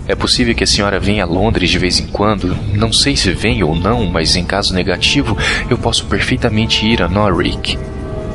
É 0.07 0.15
possível 0.15 0.55
que 0.55 0.63
a 0.63 0.67
senhora 0.67 0.99
venha 0.99 1.23
a 1.23 1.27
Londres 1.27 1.69
de 1.69 1.77
vez 1.77 1.99
em 1.99 2.07
quando, 2.07 2.57
não 2.73 2.91
sei 2.91 3.15
se 3.15 3.31
vem 3.31 3.63
ou 3.63 3.75
não, 3.75 4.05
mas 4.07 4.35
em 4.35 4.43
caso 4.43 4.73
negativo, 4.73 5.37
eu 5.69 5.77
posso 5.77 6.05
perfeitamente 6.05 6.85
ir 6.85 7.01
a 7.01 7.07
Norwich. 7.07 7.77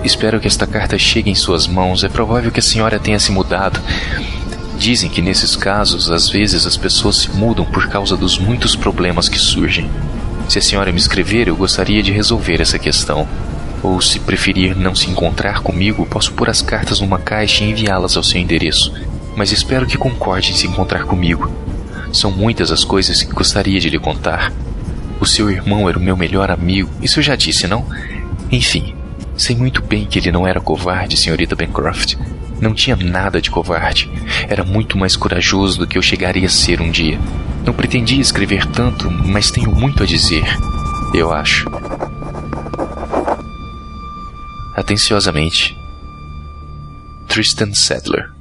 Espero 0.05 0.39
que 0.39 0.47
esta 0.47 0.67
carta 0.67 0.97
chegue 0.97 1.31
em 1.31 1.35
suas 1.35 1.67
mãos. 1.67 2.05
É 2.05 2.09
provável 2.09 2.53
que 2.53 2.61
a 2.61 2.63
senhora 2.63 2.99
tenha 2.99 3.19
se 3.19 3.33
mudado. 3.33 3.81
Dizem 4.79 5.09
que 5.09 5.23
nesses 5.23 5.57
casos, 5.57 6.11
às 6.11 6.29
vezes 6.29 6.67
as 6.67 6.77
pessoas 6.77 7.17
se 7.17 7.31
mudam 7.31 7.65
por 7.65 7.89
causa 7.89 8.17
dos 8.17 8.39
muitos 8.39 8.77
problemas 8.77 9.29
que 9.29 9.39
surgem. 9.39 9.91
Se 10.49 10.59
a 10.59 10.63
senhora 10.63 10.93
me 10.93 10.99
escrever, 10.99 11.49
eu 11.49 11.57
gostaria 11.57 12.03
de 12.03 12.13
resolver 12.13 12.61
essa 12.61 12.79
questão. 12.79 13.27
Ou, 13.83 14.01
se 14.01 14.21
preferir 14.21 14.77
não 14.77 14.95
se 14.95 15.11
encontrar 15.11 15.61
comigo, 15.61 16.07
posso 16.07 16.33
pôr 16.33 16.49
as 16.51 16.63
cartas 16.63 17.01
numa 17.01 17.19
caixa 17.19 17.65
e 17.65 17.71
enviá-las 17.71 18.17
ao 18.17 18.23
seu 18.23 18.41
endereço. 18.41 18.93
Mas 19.35 19.51
espero 19.51 19.87
que 19.87 19.99
concorde 19.99 20.53
em 20.53 20.55
se 20.55 20.67
encontrar 20.67 21.05
comigo. 21.05 21.51
São 22.13 22.31
muitas 22.31 22.71
as 22.71 22.85
coisas 22.85 23.23
que 23.23 23.33
gostaria 23.33 23.81
de 23.81 23.91
lhe 23.91 23.99
contar. 23.99 24.53
O 25.21 25.27
seu 25.27 25.51
irmão 25.51 25.89
era 25.89 25.99
o 25.99 26.03
meu 26.03 26.17
melhor 26.17 26.51
amigo, 26.51 26.91
isso 27.03 27.19
eu 27.19 27.23
já 27.23 27.35
disse, 27.35 27.67
não? 27.67 27.87
Enfim, 28.51 28.95
sei 29.37 29.57
muito 29.57 29.83
bem 29.83 30.05
que 30.05 30.19
ele 30.19 30.31
não 30.31 30.47
era 30.47 30.61
covarde, 30.61 31.17
senhorita 31.17 31.57
Bancroft. 31.57 32.17
Não 32.61 32.75
tinha 32.75 32.97
nada 32.97 33.41
de 33.41 33.51
covarde. 33.51 34.11
Era 34.49 34.65
muito 34.65 34.97
mais 34.97 35.17
corajoso 35.17 35.79
do 35.79 35.87
que 35.87 35.99
eu 35.99 36.03
chegaria 36.03 36.47
a 36.47 36.51
ser 36.51 36.81
um 36.81 36.91
dia. 36.91 37.19
Não 37.65 37.73
pretendia 37.73 38.21
escrever 38.21 38.67
tanto, 38.67 39.11
mas 39.11 39.51
tenho 39.51 39.71
muito 39.73 40.03
a 40.03 40.07
dizer. 40.07 40.45
Eu 41.15 41.33
acho. 41.33 41.67
Atenciosamente, 44.75 45.77
Tristan 47.27 47.73
Sadler. 47.75 48.36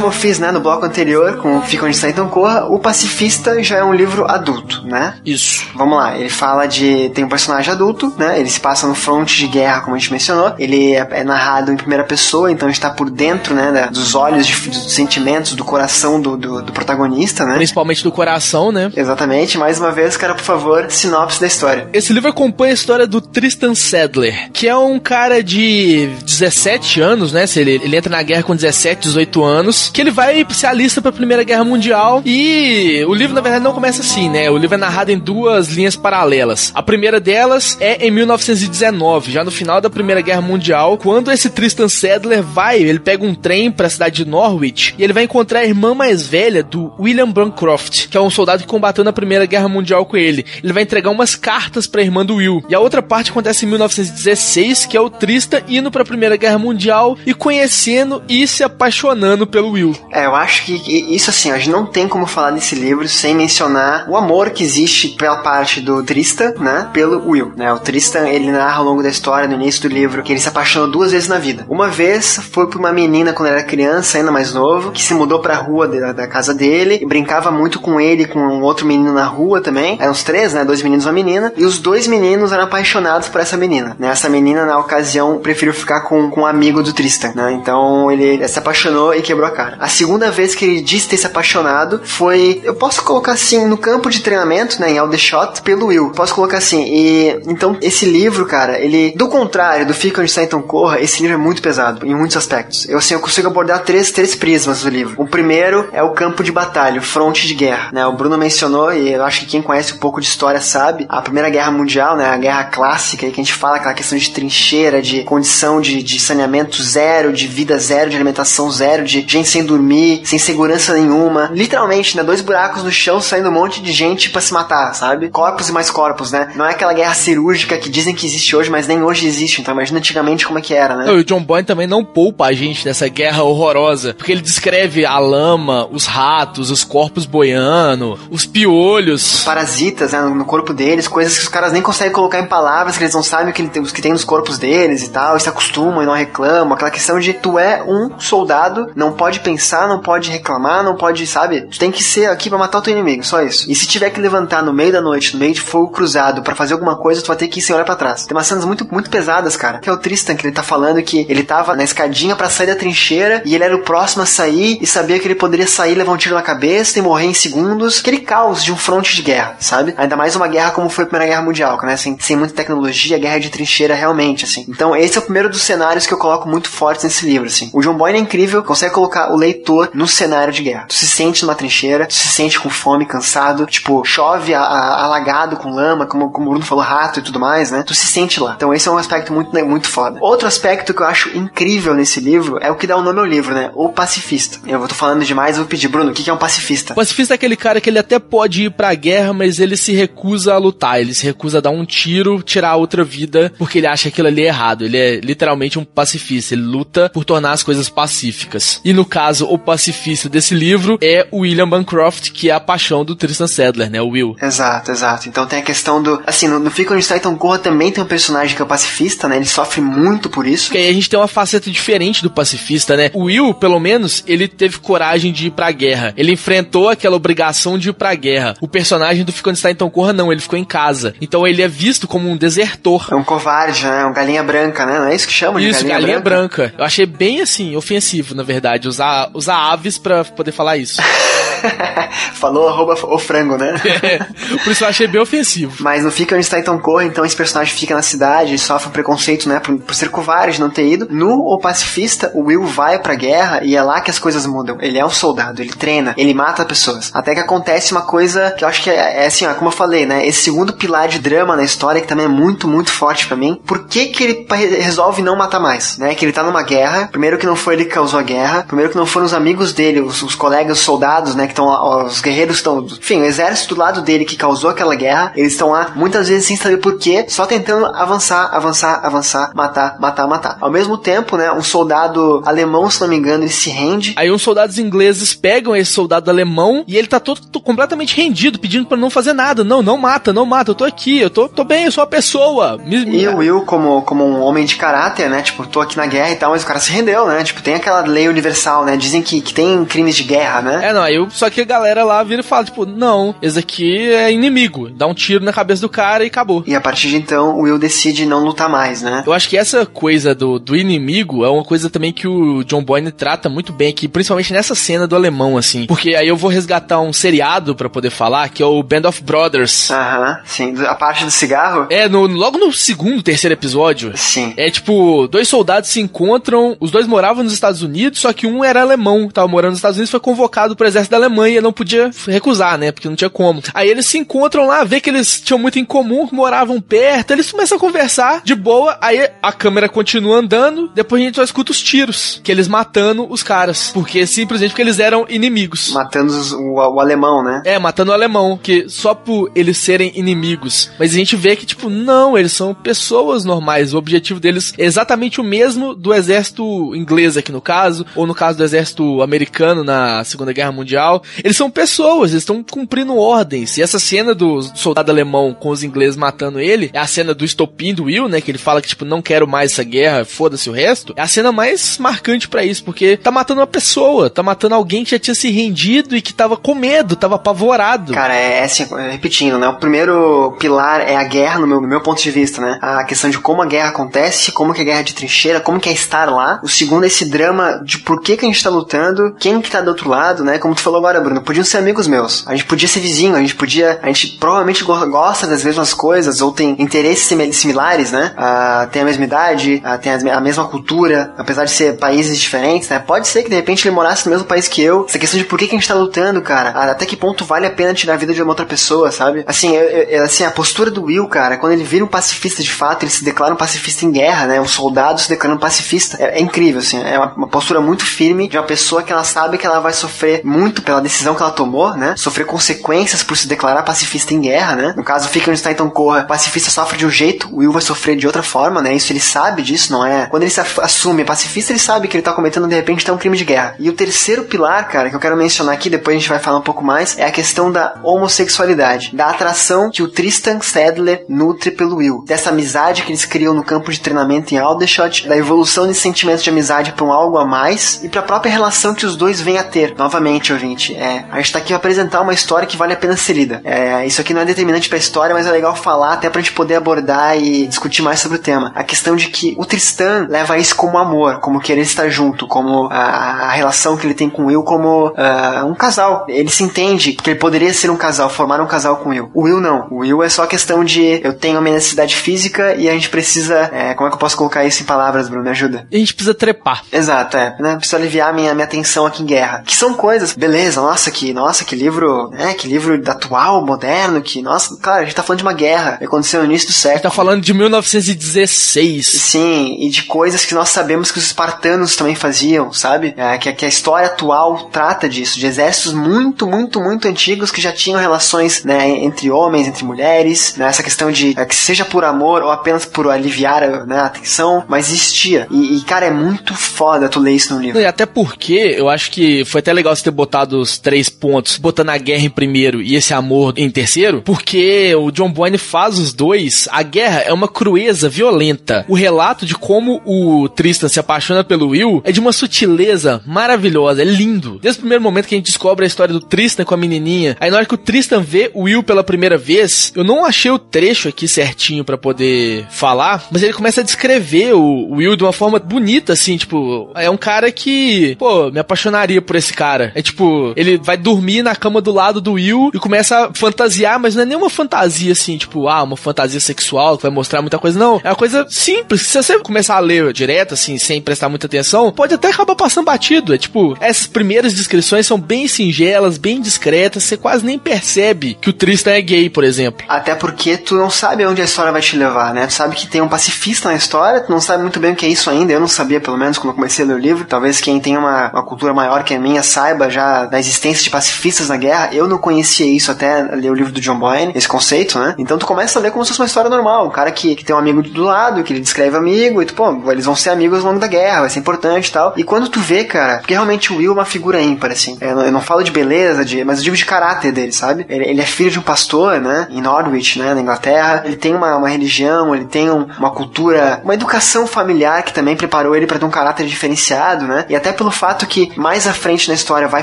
Como 0.00 0.08
eu 0.08 0.16
fiz 0.16 0.38
né, 0.38 0.50
no 0.50 0.60
bloco 0.60 0.84
anterior, 0.86 1.36
com 1.36 1.58
o 1.58 1.62
Fica 1.62 1.84
Onde 1.84 1.94
Está 1.94 2.08
Então 2.08 2.26
Corra, 2.28 2.64
o 2.66 2.78
Pacifista 2.78 3.62
já 3.62 3.76
é 3.76 3.84
um 3.84 3.92
livro 3.92 4.24
adulto, 4.26 4.82
né? 4.86 5.14
Isso. 5.26 5.66
Vamos 5.74 5.98
lá, 5.98 6.16
ele 6.18 6.30
fala 6.30 6.66
de. 6.66 7.10
Tem 7.10 7.22
um 7.24 7.28
personagem 7.28 7.70
adulto, 7.72 8.12
né? 8.16 8.40
Ele 8.40 8.48
se 8.48 8.58
passa 8.60 8.86
no 8.86 8.94
fronte 8.94 9.36
de 9.36 9.46
guerra, 9.46 9.80
como 9.82 9.94
a 9.94 9.98
gente 9.98 10.10
mencionou. 10.12 10.54
Ele 10.58 10.94
é, 10.94 11.06
é 11.10 11.24
narrado 11.24 11.70
em 11.70 11.76
primeira 11.76 12.02
pessoa, 12.04 12.50
então 12.50 12.68
está 12.70 12.88
por 12.90 13.10
dentro, 13.10 13.54
né? 13.54 13.70
da- 13.72 13.86
dos 13.86 14.14
olhos, 14.14 14.46
de- 14.46 14.70
dos 14.70 14.92
sentimentos, 14.94 15.54
do 15.54 15.64
coração 15.64 16.20
do, 16.20 16.36
do, 16.36 16.62
do 16.62 16.72
protagonista, 16.72 17.44
né? 17.44 17.56
Principalmente 17.56 18.02
do 18.02 18.10
coração, 18.10 18.72
né? 18.72 18.90
Exatamente. 18.96 19.58
Mais 19.58 19.78
uma 19.78 19.92
vez, 19.92 20.16
cara, 20.16 20.34
por 20.34 20.42
favor, 20.44 20.86
sinopse 20.90 21.40
da 21.40 21.46
história. 21.46 21.88
Esse 21.92 22.12
livro 22.12 22.30
acompanha 22.30 22.72
a 22.72 22.74
história 22.74 23.06
do 23.06 23.20
Tristan 23.20 23.74
Sadler, 23.74 24.50
que 24.52 24.66
é 24.66 24.76
um 24.76 24.98
cara 24.98 25.42
de 25.42 26.08
17 26.24 27.00
anos, 27.00 27.32
né? 27.32 27.46
Se 27.46 27.60
Ele, 27.60 27.72
ele 27.82 27.96
entra 27.96 28.10
na 28.10 28.22
guerra 28.22 28.42
com 28.42 28.54
17, 28.56 29.02
18 29.02 29.44
anos 29.44 29.89
Que 29.92 30.00
ele 30.00 30.10
vai 30.10 30.46
se 30.50 30.66
alista 30.66 31.02
pra 31.02 31.12
Primeira 31.12 31.42
Guerra 31.42 31.64
Mundial 31.64 32.22
e 32.24 33.04
o 33.06 33.14
livro, 33.14 33.34
na 33.34 33.40
verdade, 33.40 33.64
não 33.64 33.72
começa 33.72 34.02
assim, 34.02 34.28
né? 34.28 34.50
O 34.50 34.56
livro 34.56 34.74
é 34.74 34.78
narrado 34.78 35.10
em 35.10 35.18
duas 35.18 35.68
linhas 35.68 35.96
paralelas. 35.96 36.70
A 36.74 36.82
primeira 36.82 37.20
delas 37.20 37.76
é 37.80 38.06
em 38.06 38.10
1919, 38.10 39.32
já 39.32 39.44
no 39.44 39.50
final 39.50 39.80
da 39.80 39.90
Primeira 39.90 40.20
Guerra 40.20 40.40
Mundial, 40.40 40.96
quando 40.96 41.30
esse 41.30 41.50
Tristan 41.50 41.88
Sadler 41.88 42.42
vai, 42.42 42.80
ele 42.80 42.98
pega 42.98 43.24
um 43.24 43.34
trem 43.34 43.70
pra 43.70 43.88
cidade 43.88 44.24
de 44.24 44.30
Norwich 44.30 44.94
e 44.98 45.04
ele 45.04 45.12
vai 45.12 45.24
encontrar 45.24 45.60
a 45.60 45.64
irmã 45.64 45.94
mais 45.94 46.26
velha 46.26 46.62
do 46.62 46.92
William 46.98 47.30
Bancroft, 47.30 48.08
que 48.08 48.16
é 48.16 48.20
um 48.20 48.30
soldado 48.30 48.62
que 48.62 48.68
combateu 48.68 49.04
na 49.04 49.12
Primeira 49.12 49.46
Guerra 49.46 49.68
Mundial 49.68 50.04
com 50.06 50.16
ele. 50.16 50.44
Ele 50.62 50.72
vai 50.72 50.82
entregar 50.82 51.10
umas 51.10 51.34
cartas 51.34 51.86
pra 51.86 52.02
irmã 52.02 52.24
do 52.24 52.36
Will. 52.36 52.62
E 52.68 52.74
a 52.74 52.80
outra 52.80 53.02
parte 53.02 53.30
acontece 53.30 53.64
em 53.64 53.68
1916, 53.68 54.86
que 54.86 54.96
é 54.96 55.00
o 55.00 55.10
Tristan 55.10 55.62
indo 55.68 55.90
pra 55.90 56.04
Primeira 56.04 56.36
Guerra 56.36 56.58
Mundial 56.58 57.16
e 57.26 57.34
conhecendo 57.34 58.22
e 58.28 58.46
se 58.46 58.62
apaixonando 58.62 59.46
pelo 59.46 59.70
Will. 59.70 59.79
É, 60.10 60.26
eu 60.26 60.34
acho 60.34 60.64
que 60.64 60.72
isso 61.14 61.30
assim, 61.30 61.50
a 61.50 61.58
gente 61.58 61.70
não 61.70 61.86
tem 61.86 62.08
como 62.08 62.26
falar 62.26 62.50
desse 62.50 62.74
livro 62.74 63.08
sem 63.08 63.34
mencionar 63.34 64.08
o 64.08 64.16
amor 64.16 64.50
que 64.50 64.62
existe 64.62 65.08
pela 65.10 65.38
parte 65.38 65.80
do 65.80 66.02
Tristan, 66.02 66.54
né, 66.58 66.88
pelo 66.92 67.28
Will, 67.28 67.52
né? 67.56 67.72
O 67.72 67.78
Tristan, 67.78 68.28
ele 68.28 68.50
narra 68.50 68.78
ao 68.78 68.84
longo 68.84 69.02
da 69.02 69.08
história, 69.08 69.48
no 69.48 69.54
início 69.54 69.82
do 69.82 69.94
livro, 69.94 70.22
que 70.22 70.32
ele 70.32 70.40
se 70.40 70.48
apaixonou 70.48 70.90
duas 70.90 71.12
vezes 71.12 71.28
na 71.28 71.38
vida. 71.38 71.64
Uma 71.68 71.88
vez 71.88 72.36
foi 72.50 72.68
por 72.68 72.78
uma 72.78 72.92
menina 72.92 73.32
quando 73.32 73.48
era 73.48 73.62
criança, 73.62 74.18
ainda 74.18 74.32
mais 74.32 74.52
novo, 74.52 74.90
que 74.90 75.02
se 75.02 75.14
mudou 75.14 75.40
pra 75.40 75.56
rua 75.56 75.86
da, 75.86 76.12
da 76.12 76.26
casa 76.26 76.54
dele 76.54 76.98
e 77.00 77.06
brincava 77.06 77.50
muito 77.50 77.80
com 77.80 78.00
ele, 78.00 78.26
com 78.26 78.38
um 78.38 78.62
outro 78.62 78.86
menino 78.86 79.12
na 79.12 79.24
rua 79.24 79.60
também. 79.60 79.96
Eram 80.00 80.12
os 80.12 80.22
três, 80.22 80.52
né? 80.52 80.64
Dois 80.64 80.82
meninos 80.82 81.04
e 81.04 81.08
uma 81.08 81.14
menina. 81.14 81.52
E 81.56 81.64
os 81.64 81.78
dois 81.78 82.06
meninos 82.06 82.52
eram 82.52 82.64
apaixonados 82.64 83.28
por 83.28 83.40
essa 83.40 83.56
menina. 83.56 83.96
Né? 83.98 84.08
Essa 84.08 84.28
menina, 84.28 84.64
na 84.64 84.78
ocasião, 84.78 85.38
preferiu 85.38 85.72
ficar 85.72 86.02
com, 86.02 86.30
com 86.30 86.42
um 86.42 86.46
amigo 86.46 86.82
do 86.82 86.92
Tristan, 86.92 87.32
né? 87.34 87.52
Então 87.52 88.10
ele 88.10 88.46
se 88.46 88.58
apaixonou 88.58 89.14
e 89.14 89.22
quebrou 89.22 89.46
a 89.46 89.50
cara. 89.50 89.69
A 89.78 89.88
segunda 89.88 90.30
vez 90.30 90.54
que 90.54 90.64
ele 90.64 90.80
disse 90.80 91.08
ter 91.08 91.16
se 91.16 91.26
apaixonado 91.26 92.00
foi, 92.04 92.60
eu 92.64 92.74
posso 92.74 93.02
colocar 93.02 93.32
assim, 93.32 93.66
no 93.66 93.76
campo 93.76 94.10
de 94.10 94.20
treinamento, 94.20 94.80
né? 94.80 94.92
Em 94.92 94.98
Aldershot, 94.98 95.62
pelo 95.62 95.86
Will. 95.86 96.10
Posso 96.10 96.34
colocar 96.34 96.58
assim. 96.58 96.84
E 96.84 97.40
então 97.46 97.76
esse 97.80 98.06
livro, 98.06 98.46
cara, 98.46 98.78
ele, 98.78 99.12
do 99.16 99.28
contrário 99.28 99.86
do 99.86 99.94
Fica 99.94 100.20
onde 100.20 100.30
está 100.30 100.42
então 100.42 100.62
corra, 100.62 101.00
esse 101.00 101.20
livro 101.22 101.34
é 101.34 101.38
muito 101.38 101.62
pesado 101.62 102.06
em 102.06 102.14
muitos 102.14 102.36
aspectos. 102.36 102.88
Eu 102.88 102.98
assim, 102.98 103.14
eu 103.14 103.20
consigo 103.20 103.48
abordar 103.48 103.82
três, 103.82 104.10
três 104.10 104.34
prismas 104.34 104.82
do 104.82 104.88
livro. 104.88 105.14
O 105.16 105.26
primeiro 105.26 105.88
é 105.92 106.02
o 106.02 106.12
campo 106.12 106.42
de 106.42 106.52
batalha, 106.52 107.00
o 107.00 107.02
fronte 107.02 107.46
de 107.46 107.54
guerra, 107.54 107.90
né? 107.92 108.06
O 108.06 108.12
Bruno 108.12 108.38
mencionou 108.38 108.92
e 108.92 109.12
eu 109.12 109.24
acho 109.24 109.40
que 109.40 109.46
quem 109.46 109.62
conhece 109.62 109.94
um 109.94 109.98
pouco 109.98 110.20
de 110.20 110.26
história 110.26 110.60
sabe, 110.60 111.06
a 111.08 111.20
Primeira 111.20 111.50
Guerra 111.50 111.70
Mundial, 111.70 112.16
né? 112.16 112.26
A 112.26 112.36
guerra 112.36 112.64
clássica 112.64 113.26
que 113.26 113.32
a 113.40 113.44
gente 113.44 113.52
fala 113.52 113.76
aquela 113.76 113.94
questão 113.94 114.16
de 114.16 114.30
trincheira, 114.30 115.02
de 115.02 115.22
condição 115.24 115.80
de, 115.80 116.02
de 116.02 116.20
saneamento 116.20 116.82
zero, 116.82 117.32
de 117.32 117.46
vida 117.46 117.78
zero, 117.78 118.10
de 118.10 118.16
alimentação 118.16 118.70
zero, 118.70 119.04
de 119.04 119.24
gente 119.26 119.48
sem 119.48 119.59
dormir, 119.64 120.22
sem 120.24 120.38
segurança 120.38 120.94
nenhuma. 120.94 121.50
Literalmente, 121.52 122.16
né? 122.16 122.22
Dois 122.22 122.40
buracos 122.40 122.82
no 122.82 122.90
chão 122.90 123.20
saindo 123.20 123.48
um 123.48 123.52
monte 123.52 123.80
de 123.82 123.92
gente 123.92 124.30
para 124.30 124.40
se 124.40 124.52
matar, 124.52 124.94
sabe? 124.94 125.28
Corpos 125.28 125.68
e 125.68 125.72
mais 125.72 125.90
corpos, 125.90 126.32
né? 126.32 126.52
Não 126.54 126.64
é 126.64 126.70
aquela 126.70 126.92
guerra 126.92 127.14
cirúrgica 127.14 127.76
que 127.78 127.88
dizem 127.88 128.14
que 128.14 128.26
existe 128.26 128.54
hoje, 128.54 128.70
mas 128.70 128.86
nem 128.86 129.02
hoje 129.02 129.26
existe. 129.26 129.60
Então 129.60 129.74
imagina 129.74 129.98
antigamente 129.98 130.46
como 130.46 130.58
é 130.58 130.62
que 130.62 130.74
era, 130.74 130.96
né? 130.96 131.06
Não, 131.06 131.16
e 131.16 131.20
o 131.20 131.24
John 131.24 131.42
Boyne 131.42 131.64
também 131.64 131.86
não 131.86 132.04
poupa 132.04 132.46
a 132.46 132.52
gente 132.52 132.86
nessa 132.86 133.08
guerra 133.08 133.42
horrorosa, 133.42 134.14
porque 134.14 134.32
ele 134.32 134.40
descreve 134.40 135.04
a 135.04 135.18
lama, 135.18 135.88
os 135.90 136.06
ratos, 136.06 136.70
os 136.70 136.84
corpos 136.84 137.26
boiando, 137.26 138.18
os 138.30 138.46
piolhos. 138.46 139.34
Os 139.34 139.44
parasitas, 139.44 140.12
né, 140.12 140.20
no 140.20 140.44
corpo 140.44 140.72
deles, 140.72 141.08
coisas 141.08 141.36
que 141.36 141.42
os 141.42 141.48
caras 141.48 141.72
nem 141.72 141.82
conseguem 141.82 142.12
colocar 142.12 142.40
em 142.40 142.46
palavras, 142.46 142.96
que 142.96 143.04
eles 143.04 143.14
não 143.14 143.22
sabem 143.22 143.50
o 143.50 143.52
que, 143.52 143.78
os 143.78 143.92
que 143.92 144.02
tem 144.02 144.12
nos 144.12 144.24
corpos 144.24 144.58
deles 144.58 145.02
e 145.02 145.10
tal, 145.10 145.36
e 145.36 145.40
se 145.40 145.48
acostumam 145.48 146.02
e 146.02 146.06
não 146.06 146.14
reclamam. 146.14 146.74
Aquela 146.74 146.90
questão 146.90 147.18
de 147.18 147.32
tu 147.32 147.58
é 147.58 147.82
um 147.82 148.18
soldado, 148.18 148.90
não 148.94 149.12
pode 149.12 149.40
pensar, 149.50 149.88
não 149.88 150.00
pode 150.00 150.30
reclamar, 150.30 150.84
não 150.84 150.96
pode, 150.96 151.26
sabe? 151.26 151.62
Tu 151.62 151.78
tem 151.78 151.90
que 151.90 152.02
ser 152.02 152.26
aqui 152.26 152.48
para 152.48 152.58
matar 152.58 152.78
o 152.78 152.82
teu 152.82 152.92
inimigo, 152.92 153.24
só 153.24 153.42
isso. 153.42 153.70
E 153.70 153.74
se 153.74 153.86
tiver 153.86 154.10
que 154.10 154.20
levantar 154.20 154.62
no 154.62 154.72
meio 154.72 154.92
da 154.92 155.00
noite, 155.00 155.34
no 155.34 155.40
meio 155.40 155.52
de 155.52 155.60
fogo 155.60 155.88
cruzado, 155.88 156.42
para 156.42 156.54
fazer 156.54 156.74
alguma 156.74 156.96
coisa, 156.96 157.20
tu 157.20 157.28
vai 157.28 157.36
ter 157.36 157.48
que 157.48 157.58
ir 157.58 157.62
sem 157.62 157.74
olhar 157.74 157.84
pra 157.84 157.96
trás. 157.96 158.26
Tem 158.26 158.36
umas 158.36 158.46
cenas 158.46 158.64
muito, 158.64 158.86
muito 158.90 159.10
pesadas, 159.10 159.56
cara. 159.56 159.78
Que 159.78 159.88
é 159.88 159.92
o 159.92 159.96
Tristan, 159.96 160.36
que 160.36 160.46
ele 160.46 160.54
tá 160.54 160.62
falando 160.62 161.02
que 161.02 161.26
ele 161.28 161.42
tava 161.42 161.74
na 161.74 161.82
escadinha 161.82 162.36
para 162.36 162.48
sair 162.48 162.68
da 162.68 162.76
trincheira 162.76 163.42
e 163.44 163.54
ele 163.54 163.64
era 163.64 163.74
o 163.74 163.82
próximo 163.82 164.22
a 164.22 164.26
sair 164.26 164.78
e 164.80 164.86
sabia 164.86 165.18
que 165.18 165.26
ele 165.26 165.34
poderia 165.34 165.66
sair, 165.66 165.94
levar 165.94 166.12
um 166.12 166.16
tiro 166.16 166.34
na 166.34 166.42
cabeça 166.42 166.98
e 166.98 167.02
morrer 167.02 167.26
em 167.26 167.34
segundos. 167.34 168.00
Aquele 168.00 168.20
caos 168.20 168.62
de 168.62 168.72
um 168.72 168.76
fronte 168.76 169.16
de 169.16 169.22
guerra, 169.22 169.56
sabe? 169.58 169.94
Ainda 169.96 170.16
mais 170.16 170.36
uma 170.36 170.48
guerra 170.48 170.70
como 170.70 170.88
foi 170.88 171.04
a 171.04 171.06
Primeira 171.06 171.30
Guerra 171.32 171.42
Mundial, 171.42 171.78
né? 171.82 171.96
Sem, 171.96 172.16
sem 172.20 172.36
muita 172.36 172.54
tecnologia, 172.54 173.18
guerra 173.18 173.38
de 173.38 173.50
trincheira 173.50 173.94
realmente, 173.94 174.44
assim. 174.44 174.64
Então, 174.68 174.94
esse 174.94 175.16
é 175.16 175.20
o 175.20 175.24
primeiro 175.24 175.48
dos 175.48 175.62
cenários 175.62 176.06
que 176.06 176.14
eu 176.14 176.18
coloco 176.18 176.48
muito 176.48 176.68
fortes 176.68 177.04
nesse 177.04 177.26
livro, 177.26 177.48
assim. 177.48 177.70
O 177.72 177.82
John 177.82 177.94
Boyne 177.94 178.18
é 178.18 178.22
incrível, 178.22 178.62
consegue 178.62 178.94
colocar 178.94 179.32
o 179.32 179.36
leitor 179.40 179.90
no 179.94 180.06
cenário 180.06 180.52
de 180.52 180.62
guerra. 180.62 180.86
Tu 180.88 180.94
se 180.94 181.06
sente 181.06 181.42
numa 181.42 181.54
trincheira, 181.54 182.06
tu 182.06 182.14
se 182.14 182.28
sente 182.28 182.58
com 182.60 182.70
fome, 182.70 183.06
cansado, 183.06 183.66
tipo, 183.66 184.04
chove 184.04 184.54
a, 184.54 184.60
a, 184.60 185.04
alagado 185.04 185.56
com 185.56 185.70
lama, 185.70 186.06
como, 186.06 186.30
como 186.30 186.46
o 186.46 186.50
Bruno 186.50 186.64
falou, 186.64 186.84
rato 186.84 187.20
e 187.20 187.22
tudo 187.22 187.40
mais, 187.40 187.70
né? 187.70 187.82
Tu 187.82 187.94
se 187.94 188.06
sente 188.06 188.40
lá. 188.40 188.54
Então, 188.56 188.72
esse 188.72 188.88
é 188.88 188.92
um 188.92 188.98
aspecto 188.98 189.32
muito, 189.32 189.52
né, 189.52 189.62
muito 189.62 189.88
foda. 189.88 190.18
Outro 190.20 190.46
aspecto 190.46 190.94
que 190.94 191.02
eu 191.02 191.06
acho 191.06 191.36
incrível 191.36 191.94
nesse 191.94 192.20
livro 192.20 192.58
é 192.60 192.70
o 192.70 192.76
que 192.76 192.86
dá 192.86 192.96
o 192.96 193.02
nome 193.02 193.18
ao 193.18 193.24
livro, 193.24 193.54
né? 193.54 193.70
O 193.74 193.88
pacifista. 193.88 194.58
Eu 194.66 194.86
tô 194.86 194.94
falando 194.94 195.24
demais, 195.24 195.56
eu 195.56 195.62
vou 195.62 195.68
pedir, 195.68 195.88
Bruno, 195.88 196.10
o 196.10 196.14
que 196.14 196.28
é 196.28 196.32
um 196.32 196.38
pacifista? 196.38 196.92
O 196.92 196.96
pacifista 196.96 197.34
é 197.34 197.36
aquele 197.36 197.56
cara 197.56 197.80
que 197.80 197.90
ele 197.90 197.98
até 197.98 198.18
pode 198.18 198.64
ir 198.64 198.70
pra 198.70 198.94
guerra, 198.94 199.32
mas 199.32 199.58
ele 199.58 199.76
se 199.76 199.92
recusa 199.92 200.54
a 200.54 200.58
lutar, 200.58 201.00
ele 201.00 201.14
se 201.14 201.24
recusa 201.24 201.58
a 201.58 201.60
dar 201.60 201.70
um 201.70 201.84
tiro, 201.84 202.42
tirar 202.42 202.76
outra 202.76 203.04
vida, 203.04 203.52
porque 203.58 203.78
ele 203.78 203.86
acha 203.86 204.08
aquilo 204.08 204.28
ali 204.28 204.42
é 204.42 204.46
errado. 204.46 204.84
Ele 204.84 204.96
é 204.96 205.20
literalmente 205.20 205.78
um 205.78 205.84
pacifista, 205.84 206.54
ele 206.54 206.62
luta 206.62 207.10
por 207.12 207.24
tornar 207.24 207.52
as 207.52 207.62
coisas 207.62 207.88
pacíficas. 207.88 208.80
E 208.84 208.92
no 208.92 209.04
caso, 209.04 209.19
o 209.42 209.58
pacifista 209.58 210.28
desse 210.28 210.54
livro 210.54 210.98
é 211.02 211.26
o 211.30 211.40
William 211.40 211.68
Bancroft, 211.68 212.30
que 212.30 212.50
é 212.50 212.52
a 212.54 212.60
paixão 212.60 213.04
do 213.04 213.14
Tristan 213.14 213.46
Sadler, 213.46 213.90
né? 213.90 214.00
O 214.00 214.08
Will. 214.08 214.34
Exato, 214.40 214.90
exato. 214.90 215.28
Então 215.28 215.46
tem 215.46 215.58
a 215.58 215.62
questão 215.62 216.02
do. 216.02 216.22
Assim, 216.26 216.48
no, 216.48 216.58
no 216.58 216.70
está 216.98 217.16
Então 217.16 217.36
Corra 217.36 217.58
também 217.58 217.92
tem 217.92 218.02
um 218.02 218.06
personagem 218.06 218.56
que 218.56 218.62
é 218.62 218.64
o 218.64 218.68
pacifista, 218.68 219.28
né? 219.28 219.36
Ele 219.36 219.44
sofre 219.44 219.80
muito 219.80 220.28
por 220.30 220.46
isso. 220.46 220.66
Porque 220.66 220.78
aí 220.78 220.88
a 220.88 220.92
gente 220.92 221.08
tem 221.08 221.18
uma 221.18 221.28
faceta 221.28 221.70
diferente 221.70 222.22
do 222.22 222.30
pacifista, 222.30 222.96
né? 222.96 223.10
O 223.12 223.24
Will, 223.24 223.52
pelo 223.54 223.78
menos, 223.78 224.24
ele 224.26 224.48
teve 224.48 224.78
coragem 224.78 225.32
de 225.32 225.48
ir 225.48 225.50
pra 225.50 225.70
guerra. 225.70 226.14
Ele 226.16 226.32
enfrentou 226.32 226.88
aquela 226.88 227.16
obrigação 227.16 227.78
de 227.78 227.90
ir 227.90 227.92
pra 227.92 228.14
guerra. 228.14 228.56
O 228.60 228.68
personagem 228.68 229.24
do 229.24 229.32
Fica 229.32 229.50
onde 229.50 229.58
está 229.58 229.70
Então 229.70 229.90
Corra, 229.90 230.12
não, 230.12 230.32
ele 230.32 230.40
ficou 230.40 230.58
em 230.58 230.64
casa. 230.64 231.14
Então 231.20 231.46
ele 231.46 231.62
é 231.62 231.68
visto 231.68 232.08
como 232.08 232.28
um 232.28 232.36
desertor. 232.36 233.08
É 233.10 233.14
um 233.14 233.24
covarde, 233.24 233.84
né? 233.84 234.04
Um 234.06 234.12
galinha 234.12 234.42
branca, 234.42 234.86
né? 234.86 234.98
Não 234.98 235.06
é 235.06 235.14
isso 235.14 235.26
que 235.26 235.32
chamam 235.32 235.60
de 235.60 235.68
Isso, 235.68 235.80
galinha, 235.80 236.00
galinha 236.00 236.20
branca? 236.20 236.62
branca. 236.62 236.74
Eu 236.78 236.84
achei 236.84 237.06
bem 237.06 237.40
assim, 237.40 237.76
ofensivo, 237.76 238.34
na 238.34 238.42
verdade, 238.42 238.88
usar, 238.88 239.09
usar 239.34 239.72
aves 239.72 239.98
pra 239.98 240.24
poder 240.24 240.52
falar 240.52 240.76
isso. 240.76 241.00
Falou 242.34 242.68
arroba 242.68 242.94
o 242.94 243.18
frango, 243.18 243.56
né? 243.56 243.74
É, 244.02 244.18
por 244.64 244.70
isso 244.72 244.84
eu 244.84 244.88
achei 244.88 245.06
bem 245.06 245.20
ofensivo. 245.20 245.76
Mas 245.80 246.02
no 246.02 246.10
Fica 246.10 246.34
onde 246.34 246.44
está 246.44 246.58
então 246.58 246.78
corra, 246.78 247.04
então 247.04 247.24
esse 247.24 247.36
personagem 247.36 247.74
fica 247.74 247.94
na 247.94 248.02
cidade, 248.02 248.58
sofre 248.58 248.88
um 248.88 248.92
preconceito, 248.92 249.48
né, 249.48 249.60
por, 249.60 249.78
por 249.78 249.94
ser 249.94 250.08
covarde, 250.08 250.60
não 250.60 250.70
ter 250.70 250.86
ido. 250.86 251.06
No 251.10 251.32
O 251.32 251.58
Pacifista, 251.58 252.30
o 252.34 252.44
Will 252.44 252.64
vai 252.64 252.98
pra 252.98 253.14
guerra 253.14 253.60
e 253.62 253.76
é 253.76 253.82
lá 253.82 254.00
que 254.00 254.10
as 254.10 254.18
coisas 254.18 254.46
mudam. 254.46 254.78
Ele 254.80 254.98
é 254.98 255.04
um 255.04 255.10
soldado, 255.10 255.60
ele 255.60 255.72
treina, 255.72 256.14
ele 256.16 256.32
mata 256.32 256.64
pessoas. 256.64 257.10
Até 257.14 257.34
que 257.34 257.40
acontece 257.40 257.92
uma 257.92 258.02
coisa 258.02 258.52
que 258.52 258.64
eu 258.64 258.68
acho 258.68 258.82
que 258.82 258.90
é, 258.90 259.24
é 259.24 259.26
assim, 259.26 259.46
ó, 259.46 259.54
como 259.54 259.68
eu 259.68 259.74
falei, 259.74 260.06
né, 260.06 260.26
esse 260.26 260.42
segundo 260.42 260.72
pilar 260.72 261.08
de 261.08 261.18
drama 261.18 261.56
na 261.56 261.64
história 261.64 262.00
que 262.00 262.08
também 262.08 262.26
é 262.26 262.28
muito, 262.28 262.66
muito 262.66 262.90
forte 262.90 263.26
para 263.26 263.36
mim. 263.36 263.60
Por 263.66 263.86
que 263.86 264.06
que 264.06 264.24
ele 264.24 264.46
resolve 264.80 265.22
não 265.22 265.36
matar 265.36 265.60
mais, 265.60 265.98
né? 265.98 266.14
Que 266.14 266.24
ele 266.24 266.32
tá 266.32 266.42
numa 266.42 266.62
guerra, 266.62 267.08
primeiro 267.10 267.38
que 267.38 267.46
não 267.46 267.56
foi 267.56 267.74
ele 267.74 267.84
que 267.84 267.94
causou 267.94 268.18
a 268.18 268.22
guerra, 268.22 268.64
primeiro 268.66 268.90
que 268.90 268.96
não 269.00 269.06
foram 269.06 269.26
os 269.26 269.34
amigos 269.34 269.72
dele, 269.72 270.00
os, 270.00 270.22
os 270.22 270.34
colegas 270.34 270.78
os 270.78 270.84
soldados, 270.84 271.34
né, 271.34 271.46
que 271.46 271.52
estão 271.52 271.66
lá, 271.66 272.04
os 272.04 272.20
guerreiros 272.20 272.56
estão, 272.56 272.84
enfim, 272.86 273.20
o 273.20 273.24
exército 273.24 273.74
do 273.74 273.80
lado 273.80 274.02
dele 274.02 274.24
que 274.24 274.36
causou 274.36 274.70
aquela 274.70 274.94
guerra, 274.94 275.32
eles 275.34 275.52
estão 275.52 275.70
lá 275.70 275.92
muitas 275.94 276.28
vezes 276.28 276.46
sem 276.46 276.56
saber 276.56 276.76
porquê, 276.78 277.24
só 277.28 277.46
tentando 277.46 277.86
avançar, 277.86 278.50
avançar, 278.52 279.00
avançar, 279.04 279.52
matar, 279.54 279.98
matar, 279.98 280.26
matar. 280.28 280.58
Ao 280.60 280.70
mesmo 280.70 280.98
tempo, 280.98 281.36
né, 281.36 281.50
um 281.52 281.62
soldado 281.62 282.42
alemão, 282.44 282.90
se 282.90 283.00
não 283.00 283.08
me 283.08 283.16
engano, 283.16 283.44
ele 283.44 283.50
se 283.50 283.70
rende. 283.70 284.14
Aí 284.16 284.30
uns 284.30 284.42
soldados 284.42 284.78
ingleses 284.78 285.34
pegam 285.34 285.74
esse 285.74 285.92
soldado 285.92 286.30
alemão 286.30 286.84
e 286.86 286.96
ele 286.96 287.08
tá 287.08 287.18
todo, 287.18 287.40
todo 287.40 287.62
completamente 287.62 288.16
rendido, 288.16 288.58
pedindo 288.58 288.86
para 288.86 288.96
não 288.96 289.10
fazer 289.10 289.32
nada. 289.32 289.64
Não, 289.64 289.82
não 289.82 289.96
mata, 289.96 290.32
não 290.32 290.44
mata, 290.44 290.70
eu 290.70 290.74
tô 290.74 290.84
aqui, 290.84 291.20
eu 291.20 291.30
tô, 291.30 291.48
tô 291.48 291.64
bem, 291.64 291.84
eu 291.84 291.92
sou 291.92 292.02
uma 292.02 292.10
pessoa. 292.10 292.78
Me, 292.78 293.16
E 293.16 293.28
o 293.28 293.36
Will, 293.36 293.62
como, 293.62 294.02
como 294.02 294.24
um 294.24 294.40
homem 294.40 294.64
de 294.64 294.76
caráter, 294.76 295.28
né? 295.28 295.42
Tipo, 295.42 295.66
tô 295.66 295.80
aqui 295.80 295.96
na 295.96 296.06
guerra 296.06 296.30
e 296.30 296.36
tal, 296.36 296.50
mas 296.50 296.62
o 296.62 296.66
cara 296.66 296.80
se 296.80 296.90
rendeu, 296.90 297.26
né? 297.26 297.42
Tipo, 297.42 297.62
tem 297.62 297.74
aquela 297.74 298.00
lei 298.00 298.28
universal, 298.28 298.84
né? 298.84 298.89
Dizem 298.96 299.22
que, 299.22 299.40
que 299.40 299.54
tem 299.54 299.84
crimes 299.84 300.16
de 300.16 300.24
guerra, 300.24 300.62
né? 300.62 300.88
É, 300.88 300.92
não, 300.92 301.02
aí 301.02 301.14
eu, 301.14 301.28
só 301.30 301.48
que 301.50 301.60
a 301.60 301.64
galera 301.64 302.04
lá 302.04 302.22
vira 302.22 302.40
e 302.40 302.44
fala, 302.44 302.64
tipo, 302.64 302.86
não, 302.86 303.34
esse 303.40 303.58
aqui 303.58 304.12
é 304.12 304.32
inimigo. 304.32 304.90
Dá 304.90 305.06
um 305.06 305.14
tiro 305.14 305.44
na 305.44 305.52
cabeça 305.52 305.80
do 305.82 305.88
cara 305.88 306.24
e 306.24 306.28
acabou. 306.28 306.62
E 306.66 306.74
a 306.74 306.80
partir 306.80 307.08
de 307.08 307.16
então, 307.16 307.56
o 307.58 307.62
Will 307.62 307.78
decide 307.78 308.26
não 308.26 308.44
lutar 308.44 308.68
mais, 308.68 309.02
né? 309.02 309.22
Eu 309.26 309.32
acho 309.32 309.48
que 309.48 309.56
essa 309.56 309.84
coisa 309.86 310.34
do, 310.34 310.58
do 310.58 310.76
inimigo 310.76 311.44
é 311.44 311.48
uma 311.48 311.64
coisa 311.64 311.90
também 311.90 312.12
que 312.12 312.26
o 312.26 312.64
John 312.64 312.82
Boyne 312.82 313.12
trata 313.12 313.48
muito 313.48 313.72
bem 313.72 313.90
aqui, 313.90 314.08
principalmente 314.08 314.52
nessa 314.52 314.74
cena 314.74 315.06
do 315.06 315.16
alemão, 315.16 315.56
assim. 315.56 315.86
Porque 315.86 316.14
aí 316.14 316.28
eu 316.28 316.36
vou 316.36 316.50
resgatar 316.50 317.00
um 317.00 317.12
seriado 317.12 317.74
pra 317.74 317.88
poder 317.88 318.10
falar, 318.10 318.48
que 318.48 318.62
é 318.62 318.66
o 318.66 318.82
Band 318.82 319.08
of 319.08 319.22
Brothers. 319.22 319.90
Aham, 319.90 320.40
sim. 320.44 320.74
A 320.86 320.94
parte 320.94 321.24
do 321.24 321.30
cigarro? 321.30 321.86
É, 321.90 322.08
no, 322.08 322.26
logo 322.26 322.58
no 322.58 322.72
segundo, 322.72 323.22
terceiro 323.22 323.54
episódio. 323.54 324.12
Sim. 324.16 324.54
É 324.56 324.70
tipo, 324.70 325.28
dois 325.28 325.48
soldados 325.48 325.90
se 325.90 326.00
encontram, 326.00 326.76
os 326.80 326.90
dois 326.90 327.06
moravam 327.06 327.42
nos 327.42 327.52
Estados 327.52 327.82
Unidos, 327.82 328.20
só 328.20 328.32
que 328.32 328.46
um 328.46 328.64
era 328.64 328.79
alemão, 328.82 329.28
tava 329.28 329.48
morando 329.48 329.70
nos 329.70 329.78
Estados 329.78 329.96
Unidos, 329.96 330.10
foi 330.10 330.20
convocado 330.20 330.76
pro 330.76 330.86
exército 330.86 331.10
da 331.10 331.16
Alemanha, 331.16 331.60
não 331.60 331.72
podia 331.72 332.10
recusar, 332.26 332.78
né? 332.78 332.92
Porque 332.92 333.08
não 333.08 333.16
tinha 333.16 333.30
como. 333.30 333.62
Aí 333.74 333.88
eles 333.88 334.06
se 334.06 334.18
encontram 334.18 334.66
lá, 334.66 334.84
vê 334.84 335.00
que 335.00 335.10
eles 335.10 335.40
tinham 335.40 335.58
muito 335.58 335.78
em 335.78 335.84
comum, 335.84 336.28
moravam 336.32 336.80
perto, 336.80 337.32
eles 337.32 337.50
começam 337.50 337.76
a 337.76 337.80
conversar 337.80 338.42
de 338.44 338.54
boa, 338.54 338.98
aí 339.00 339.30
a 339.42 339.52
câmera 339.52 339.88
continua 339.88 340.38
andando, 340.38 340.88
depois 340.94 341.22
a 341.22 341.24
gente 341.24 341.36
só 341.36 341.42
escuta 341.42 341.72
os 341.72 341.82
tiros, 341.82 342.40
que 342.42 342.50
eles 342.50 342.68
matando 342.68 343.26
os 343.30 343.42
caras, 343.42 343.90
porque 343.92 344.26
simplesmente 344.26 344.70
porque 344.70 344.82
eles 344.82 344.98
eram 344.98 345.26
inimigos. 345.28 345.92
Matando 345.92 346.32
o, 346.56 346.74
o 346.74 347.00
alemão, 347.00 347.42
né? 347.42 347.62
É, 347.64 347.78
matando 347.78 348.10
o 348.10 348.14
alemão, 348.14 348.58
que 348.60 348.88
só 348.88 349.14
por 349.14 349.50
eles 349.54 349.78
serem 349.78 350.12
inimigos. 350.14 350.90
Mas 350.98 351.12
a 351.12 351.14
gente 351.14 351.36
vê 351.36 351.56
que, 351.56 351.66
tipo, 351.66 351.88
não, 351.88 352.36
eles 352.36 352.52
são 352.52 352.74
pessoas 352.74 353.44
normais. 353.44 353.94
O 353.94 353.98
objetivo 353.98 354.40
deles 354.40 354.74
é 354.78 354.84
exatamente 354.84 355.40
o 355.40 355.44
mesmo 355.44 355.94
do 355.94 356.14
exército 356.14 356.94
inglês 356.94 357.36
aqui 357.36 357.52
no 357.52 357.60
caso, 357.60 358.06
ou 358.14 358.26
no 358.26 358.34
caso 358.34 358.58
do 358.58 358.64
exército 358.70 359.22
americano 359.22 359.84
na 359.84 360.24
Segunda 360.24 360.52
Guerra 360.52 360.72
Mundial. 360.72 361.22
Eles 361.42 361.56
são 361.56 361.70
pessoas, 361.70 362.30
eles 362.30 362.42
estão 362.42 362.62
cumprindo 362.62 363.16
ordens. 363.16 363.76
E 363.76 363.82
essa 363.82 363.98
cena 363.98 364.34
do 364.34 364.62
soldado 364.74 365.10
alemão 365.10 365.54
com 365.58 365.70
os 365.70 365.82
ingleses 365.82 366.16
matando 366.16 366.60
ele, 366.60 366.90
é 366.92 366.98
a 366.98 367.06
cena 367.06 367.34
do 367.34 367.44
estopim 367.44 367.92
do 367.92 368.04
Will, 368.04 368.28
né? 368.28 368.40
Que 368.40 368.50
ele 368.50 368.58
fala 368.58 368.80
que, 368.80 368.88
tipo, 368.88 369.04
não 369.04 369.20
quero 369.20 369.46
mais 369.46 369.72
essa 369.72 369.84
guerra, 369.84 370.24
foda-se 370.24 370.70
o 370.70 370.72
resto. 370.72 371.12
É 371.16 371.22
a 371.22 371.28
cena 371.28 371.52
mais 371.52 371.98
marcante 371.98 372.48
pra 372.48 372.64
isso, 372.64 372.84
porque 372.84 373.16
tá 373.16 373.30
matando 373.30 373.60
uma 373.60 373.66
pessoa, 373.66 374.30
tá 374.30 374.42
matando 374.42 374.74
alguém 374.74 375.04
que 375.04 375.10
já 375.10 375.18
tinha 375.18 375.34
se 375.34 375.50
rendido 375.50 376.16
e 376.16 376.22
que 376.22 376.32
tava 376.32 376.56
com 376.56 376.74
medo, 376.74 377.16
tava 377.16 377.36
apavorado. 377.36 378.12
Cara, 378.12 378.34
é 378.34 378.64
assim, 378.64 378.86
repetindo, 379.10 379.58
né? 379.58 379.68
O 379.68 379.76
primeiro 379.76 380.56
pilar 380.58 381.00
é 381.00 381.16
a 381.16 381.24
guerra, 381.24 381.58
no 381.58 381.66
meu, 381.66 381.80
no 381.80 381.88
meu 381.88 382.00
ponto 382.00 382.22
de 382.22 382.30
vista, 382.30 382.60
né? 382.60 382.78
A 382.80 383.04
questão 383.04 383.30
de 383.30 383.38
como 383.38 383.62
a 383.62 383.66
guerra 383.66 383.88
acontece, 383.88 384.52
como 384.52 384.72
que 384.72 384.80
a 384.80 384.84
guerra 384.84 385.00
é 385.00 385.04
de 385.04 385.14
trincheira, 385.14 385.60
como 385.60 385.80
que 385.80 385.88
é 385.88 385.92
estar 385.92 386.30
lá. 386.30 386.60
O 386.62 386.68
segundo 386.68 387.04
é 387.04 387.06
esse 387.06 387.28
drama 387.28 387.82
de 387.84 387.98
por 387.98 388.20
que 388.20 388.36
que 388.36 388.44
a 388.44 388.48
gente 388.48 388.59
tá 388.62 388.70
lutando, 388.70 389.34
quem 389.38 389.60
que 389.60 389.70
tá 389.70 389.80
do 389.80 389.88
outro 389.88 390.08
lado, 390.08 390.44
né? 390.44 390.58
Como 390.58 390.74
tu 390.74 390.80
falou 390.80 390.98
agora, 390.98 391.20
Bruno, 391.20 391.40
podiam 391.42 391.64
ser 391.64 391.78
amigos 391.78 392.06
meus. 392.06 392.46
A 392.46 392.52
gente 392.52 392.64
podia 392.64 392.88
ser 392.88 393.00
vizinho, 393.00 393.34
a 393.36 393.40
gente 393.40 393.54
podia... 393.54 393.98
A 394.02 394.06
gente 394.06 394.36
provavelmente 394.38 394.84
go- 394.84 395.06
gosta 395.08 395.46
das 395.46 395.64
mesmas 395.64 395.92
coisas, 395.94 396.40
ou 396.40 396.52
tem 396.52 396.76
interesses 396.78 397.26
simi- 397.26 397.52
similares, 397.52 398.10
né? 398.12 398.32
Ah, 398.36 398.88
tem 398.90 399.02
a 399.02 399.04
mesma 399.04 399.24
idade, 399.24 399.80
ah, 399.84 399.98
tem 399.98 400.12
a 400.12 400.40
mesma 400.40 400.66
cultura, 400.68 401.32
apesar 401.36 401.64
de 401.64 401.70
ser 401.70 401.96
países 401.98 402.38
diferentes, 402.38 402.88
né? 402.88 402.98
Pode 402.98 403.28
ser 403.28 403.42
que 403.42 403.48
de 403.50 403.56
repente 403.56 403.86
ele 403.86 403.94
morasse 403.94 404.26
no 404.26 404.32
mesmo 404.32 404.46
país 404.46 404.68
que 404.68 404.82
eu. 404.82 405.06
Essa 405.08 405.18
questão 405.18 405.38
de 405.38 405.44
por 405.46 405.58
que, 405.58 405.66
que 405.66 405.74
a 405.74 405.78
gente 405.78 405.88
tá 405.88 405.94
lutando, 405.94 406.40
cara. 406.42 406.72
Ah, 406.74 406.90
Até 406.90 407.06
que 407.06 407.16
ponto 407.16 407.44
vale 407.44 407.66
a 407.66 407.70
pena 407.70 407.94
tirar 407.94 408.14
a 408.14 408.16
vida 408.16 408.34
de 408.34 408.42
uma 408.42 408.50
outra 408.52 408.66
pessoa, 408.66 409.10
sabe? 409.12 409.44
Assim, 409.46 409.74
eu- 409.76 409.82
eu- 409.84 410.24
assim, 410.24 410.44
a 410.44 410.50
postura 410.50 410.90
do 410.90 411.04
Will, 411.04 411.26
cara, 411.28 411.56
quando 411.56 411.72
ele 411.72 411.84
vira 411.84 412.04
um 412.04 412.08
pacifista 412.08 412.62
de 412.62 412.70
fato, 412.70 413.04
ele 413.04 413.10
se 413.10 413.24
declara 413.24 413.54
um 413.54 413.56
pacifista 413.56 414.04
em 414.04 414.10
guerra, 414.10 414.46
né? 414.46 414.60
Um 414.60 414.66
soldado 414.66 415.20
se 415.20 415.28
declara 415.28 415.54
um 415.54 415.58
pacifista. 415.58 416.16
É, 416.20 416.38
é 416.38 416.40
incrível, 416.40 416.80
assim. 416.80 417.00
É 417.02 417.16
uma, 417.18 417.32
uma 417.34 417.48
postura 417.48 417.80
muito 417.80 418.04
firme 418.04 418.48
de 418.50 418.58
uma 418.58 418.64
pessoa 418.64 419.02
que 419.02 419.12
ela 419.12 419.22
sabe 419.22 419.56
que 419.56 419.64
ela 419.64 419.78
vai 419.78 419.92
sofrer 419.92 420.40
muito 420.44 420.82
pela 420.82 421.00
decisão 421.00 421.36
que 421.36 421.42
ela 421.42 421.52
tomou, 421.52 421.96
né? 421.96 422.14
Sofrer 422.16 422.44
consequências 422.44 423.22
por 423.22 423.36
se 423.36 423.46
declarar 423.46 423.84
pacifista 423.84 424.34
em 424.34 424.40
guerra, 424.40 424.74
né? 424.74 424.94
No 424.96 425.04
caso, 425.04 425.28
fica 425.28 425.50
onde 425.50 425.60
está 425.60 425.70
então 425.70 425.88
corra. 425.88 426.24
Pacifista 426.24 426.68
sofre 426.68 426.98
de 426.98 427.06
um 427.06 427.10
jeito, 427.10 427.48
Will 427.52 427.70
vai 427.70 427.80
sofrer 427.80 428.16
de 428.16 428.26
outra 428.26 428.42
forma, 428.42 428.82
né? 428.82 428.92
Isso 428.92 429.12
ele 429.12 429.20
sabe 429.20 429.62
disso, 429.62 429.92
não 429.92 430.04
é? 430.04 430.26
Quando 430.26 430.42
ele 430.42 430.50
se 430.50 430.60
assume 430.60 431.24
pacifista, 431.24 431.72
ele 431.72 431.78
sabe 431.78 432.08
que 432.08 432.16
ele 432.16 432.24
tá 432.24 432.32
cometendo 432.32 432.66
de 432.66 432.74
repente 432.74 433.02
até 433.02 433.12
um 433.12 433.18
crime 433.18 433.36
de 433.36 433.44
guerra. 433.44 433.76
E 433.78 433.88
o 433.88 433.92
terceiro 433.92 434.42
pilar, 434.44 434.88
cara, 434.88 435.10
que 435.10 435.14
eu 435.14 435.20
quero 435.20 435.36
mencionar 435.36 435.72
aqui, 435.72 435.88
depois 435.88 436.16
a 436.16 436.18
gente 436.18 436.28
vai 436.28 436.40
falar 436.40 436.58
um 436.58 436.62
pouco 436.62 436.82
mais, 436.82 437.16
é 437.18 437.24
a 437.24 437.30
questão 437.30 437.70
da 437.70 438.00
homossexualidade, 438.02 439.14
da 439.14 439.26
atração 439.26 439.90
que 439.92 440.02
o 440.02 440.08
Tristan 440.08 440.60
Sadler 440.60 441.24
nutre 441.28 441.70
pelo 441.70 441.96
Will, 441.96 442.24
dessa 442.26 442.50
amizade 442.50 443.02
que 443.02 443.12
eles 443.12 443.24
criam 443.24 443.54
no 443.54 443.62
campo 443.62 443.92
de 443.92 444.00
treinamento 444.00 444.52
em 444.52 444.58
Aldershot, 444.58 445.28
da 445.28 445.36
evolução 445.36 445.86
desse 445.86 446.00
sentimento 446.00 446.42
de 446.42 446.50
amizade 446.50 446.92
para 446.92 447.04
um 447.04 447.12
algo 447.12 447.38
a 447.38 447.46
mais 447.46 448.02
e 448.02 448.08
para 448.08 448.22
própria 448.30 448.52
relação 448.52 448.94
que 448.94 449.04
os 449.04 449.16
dois 449.16 449.40
vêm 449.40 449.58
a 449.58 449.64
ter. 449.64 449.92
Novamente, 449.98 450.52
ouvinte, 450.52 450.94
é, 450.94 451.24
a 451.32 451.38
gente 451.38 451.52
tá 451.52 451.58
aqui 451.58 451.68
pra 451.70 451.78
apresentar 451.78 452.20
uma 452.20 452.32
história 452.32 452.64
que 452.64 452.76
vale 452.76 452.92
a 452.92 452.96
pena 452.96 453.16
ser 453.16 453.32
lida. 453.32 453.60
É, 453.64 454.06
isso 454.06 454.20
aqui 454.20 454.32
não 454.32 454.40
é 454.40 454.44
determinante 454.44 454.88
pra 454.88 454.96
história, 454.96 455.34
mas 455.34 455.48
é 455.48 455.50
legal 455.50 455.74
falar 455.74 456.12
até 456.12 456.30
pra 456.30 456.40
gente 456.40 456.52
poder 456.52 456.76
abordar 456.76 457.36
e 457.36 457.66
discutir 457.66 458.02
mais 458.02 458.20
sobre 458.20 458.38
o 458.38 458.40
tema. 458.40 458.70
A 458.76 458.84
questão 458.84 459.16
de 459.16 459.26
que 459.26 459.56
o 459.58 459.66
Tristan 459.66 460.28
leva 460.30 460.56
isso 460.58 460.76
como 460.76 460.96
amor, 460.96 461.40
como 461.40 461.58
querer 461.58 461.80
estar 461.80 462.08
junto, 462.08 462.46
como 462.46 462.86
a, 462.92 463.48
a 463.48 463.50
relação 463.50 463.96
que 463.96 464.06
ele 464.06 464.14
tem 464.14 464.30
com 464.30 464.42
o 464.42 464.46
Will 464.46 464.62
como 464.62 465.12
ah, 465.16 465.64
um 465.66 465.74
casal. 465.74 466.24
Ele 466.28 466.50
se 466.50 466.62
entende 466.62 467.14
que 467.14 467.30
ele 467.30 467.38
poderia 467.40 467.74
ser 467.74 467.90
um 467.90 467.96
casal, 467.96 468.30
formar 468.30 468.60
um 468.60 468.66
casal 468.68 468.98
com 468.98 469.08
o 469.08 469.12
Will. 469.12 469.30
O 469.34 469.42
Will 469.42 469.60
não. 469.60 469.88
O 469.90 469.96
Will 470.02 470.22
é 470.22 470.28
só 470.28 470.46
questão 470.46 470.84
de 470.84 471.20
eu 471.24 471.34
tenho 471.34 471.58
a 471.58 471.60
minha 471.60 471.74
necessidade 471.74 472.14
física 472.14 472.76
e 472.76 472.88
a 472.88 472.92
gente 472.92 473.08
precisa. 473.08 473.68
é, 473.72 473.92
como 473.94 474.06
é 474.06 474.10
que 474.10 474.14
eu 474.14 474.20
posso 474.20 474.36
colocar 474.36 474.64
isso 474.64 474.84
em 474.84 474.86
palavras, 474.86 475.28
Bruno? 475.28 475.42
Me 475.42 475.50
ajuda. 475.50 475.88
A 475.92 475.96
gente 475.96 476.14
precisa 476.14 476.32
trepar. 476.32 476.84
Exato, 476.92 477.36
é. 477.36 477.56
Né? 477.58 477.74
Preciso 477.74 477.96
aliviar 477.96 478.19
minha, 478.32 478.54
minha 478.54 478.66
tensão 478.66 479.06
aqui 479.06 479.22
em 479.22 479.26
guerra. 479.26 479.62
Que 479.66 479.76
são 479.76 479.94
coisas, 479.94 480.32
beleza, 480.32 480.80
nossa, 480.80 481.10
que, 481.10 481.32
nossa, 481.32 481.64
que 481.64 481.74
livro, 481.74 482.28
né? 482.30 482.54
Que 482.54 482.68
livro 482.68 483.00
atual, 483.06 483.64
moderno, 483.64 484.20
que, 484.20 484.42
nossa, 484.42 484.76
claro, 484.76 485.02
a 485.02 485.04
gente 485.04 485.14
tá 485.14 485.22
falando 485.22 485.38
de 485.38 485.44
uma 485.44 485.52
guerra. 485.52 485.96
que 485.98 486.04
Aconteceu 486.04 486.40
no 486.40 486.46
início 486.46 486.68
do 486.68 486.70
A 486.70 486.72
gente 486.72 486.82
século. 486.82 487.02
tá 487.02 487.10
falando 487.10 487.42
de 487.42 487.54
1916. 487.54 489.06
Sim, 489.06 489.76
e 489.80 489.88
de 489.90 490.04
coisas 490.04 490.44
que 490.44 490.54
nós 490.54 490.68
sabemos 490.68 491.10
que 491.10 491.18
os 491.18 491.24
espartanos 491.24 491.96
também 491.96 492.14
faziam, 492.14 492.72
sabe? 492.72 493.14
É, 493.16 493.38
que, 493.38 493.52
que 493.52 493.64
a 493.64 493.68
história 493.68 494.06
atual 494.06 494.68
trata 494.72 495.08
disso, 495.08 495.38
de 495.38 495.46
exércitos 495.46 495.92
muito, 495.92 496.46
muito, 496.46 496.80
muito 496.80 497.08
antigos 497.08 497.50
que 497.50 497.60
já 497.60 497.72
tinham 497.72 498.00
relações 498.00 498.64
né, 498.64 498.88
entre 498.88 499.30
homens, 499.30 499.66
entre 499.66 499.84
mulheres, 499.84 500.54
né, 500.56 500.66
essa 500.66 500.82
questão 500.82 501.10
de 501.10 501.34
é, 501.36 501.44
que 501.44 501.54
seja 501.54 501.84
por 501.84 502.04
amor 502.04 502.42
ou 502.42 502.50
apenas 502.50 502.84
por 502.84 503.08
aliviar 503.08 503.86
né, 503.86 504.00
a 504.00 504.08
tensão, 504.08 504.64
mas 504.68 504.88
existia. 504.88 505.46
E, 505.50 505.76
e, 505.78 505.80
cara, 505.82 506.06
é 506.06 506.10
muito 506.10 506.54
foda 506.54 507.08
tu 507.08 507.20
ler 507.20 507.32
isso 507.32 507.54
no 507.54 507.60
livro. 507.60 507.80
E 507.80 507.86
até 507.86 508.06
porque 508.14 508.74
eu 508.76 508.88
acho 508.88 509.10
que 509.10 509.44
foi 509.44 509.60
até 509.60 509.72
legal 509.72 509.94
você 509.94 510.04
ter 510.04 510.10
botado 510.10 510.60
os 510.60 510.78
três 510.78 511.08
pontos, 511.08 511.56
botando 511.56 511.90
a 511.90 511.98
guerra 511.98 512.24
em 512.24 512.30
primeiro 512.30 512.80
e 512.82 512.94
esse 512.94 513.14
amor 513.14 513.54
em 513.56 513.70
terceiro, 513.70 514.22
porque 514.22 514.94
o 514.94 515.10
John 515.10 515.30
Boyne 515.30 515.58
faz 515.58 515.98
os 515.98 516.12
dois. 516.12 516.68
A 516.70 516.82
guerra 516.82 517.20
é 517.20 517.32
uma 517.32 517.48
crueza 517.48 518.08
violenta. 518.08 518.84
O 518.88 518.94
relato 518.94 519.46
de 519.46 519.54
como 519.54 520.00
o 520.04 520.48
Tristan 520.48 520.88
se 520.88 521.00
apaixona 521.00 521.44
pelo 521.44 521.68
Will 521.68 522.02
é 522.04 522.12
de 522.12 522.20
uma 522.20 522.32
sutileza 522.32 523.22
maravilhosa, 523.26 524.02
é 524.02 524.04
lindo. 524.04 524.58
Desde 524.60 524.78
o 524.78 524.82
primeiro 524.82 525.02
momento 525.02 525.26
que 525.26 525.34
a 525.34 525.38
gente 525.38 525.46
descobre 525.46 525.84
a 525.84 525.86
história 525.86 526.12
do 526.12 526.20
Tristan 526.20 526.64
com 526.64 526.74
a 526.74 526.76
menininha, 526.76 527.36
aí 527.40 527.50
na 527.50 527.58
hora 527.58 527.66
que 527.66 527.74
o 527.74 527.78
Tristan 527.78 528.20
vê 528.20 528.50
o 528.54 528.62
Will 528.62 528.82
pela 528.82 529.04
primeira 529.04 529.36
vez, 529.36 529.92
eu 529.94 530.04
não 530.04 530.24
achei 530.24 530.50
o 530.50 530.58
trecho 530.58 531.08
aqui 531.08 531.26
certinho 531.28 531.84
pra 531.84 531.98
poder 531.98 532.66
falar, 532.70 533.26
mas 533.30 533.42
ele 533.42 533.52
começa 533.52 533.80
a 533.80 533.84
descrever 533.84 534.54
o 534.54 534.94
Will 534.94 535.16
de 535.16 535.24
uma 535.24 535.32
forma 535.32 535.58
bonita, 535.58 536.12
assim, 536.12 536.36
tipo, 536.36 536.90
é 536.94 537.08
um 537.10 537.16
cara 537.16 537.50
que, 537.52 537.99
pô, 538.16 538.50
me 538.50 538.58
apaixonaria 538.58 539.22
por 539.22 539.36
esse 539.36 539.52
cara. 539.52 539.92
É 539.94 540.02
tipo, 540.02 540.52
ele 540.56 540.78
vai 540.78 540.96
dormir 540.96 541.42
na 541.42 541.54
cama 541.54 541.80
do 541.80 541.92
lado 541.92 542.20
do 542.20 542.32
Will 542.32 542.70
e 542.74 542.78
começa 542.78 543.26
a 543.26 543.34
fantasiar, 543.34 543.98
mas 543.98 544.14
não 544.14 544.22
é 544.22 544.26
nenhuma 544.26 544.50
fantasia 544.50 545.12
assim, 545.12 545.36
tipo, 545.36 545.68
ah, 545.68 545.82
uma 545.82 545.96
fantasia 545.96 546.40
sexual 546.40 546.96
que 546.96 547.02
vai 547.02 547.12
mostrar 547.12 547.40
muita 547.40 547.58
coisa, 547.58 547.78
não. 547.78 548.00
É 548.02 548.08
uma 548.08 548.16
coisa 548.16 548.46
simples. 548.48 549.02
Se 549.06 549.22
você 549.22 549.38
começar 549.38 549.76
a 549.76 549.80
ler 549.80 550.12
direto, 550.12 550.54
assim, 550.54 550.78
sem 550.78 551.00
prestar 551.00 551.28
muita 551.28 551.46
atenção, 551.46 551.92
pode 551.92 552.14
até 552.14 552.28
acabar 552.28 552.54
passando 552.54 552.86
batido. 552.86 553.34
É 553.34 553.38
tipo, 553.38 553.76
essas 553.80 554.06
primeiras 554.06 554.54
descrições 554.54 555.06
são 555.06 555.18
bem 555.18 555.46
singelas, 555.48 556.18
bem 556.18 556.40
discretas, 556.40 557.04
você 557.04 557.16
quase 557.16 557.44
nem 557.44 557.58
percebe 557.58 558.36
que 558.40 558.50
o 558.50 558.52
Tristan 558.52 558.92
é 558.92 559.00
gay, 559.00 559.30
por 559.30 559.44
exemplo. 559.44 559.84
Até 559.88 560.14
porque 560.14 560.56
tu 560.56 560.74
não 560.74 560.90
sabe 560.90 561.24
onde 561.26 561.40
a 561.40 561.44
história 561.44 561.72
vai 561.72 561.80
te 561.80 561.96
levar, 561.96 562.34
né? 562.34 562.46
Tu 562.46 562.52
sabe 562.52 562.74
que 562.74 562.86
tem 562.86 563.00
um 563.00 563.08
pacifista 563.08 563.68
na 563.68 563.76
história, 563.76 564.20
tu 564.20 564.30
não 564.30 564.40
sabe 564.40 564.62
muito 564.62 564.80
bem 564.80 564.92
o 564.92 564.96
que 564.96 565.06
é 565.06 565.08
isso 565.08 565.30
ainda. 565.30 565.52
Eu 565.52 565.60
não 565.60 565.68
sabia, 565.68 566.00
pelo 566.00 566.16
menos, 566.16 566.38
quando 566.38 566.50
eu 566.50 566.54
comecei 566.54 566.84
a 566.84 566.88
ler 566.88 566.94
o 566.94 566.98
livro. 566.98 567.24
Talvez 567.24 567.60
quem 567.60 567.80
tem 567.80 567.89
uma, 567.96 568.30
uma 568.32 568.42
cultura 568.44 568.72
maior 568.74 569.02
que 569.04 569.14
a 569.14 569.18
minha 569.18 569.42
saiba 569.42 569.88
já 569.90 570.26
da 570.26 570.38
existência 570.38 570.82
de 570.82 570.90
pacifistas 570.90 571.48
na 571.48 571.56
guerra. 571.56 571.90
Eu 571.92 572.06
não 572.08 572.18
conhecia 572.18 572.66
isso 572.66 572.90
até 572.90 573.22
ler 573.22 573.50
o 573.50 573.54
livro 573.54 573.72
do 573.72 573.80
John 573.80 573.98
Boyne, 573.98 574.32
esse 574.34 574.48
conceito, 574.48 574.98
né? 574.98 575.14
Então 575.18 575.38
tu 575.38 575.46
começa 575.46 575.78
a 575.78 575.82
ler 575.82 575.90
como 575.90 576.04
se 576.04 576.10
fosse 576.10 576.20
uma 576.20 576.26
história 576.26 576.50
normal. 576.50 576.86
Um 576.86 576.90
cara 576.90 577.10
que, 577.10 577.34
que 577.34 577.44
tem 577.44 577.54
um 577.54 577.58
amigo 577.58 577.82
do 577.82 578.02
lado, 578.04 578.42
que 578.42 578.52
ele 578.52 578.60
descreve 578.60 578.96
amigo, 578.96 579.42
e 579.42 579.46
tu, 579.46 579.54
pô, 579.54 579.90
eles 579.90 580.04
vão 580.04 580.16
ser 580.16 580.30
amigos 580.30 580.60
ao 580.60 580.66
longo 580.66 580.78
da 580.80 580.86
guerra, 580.86 581.20
vai 581.20 581.30
ser 581.30 581.38
importante 581.40 581.88
e 581.88 581.92
tal. 581.92 582.14
E 582.16 582.24
quando 582.24 582.48
tu 582.48 582.60
vê, 582.60 582.84
cara, 582.84 583.18
porque 583.18 583.34
realmente 583.34 583.72
o 583.72 583.76
Will 583.76 583.90
é 583.90 583.94
uma 583.94 584.04
figura 584.04 584.40
ímpar, 584.40 584.70
assim. 584.72 584.96
Eu 585.00 585.14
não, 585.16 585.22
eu 585.24 585.32
não 585.32 585.40
falo 585.40 585.62
de 585.62 585.70
beleza, 585.70 586.24
de, 586.24 586.44
mas 586.44 586.58
eu 586.58 586.64
digo 586.64 586.76
de 586.76 586.84
caráter 586.84 587.32
dele, 587.32 587.52
sabe? 587.52 587.86
Ele, 587.88 588.04
ele 588.04 588.20
é 588.20 588.24
filho 588.26 588.50
de 588.50 588.58
um 588.58 588.62
pastor, 588.62 589.20
né? 589.20 589.46
Em 589.50 589.60
Norwich, 589.60 590.18
né? 590.18 590.34
Na 590.34 590.40
Inglaterra. 590.40 591.02
Ele 591.04 591.16
tem 591.16 591.34
uma, 591.34 591.56
uma 591.56 591.68
religião, 591.68 592.34
ele 592.34 592.44
tem 592.46 592.70
um- 592.70 592.86
uma 592.98 593.10
cultura, 593.10 593.80
uma 593.84 593.94
educação 593.94 594.46
familiar 594.46 595.02
que 595.02 595.12
também 595.12 595.36
preparou 595.36 595.74
ele 595.76 595.86
pra 595.86 595.98
ter 595.98 596.04
um 596.04 596.10
caráter 596.10 596.46
diferenciado, 596.46 597.26
né? 597.26 597.44
E 597.48 597.56
até 597.56 597.72
pelo 597.80 597.90
fato 597.90 598.26
que 598.26 598.52
mais 598.56 598.86
à 598.86 598.92
frente 598.92 599.26
na 599.26 599.34
história 599.34 599.66
vai 599.66 599.82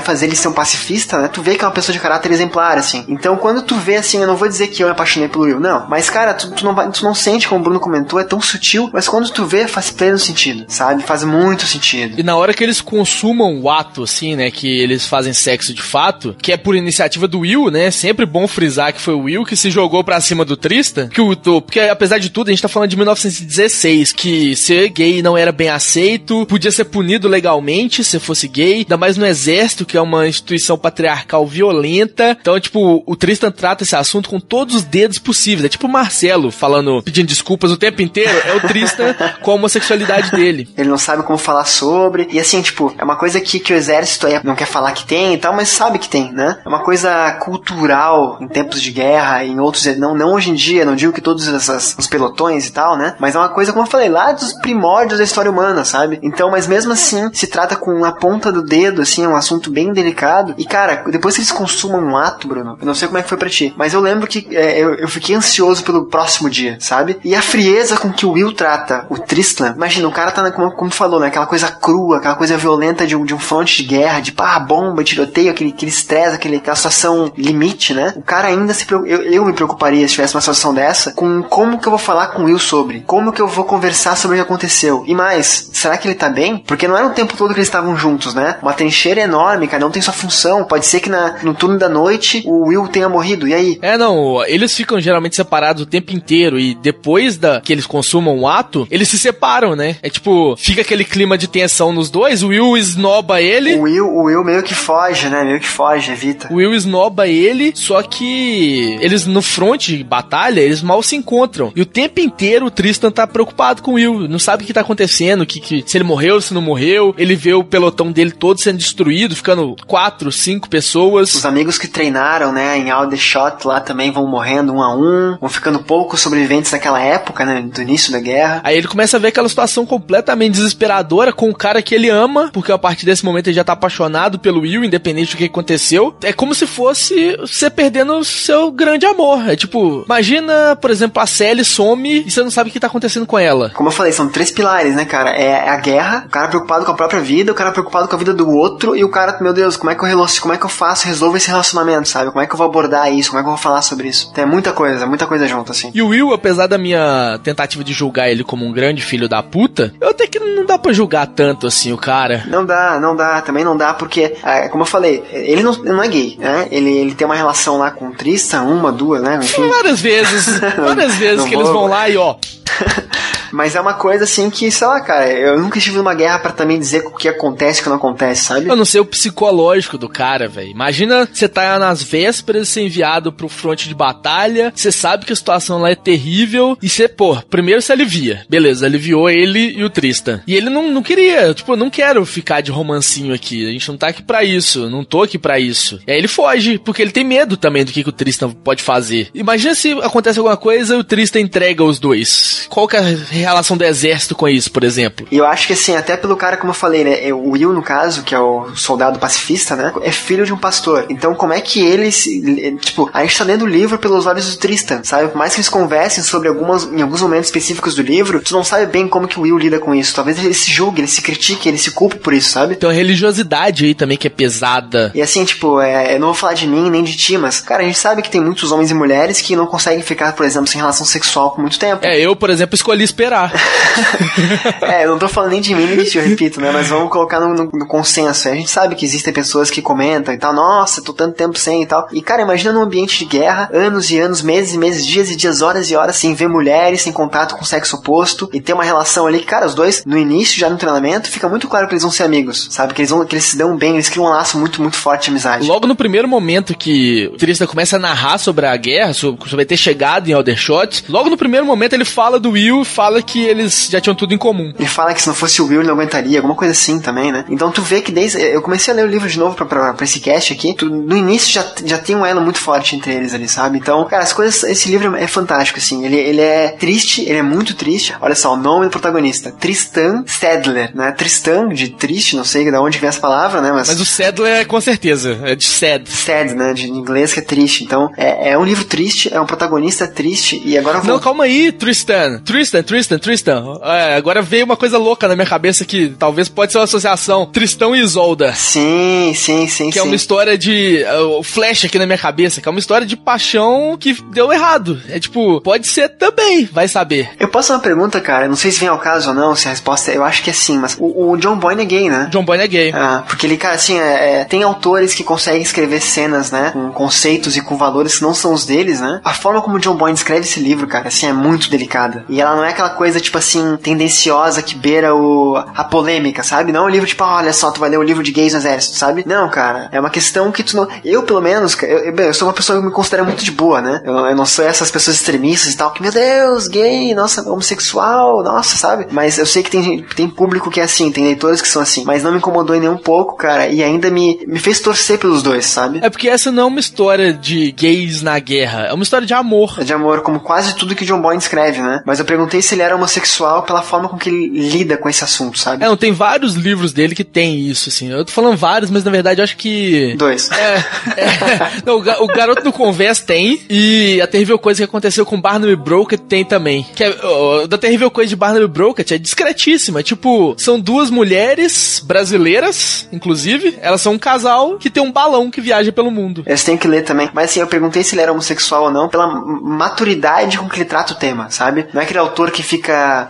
fazer 0.00 0.26
ele 0.26 0.36
ser 0.36 0.46
um 0.46 0.52
pacifista, 0.52 1.18
né? 1.18 1.26
Tu 1.26 1.42
vê 1.42 1.56
que 1.56 1.64
é 1.64 1.66
uma 1.66 1.74
pessoa 1.74 1.92
de 1.92 1.98
caráter 1.98 2.30
exemplar, 2.30 2.78
assim. 2.78 3.04
Então 3.08 3.36
quando 3.36 3.60
tu 3.62 3.74
vê 3.74 3.96
assim, 3.96 4.20
eu 4.20 4.26
não 4.28 4.36
vou 4.36 4.46
dizer 4.46 4.68
que 4.68 4.84
eu 4.84 4.86
me 4.86 4.92
apaixonei 4.92 5.28
pelo 5.28 5.44
Will, 5.44 5.58
não. 5.58 5.88
Mas, 5.88 6.08
cara, 6.08 6.32
tu, 6.32 6.52
tu 6.52 6.64
não, 6.64 6.92
tu 6.92 7.02
não 7.02 7.12
sente, 7.12 7.48
como 7.48 7.60
o 7.60 7.64
Bruno 7.64 7.80
comentou, 7.80 8.20
é 8.20 8.24
tão 8.24 8.40
sutil, 8.40 8.88
mas 8.92 9.08
quando 9.08 9.28
tu 9.30 9.44
vê, 9.44 9.66
faz 9.66 9.90
pleno 9.90 10.16
sentido, 10.16 10.64
sabe? 10.68 11.02
Faz 11.02 11.24
muito 11.24 11.66
sentido. 11.66 12.20
E 12.20 12.22
na 12.22 12.36
hora 12.36 12.54
que 12.54 12.62
eles 12.62 12.80
consumam 12.80 13.60
o 13.60 13.68
ato, 13.68 14.04
assim, 14.04 14.36
né, 14.36 14.48
que 14.48 14.68
eles 14.80 15.04
fazem 15.04 15.32
sexo 15.32 15.74
de 15.74 15.82
fato, 15.82 16.36
que 16.40 16.52
é 16.52 16.56
por 16.56 16.76
iniciativa 16.76 17.26
do 17.26 17.40
Will, 17.40 17.68
né, 17.68 17.90
sempre 17.90 18.24
bom 18.24 18.46
frisar 18.46 18.92
que 18.92 19.00
foi 19.00 19.14
o 19.14 19.22
Will 19.22 19.44
que 19.44 19.56
se 19.56 19.72
jogou 19.72 20.04
pra 20.04 20.20
cima 20.20 20.44
do 20.44 20.56
Tristan, 20.56 21.08
que 21.08 21.20
o, 21.20 21.34
porque 21.34 21.80
apesar 21.80 22.18
de 22.18 22.30
tudo, 22.30 22.48
a 22.48 22.50
gente 22.52 22.62
tá 22.62 22.68
falando 22.68 22.90
de 22.90 22.96
1916, 22.96 24.12
que 24.12 24.54
ser 24.54 24.88
gay 24.90 25.20
não 25.20 25.36
era 25.36 25.50
bem 25.50 25.68
aceito, 25.68 26.46
podia 26.46 26.70
ser 26.70 26.84
punido 26.84 27.26
legalmente, 27.26 27.87
socialmente 27.88 28.04
se 28.04 28.18
fosse 28.18 28.46
gay, 28.46 28.78
ainda 28.78 28.96
mais 28.96 29.16
no 29.16 29.26
exército, 29.26 29.86
que 29.86 29.96
é 29.96 30.00
uma 30.00 30.28
instituição 30.28 30.76
patriarcal 30.76 31.46
violenta. 31.46 32.36
Então, 32.40 32.58
tipo, 32.60 33.02
o 33.06 33.16
Tristan 33.16 33.50
trata 33.50 33.82
esse 33.82 33.96
assunto 33.96 34.28
com 34.28 34.38
todos 34.38 34.76
os 34.76 34.84
dedos 34.84 35.18
possíveis. 35.18 35.64
É 35.64 35.68
tipo 35.68 35.86
o 35.86 35.90
Marcelo 35.90 36.50
falando, 36.50 37.02
pedindo 37.02 37.26
desculpas 37.26 37.70
o 37.70 37.76
tempo 37.76 38.02
inteiro. 38.02 38.30
É 38.44 38.54
o 38.54 38.60
Tristan 38.60 39.14
com 39.42 39.50
a 39.50 39.54
homossexualidade 39.54 40.30
dele. 40.30 40.68
Ele 40.76 40.88
não 40.88 40.98
sabe 40.98 41.22
como 41.22 41.38
falar 41.38 41.64
sobre. 41.64 42.28
E 42.30 42.38
assim, 42.38 42.60
tipo, 42.62 42.94
é 42.98 43.04
uma 43.04 43.16
coisa 43.16 43.40
que, 43.40 43.58
que 43.58 43.72
o 43.72 43.76
exército 43.76 44.26
aí 44.26 44.40
não 44.44 44.54
quer 44.54 44.66
falar 44.66 44.92
que 44.92 45.06
tem 45.06 45.34
e 45.34 45.38
tal, 45.38 45.54
mas 45.54 45.68
sabe 45.68 45.98
que 45.98 46.08
tem, 46.08 46.32
né? 46.32 46.58
É 46.64 46.68
uma 46.68 46.82
coisa 46.82 47.32
cultural 47.40 48.38
em 48.40 48.48
tempos 48.48 48.82
de 48.82 48.90
guerra, 48.90 49.44
em 49.44 49.58
outros. 49.58 49.86
Não, 49.96 50.14
não 50.14 50.34
hoje 50.34 50.50
em 50.50 50.54
dia, 50.54 50.84
não 50.84 50.96
digo 50.96 51.12
que 51.12 51.20
todos 51.20 51.48
essas, 51.48 51.96
os 51.98 52.06
pelotões 52.06 52.66
e 52.66 52.72
tal, 52.72 52.96
né? 52.96 53.14
Mas 53.18 53.34
é 53.34 53.38
uma 53.38 53.48
coisa, 53.48 53.72
como 53.72 53.84
eu 53.84 53.90
falei, 53.90 54.08
lá 54.08 54.32
dos 54.32 54.52
primórdios 54.54 55.18
da 55.18 55.24
história 55.24 55.50
humana, 55.50 55.84
sabe? 55.84 56.18
Então, 56.22 56.50
mas 56.50 56.66
mesmo 56.66 56.92
assim, 56.92 57.30
se 57.32 57.46
trata 57.46 57.76
com 57.78 58.04
a 58.04 58.12
ponta 58.12 58.52
do 58.52 58.62
dedo, 58.62 59.02
assim, 59.02 59.24
é 59.24 59.28
um 59.28 59.36
assunto 59.36 59.70
bem 59.70 59.92
delicado. 59.92 60.54
E 60.58 60.64
cara, 60.64 61.04
depois 61.10 61.34
que 61.34 61.40
eles 61.40 61.52
consumam 61.52 62.00
um 62.00 62.16
ato, 62.16 62.48
Bruno, 62.48 62.76
eu 62.80 62.86
não 62.86 62.94
sei 62.94 63.08
como 63.08 63.18
é 63.18 63.22
que 63.22 63.28
foi 63.28 63.38
pra 63.38 63.48
ti, 63.48 63.74
mas 63.76 63.94
eu 63.94 64.00
lembro 64.00 64.26
que 64.26 64.46
é, 64.52 64.78
eu, 64.78 64.94
eu 64.94 65.08
fiquei 65.08 65.34
ansioso 65.34 65.82
pelo 65.82 66.06
próximo 66.06 66.50
dia, 66.50 66.76
sabe? 66.80 67.18
E 67.24 67.34
a 67.34 67.42
frieza 67.42 67.96
com 67.96 68.12
que 68.12 68.26
o 68.26 68.32
Will 68.32 68.52
trata 68.52 69.06
o 69.08 69.18
Tristan, 69.18 69.74
imagina, 69.76 70.08
o 70.08 70.12
cara 70.12 70.30
tá, 70.30 70.50
como, 70.50 70.70
como 70.72 70.90
tu 70.90 70.96
falou, 70.96 71.20
né? 71.20 71.28
Aquela 71.28 71.46
coisa 71.46 71.70
crua, 71.70 72.18
aquela 72.18 72.34
coisa 72.34 72.56
violenta 72.56 73.06
de 73.06 73.16
um, 73.16 73.24
de 73.24 73.34
um 73.34 73.38
fronte 73.38 73.82
de 73.82 73.88
guerra, 73.88 74.20
de 74.20 74.32
pá, 74.32 74.58
bomba, 74.58 75.04
tiroteio, 75.04 75.50
aquele, 75.50 75.70
aquele 75.70 75.90
estresse, 75.90 76.34
aquele, 76.34 76.56
aquela 76.56 76.76
situação 76.76 77.32
limite, 77.36 77.94
né? 77.94 78.12
O 78.16 78.22
cara 78.22 78.48
ainda 78.48 78.74
se 78.74 78.90
eu, 78.90 79.06
eu 79.06 79.44
me 79.44 79.52
preocuparia 79.52 80.06
se 80.06 80.14
tivesse 80.14 80.34
uma 80.34 80.40
situação 80.40 80.74
dessa 80.74 81.12
com 81.12 81.42
como 81.42 81.78
que 81.78 81.86
eu 81.86 81.90
vou 81.90 81.98
falar 81.98 82.28
com 82.28 82.42
o 82.42 82.44
Will 82.46 82.58
sobre, 82.58 83.00
como 83.06 83.32
que 83.32 83.40
eu 83.40 83.48
vou 83.48 83.64
conversar 83.64 84.16
sobre 84.16 84.36
o 84.36 84.40
que 84.40 84.46
aconteceu. 84.46 85.04
E 85.06 85.14
mais, 85.14 85.70
será 85.72 85.96
que 85.96 86.06
ele 86.08 86.14
tá 86.14 86.28
bem? 86.28 86.58
Porque 86.58 86.88
não 86.88 86.96
era 86.96 87.06
o 87.06 87.10
tempo 87.10 87.36
todo 87.36 87.54
que 87.54 87.57
eles 87.58 87.68
estavam 87.68 87.96
juntos, 87.96 88.34
né? 88.34 88.56
Uma 88.62 88.72
trincheira 88.72 89.20
enorme, 89.20 89.68
cada 89.68 89.86
um 89.86 89.90
tem 89.90 90.02
sua 90.02 90.12
função. 90.12 90.64
Pode 90.64 90.86
ser 90.86 91.00
que 91.00 91.08
na, 91.08 91.36
no 91.42 91.54
turno 91.54 91.78
da 91.78 91.88
noite 91.88 92.42
o 92.46 92.68
Will 92.68 92.88
tenha 92.88 93.08
morrido. 93.08 93.46
E 93.46 93.54
aí? 93.54 93.78
É, 93.82 93.96
não, 93.96 94.44
eles 94.44 94.74
ficam 94.74 95.00
geralmente 95.00 95.36
separados 95.36 95.82
o 95.82 95.86
tempo 95.86 96.12
inteiro 96.12 96.58
e 96.58 96.74
depois 96.74 97.36
da 97.36 97.60
que 97.60 97.72
eles 97.72 97.86
consumam 97.86 98.38
o 98.38 98.48
ato, 98.48 98.86
eles 98.90 99.08
se 99.08 99.18
separam, 99.18 99.74
né? 99.74 99.96
É 100.02 100.08
tipo, 100.08 100.54
fica 100.56 100.82
aquele 100.82 101.04
clima 101.04 101.36
de 101.36 101.48
tensão 101.48 101.92
nos 101.92 102.10
dois, 102.10 102.42
o 102.42 102.48
Will 102.48 102.76
esnoba 102.76 103.40
ele. 103.40 103.74
O 103.74 103.82
Will, 103.82 104.06
o 104.06 104.24
Will 104.24 104.44
meio 104.44 104.62
que 104.62 104.74
foge, 104.74 105.28
né? 105.28 105.44
Meio 105.44 105.60
que 105.60 105.68
foge, 105.68 106.12
evita. 106.12 106.48
O 106.50 106.56
Will 106.56 106.74
esnoba 106.74 107.26
ele, 107.26 107.72
só 107.74 108.02
que 108.02 108.98
eles 109.00 109.26
no 109.26 109.42
front 109.42 109.88
de 109.88 110.04
batalha, 110.04 110.60
eles 110.60 110.82
mal 110.82 111.02
se 111.02 111.16
encontram. 111.16 111.72
E 111.74 111.82
o 111.82 111.86
tempo 111.86 112.20
inteiro 112.20 112.66
o 112.66 112.70
Tristan 112.70 113.10
tá 113.10 113.26
preocupado 113.26 113.82
com 113.82 113.92
o 113.92 113.94
Will, 113.94 114.28
não 114.28 114.38
sabe 114.38 114.62
o 114.62 114.66
que 114.66 114.72
tá 114.72 114.80
acontecendo, 114.80 115.46
que, 115.46 115.60
que 115.60 115.84
se 115.86 115.96
ele 115.96 116.04
morreu, 116.04 116.40
se 116.40 116.54
não 116.54 116.62
morreu. 116.62 117.14
Ele 117.18 117.34
vê 117.34 117.47
o 117.54 117.64
pelotão 117.64 118.10
dele 118.10 118.30
todo 118.30 118.60
sendo 118.60 118.78
destruído, 118.78 119.36
ficando 119.36 119.76
quatro, 119.86 120.30
cinco 120.30 120.68
pessoas. 120.68 121.34
Os 121.34 121.44
amigos 121.44 121.78
que 121.78 121.88
treinaram, 121.88 122.52
né, 122.52 122.78
em 122.78 122.90
Aldershot 122.90 123.66
lá 123.66 123.80
também 123.80 124.10
vão 124.10 124.26
morrendo 124.26 124.72
um 124.72 124.82
a 124.82 124.94
um, 124.94 125.36
vão 125.40 125.48
ficando 125.48 125.80
poucos 125.80 126.20
sobreviventes 126.20 126.70
daquela 126.70 127.00
época, 127.00 127.44
né, 127.44 127.62
do 127.62 127.82
início 127.82 128.12
da 128.12 128.20
guerra. 128.20 128.60
Aí 128.64 128.76
ele 128.76 128.88
começa 128.88 129.16
a 129.16 129.20
ver 129.20 129.28
aquela 129.28 129.48
situação 129.48 129.86
completamente 129.86 130.52
desesperadora 130.52 131.32
com 131.32 131.48
o 131.50 131.54
cara 131.54 131.82
que 131.82 131.94
ele 131.94 132.08
ama, 132.08 132.50
porque 132.52 132.72
a 132.72 132.78
partir 132.78 133.06
desse 133.06 133.24
momento 133.24 133.48
ele 133.48 133.56
já 133.56 133.64
tá 133.64 133.72
apaixonado 133.72 134.38
pelo 134.38 134.60
Will, 134.60 134.84
independente 134.84 135.32
do 135.32 135.38
que 135.38 135.44
aconteceu. 135.44 136.14
É 136.22 136.32
como 136.32 136.54
se 136.54 136.66
fosse 136.66 137.36
você 137.36 137.70
perdendo 137.70 138.14
o 138.14 138.24
seu 138.24 138.70
grande 138.70 139.06
amor. 139.06 139.48
É 139.48 139.56
tipo, 139.56 140.02
imagina, 140.04 140.76
por 140.76 140.90
exemplo, 140.90 141.22
a 141.22 141.26
Sally 141.26 141.64
some 141.64 142.24
e 142.26 142.30
você 142.30 142.42
não 142.42 142.50
sabe 142.50 142.70
o 142.70 142.72
que 142.72 142.80
tá 142.80 142.86
acontecendo 142.86 143.26
com 143.26 143.38
ela. 143.38 143.70
Como 143.70 143.88
eu 143.88 143.92
falei, 143.92 144.12
são 144.12 144.28
três 144.28 144.50
pilares, 144.50 144.94
né, 144.94 145.04
cara? 145.04 145.30
É 145.30 145.68
a 145.68 145.76
guerra, 145.76 146.24
o 146.26 146.30
cara 146.30 146.48
preocupado 146.48 146.84
com 146.84 146.92
a 146.92 146.94
própria 146.94 147.20
vida, 147.20 147.37
o 147.42 147.54
cara 147.54 147.72
preocupado 147.72 148.08
com 148.08 148.14
a 148.14 148.18
vida 148.18 148.32
do 148.32 148.48
outro 148.48 148.96
e 148.96 149.04
o 149.04 149.08
cara, 149.08 149.36
meu 149.40 149.52
Deus, 149.52 149.76
como 149.76 149.90
é 149.90 149.94
que 149.94 150.02
eu 150.02 150.08
relaciono, 150.08 150.42
como 150.42 150.54
é 150.54 150.56
que 150.56 150.64
eu 150.64 150.70
faço, 150.70 151.06
resolvo 151.06 151.36
esse 151.36 151.48
relacionamento, 151.48 152.08
sabe? 152.08 152.30
Como 152.30 152.42
é 152.42 152.46
que 152.46 152.52
eu 152.52 152.58
vou 152.58 152.66
abordar 152.66 153.12
isso? 153.12 153.30
Como 153.30 153.40
é 153.40 153.42
que 153.42 153.48
eu 153.48 153.52
vou 153.52 153.62
falar 153.62 153.82
sobre 153.82 154.08
isso? 154.08 154.32
Tem 154.32 154.46
muita 154.46 154.72
coisa, 154.72 155.06
muita 155.06 155.26
coisa 155.26 155.46
junto, 155.46 155.72
assim. 155.72 155.90
E 155.94 156.02
o 156.02 156.08
Will, 156.08 156.32
apesar 156.32 156.66
da 156.66 156.78
minha 156.78 157.38
tentativa 157.42 157.82
de 157.84 157.92
julgar 157.92 158.30
ele 158.30 158.44
como 158.44 158.64
um 158.64 158.72
grande 158.72 159.02
filho 159.02 159.28
da 159.28 159.42
puta, 159.42 159.92
eu 160.00 160.08
até 160.08 160.26
que 160.26 160.38
não 160.38 160.64
dá 160.64 160.78
pra 160.78 160.92
julgar 160.92 161.26
tanto 161.26 161.66
assim 161.66 161.92
o 161.92 161.98
cara. 161.98 162.44
Não 162.46 162.64
dá, 162.64 162.98
não 163.00 163.14
dá, 163.14 163.40
também 163.40 163.64
não 163.64 163.76
dá, 163.76 163.94
porque, 163.94 164.36
é, 164.42 164.68
como 164.68 164.82
eu 164.82 164.86
falei, 164.86 165.24
ele 165.32 165.62
não, 165.62 165.72
não 165.72 166.02
é 166.02 166.08
gay, 166.08 166.36
né? 166.38 166.68
Ele, 166.70 166.90
ele 166.90 167.14
tem 167.14 167.26
uma 167.26 167.36
relação 167.36 167.78
lá 167.78 167.90
com 167.90 168.08
o 168.08 168.12
Tristan, 168.12 168.62
uma, 168.62 168.92
duas, 168.92 169.22
né? 169.22 169.38
Enfim. 169.42 169.68
Várias 169.68 170.00
vezes, 170.00 170.60
várias 170.76 171.14
vezes 171.14 171.44
que 171.44 171.54
vou... 171.54 171.62
eles 171.62 171.72
vão 171.72 171.86
lá 171.86 172.08
e 172.08 172.16
ó. 172.16 172.36
Mas 173.52 173.74
é 173.74 173.80
uma 173.80 173.94
coisa 173.94 174.24
assim 174.24 174.50
que, 174.50 174.70
sei 174.70 174.86
lá, 174.86 175.00
cara, 175.00 175.30
eu 175.30 175.58
nunca 175.58 175.78
estive 175.78 175.96
numa 175.96 176.14
guerra 176.14 176.38
para 176.38 176.52
também 176.52 176.78
dizer 176.78 177.04
o 177.06 177.14
que 177.14 177.28
acontece 177.28 177.78
e 177.78 177.80
o 177.80 177.84
que 177.84 177.90
não 177.90 177.96
acontece, 177.96 178.44
sabe? 178.44 178.68
Eu 178.68 178.76
não 178.76 178.84
sei 178.84 179.00
o 179.00 179.04
psicológico 179.04 179.98
do 179.98 180.08
cara, 180.08 180.48
velho. 180.48 180.70
Imagina 180.70 181.28
você 181.30 181.48
tá 181.48 181.78
nas 181.78 182.02
vésperas 182.02 182.66
de 182.66 182.72
ser 182.72 182.82
enviado 182.82 183.32
pro 183.32 183.48
fronte 183.48 183.88
de 183.88 183.94
batalha, 183.94 184.72
você 184.74 184.92
sabe 184.92 185.24
que 185.24 185.32
a 185.32 185.36
situação 185.36 185.80
lá 185.80 185.90
é 185.90 185.94
terrível, 185.94 186.76
e 186.82 186.88
você, 186.88 187.08
pô, 187.08 187.36
primeiro 187.48 187.82
você 187.82 187.92
alivia. 187.92 188.44
Beleza, 188.48 188.86
aliviou 188.86 189.28
ele 189.28 189.74
e 189.76 189.84
o 189.84 189.90
Tristan. 189.90 190.40
E 190.46 190.54
ele 190.54 190.70
não, 190.70 190.90
não 190.90 191.02
queria, 191.02 191.52
tipo, 191.54 191.76
não 191.76 191.90
quero 191.90 192.24
ficar 192.24 192.60
de 192.60 192.70
romancinho 192.70 193.34
aqui. 193.34 193.68
A 193.68 193.72
gente 193.72 193.88
não 193.88 193.96
tá 193.96 194.08
aqui 194.08 194.22
para 194.22 194.44
isso, 194.44 194.88
não 194.88 195.04
tô 195.04 195.22
aqui 195.22 195.38
para 195.38 195.58
isso. 195.58 196.00
E 196.06 196.12
aí 196.12 196.18
ele 196.18 196.28
foge, 196.28 196.78
porque 196.78 197.02
ele 197.02 197.10
tem 197.10 197.24
medo 197.24 197.56
também 197.56 197.84
do 197.84 197.92
que, 197.92 198.02
que 198.02 198.08
o 198.08 198.12
Tristan 198.12 198.50
pode 198.50 198.82
fazer. 198.82 199.28
Imagina 199.34 199.74
se 199.74 199.92
acontece 199.92 200.38
alguma 200.38 200.56
coisa 200.56 200.94
e 200.94 200.98
o 200.98 201.04
Tristan 201.04 201.40
entrega 201.40 201.84
os 201.84 201.98
dois. 201.98 202.66
Qual 202.68 202.86
que 202.86 202.96
é 202.96 203.00
a 203.00 203.02
relação 203.38 203.76
do 203.76 203.84
exército 203.84 204.34
com 204.34 204.48
isso, 204.48 204.70
por 204.70 204.84
exemplo? 204.84 205.26
E 205.30 205.36
eu 205.36 205.46
acho 205.46 205.66
que 205.66 205.72
assim, 205.72 205.96
até 205.96 206.16
pelo 206.16 206.36
cara, 206.36 206.56
como 206.56 206.70
eu 206.70 206.74
falei, 206.74 207.04
né? 207.04 207.32
O 207.32 207.50
Will, 207.50 207.72
no 207.72 207.82
caso, 207.82 208.22
que 208.22 208.34
é 208.34 208.40
o 208.40 208.74
soldado 208.74 209.18
pacifista, 209.18 209.76
né? 209.76 209.92
É 210.02 210.10
filho 210.10 210.44
de 210.44 210.52
um 210.52 210.58
pastor. 210.58 211.06
Então, 211.08 211.34
como 211.34 211.52
é 211.52 211.60
que 211.60 211.80
ele 211.80 212.10
se. 212.10 212.76
Tipo, 212.80 213.10
a 213.12 213.22
gente 213.22 213.36
tá 213.36 213.44
lendo 213.44 213.62
o 213.62 213.66
livro 213.66 213.98
pelos 213.98 214.26
olhos 214.26 214.50
do 214.50 214.58
Tristan, 214.58 215.02
sabe? 215.04 215.28
Por 215.28 215.38
mais 215.38 215.54
que 215.54 215.60
eles 215.60 215.68
conversem 215.68 216.22
sobre 216.22 216.48
algumas, 216.48 216.84
em 216.84 217.02
alguns 217.02 217.22
momentos 217.22 217.46
específicos 217.46 217.94
do 217.94 218.02
livro, 218.02 218.40
tu 218.40 218.54
não 218.54 218.64
sabe 218.64 218.86
bem 218.86 219.08
como 219.08 219.28
que 219.28 219.38
o 219.38 219.42
Will 219.42 219.58
lida 219.58 219.78
com 219.78 219.94
isso. 219.94 220.14
Talvez 220.14 220.38
ele 220.38 220.54
se 220.54 220.70
julgue, 220.70 221.00
ele 221.00 221.08
se 221.08 221.22
critique, 221.22 221.68
ele 221.68 221.78
se 221.78 221.90
culpe 221.90 222.16
por 222.16 222.32
isso, 222.32 222.50
sabe? 222.50 222.76
Tem 222.76 222.88
uma 222.88 222.94
religiosidade 222.94 223.84
aí 223.84 223.94
também 223.94 224.16
que 224.16 224.26
é 224.26 224.30
pesada. 224.30 225.12
E 225.14 225.22
assim, 225.22 225.44
tipo, 225.44 225.80
é, 225.80 226.14
eu 226.14 226.20
não 226.20 226.28
vou 226.28 226.34
falar 226.34 226.54
de 226.54 226.66
mim 226.66 226.90
nem 226.90 227.02
de 227.02 227.16
ti, 227.16 227.36
mas, 227.38 227.60
cara, 227.60 227.82
a 227.82 227.86
gente 227.86 227.98
sabe 227.98 228.22
que 228.22 228.30
tem 228.30 228.40
muitos 228.40 228.72
homens 228.72 228.90
e 228.90 228.94
mulheres 228.94 229.40
que 229.40 229.56
não 229.56 229.66
conseguem 229.66 230.02
ficar, 230.02 230.32
por 230.34 230.44
exemplo, 230.44 230.66
sem 230.66 230.80
relação 230.80 231.06
sexual 231.06 231.50
por 231.50 231.60
muito 231.60 231.78
tempo. 231.78 232.04
É, 232.04 232.18
eu, 232.18 232.34
por 232.34 232.50
exemplo, 232.50 232.74
escolhi 232.74 233.04
esperar. 233.04 233.27
é, 234.82 235.04
eu 235.04 235.10
não 235.10 235.18
tô 235.18 235.28
falando 235.28 235.50
nem 235.50 235.60
de 235.60 235.74
mim 235.74 235.86
nem 235.86 235.96
de 235.98 236.10
ti, 236.10 236.18
eu 236.18 236.24
repito, 236.24 236.60
né? 236.60 236.70
Mas 236.72 236.88
vamos 236.88 237.10
colocar 237.10 237.40
no, 237.40 237.54
no, 237.54 237.70
no, 237.72 237.86
consenso. 237.86 238.48
A 238.48 238.54
gente 238.54 238.70
sabe 238.70 238.94
que 238.94 239.04
existem 239.04 239.32
pessoas 239.32 239.70
que 239.70 239.82
comentam 239.82 240.32
e 240.32 240.38
tal, 240.38 240.52
nossa, 240.52 241.02
tô 241.02 241.12
tanto 241.12 241.34
tempo 241.34 241.58
sem 241.58 241.82
e 241.82 241.86
tal. 241.86 242.08
E, 242.12 242.20
cara, 242.20 242.42
imagina 242.42 242.72
num 242.72 242.82
ambiente 242.82 243.18
de 243.18 243.24
guerra, 243.24 243.68
anos 243.72 244.10
e 244.10 244.18
anos, 244.18 244.42
meses 244.42 244.74
e 244.74 244.78
meses, 244.78 245.06
dias 245.06 245.30
e 245.30 245.36
dias, 245.36 245.62
horas 245.62 245.90
e 245.90 245.96
horas, 245.96 246.16
sem 246.16 246.34
ver 246.34 246.48
mulheres, 246.48 247.02
sem 247.02 247.12
contato 247.12 247.54
com 247.54 247.62
o 247.62 247.66
sexo 247.66 247.96
oposto, 247.96 248.48
e 248.52 248.60
ter 248.60 248.72
uma 248.72 248.84
relação 248.84 249.26
ali 249.26 249.40
que, 249.40 249.46
cara, 249.46 249.66
os 249.66 249.74
dois, 249.74 250.04
no 250.04 250.18
início, 250.18 250.58
já 250.58 250.70
no 250.70 250.76
treinamento, 250.76 251.28
fica 251.28 251.48
muito 251.48 251.68
claro 251.68 251.86
que 251.86 251.94
eles 251.94 252.02
vão 252.02 252.12
ser 252.12 252.24
amigos, 252.24 252.68
sabe? 252.70 252.94
Que 252.94 253.02
eles, 253.02 253.10
vão, 253.10 253.24
que 253.24 253.34
eles 253.34 253.44
se 253.44 253.56
dão 253.56 253.76
bem, 253.76 253.94
eles 253.94 254.08
criam 254.08 254.26
um 254.26 254.30
laço 254.30 254.58
muito, 254.58 254.80
muito 254.80 254.96
forte 254.96 255.24
de 255.24 255.30
amizade. 255.30 255.66
Logo 255.66 255.86
no 255.86 255.96
primeiro 255.96 256.28
momento 256.28 256.76
que 256.76 257.30
o 257.32 257.36
Tristan 257.36 257.66
começa 257.66 257.96
a 257.96 257.98
narrar 257.98 258.38
sobre 258.38 258.66
a 258.66 258.76
guerra, 258.76 259.12
sobre, 259.12 259.48
sobre 259.48 259.64
ter 259.64 259.76
chegado 259.76 260.28
em 260.28 260.32
Aldershot, 260.32 261.04
logo 261.08 261.30
no 261.30 261.36
primeiro 261.36 261.66
momento 261.66 261.92
ele 261.92 262.04
fala 262.04 262.38
do 262.38 262.50
Will, 262.50 262.84
fala 262.84 263.17
que 263.22 263.44
eles 263.44 263.88
já 263.90 264.00
tinham 264.00 264.14
tudo 264.14 264.34
em 264.34 264.38
comum. 264.38 264.72
Ele 264.78 264.88
fala 264.88 265.14
que 265.14 265.22
se 265.22 265.28
não 265.28 265.34
fosse 265.34 265.60
o 265.60 265.66
Will 265.66 265.80
ele 265.80 265.88
não 265.88 265.94
aguentaria, 265.94 266.38
alguma 266.38 266.54
coisa 266.54 266.72
assim 266.72 267.00
também, 267.00 267.32
né? 267.32 267.44
Então 267.48 267.70
tu 267.70 267.82
vê 267.82 268.00
que 268.00 268.12
desde. 268.12 268.40
Eu 268.40 268.62
comecei 268.62 268.92
a 268.92 268.96
ler 268.96 269.04
o 269.04 269.10
livro 269.10 269.28
de 269.28 269.38
novo 269.38 269.54
pra, 269.54 269.66
pra, 269.66 269.94
pra 269.94 270.04
esse 270.04 270.20
cast 270.20 270.52
aqui. 270.52 270.74
Tu, 270.74 270.86
no 270.86 271.16
início 271.16 271.52
já, 271.52 271.64
já 271.84 271.98
tem 271.98 272.16
um 272.16 272.24
elo 272.24 272.40
muito 272.40 272.58
forte 272.58 272.96
entre 272.96 273.12
eles 273.12 273.34
ali, 273.34 273.48
sabe? 273.48 273.78
Então, 273.78 274.04
cara, 274.06 274.22
as 274.22 274.32
coisas. 274.32 274.62
Esse 274.64 274.88
livro 274.88 275.16
é 275.16 275.26
fantástico, 275.26 275.78
assim. 275.78 276.04
Ele, 276.04 276.16
ele 276.16 276.40
é 276.40 276.68
triste, 276.68 277.22
ele 277.22 277.38
é 277.38 277.42
muito 277.42 277.74
triste. 277.74 278.14
Olha 278.20 278.34
só, 278.34 278.54
o 278.54 278.56
nome 278.56 278.86
do 278.86 278.90
protagonista: 278.90 279.50
Tristan 279.50 280.24
Sadler, 280.26 280.94
né? 280.94 281.12
Tristan, 281.12 281.68
de 281.68 281.88
triste, 281.88 282.36
não 282.36 282.44
sei 282.44 282.64
de 282.64 282.76
onde 282.76 282.98
vem 282.98 283.08
essa 283.08 283.20
palavra, 283.20 283.60
né? 283.60 283.72
Mas, 283.72 283.88
Mas 283.88 284.00
o 284.00 284.04
Sadler 284.04 284.58
é 284.58 284.64
com 284.64 284.80
certeza, 284.80 285.38
é 285.44 285.54
de 285.54 285.66
sad. 285.66 286.10
Sad, 286.10 286.54
né? 286.54 286.74
De 286.74 286.88
inglês 286.88 287.32
que 287.32 287.40
é 287.40 287.42
triste. 287.42 287.84
Então, 287.84 288.10
é, 288.16 288.50
é 288.50 288.58
um 288.58 288.64
livro 288.64 288.84
triste, 288.84 289.32
é 289.32 289.40
um 289.40 289.46
protagonista 289.46 290.06
triste. 290.06 290.60
E 290.64 290.76
agora 290.76 290.98
eu 290.98 291.02
vou... 291.02 291.14
Não, 291.14 291.20
calma 291.20 291.44
aí, 291.44 291.72
Tristan. 291.72 292.40
Tristan, 292.44 292.82
Tristan, 292.82 293.07
Tristan. 293.16 293.78
É, 293.82 294.16
agora 294.16 294.42
veio 294.42 294.64
uma 294.64 294.76
coisa 294.76 294.98
louca 294.98 295.28
na 295.28 295.36
minha 295.36 295.46
cabeça 295.46 295.84
que 295.84 296.08
talvez 296.18 296.48
pode 296.48 296.72
ser 296.72 296.78
uma 296.78 296.84
associação 296.84 297.46
Tristão 297.46 297.94
e 297.94 298.00
Isolda. 298.00 298.52
Sim, 298.54 299.32
sim, 299.34 299.68
sim. 299.68 299.86
Que 299.86 299.92
sim. 299.94 299.98
é 300.00 300.02
uma 300.02 300.16
história 300.16 300.58
de. 300.58 301.04
Uh, 301.04 301.42
flash 301.42 301.84
aqui 301.84 301.98
na 301.98 302.06
minha 302.06 302.18
cabeça, 302.18 302.60
que 302.60 302.68
é 302.68 302.70
uma 302.70 302.80
história 302.80 303.06
de 303.06 303.16
paixão 303.16 303.96
que 303.98 304.20
deu 304.32 304.52
errado. 304.52 305.00
É 305.08 305.20
tipo, 305.20 305.60
pode 305.60 305.86
ser 305.86 306.08
também, 306.08 306.64
vai 306.66 306.88
saber. 306.88 307.30
Eu 307.38 307.48
posso 307.48 307.72
uma 307.72 307.78
pergunta, 307.78 308.20
cara? 308.20 308.48
Não 308.48 308.56
sei 308.56 308.70
se 308.70 308.80
vem 308.80 308.88
ao 308.88 308.98
caso 308.98 309.28
ou 309.28 309.34
não, 309.34 309.54
se 309.54 309.68
a 309.68 309.70
resposta 309.70 310.10
é. 310.10 310.16
Eu 310.16 310.24
acho 310.24 310.42
que 310.42 310.50
é 310.50 310.52
sim, 310.52 310.78
mas 310.78 310.96
o, 310.98 311.30
o 311.30 311.36
John 311.36 311.56
Boyne 311.56 311.82
é 311.82 311.84
gay, 311.84 312.10
né? 312.10 312.28
John 312.30 312.44
Boyne 312.44 312.64
é 312.64 312.66
gay. 312.66 312.92
Ah, 312.94 313.22
porque 313.26 313.46
ele, 313.46 313.56
cara, 313.56 313.74
assim, 313.74 313.98
é, 313.98 314.40
é, 314.40 314.44
tem 314.44 314.62
autores 314.62 315.14
que 315.14 315.22
conseguem 315.22 315.62
escrever 315.62 316.00
cenas, 316.00 316.50
né? 316.50 316.70
Com 316.72 316.90
conceitos 316.90 317.56
e 317.56 317.60
com 317.60 317.76
valores 317.76 318.16
que 318.16 318.22
não 318.22 318.34
são 318.34 318.52
os 318.52 318.66
deles, 318.66 319.00
né? 319.00 319.20
A 319.24 319.32
forma 319.32 319.62
como 319.62 319.76
o 319.76 319.80
John 319.80 319.94
Boyne 319.94 320.16
escreve 320.16 320.40
esse 320.40 320.60
livro, 320.60 320.86
cara, 320.86 321.08
assim, 321.08 321.26
é 321.26 321.32
muito 321.32 321.70
delicada. 321.70 322.24
E 322.28 322.40
ela 322.40 322.56
não 322.56 322.64
é 322.64 322.70
aquela 322.70 322.90
coisa, 322.98 323.20
tipo 323.20 323.38
assim, 323.38 323.76
tendenciosa 323.76 324.60
que 324.60 324.74
beira 324.74 325.14
o, 325.14 325.56
a 325.56 325.84
polêmica, 325.84 326.42
sabe? 326.42 326.72
Não 326.72 326.82
é 326.82 326.86
um 326.86 326.90
livro 326.90 327.06
tipo, 327.06 327.22
ah, 327.22 327.36
olha 327.36 327.52
só, 327.52 327.70
tu 327.70 327.78
vai 327.78 327.88
ler 327.88 327.98
um 327.98 328.02
livro 328.02 328.24
de 328.24 328.32
gays 328.32 328.52
no 328.52 328.58
exército, 328.58 328.96
sabe? 328.96 329.22
Não, 329.24 329.48
cara. 329.48 329.88
É 329.92 330.00
uma 330.00 330.10
questão 330.10 330.50
que 330.50 330.64
tu 330.64 330.76
não. 330.76 330.88
Eu, 331.04 331.22
pelo 331.22 331.40
menos, 331.40 331.80
eu, 331.80 331.88
eu, 331.88 332.16
eu 332.16 332.34
sou 332.34 332.48
uma 332.48 332.54
pessoa 332.54 332.80
que 332.80 332.84
me 332.84 332.92
considero 332.92 333.24
muito 333.24 333.44
de 333.44 333.52
boa, 333.52 333.80
né? 333.80 334.02
Eu, 334.04 334.14
eu 334.14 334.34
não 334.34 334.44
sou 334.44 334.64
essas 334.64 334.90
pessoas 334.90 335.16
extremistas 335.16 335.72
e 335.72 335.76
tal, 335.76 335.92
que, 335.92 336.02
meu 336.02 336.10
Deus, 336.10 336.66
gay, 336.66 337.14
nossa, 337.14 337.48
homossexual, 337.48 338.42
nossa, 338.42 338.76
sabe? 338.76 339.06
Mas 339.12 339.38
eu 339.38 339.46
sei 339.46 339.62
que 339.62 339.70
tem, 339.70 340.02
tem 340.16 340.28
público 340.28 340.70
que 340.70 340.80
é 340.80 340.82
assim, 340.82 341.12
tem 341.12 341.24
leitores 341.24 341.62
que 341.62 341.68
são 341.68 341.80
assim. 341.80 342.02
Mas 342.04 342.24
não 342.24 342.32
me 342.32 342.38
incomodou 342.38 342.74
em 342.74 342.80
nenhum 342.80 342.96
pouco, 342.96 343.36
cara. 343.36 343.68
E 343.68 343.82
ainda 343.82 344.10
me, 344.10 344.44
me 344.46 344.58
fez 344.58 344.80
torcer 344.80 345.18
pelos 345.18 345.42
dois, 345.42 345.66
sabe? 345.66 346.00
É 346.02 346.10
porque 346.10 346.28
essa 346.28 346.50
não 346.50 346.64
é 346.64 346.66
uma 346.66 346.80
história 346.80 347.32
de 347.32 347.70
gays 347.70 348.22
na 348.22 348.38
guerra, 348.40 348.86
é 348.86 348.92
uma 348.92 349.04
história 349.04 349.26
de 349.26 349.34
amor. 349.34 349.76
É 349.78 349.84
de 349.84 349.92
amor, 349.92 350.22
como 350.22 350.40
quase 350.40 350.74
tudo 350.74 350.94
que 350.94 351.04
John 351.04 351.20
Boyne 351.20 351.40
escreve, 351.40 351.80
né? 351.80 352.02
Mas 352.04 352.18
eu 352.18 352.24
perguntei 352.24 352.62
se 352.62 352.74
ele 352.74 352.82
era 352.82 352.87
homossexual 352.94 353.62
pela 353.62 353.82
forma 353.82 354.08
com 354.08 354.16
que 354.16 354.28
ele 354.28 354.48
lida 354.70 354.96
com 354.96 355.08
esse 355.08 355.22
assunto, 355.24 355.58
sabe? 355.58 355.84
É, 355.84 355.88
não, 355.88 355.96
tem 355.96 356.12
vários 356.12 356.54
livros 356.54 356.92
dele 356.92 357.14
que 357.14 357.24
tem 357.24 357.58
isso, 357.60 357.88
assim. 357.88 358.10
Eu 358.10 358.24
tô 358.24 358.32
falando 358.32 358.56
vários, 358.56 358.90
mas 358.90 359.04
na 359.04 359.10
verdade 359.10 359.40
eu 359.40 359.44
acho 359.44 359.56
que. 359.56 360.14
Dois. 360.16 360.50
É. 360.50 360.74
é 361.16 361.82
não, 361.84 361.96
o, 361.96 362.00
ga- 362.00 362.20
o 362.20 362.26
Garoto 362.26 362.64
no 362.64 362.72
Convés 362.72 363.20
tem, 363.20 363.60
e 363.68 364.20
a 364.20 364.26
terrível 364.26 364.58
coisa 364.58 364.78
que 364.78 364.84
aconteceu 364.84 365.24
com 365.26 365.40
Barnaby 365.40 365.76
Brocket 365.76 366.20
tem 366.28 366.44
também. 366.44 366.86
Que 366.94 367.04
é, 367.04 367.16
ó, 367.22 367.66
da 367.66 367.78
terrível 367.78 368.10
coisa 368.10 368.28
de 368.28 368.36
Barnaby 368.36 368.66
Brocket 368.68 369.10
é 369.12 369.18
discretíssima. 369.18 370.02
Tipo, 370.02 370.54
são 370.58 370.78
duas 370.80 371.10
mulheres 371.10 372.02
brasileiras, 372.04 373.08
inclusive. 373.12 373.78
Elas 373.80 374.00
são 374.00 374.14
um 374.14 374.18
casal 374.18 374.78
que 374.78 374.90
tem 374.90 375.02
um 375.02 375.12
balão 375.12 375.50
que 375.50 375.60
viaja 375.60 375.92
pelo 375.92 376.10
mundo. 376.10 376.42
Eles 376.46 376.64
têm 376.64 376.76
que 376.76 376.88
ler 376.88 377.02
também. 377.02 377.28
Mas 377.32 377.50
assim, 377.50 377.60
eu 377.60 377.66
perguntei 377.66 378.02
se 378.02 378.14
ele 378.14 378.22
era 378.22 378.32
homossexual 378.32 378.84
ou 378.84 378.90
não 378.90 379.08
pela 379.08 379.26
maturidade 379.26 380.58
com 380.58 380.68
que 380.68 380.76
ele 380.78 380.84
trata 380.84 381.12
o 381.12 381.16
tema, 381.16 381.50
sabe? 381.50 381.86
Não 381.92 382.00
é 382.00 382.04
aquele 382.04 382.18
autor 382.18 382.50
que 382.50 382.62
fica. 382.62 382.77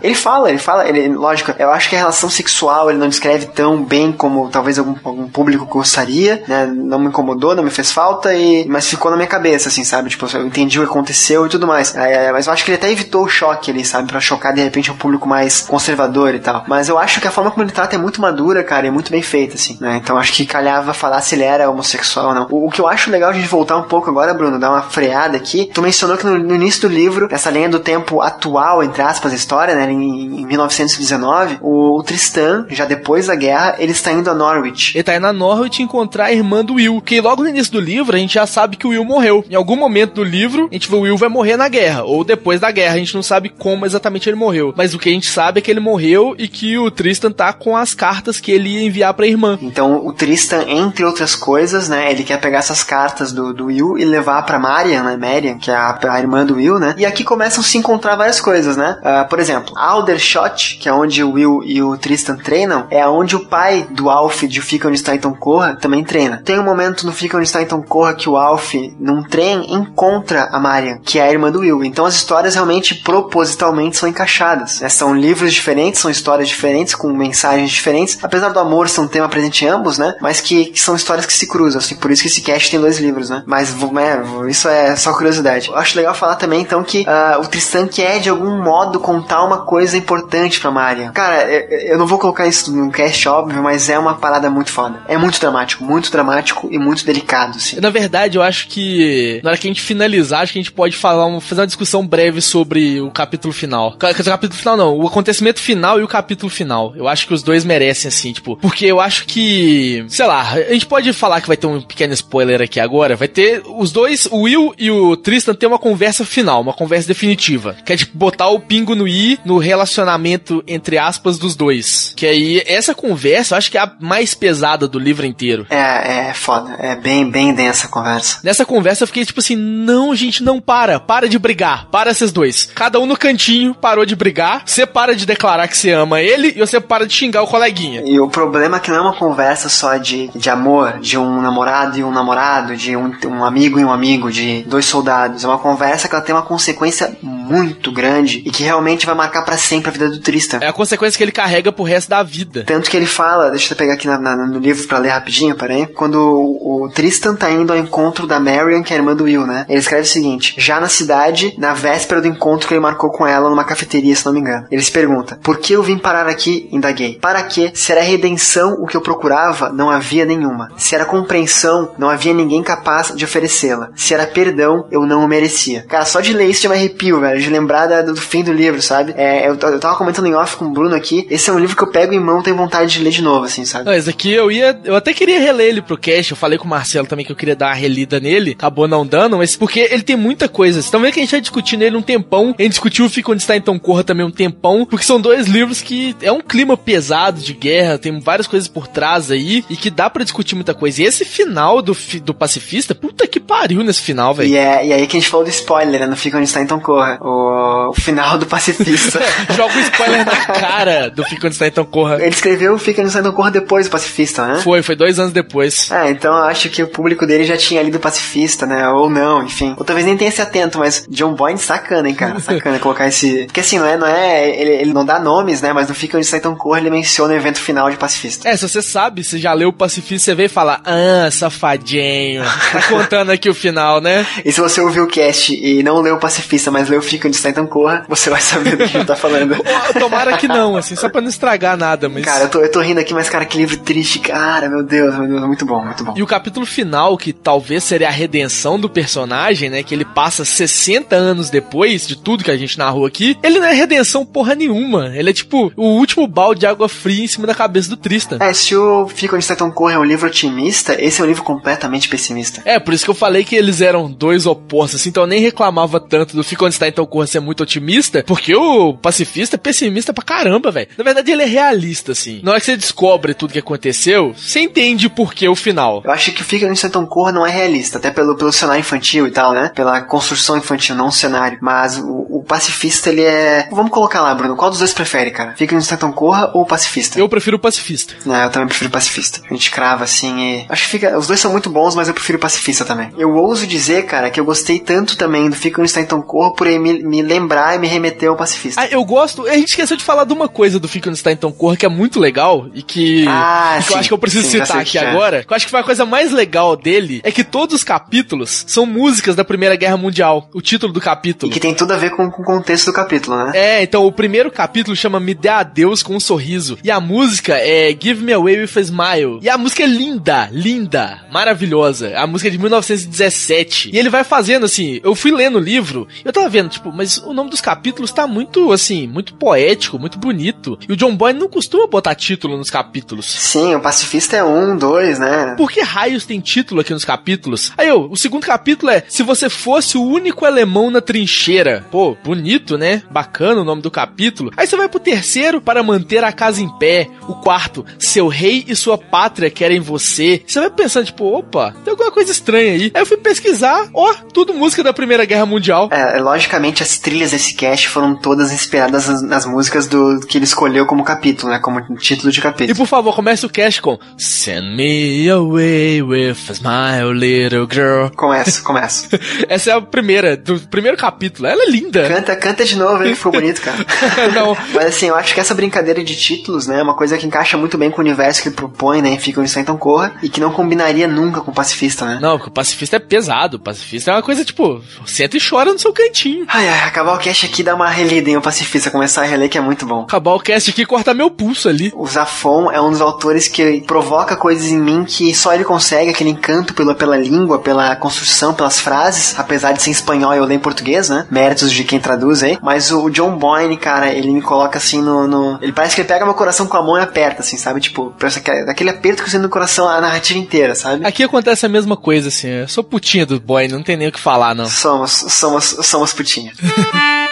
Ele 0.03 0.15
fala, 0.15 0.49
ele 0.49 0.59
fala, 0.59 0.89
ele, 0.89 1.09
lógico, 1.09 1.53
eu 1.59 1.71
acho 1.71 1.89
que 1.89 1.97
a 1.97 1.99
relação 1.99 2.29
sexual 2.29 2.91
ele 2.91 2.99
não 2.99 3.09
descreve 3.09 3.47
tão 3.47 3.83
bem 3.83 4.13
como 4.13 4.49
talvez 4.49 4.79
algum, 4.79 4.95
algum 5.05 5.29
público 5.29 5.65
gostaria, 5.67 6.43
né? 6.47 6.67
Não 6.67 6.99
me 6.99 7.07
incomodou, 7.07 7.55
não 7.55 7.63
me 7.63 7.71
fez 7.71 7.93
falta, 7.93 8.35
e 8.35 8.67
mas 8.69 8.89
ficou 8.89 9.11
na 9.11 9.17
minha 9.17 9.29
cabeça, 9.29 9.69
assim, 9.69 9.85
sabe? 9.85 10.11
Tipo, 10.11 10.27
eu 10.35 10.47
entendi 10.47 10.79
o 10.79 10.85
que 10.85 10.91
aconteceu 10.91 11.47
e 11.47 11.49
tudo 11.49 11.67
mais. 11.67 11.95
É, 11.95 12.33
mas 12.33 12.47
eu 12.47 12.53
acho 12.53 12.65
que 12.65 12.71
ele 12.71 12.79
até 12.79 12.91
evitou 12.91 13.25
o 13.25 13.29
choque 13.29 13.71
ali, 13.71 13.85
sabe? 13.85 14.09
Pra 14.09 14.21
chocar 14.21 14.55
de 14.55 14.63
repente 14.63 14.91
um 14.91 14.97
público 14.97 15.29
mais 15.29 15.61
conservador 15.61 16.35
e 16.35 16.39
tal. 16.39 16.65
Mas 16.67 16.89
eu 16.89 16.99
acho 16.99 17.21
que 17.21 17.29
a 17.29 17.31
forma 17.31 17.51
como 17.51 17.65
ele 17.65 17.73
trata 17.73 17.97
é 17.97 17.99
muito 17.99 18.21
madura, 18.21 18.63
cara, 18.65 18.87
e 18.87 18.91
muito 18.91 19.11
bem 19.11 19.23
feita, 19.23 19.55
assim, 19.55 19.79
né? 19.81 20.01
Então 20.03 20.17
acho 20.17 20.33
que 20.33 20.47
calhava 20.47 20.93
falar 20.93 21.21
se 21.21 21.35
ele 21.35 21.45
era 21.45 21.71
homossexual 21.71 22.29
ou 22.29 22.35
não. 22.35 22.47
O, 22.51 22.67
o 22.67 22.71
que 22.71 22.81
eu 22.81 22.89
acho 22.89 23.11
legal 23.11 23.31
a 23.31 23.33
gente 23.33 23.49
voltar 23.49 23.77
um 23.77 23.85
pouco 23.85 24.11
agora, 24.11 24.35
Bruno, 24.35 24.59
dar 24.59 24.71
uma 24.71 24.83
freada 24.83 25.37
aqui. 25.37 25.71
Tu 25.73 25.83
mencionou 25.83 26.17
que 26.17 26.27
no, 26.27 26.39
no 26.39 26.55
início 26.55 26.89
do 26.89 26.95
livro, 26.95 27.29
essa 27.31 27.51
linha 27.51 27.69
do 27.69 27.81
tempo 27.81 28.21
atual, 28.21 28.83
entre 28.83 29.03
aspas, 29.03 29.28
a 29.33 29.37
história, 29.37 29.75
né? 29.75 29.91
Em, 29.91 30.41
em 30.41 30.47
1919, 30.47 31.59
o, 31.61 31.99
o 31.99 32.03
Tristan, 32.03 32.67
já 32.71 32.85
depois 32.85 33.27
da 33.27 33.35
guerra, 33.35 33.77
ele 33.79 33.93
está 33.93 34.13
indo 34.13 34.31
a 34.31 34.35
Norwich. 34.35 34.97
Ele 34.97 35.05
tá 35.05 35.15
indo 35.15 35.23
na 35.23 35.33
Norwich 35.33 35.83
encontrar 35.83 36.27
a 36.27 36.33
irmã 36.33 36.65
do 36.65 36.75
Will. 36.75 37.01
Que 37.01 37.21
logo 37.21 37.43
no 37.43 37.49
início 37.49 37.73
do 37.73 37.81
livro 37.81 38.17
a 38.17 38.19
gente 38.19 38.35
já 38.35 38.47
sabe 38.47 38.77
que 38.77 38.87
o 38.87 38.91
Will 38.91 39.05
morreu. 39.05 39.45
Em 39.51 39.55
algum 39.55 39.77
momento 39.77 40.15
do 40.15 40.25
livro, 40.25 40.69
a 40.71 40.75
gente 40.75 40.89
vê 40.89 40.97
o 40.97 41.01
Will 41.01 41.17
vai 41.17 41.29
morrer 41.29 41.57
na 41.57 41.69
guerra. 41.69 42.05
Ou 42.05 42.25
depois 42.25 42.61
da 42.61 42.71
guerra. 42.71 42.95
A 42.95 42.99
gente 42.99 43.15
não 43.15 43.23
sabe 43.23 43.49
como 43.49 43.87
exatamente 43.87 44.29
ele 44.29 44.37
morreu. 44.37 44.73
Mas 44.77 44.95
o 44.95 44.99
que 44.99 45.09
a 45.09 45.13
gente 45.13 45.29
sabe 45.29 45.59
é 45.59 45.63
que 45.63 45.71
ele 45.71 45.81
morreu 45.81 46.35
e 46.39 46.49
que 46.49 46.79
o 46.79 46.91
Tristan 46.91 47.31
tá 47.31 47.53
com 47.53 47.77
as 47.77 47.95
cartas 47.95 48.41
que 48.41 48.53
ele 48.53 48.71
ia 48.71 48.83
enviar 48.83 49.15
pra 49.15 49.27
irmã. 49.27 49.59
Então, 49.61 50.07
o 50.07 50.13
Tristan, 50.13 50.65
entre 50.67 51.05
outras 51.05 51.35
coisas, 51.35 51.89
né, 51.89 52.11
ele 52.11 52.25
quer 52.25 52.41
pegar 52.41 52.59
essas 52.59 52.83
cartas 52.83 53.33
do, 53.33 53.53
do 53.53 53.67
Will 53.67 53.99
e 53.99 54.05
levar 54.05 54.43
pra 54.43 54.59
Marian, 54.59 55.03
né, 55.03 55.17
Marian, 55.17 55.59
que 55.59 55.71
é 55.71 55.75
a, 55.75 55.99
a 56.11 56.19
irmã 56.19 56.45
do 56.45 56.55
Will, 56.55 56.79
né, 56.79 56.95
e 56.99 57.07
aqui 57.07 57.25
começam 57.25 57.61
a 57.61 57.65
se 57.65 57.79
encontrar 57.79 58.17
várias 58.17 58.41
coisas, 58.41 58.77
né, 58.77 58.99
Ah, 59.19 59.25
por 59.25 59.41
exemplo, 59.41 59.73
Aldershot, 59.77 60.79
que 60.81 60.89
é 60.89 60.93
onde 60.93 61.25
o 61.25 61.33
Will 61.33 61.61
e 61.65 61.83
o 61.83 61.97
Tristan 61.97 62.37
treinam, 62.37 62.87
é 62.91 63.07
onde 63.07 63.35
o 63.35 63.47
pai 63.47 63.87
do 63.91 64.09
Alf 64.09 64.45
de 64.45 64.61
Fica 64.61 64.87
Onde 64.87 64.97
Está 64.97 65.15
Então 65.15 65.35
Corra 65.35 65.75
também 65.75 66.05
treina. 66.05 66.41
Tem 66.45 66.59
um 66.59 66.63
momento 66.63 67.05
no 67.05 67.13
Fica 67.13 67.37
Onde 67.37 67.47
Está 67.47 67.61
Então 67.61 67.83
Corra 67.83 68.15
que 68.15 68.29
o 68.29 68.37
Alf, 68.37 68.75
num 68.99 69.23
trem, 69.23 69.75
encontra 69.75 70.49
a 70.53 70.61
Marian, 70.61 70.99
que 70.99 71.19
é 71.19 71.23
a 71.23 71.33
irmã 71.33 71.51
do 71.51 71.61
Will. 71.61 71.83
Então 71.85 72.05
as 72.05 72.15
histórias 72.15 72.55
realmente, 72.55 72.95
propositalmente, 72.95 73.97
são 73.97 74.09
encaixadas. 74.09 74.81
né, 74.81 74.89
São 74.89 75.15
livros 75.15 75.53
diferentes, 75.53 76.01
são 76.01 76.11
histórias 76.11 76.49
diferentes, 76.49 76.95
com 76.95 77.13
mensagens 77.13 77.71
diferentes, 77.71 78.19
apesar 78.23 78.51
do 78.51 78.61
amor 78.61 78.89
ser 78.89 79.01
um 79.01 79.09
tema 79.09 79.29
presente 79.29 79.65
em 79.65 79.69
ambos, 79.69 79.99
né, 79.99 80.15
mas 80.21 80.41
que, 80.41 80.67
que 80.67 80.81
são 80.81 80.95
histórias 80.95 81.27
que 81.27 81.33
se 81.33 81.47
cruzam, 81.49 81.81
assim, 81.81 81.97
por 81.97 82.11
isso 82.11 82.23
que 82.23 82.29
esse 82.29 82.41
cast 82.41 82.71
tem 82.71 82.81
dois 82.81 82.99
livros, 82.99 83.31
né. 83.31 83.43
Mas, 83.47 83.75
é, 83.75 84.51
isso 84.51 84.69
é 84.69 84.95
só 84.95 85.13
curiosidade. 85.13 85.69
Eu 85.69 85.77
acho 85.77 85.97
legal 85.97 86.15
falar 86.15 86.37
também, 86.37 86.61
então, 86.61 86.83
que 86.85 87.05
ah, 87.07 87.39
o 87.43 87.47
Tristan 87.47 87.87
quer, 87.87 88.21
de 88.21 88.29
algum 88.29 88.63
modo, 88.63 89.01
contar 89.09 89.43
uma 89.43 89.63
coisa 89.63 89.97
importante 89.97 90.61
pra 90.61 90.71
Marian. 90.71 91.13
Cara, 91.13 91.51
eu, 91.51 91.93
eu 91.93 91.99
não 91.99 92.07
vou 92.07 92.19
colocar 92.19 92.47
isso 92.47 92.71
num 92.71 92.91
cast, 92.91 93.27
óbvio, 93.27 93.63
mas 93.63 93.89
é 93.89 93.99
uma 93.99 94.17
parada 94.17 94.51
muito 94.51 94.71
foda. 94.71 95.01
É 95.09 95.17
muito 95.17 95.41
dramático, 95.41 95.83
muito 95.83 96.13
dramático 96.13 96.69
e 96.71 96.79
muito 96.79 97.07
delicado, 97.07 97.57
assim. 97.57 97.81
Na 97.81 97.89
verdade, 97.89 98.37
eu 98.37 98.43
acho 98.43 98.69
que 98.69 99.41
na 99.43 99.49
hora 99.49 99.59
que 99.59 99.67
a 99.67 99.71
gente 99.71 99.81
finalizar, 99.81 100.43
acho 100.43 100.53
que 100.53 100.59
a 100.59 100.63
gente 100.63 100.73
pode 100.73 100.95
falar, 100.95 101.41
fazer 101.41 101.63
uma 101.63 101.67
discussão 101.67 102.07
breve 102.07 102.43
sobre 102.43 103.01
o 103.01 103.11
capítulo 103.11 103.55
final. 103.55 103.95
O 103.95 103.97
capítulo 103.97 104.53
final 104.59 104.77
não, 104.77 104.95
o 104.95 105.07
acontecimento 105.07 105.59
final 105.59 105.99
e 105.99 106.03
o 106.03 106.09
capítulo 106.09 106.51
final. 106.51 106.93
Eu 106.95 107.09
acho 107.09 107.27
que 107.27 107.33
os 107.33 107.43
dois 107.43 107.65
merecem, 107.65 108.09
assim, 108.09 108.35
tipo, 108.35 108.59
porque 108.59 108.85
eu 108.85 109.01
acho 109.01 109.25
que, 109.25 110.05
sei 110.09 110.27
lá, 110.27 110.53
a 110.53 110.73
gente 110.75 110.85
pode 110.85 111.11
falar 111.15 111.41
que 111.41 111.49
vai 111.49 111.57
ter 111.57 111.67
um 111.67 111.81
pequeno 111.81 112.13
spoiler 112.13 112.61
aqui 112.61 112.79
agora. 112.79 113.17
Vai 113.17 113.29
ter 113.29 113.63
os 113.65 113.91
dois, 113.91 114.27
o 114.31 114.43
Will 114.43 114.75
e 114.77 114.91
o 114.91 115.17
Tristan, 115.17 115.55
ter 115.55 115.67
uma 115.67 115.79
conversa 115.79 116.27
final, 116.27 116.61
uma 116.61 116.75
conversa 116.75 117.09
definitiva. 117.09 117.75
Que 117.87 117.95
é 117.95 117.97
tipo 117.97 118.19
botar 118.19 118.49
o 118.49 118.61
pingo 118.61 118.98
no 118.99 119.09
i 119.09 119.39
no 119.45 119.59
relacionamento, 119.59 120.63
entre 120.67 120.99
aspas, 120.99 121.39
dos 121.39 121.57
dois. 121.57 122.13
Que 122.17 122.27
aí, 122.27 122.63
essa 122.67 122.95
conversa, 122.95 123.55
eu 123.55 123.59
acho 123.59 123.71
que 123.71 123.79
é 123.79 123.81
a 123.81 123.93
mais 124.01 124.35
pesada 124.35 124.87
do 124.87 124.99
livro 124.99 125.25
inteiro. 125.25 125.67
É, 125.71 126.29
é 126.29 126.35
foda. 126.35 126.77
É 126.79 126.97
bem, 126.97 127.31
bem 127.31 127.55
densa 127.55 127.87
a 127.87 127.91
conversa. 127.91 128.41
Nessa 128.43 128.65
conversa 128.65 129.05
eu 129.05 129.07
fiquei 129.07 129.25
tipo 129.25 129.41
assim: 129.41 129.57
não, 129.57 130.15
gente, 130.15 130.43
não 130.43 130.61
para. 130.61 131.01
Para 131.01 131.29
de 131.29 131.39
brigar. 131.39 131.87
Para 131.91 132.11
esses 132.11 132.33
dois. 132.33 132.71
Cada 132.75 132.99
um 132.99 133.07
no 133.07 133.17
cantinho 133.17 133.75
parou 133.75 134.05
de 134.05 134.17
brigar. 134.17 134.63
Você 134.67 134.85
para 134.85 135.15
de 135.15 135.25
declarar 135.25 135.69
que 135.69 135.79
você 135.79 135.93
ama 135.93 136.21
ele 136.21 136.53
e 136.57 136.61
você 136.61 136.81
para 136.81 137.07
de 137.07 137.13
xingar 137.13 137.43
o 137.43 137.47
coleguinha. 137.47 138.03
E 138.05 138.19
o 138.19 138.29
problema 138.29 138.77
é 138.79 138.81
que 138.81 138.91
não 138.91 138.99
é 138.99 139.01
uma 139.01 139.15
conversa 139.15 139.69
só 139.69 139.97
de, 139.97 140.29
de 140.35 140.51
amor, 140.51 140.99
de 140.99 141.17
um 141.17 141.41
namorado 141.41 141.99
e 141.99 142.05
um 142.05 142.11
namorado, 142.11 142.77
de 142.77 142.97
um, 142.97 143.13
um 143.27 143.45
amigo 143.45 143.79
e 143.79 143.85
um 143.85 143.93
amigo, 143.93 144.31
de 144.31 144.63
dois 144.63 144.85
soldados. 144.85 145.45
É 145.45 145.47
uma 145.47 145.59
conversa 145.59 146.09
que 146.09 146.15
ela 146.15 146.25
tem 146.25 146.35
uma 146.35 146.43
consequência 146.43 147.17
muito 147.23 147.93
grande 147.93 148.43
e 148.45 148.51
que 148.51 148.63
realmente 148.63 148.88
vai 149.07 149.15
marcar 149.15 149.43
pra 149.43 149.57
sempre 149.57 149.89
a 149.89 149.93
vida 149.93 150.09
do 150.09 150.19
Tristan. 150.21 150.59
É 150.61 150.69
a 150.69 150.73
consequência 150.73 151.17
que 151.17 151.25
ele 151.25 151.33
carrega 151.33 151.73
pro 151.73 151.85
resto 151.85 152.09
da 152.09 152.23
vida. 152.23 152.65
Tanto 152.67 152.91
que 152.91 152.97
ele 152.97 153.07
fala, 153.07 153.51
deixa 153.51 153.73
eu 153.73 153.77
pegar 153.77 153.95
aqui 153.95 154.07
na- 154.07 154.19
na- 154.19 154.37
no 154.47 154.59
livro 154.59 154.87
pra 154.87 154.99
ler 154.99 155.09
rapidinho, 155.11 155.55
peraí. 155.57 155.87
Quando 155.87 156.17
o, 156.17 156.85
o 156.85 156.89
Tristan 156.91 157.35
tá 157.35 157.51
indo 157.51 157.73
ao 157.73 157.79
encontro 157.79 158.27
da 158.27 158.39
Marian, 158.41 158.83
que 158.83 158.93
é 158.93 158.97
a 158.97 158.99
irmã 159.01 159.15
do 159.15 159.25
Will, 159.25 159.47
né? 159.47 159.67
Ele 159.69 159.79
escreve 159.79 160.03
o 160.03 160.07
seguinte: 160.11 160.55
já 160.59 160.81
na 160.81 160.89
cidade, 160.89 161.55
na 161.59 161.73
véspera 161.75 162.21
do 162.21 162.29
encontro 162.29 162.67
que 162.69 162.75
ele 162.75 162.81
marcou 162.81 163.11
com 163.11 163.27
ela 163.27 163.49
numa 163.51 163.65
cafeteria, 163.65 164.15
se 164.15 164.25
não 164.27 164.33
me 164.33 164.41
engano. 164.41 164.67
Ele 164.71 164.83
se 164.83 164.91
pergunta: 164.93 165.39
por 165.43 165.59
que 165.59 165.73
eu 165.73 165.83
vim 165.83 165.99
parar 165.99 166.27
aqui? 166.29 166.69
Indaguei. 166.73 167.19
Para 167.21 167.43
que? 167.43 167.71
Se 167.75 167.93
era 167.93 168.01
redenção 168.01 168.75
o 168.81 168.87
que 168.87 168.97
eu 168.97 169.01
procurava, 169.01 169.71
não 169.71 169.91
havia 169.91 170.25
nenhuma. 170.25 170.71
Se 170.77 170.95
era 170.95 171.05
compreensão, 171.05 171.91
não 171.99 172.09
havia 172.09 172.33
ninguém 172.35 172.63
capaz 172.63 173.13
de 173.15 173.25
oferecê-la. 173.25 173.91
Se 173.95 174.15
era 174.15 174.27
perdão, 174.27 174.87
eu 174.91 175.05
não 175.07 175.25
o 175.25 175.29
merecia. 175.29 175.85
Cara, 175.89 176.05
só 176.05 176.21
de 176.21 176.33
ler 176.33 176.47
isso 176.49 176.63
já 176.63 176.69
me 176.69 176.75
arrepio, 176.77 177.21
velho, 177.21 177.41
de 177.41 177.51
lembrar 177.51 177.87
da- 177.87 178.03
do 178.03 178.17
fim 178.17 178.43
do 178.43 178.53
livro, 178.53 178.78
sabe? 178.83 179.15
É, 179.17 179.49
eu, 179.49 179.57
eu 179.57 179.81
tava 179.81 179.97
comentando 179.97 180.27
em 180.27 180.35
off 180.35 180.57
com 180.57 180.67
o 180.67 180.71
Bruno 180.71 180.95
aqui. 180.95 181.27
Esse 181.31 181.51
é 181.51 181.53
um 181.53 181.59
livro 181.59 181.77
que 181.77 181.83
eu 181.83 181.91
pego 181.91 182.13
em 182.13 182.21
mão, 182.21 182.43
tenho 182.43 182.57
vontade 182.57 182.93
de 182.93 183.03
ler 183.03 183.11
de 183.11 183.23
novo, 183.23 183.45
assim, 183.45 183.65
sabe? 183.65 183.85
Não, 183.85 183.95
esse 183.95 184.09
aqui 184.09 184.33
eu 184.33 184.51
ia. 184.51 184.79
Eu 184.85 184.97
até 184.97 185.13
queria 185.13 185.41
reler 185.41 185.69
ele 185.69 185.83
pro 185.83 185.99
cast. 185.99 186.33
Eu 186.33 186.37
falei 186.37 186.59
com 186.59 186.65
o 186.65 186.69
Marcelo 186.69 187.07
também 187.07 187.25
que 187.25 187.33
eu 187.33 187.37
queria 187.37 187.57
dar 187.57 187.67
uma 187.67 187.75
relida 187.75 188.21
nele. 188.21 188.53
Acabou 188.53 188.89
não 188.89 189.07
dando, 189.07 189.37
mas 189.39 189.57
porque 189.57 189.81
ele 189.81 190.03
tem 190.03 190.17
muita 190.17 190.49
coisa. 190.49 190.75
Vocês 190.75 190.87
estão 190.87 191.01
vendo 191.01 191.13
que 191.13 191.21
a 191.21 191.23
gente 191.23 191.31
tá 191.31 191.39
discutindo 191.39 191.83
ele 191.83 191.97
um 191.97 192.03
tempão. 192.03 192.55
A 192.59 192.63
gente 192.63 192.73
discutiu 192.73 193.07
o 193.07 193.11
Fica 193.11 193.33
Onde 193.33 193.43
Está 193.43 193.57
Então 193.57 193.79
Corra 193.79 194.05
também 194.05 194.25
um 194.25 194.31
tempão. 194.31 194.85
Porque 194.85 195.05
são 195.05 195.21
dois 195.21 195.47
livros 195.47 195.83
que 195.83 196.15
é 196.23 196.31
um 196.31 196.41
clima 196.41 196.77
pesado 196.77 197.41
de 197.41 197.53
guerra. 197.53 197.99
Tem 197.99 198.19
várias 198.21 198.47
coisas 198.47 198.69
por 198.69 198.87
trás 198.87 199.31
aí. 199.31 199.65
E 199.69 199.77
que 199.77 199.91
dá 199.91 200.09
pra 200.09 200.25
discutir 200.25 200.55
muita 200.55 200.75
coisa. 200.75 201.03
E 201.03 201.05
esse 201.05 201.25
final 201.25 201.83
do, 201.83 201.97
do 202.23 202.35
pacifista, 202.35 202.95
puta 202.95 203.27
que 203.27 203.41
pariu 203.41 203.83
nesse 203.83 204.03
final, 204.03 204.35
velho. 204.35 204.51
E, 204.51 204.57
é, 204.57 204.87
e 204.87 204.93
aí 204.93 205.07
que 205.07 205.17
a 205.17 205.21
gente 205.21 205.31
falou 205.31 205.45
do 205.45 205.51
spoiler, 205.51 206.01
né? 206.01 206.07
Não 206.07 206.17
fica 206.17 206.37
onde 206.37 206.47
está, 206.47 206.61
então 206.61 206.79
corra. 206.81 207.19
O, 207.21 207.91
o 207.91 207.95
final 207.95 208.39
do 208.39 208.47
pacifista. 208.47 208.68
Joga 209.55 209.75
um 209.75 209.81
spoiler 209.81 210.25
na 210.25 210.37
cara 210.37 211.11
do 211.11 211.25
Fica 211.25 211.47
Onde 211.47 211.55
Está 211.55 211.67
Então 211.67 211.85
Corra. 211.85 212.17
Ele 212.17 212.29
escreveu 212.29 212.75
o 212.75 212.79
Fica 212.79 213.01
onde 213.01 213.09
está, 213.09 213.21
então 213.21 213.33
corra 213.33 213.51
depois 213.51 213.87
do 213.87 213.91
pacifista, 213.91 214.47
né? 214.47 214.61
Foi, 214.63 214.83
foi 214.83 214.97
dois 214.97 215.19
anos 215.19 215.33
depois. 215.33 215.91
É, 215.91 216.11
então 216.11 216.35
eu 216.35 216.45
acho 216.45 216.69
que 216.69 216.83
o 216.83 216.89
público 216.89 217.27
dele 217.27 217.45
já 217.45 217.57
tinha 217.57 217.83
lido 217.83 217.99
Pacifista, 217.99 218.67
né? 218.67 218.89
Ou 218.89 219.11
não, 219.11 219.45
enfim. 219.45 219.75
Ou 219.77 219.85
talvez 219.85 220.07
nem 220.07 220.17
tenha 220.17 220.31
se 220.31 220.41
atento, 220.41 220.79
mas 220.79 221.05
John 221.09 221.35
Boyne 221.35 221.59
sacana, 221.59 222.09
hein, 222.09 222.15
cara? 222.15 222.41
Sacana 222.41 222.79
colocar 222.79 223.07
esse. 223.07 223.45
Porque 223.45 223.61
assim, 223.61 223.79
não 223.79 223.87
é, 223.87 223.97
não 223.97 224.07
é. 224.07 224.49
Ele, 224.49 224.71
ele 224.71 224.93
não 224.93 225.05
dá 225.05 225.19
nomes, 225.19 225.61
né? 225.61 225.73
Mas 225.73 225.89
no 225.89 225.95
Fica 225.95 226.17
onde 226.17 226.27
está, 226.27 226.37
então 226.37 226.55
corra, 226.55 226.79
ele 226.79 226.91
menciona 226.91 227.35
o 227.35 227.37
evento 227.37 227.61
final 227.61 227.91
de 227.91 227.97
Pacifista. 227.97 228.49
É, 228.49 228.57
se 228.57 228.69
você 228.69 228.83
sabe, 228.83 229.23
você 229.25 229.39
já 229.39 229.53
leu 229.53 229.69
o 229.69 229.73
Pacifista, 229.73 230.27
você 230.27 230.35
vê 230.35 230.45
e 230.45 230.49
fala, 230.49 230.81
ah, 230.85 231.31
safadinho. 231.31 232.43
Tá 232.73 232.83
contando 232.89 233.31
aqui 233.31 233.49
o 233.49 233.55
final, 233.55 234.01
né? 234.01 234.27
E 234.45 234.53
se 234.53 234.61
você 234.61 234.81
ouviu 234.81 235.05
o 235.05 235.07
cast 235.07 235.53
e 235.53 235.83
não 235.83 236.01
leu 236.01 236.15
o 236.15 236.19
Pacifista, 236.19 236.71
mas 236.71 236.89
leu 236.89 237.01
o 237.01 237.03
Fica 237.03 237.19
Fica 237.19 237.27
onde 237.27 237.37
está, 237.37 237.51
então 237.51 237.67
corra, 237.67 238.05
você 238.09 238.31
vai 238.31 238.41
saber 238.41 238.58
do 238.59 238.89
que 238.89 239.05
tá 239.05 239.17
falando. 239.17 239.57
Tomara 239.99 240.37
que 240.37 240.49
não, 240.49 240.77
assim, 240.77 240.97
só 240.97 241.09
pra 241.09 241.21
não 241.21 241.29
estragar 241.29 241.77
nada, 241.77 242.09
mas. 242.09 242.25
Cara, 242.25 242.45
eu 242.45 242.49
tô, 242.49 242.61
eu 242.61 242.71
tô 242.71 242.81
rindo 242.81 243.01
aqui, 243.01 243.15
mas 243.15 243.29
cara, 243.29 243.45
que 243.45 243.57
livro 243.57 243.77
triste, 243.79 244.19
cara, 244.19 244.69
meu 244.69 244.83
Deus, 244.83 245.17
meu 245.17 245.29
Deus, 245.29 245.47
muito 245.47 245.65
bom, 245.65 245.85
muito 245.85 246.05
bom. 246.05 246.15
E 246.17 246.23
o 246.23 246.27
capítulo 246.27 246.67
final, 246.67 247.17
que 247.17 247.33
talvez 247.33 247.85
seria 247.85 248.09
a 248.09 248.13
redenção 248.13 248.79
do 248.79 248.89
personagem, 248.89 249.71
né? 249.71 249.83
Que 249.83 249.95
ele 249.95 250.05
passa 250.05 250.45
60 250.45 251.15
anos 251.15 251.51
depois 251.51 252.07
de 252.07 252.17
tudo 252.17 252.45
que 252.45 252.51
a 252.51 252.57
gente 252.57 252.79
narrou 252.79 253.07
aqui, 253.07 253.37
ele 253.43 253.59
não 253.59 253.67
é 253.67 253.73
redenção 253.73 254.25
porra 254.25 254.55
nenhuma. 254.55 255.17
Ele 255.17 255.31
é 255.31 255.33
tipo 255.33 255.73
o 255.77 255.87
último 255.87 256.27
balde 256.27 256.61
de 256.61 256.67
água 256.67 256.89
fria 256.89 257.25
em 257.25 257.29
cima 257.29 257.47
da 257.47 257.55
cabeça 257.55 257.89
do 257.89 257.97
Tristan. 257.97 258.39
É, 258.41 258.53
se 258.53 258.77
o 258.77 259.09
Fica 259.09 259.35
onde 259.35 259.45
está, 259.45 259.55
então 259.55 259.71
corra 259.71 259.95
é 259.95 259.99
um 259.99 260.05
livro 260.05 260.27
otimista, 260.27 260.97
esse 261.01 261.21
é 261.21 261.25
um 261.25 261.27
livro 261.27 261.43
completamente 261.43 262.09
pessimista. 262.09 262.63
É, 262.65 262.79
por 262.79 262.95
isso 262.95 263.05
que 263.05 263.11
eu 263.11 263.15
falei 263.15 263.45
que 263.45 263.57
eles 263.57 263.81
eram 263.81 264.11
dois 264.11 264.47
opostos, 264.47 265.01
assim, 265.01 265.11
então 265.11 265.23
eu 265.25 265.27
nem 265.27 265.41
reclamava 265.41 266.01
tanto 266.01 266.37
do 266.37 266.45
Fica 266.45 266.65
onde 266.65 266.75
está, 266.75 266.89
então 266.89 267.07
corra 267.07 267.27
ser 267.27 267.41
muito 267.41 267.63
otimista, 267.63 268.23
porque 268.27 268.38
o 268.55 268.95
pacifista 268.95 269.57
é 269.57 269.59
pessimista 269.59 270.13
pra 270.13 270.25
caramba, 270.25 270.71
velho. 270.71 270.89
Na 270.97 271.05
verdade, 271.05 271.31
ele 271.31 271.43
é 271.43 271.47
realista, 271.47 272.13
assim. 272.13 272.41
Na 272.43 272.53
hora 272.53 272.61
que 272.61 272.67
você 272.67 272.77
descobre 272.77 273.35
tudo 273.35 273.53
que 273.53 273.59
aconteceu, 273.59 274.35
você 274.37 274.61
entende 274.61 275.09
por 275.09 275.35
que 275.35 275.49
o 275.49 275.57
final. 275.57 276.03
Eu 276.05 276.11
acho 276.11 276.33
que 276.33 276.43
o 276.43 276.45
Fica 276.45 276.71
está, 276.71 276.89
então 276.89 277.07
corra 277.07 277.33
não 277.33 277.47
é 277.47 277.51
realista, 277.51 277.99
até 277.99 278.11
pelo, 278.11 278.37
pelo 278.37 278.53
cenário 278.53 278.81
infantil 278.81 279.27
e 279.27 279.31
tal, 279.31 279.53
né? 279.53 279.71
Pela 279.75 280.01
construção 280.03 280.57
infantil, 280.57 280.95
não 280.95 281.09
o 281.09 281.13
cenário. 281.13 281.59
Mas 281.61 281.99
o, 281.99 282.27
o 282.39 282.45
pacifista, 282.47 283.11
ele 283.11 283.23
é. 283.23 283.69
Vamos 283.71 283.91
colocar 283.91 284.21
lá, 284.21 284.35
Bruno, 284.35 284.57
qual 284.57 284.71
dos 284.71 284.79
dois 284.79 284.93
prefere, 284.93 285.31
cara? 285.31 285.55
Fica 285.57 285.77
está, 285.77 285.95
então 285.95 286.13
corra 286.13 286.51
ou 286.55 286.63
o 286.63 286.67
pacifista? 286.67 287.19
Eu 287.19 287.29
prefiro 287.29 287.57
o 287.57 287.61
pacifista. 287.61 288.15
Não, 288.25 288.37
eu 288.37 288.51
também 288.51 288.69
prefiro 288.69 288.91
pacifista. 288.91 289.41
A 289.49 289.53
gente 289.53 289.71
crava 289.71 290.05
assim 290.05 290.39
e. 290.41 290.67
Acho 290.69 290.85
que 290.85 290.91
fica. 290.91 291.19
Os 291.19 291.27
dois 291.27 291.41
são 291.41 291.51
muito 291.51 291.71
bons, 291.71 291.95
mas 291.95 292.09
eu 292.09 292.15
prefiro 292.15 292.39
pacifista 292.39 292.85
também. 292.85 293.11
Eu 293.19 293.35
ouso 293.35 293.67
dizer, 293.67 294.05
cara, 294.07 294.31
que 294.31 294.39
eu 294.39 294.45
gostei 294.45 294.79
tanto 294.79 295.17
também 295.17 295.49
do 295.49 295.57
Fica 295.57 295.79
está 295.89 296.01
então 296.01 296.21
corra 296.23 296.53
por 296.53 296.67
ele 296.67 296.79
me, 296.79 297.03
me 297.03 297.23
lembrar 297.23 297.75
e 297.75 297.79
me 297.79 297.89
remeter 297.89 298.28
ao 298.29 298.37
pacifista. 298.37 298.81
Ah, 298.81 298.87
eu 298.89 299.05
gosto. 299.05 299.47
A 299.47 299.55
gente 299.55 299.69
esqueceu 299.69 299.97
de 299.97 300.05
falar 300.05 300.25
de 300.25 300.33
uma 300.33 300.49
coisa 300.49 300.79
do 300.79 300.89
está 301.13 301.33
então 301.33 301.53
corra 301.53 301.77
que 301.77 301.87
é 301.87 301.89
muito 301.89 302.19
legal 302.19 302.69
e 302.75 302.83
que, 302.83 303.25
Ah, 303.29 303.79
e 303.79 303.83
que 303.83 303.89
eu 303.89 303.93
sim, 303.93 303.99
acho 303.99 304.09
que 304.09 304.15
eu 304.15 304.19
preciso 304.19 304.45
sim, 304.45 304.59
citar 304.59 304.79
aqui 304.79 304.99
é. 304.99 305.07
agora. 305.07 305.45
Que 305.45 305.53
eu 305.53 305.57
acho 305.57 305.67
que 305.67 305.71
foi 305.71 305.81
a 305.81 305.85
coisa 305.85 306.05
mais 306.05 306.33
legal 306.33 306.77
dele 306.77 307.21
é 307.25 307.31
que 307.31 307.45
todos 307.45 307.77
os 307.77 307.85
capítulos 307.85 308.65
são 308.67 308.85
músicas 308.85 309.37
da 309.37 309.45
Primeira 309.45 309.77
Guerra 309.77 309.97
Mundial. 309.97 310.49
O 310.53 310.61
título 310.61 310.93
do 310.93 311.01
capítulo. 311.01 311.51
E 311.51 311.55
que 311.55 311.61
tem 311.61 311.75
tudo 311.75 311.93
a 311.93 311.97
ver 311.97 312.11
com, 312.11 312.31
com 312.31 312.43
o 312.43 312.45
contexto 312.45 312.87
do 312.87 312.93
capítulo, 312.93 313.37
né? 313.37 313.53
É, 313.55 313.83
então 313.83 314.05
o 314.05 314.13
primeiro 314.13 314.51
capítulo 314.51 314.97
chama 314.97 315.21
Me 315.21 315.35
Dê 315.35 315.49
Adeus 315.49 316.03
com 316.03 316.17
um 316.17 316.21
Sorriso. 316.21 316.79
E 316.83 316.91
a 316.91 317.01
música 317.01 317.55
é 317.57 317.97
Give 317.99 318.25
Me 318.25 318.33
Away 318.33 318.61
with 318.61 318.71
a 318.77 318.81
Smile. 318.81 319.39
E 319.43 319.49
a 319.49 319.59
música 319.59 319.83
é 319.83 319.87
linda, 319.87 320.49
linda, 320.53 321.27
maravilhosa. 321.31 322.17
A 322.17 322.27
música 322.27 322.49
é 322.49 322.51
de 322.51 322.59
1917. 322.59 323.91
E 323.93 323.99
ele 323.99 324.09
vai 324.09 324.25
fazendo 324.25 324.65
assim, 324.65 325.01
eu 325.03 325.15
fui 325.15 325.31
lendo 325.31 325.59
o 325.59 325.61
livro, 325.61 326.09
eu 326.25 326.33
tava 326.33 326.49
vendo, 326.49 326.69
tipo, 326.69 326.93
mas 326.93 327.19
o 327.19 327.33
nome 327.33 327.51
dos 327.51 327.61
capítulos 327.61 328.11
tá 328.19 328.27
muito, 328.27 328.73
assim, 328.73 329.07
muito 329.07 329.35
poético, 329.35 329.97
muito 329.97 330.19
bonito. 330.19 330.77
E 330.89 330.93
o 330.93 330.97
John 330.97 331.15
Boyne 331.15 331.39
não 331.39 331.49
costuma 331.49 331.87
botar 331.87 332.17
título 332.17 332.57
nos 332.57 332.69
capítulos. 332.69 333.27
Sim, 333.27 333.77
o 333.77 333.81
pacifista 333.81 334.37
é 334.37 334.43
um, 334.43 334.77
dois, 334.77 335.21
né? 335.21 335.55
Por 335.57 335.71
que 335.71 335.81
raios 335.83 336.27
tem 336.27 336.41
título 336.41 336.81
aqui 336.81 336.93
nos 336.93 337.05
capítulos? 337.05 337.73
Aí, 337.79 337.87
eu, 337.87 338.09
o 338.11 338.17
segundo 338.17 338.45
capítulo 338.45 338.91
é 338.91 339.05
Se 339.09 339.23
você 339.23 339.49
fosse 339.49 339.97
o 339.97 340.03
único 340.03 340.45
alemão 340.45 340.91
na 340.91 341.01
trincheira. 341.01 341.87
Pô, 341.93 342.17
bonito, 342.25 342.77
né? 342.77 343.05
Bacana 343.09 343.61
o 343.61 343.65
nome 343.65 343.83
do 343.83 343.91
capítulo. 343.91 344.51
Aí 344.57 344.67
você 344.67 344.77
vai 344.77 344.89
pro 344.89 344.99
terceiro 344.99 345.61
para 345.61 345.85
manter 345.85 346.25
a 346.25 346.33
casa 346.33 346.61
em 346.61 346.69
pé. 346.79 347.09
O 347.29 347.35
quarto, 347.35 347.87
seu 348.01 348.27
rei 348.27 348.65
e 348.67 348.75
sua 348.75 348.99
pátria 348.99 349.49
querem 349.49 349.79
você. 349.79 350.43
Você 350.45 350.59
vai 350.59 350.71
pensando, 350.71 351.07
tipo, 351.07 351.25
opa, 351.25 351.73
tem 351.85 351.93
alguma 351.93 352.11
coisa 352.11 352.33
estranha 352.33 352.73
aí. 352.73 352.91
Aí 352.93 353.03
eu 353.03 353.07
fui 353.07 353.17
pesquisar, 353.17 353.89
ó, 353.95 354.13
tudo 354.33 354.55
música 354.55 354.83
da 354.83 354.93
Primeira 354.93 355.25
Guerra 355.25 355.47
Mundial. 355.47 355.89
É, 355.93 356.19
logicamente 356.19 356.83
as 356.83 356.99
trilhas 356.99 357.31
desse 357.31 357.55
cast 357.55 357.89
foram 357.89 358.08
todas 358.15 358.53
inspiradas 358.53 359.09
nas, 359.09 359.23
nas 359.23 359.47
músicas 359.47 359.87
do 359.87 360.21
que 360.27 360.39
ele 360.39 360.45
escolheu 360.45 360.87
como 360.87 361.05
capítulo, 361.05 361.53
né? 361.53 361.59
Como 361.59 361.81
título 361.97 362.31
de 362.33 362.39
E 362.39 362.43
capítulo. 362.43 362.77
por 362.77 362.87
favor, 362.87 363.15
comece 363.15 363.45
o 363.47 363.49
cast 363.51 363.81
com 363.83 363.99
Send 364.17 364.77
me 364.77 365.29
away 365.31 366.03
with 366.03 366.37
a 366.49 366.53
smile, 366.53 367.13
little 367.13 367.67
girl. 367.71 368.09
Começa, 368.17 368.63
começa. 368.63 369.09
Essa 369.49 369.71
é 369.71 369.75
a 369.75 369.81
primeira, 369.81 370.37
do 370.37 370.59
primeiro 370.61 370.97
capítulo. 370.97 371.47
Ela 371.49 371.65
é 371.65 371.71
linda. 371.71 372.09
Canta, 372.09 372.37
canta 372.37 372.65
de 372.65 372.77
novo 372.77 373.03
que 373.03 373.15
ficou 373.15 373.33
bonito, 373.33 373.61
cara. 373.61 373.79
Não. 374.35 374.57
Mas 374.75 374.87
assim, 374.87 375.07
eu 375.07 375.15
acho 375.17 375.35
que 375.35 375.41
essa 375.41 375.55
brincadeira 375.55 376.03
de 376.03 376.15
títulos, 376.17 376.67
né, 376.67 376.81
é 376.81 376.83
uma 376.83 376.95
coisa 376.95 377.17
que 377.17 377.27
encaixa 377.27 377.57
muito 377.57 377.77
bem 377.79 377.91
com 377.91 377.99
o 377.99 378.05
universo 378.05 378.43
que 378.43 378.49
ele 378.49 378.57
propõe, 378.57 379.03
né, 379.03 379.17
Fica 379.19 379.41
onde 379.41 379.49
está 379.49 379.61
então 379.61 379.77
corra, 379.77 380.13
e 380.23 380.29
que 380.29 380.41
não 380.41 380.53
combinaria 380.53 381.09
nunca 381.09 381.41
com 381.41 381.51
o 381.51 381.55
pacifista, 381.55 382.05
né? 382.07 382.19
Não, 382.21 382.37
porque 382.37 382.51
o 382.51 382.53
pacifista 382.53 382.97
é 382.97 383.01
pesado. 383.01 383.57
O 383.57 383.61
pacifista 383.61 384.11
é 384.11 384.15
uma 384.15 384.23
coisa 384.23 384.45
tipo, 384.45 384.83
senta 385.07 385.37
e 385.37 385.41
chora 385.41 385.73
no 385.73 385.79
seu 385.79 385.93
cantinho. 385.93 386.45
Ai, 386.49 386.69
ai, 386.69 386.89
acabar 386.89 387.15
o 387.15 387.19
cast 387.19 387.47
aqui 387.47 387.63
dá 387.63 387.75
uma 387.75 387.89
relida 387.99 388.31
em 388.31 388.37
o 388.37 388.41
pacifista, 388.43 388.91
começar 388.91 389.23
a 389.23 389.25
reler 389.27 389.49
que 389.49 389.59
é 389.59 389.61
muito 389.61 389.85
bom. 389.87 390.03
Acabar 390.03 390.33
o 390.35 390.41
cast 390.41 390.71
aqui 390.71 390.83
e 390.83 390.87
cortar 390.87 391.15
meu 391.15 391.31
pulso 391.31 391.69
ali. 391.69 391.93
O 391.95 392.07
Zafon 392.07 392.71
é 392.71 392.81
um 392.81 392.91
dos 392.91 393.01
autores 393.01 393.49
que 393.49 393.81
provoca 393.83 394.37
coisas 394.37 394.67
em 394.69 394.79
mim 394.79 395.05
que 395.05 395.35
só 395.35 395.53
ele 395.55 395.65
consegue, 395.65 396.11
aquele 396.11 396.31
encanto 396.31 396.75
pela, 396.75 396.95
pela 396.95 397.17
língua, 397.17 397.59
pela 397.59 397.95
construção, 397.97 398.55
pelas 398.55 398.81
frases, 398.81 399.35
apesar 399.39 399.73
de 399.73 399.83
ser 399.83 399.91
em 399.91 399.93
espanhol 399.93 400.35
e 400.35 400.39
eu 400.39 400.45
ler 400.45 400.55
em 400.55 400.59
português, 400.59 401.09
né? 401.09 401.27
Méritos 401.31 401.73
de 401.73 401.85
quem 401.85 401.99
traduz 402.01 402.43
aí. 402.43 402.59
Mas 402.63 402.91
o 402.93 403.09
John 403.11 403.37
Boyne, 403.37 403.77
cara, 403.77 404.11
ele 404.13 404.31
me 404.31 404.43
coloca 404.43 404.79
assim 404.79 405.01
no, 405.03 405.27
no- 405.27 405.59
Ele 405.61 405.73
parece 405.73 405.95
que 405.95 406.01
ele 406.03 406.09
pega 406.09 406.25
meu 406.25 406.35
coração 406.35 406.67
com 406.67 406.77
a 406.77 406.83
mão 406.83 406.97
e 406.99 407.03
aperta, 407.03 407.41
assim, 407.43 407.57
sabe? 407.57 407.81
Tipo, 407.81 408.15
parece 408.19 408.41
que- 408.41 408.65
daquele 408.65 408.91
aperto 408.91 409.23
que 409.23 409.29
eu 409.29 409.33
sinto 409.33 409.43
no 409.43 409.49
coração 409.49 409.89
a 409.89 410.01
narrativa 410.01 410.39
inteira, 410.39 410.75
sabe? 410.75 411.05
Aqui 411.07 411.23
acontece 411.23 411.67
a 411.67 411.69
mesma 411.69 411.97
coisa, 411.97 412.29
assim. 412.29 412.49
Eu 412.49 412.69
sou 412.69 412.85
putinha 412.85 413.27
do 413.27 413.41
boy, 413.41 413.67
não 413.69 413.83
tem 413.83 413.97
nem 413.97 414.09
o 414.09 414.13
que 414.13 414.21
falar, 414.21 414.55
não. 414.55 414.67
Somos, 414.67 415.25
somos, 415.29 415.65
somos 415.83 416.13
putinha. 416.13 416.53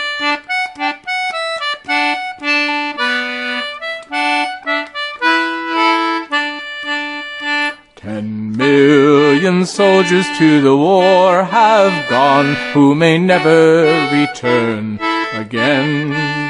soldiers 9.67 10.27
to 10.39 10.61
the 10.61 10.77
war 10.77 11.45
have 11.45 12.09
gone 12.09 12.55
who 12.73 12.95
may 12.95 13.19
never 13.19 13.85
return 14.13 14.99
again. 15.35 16.46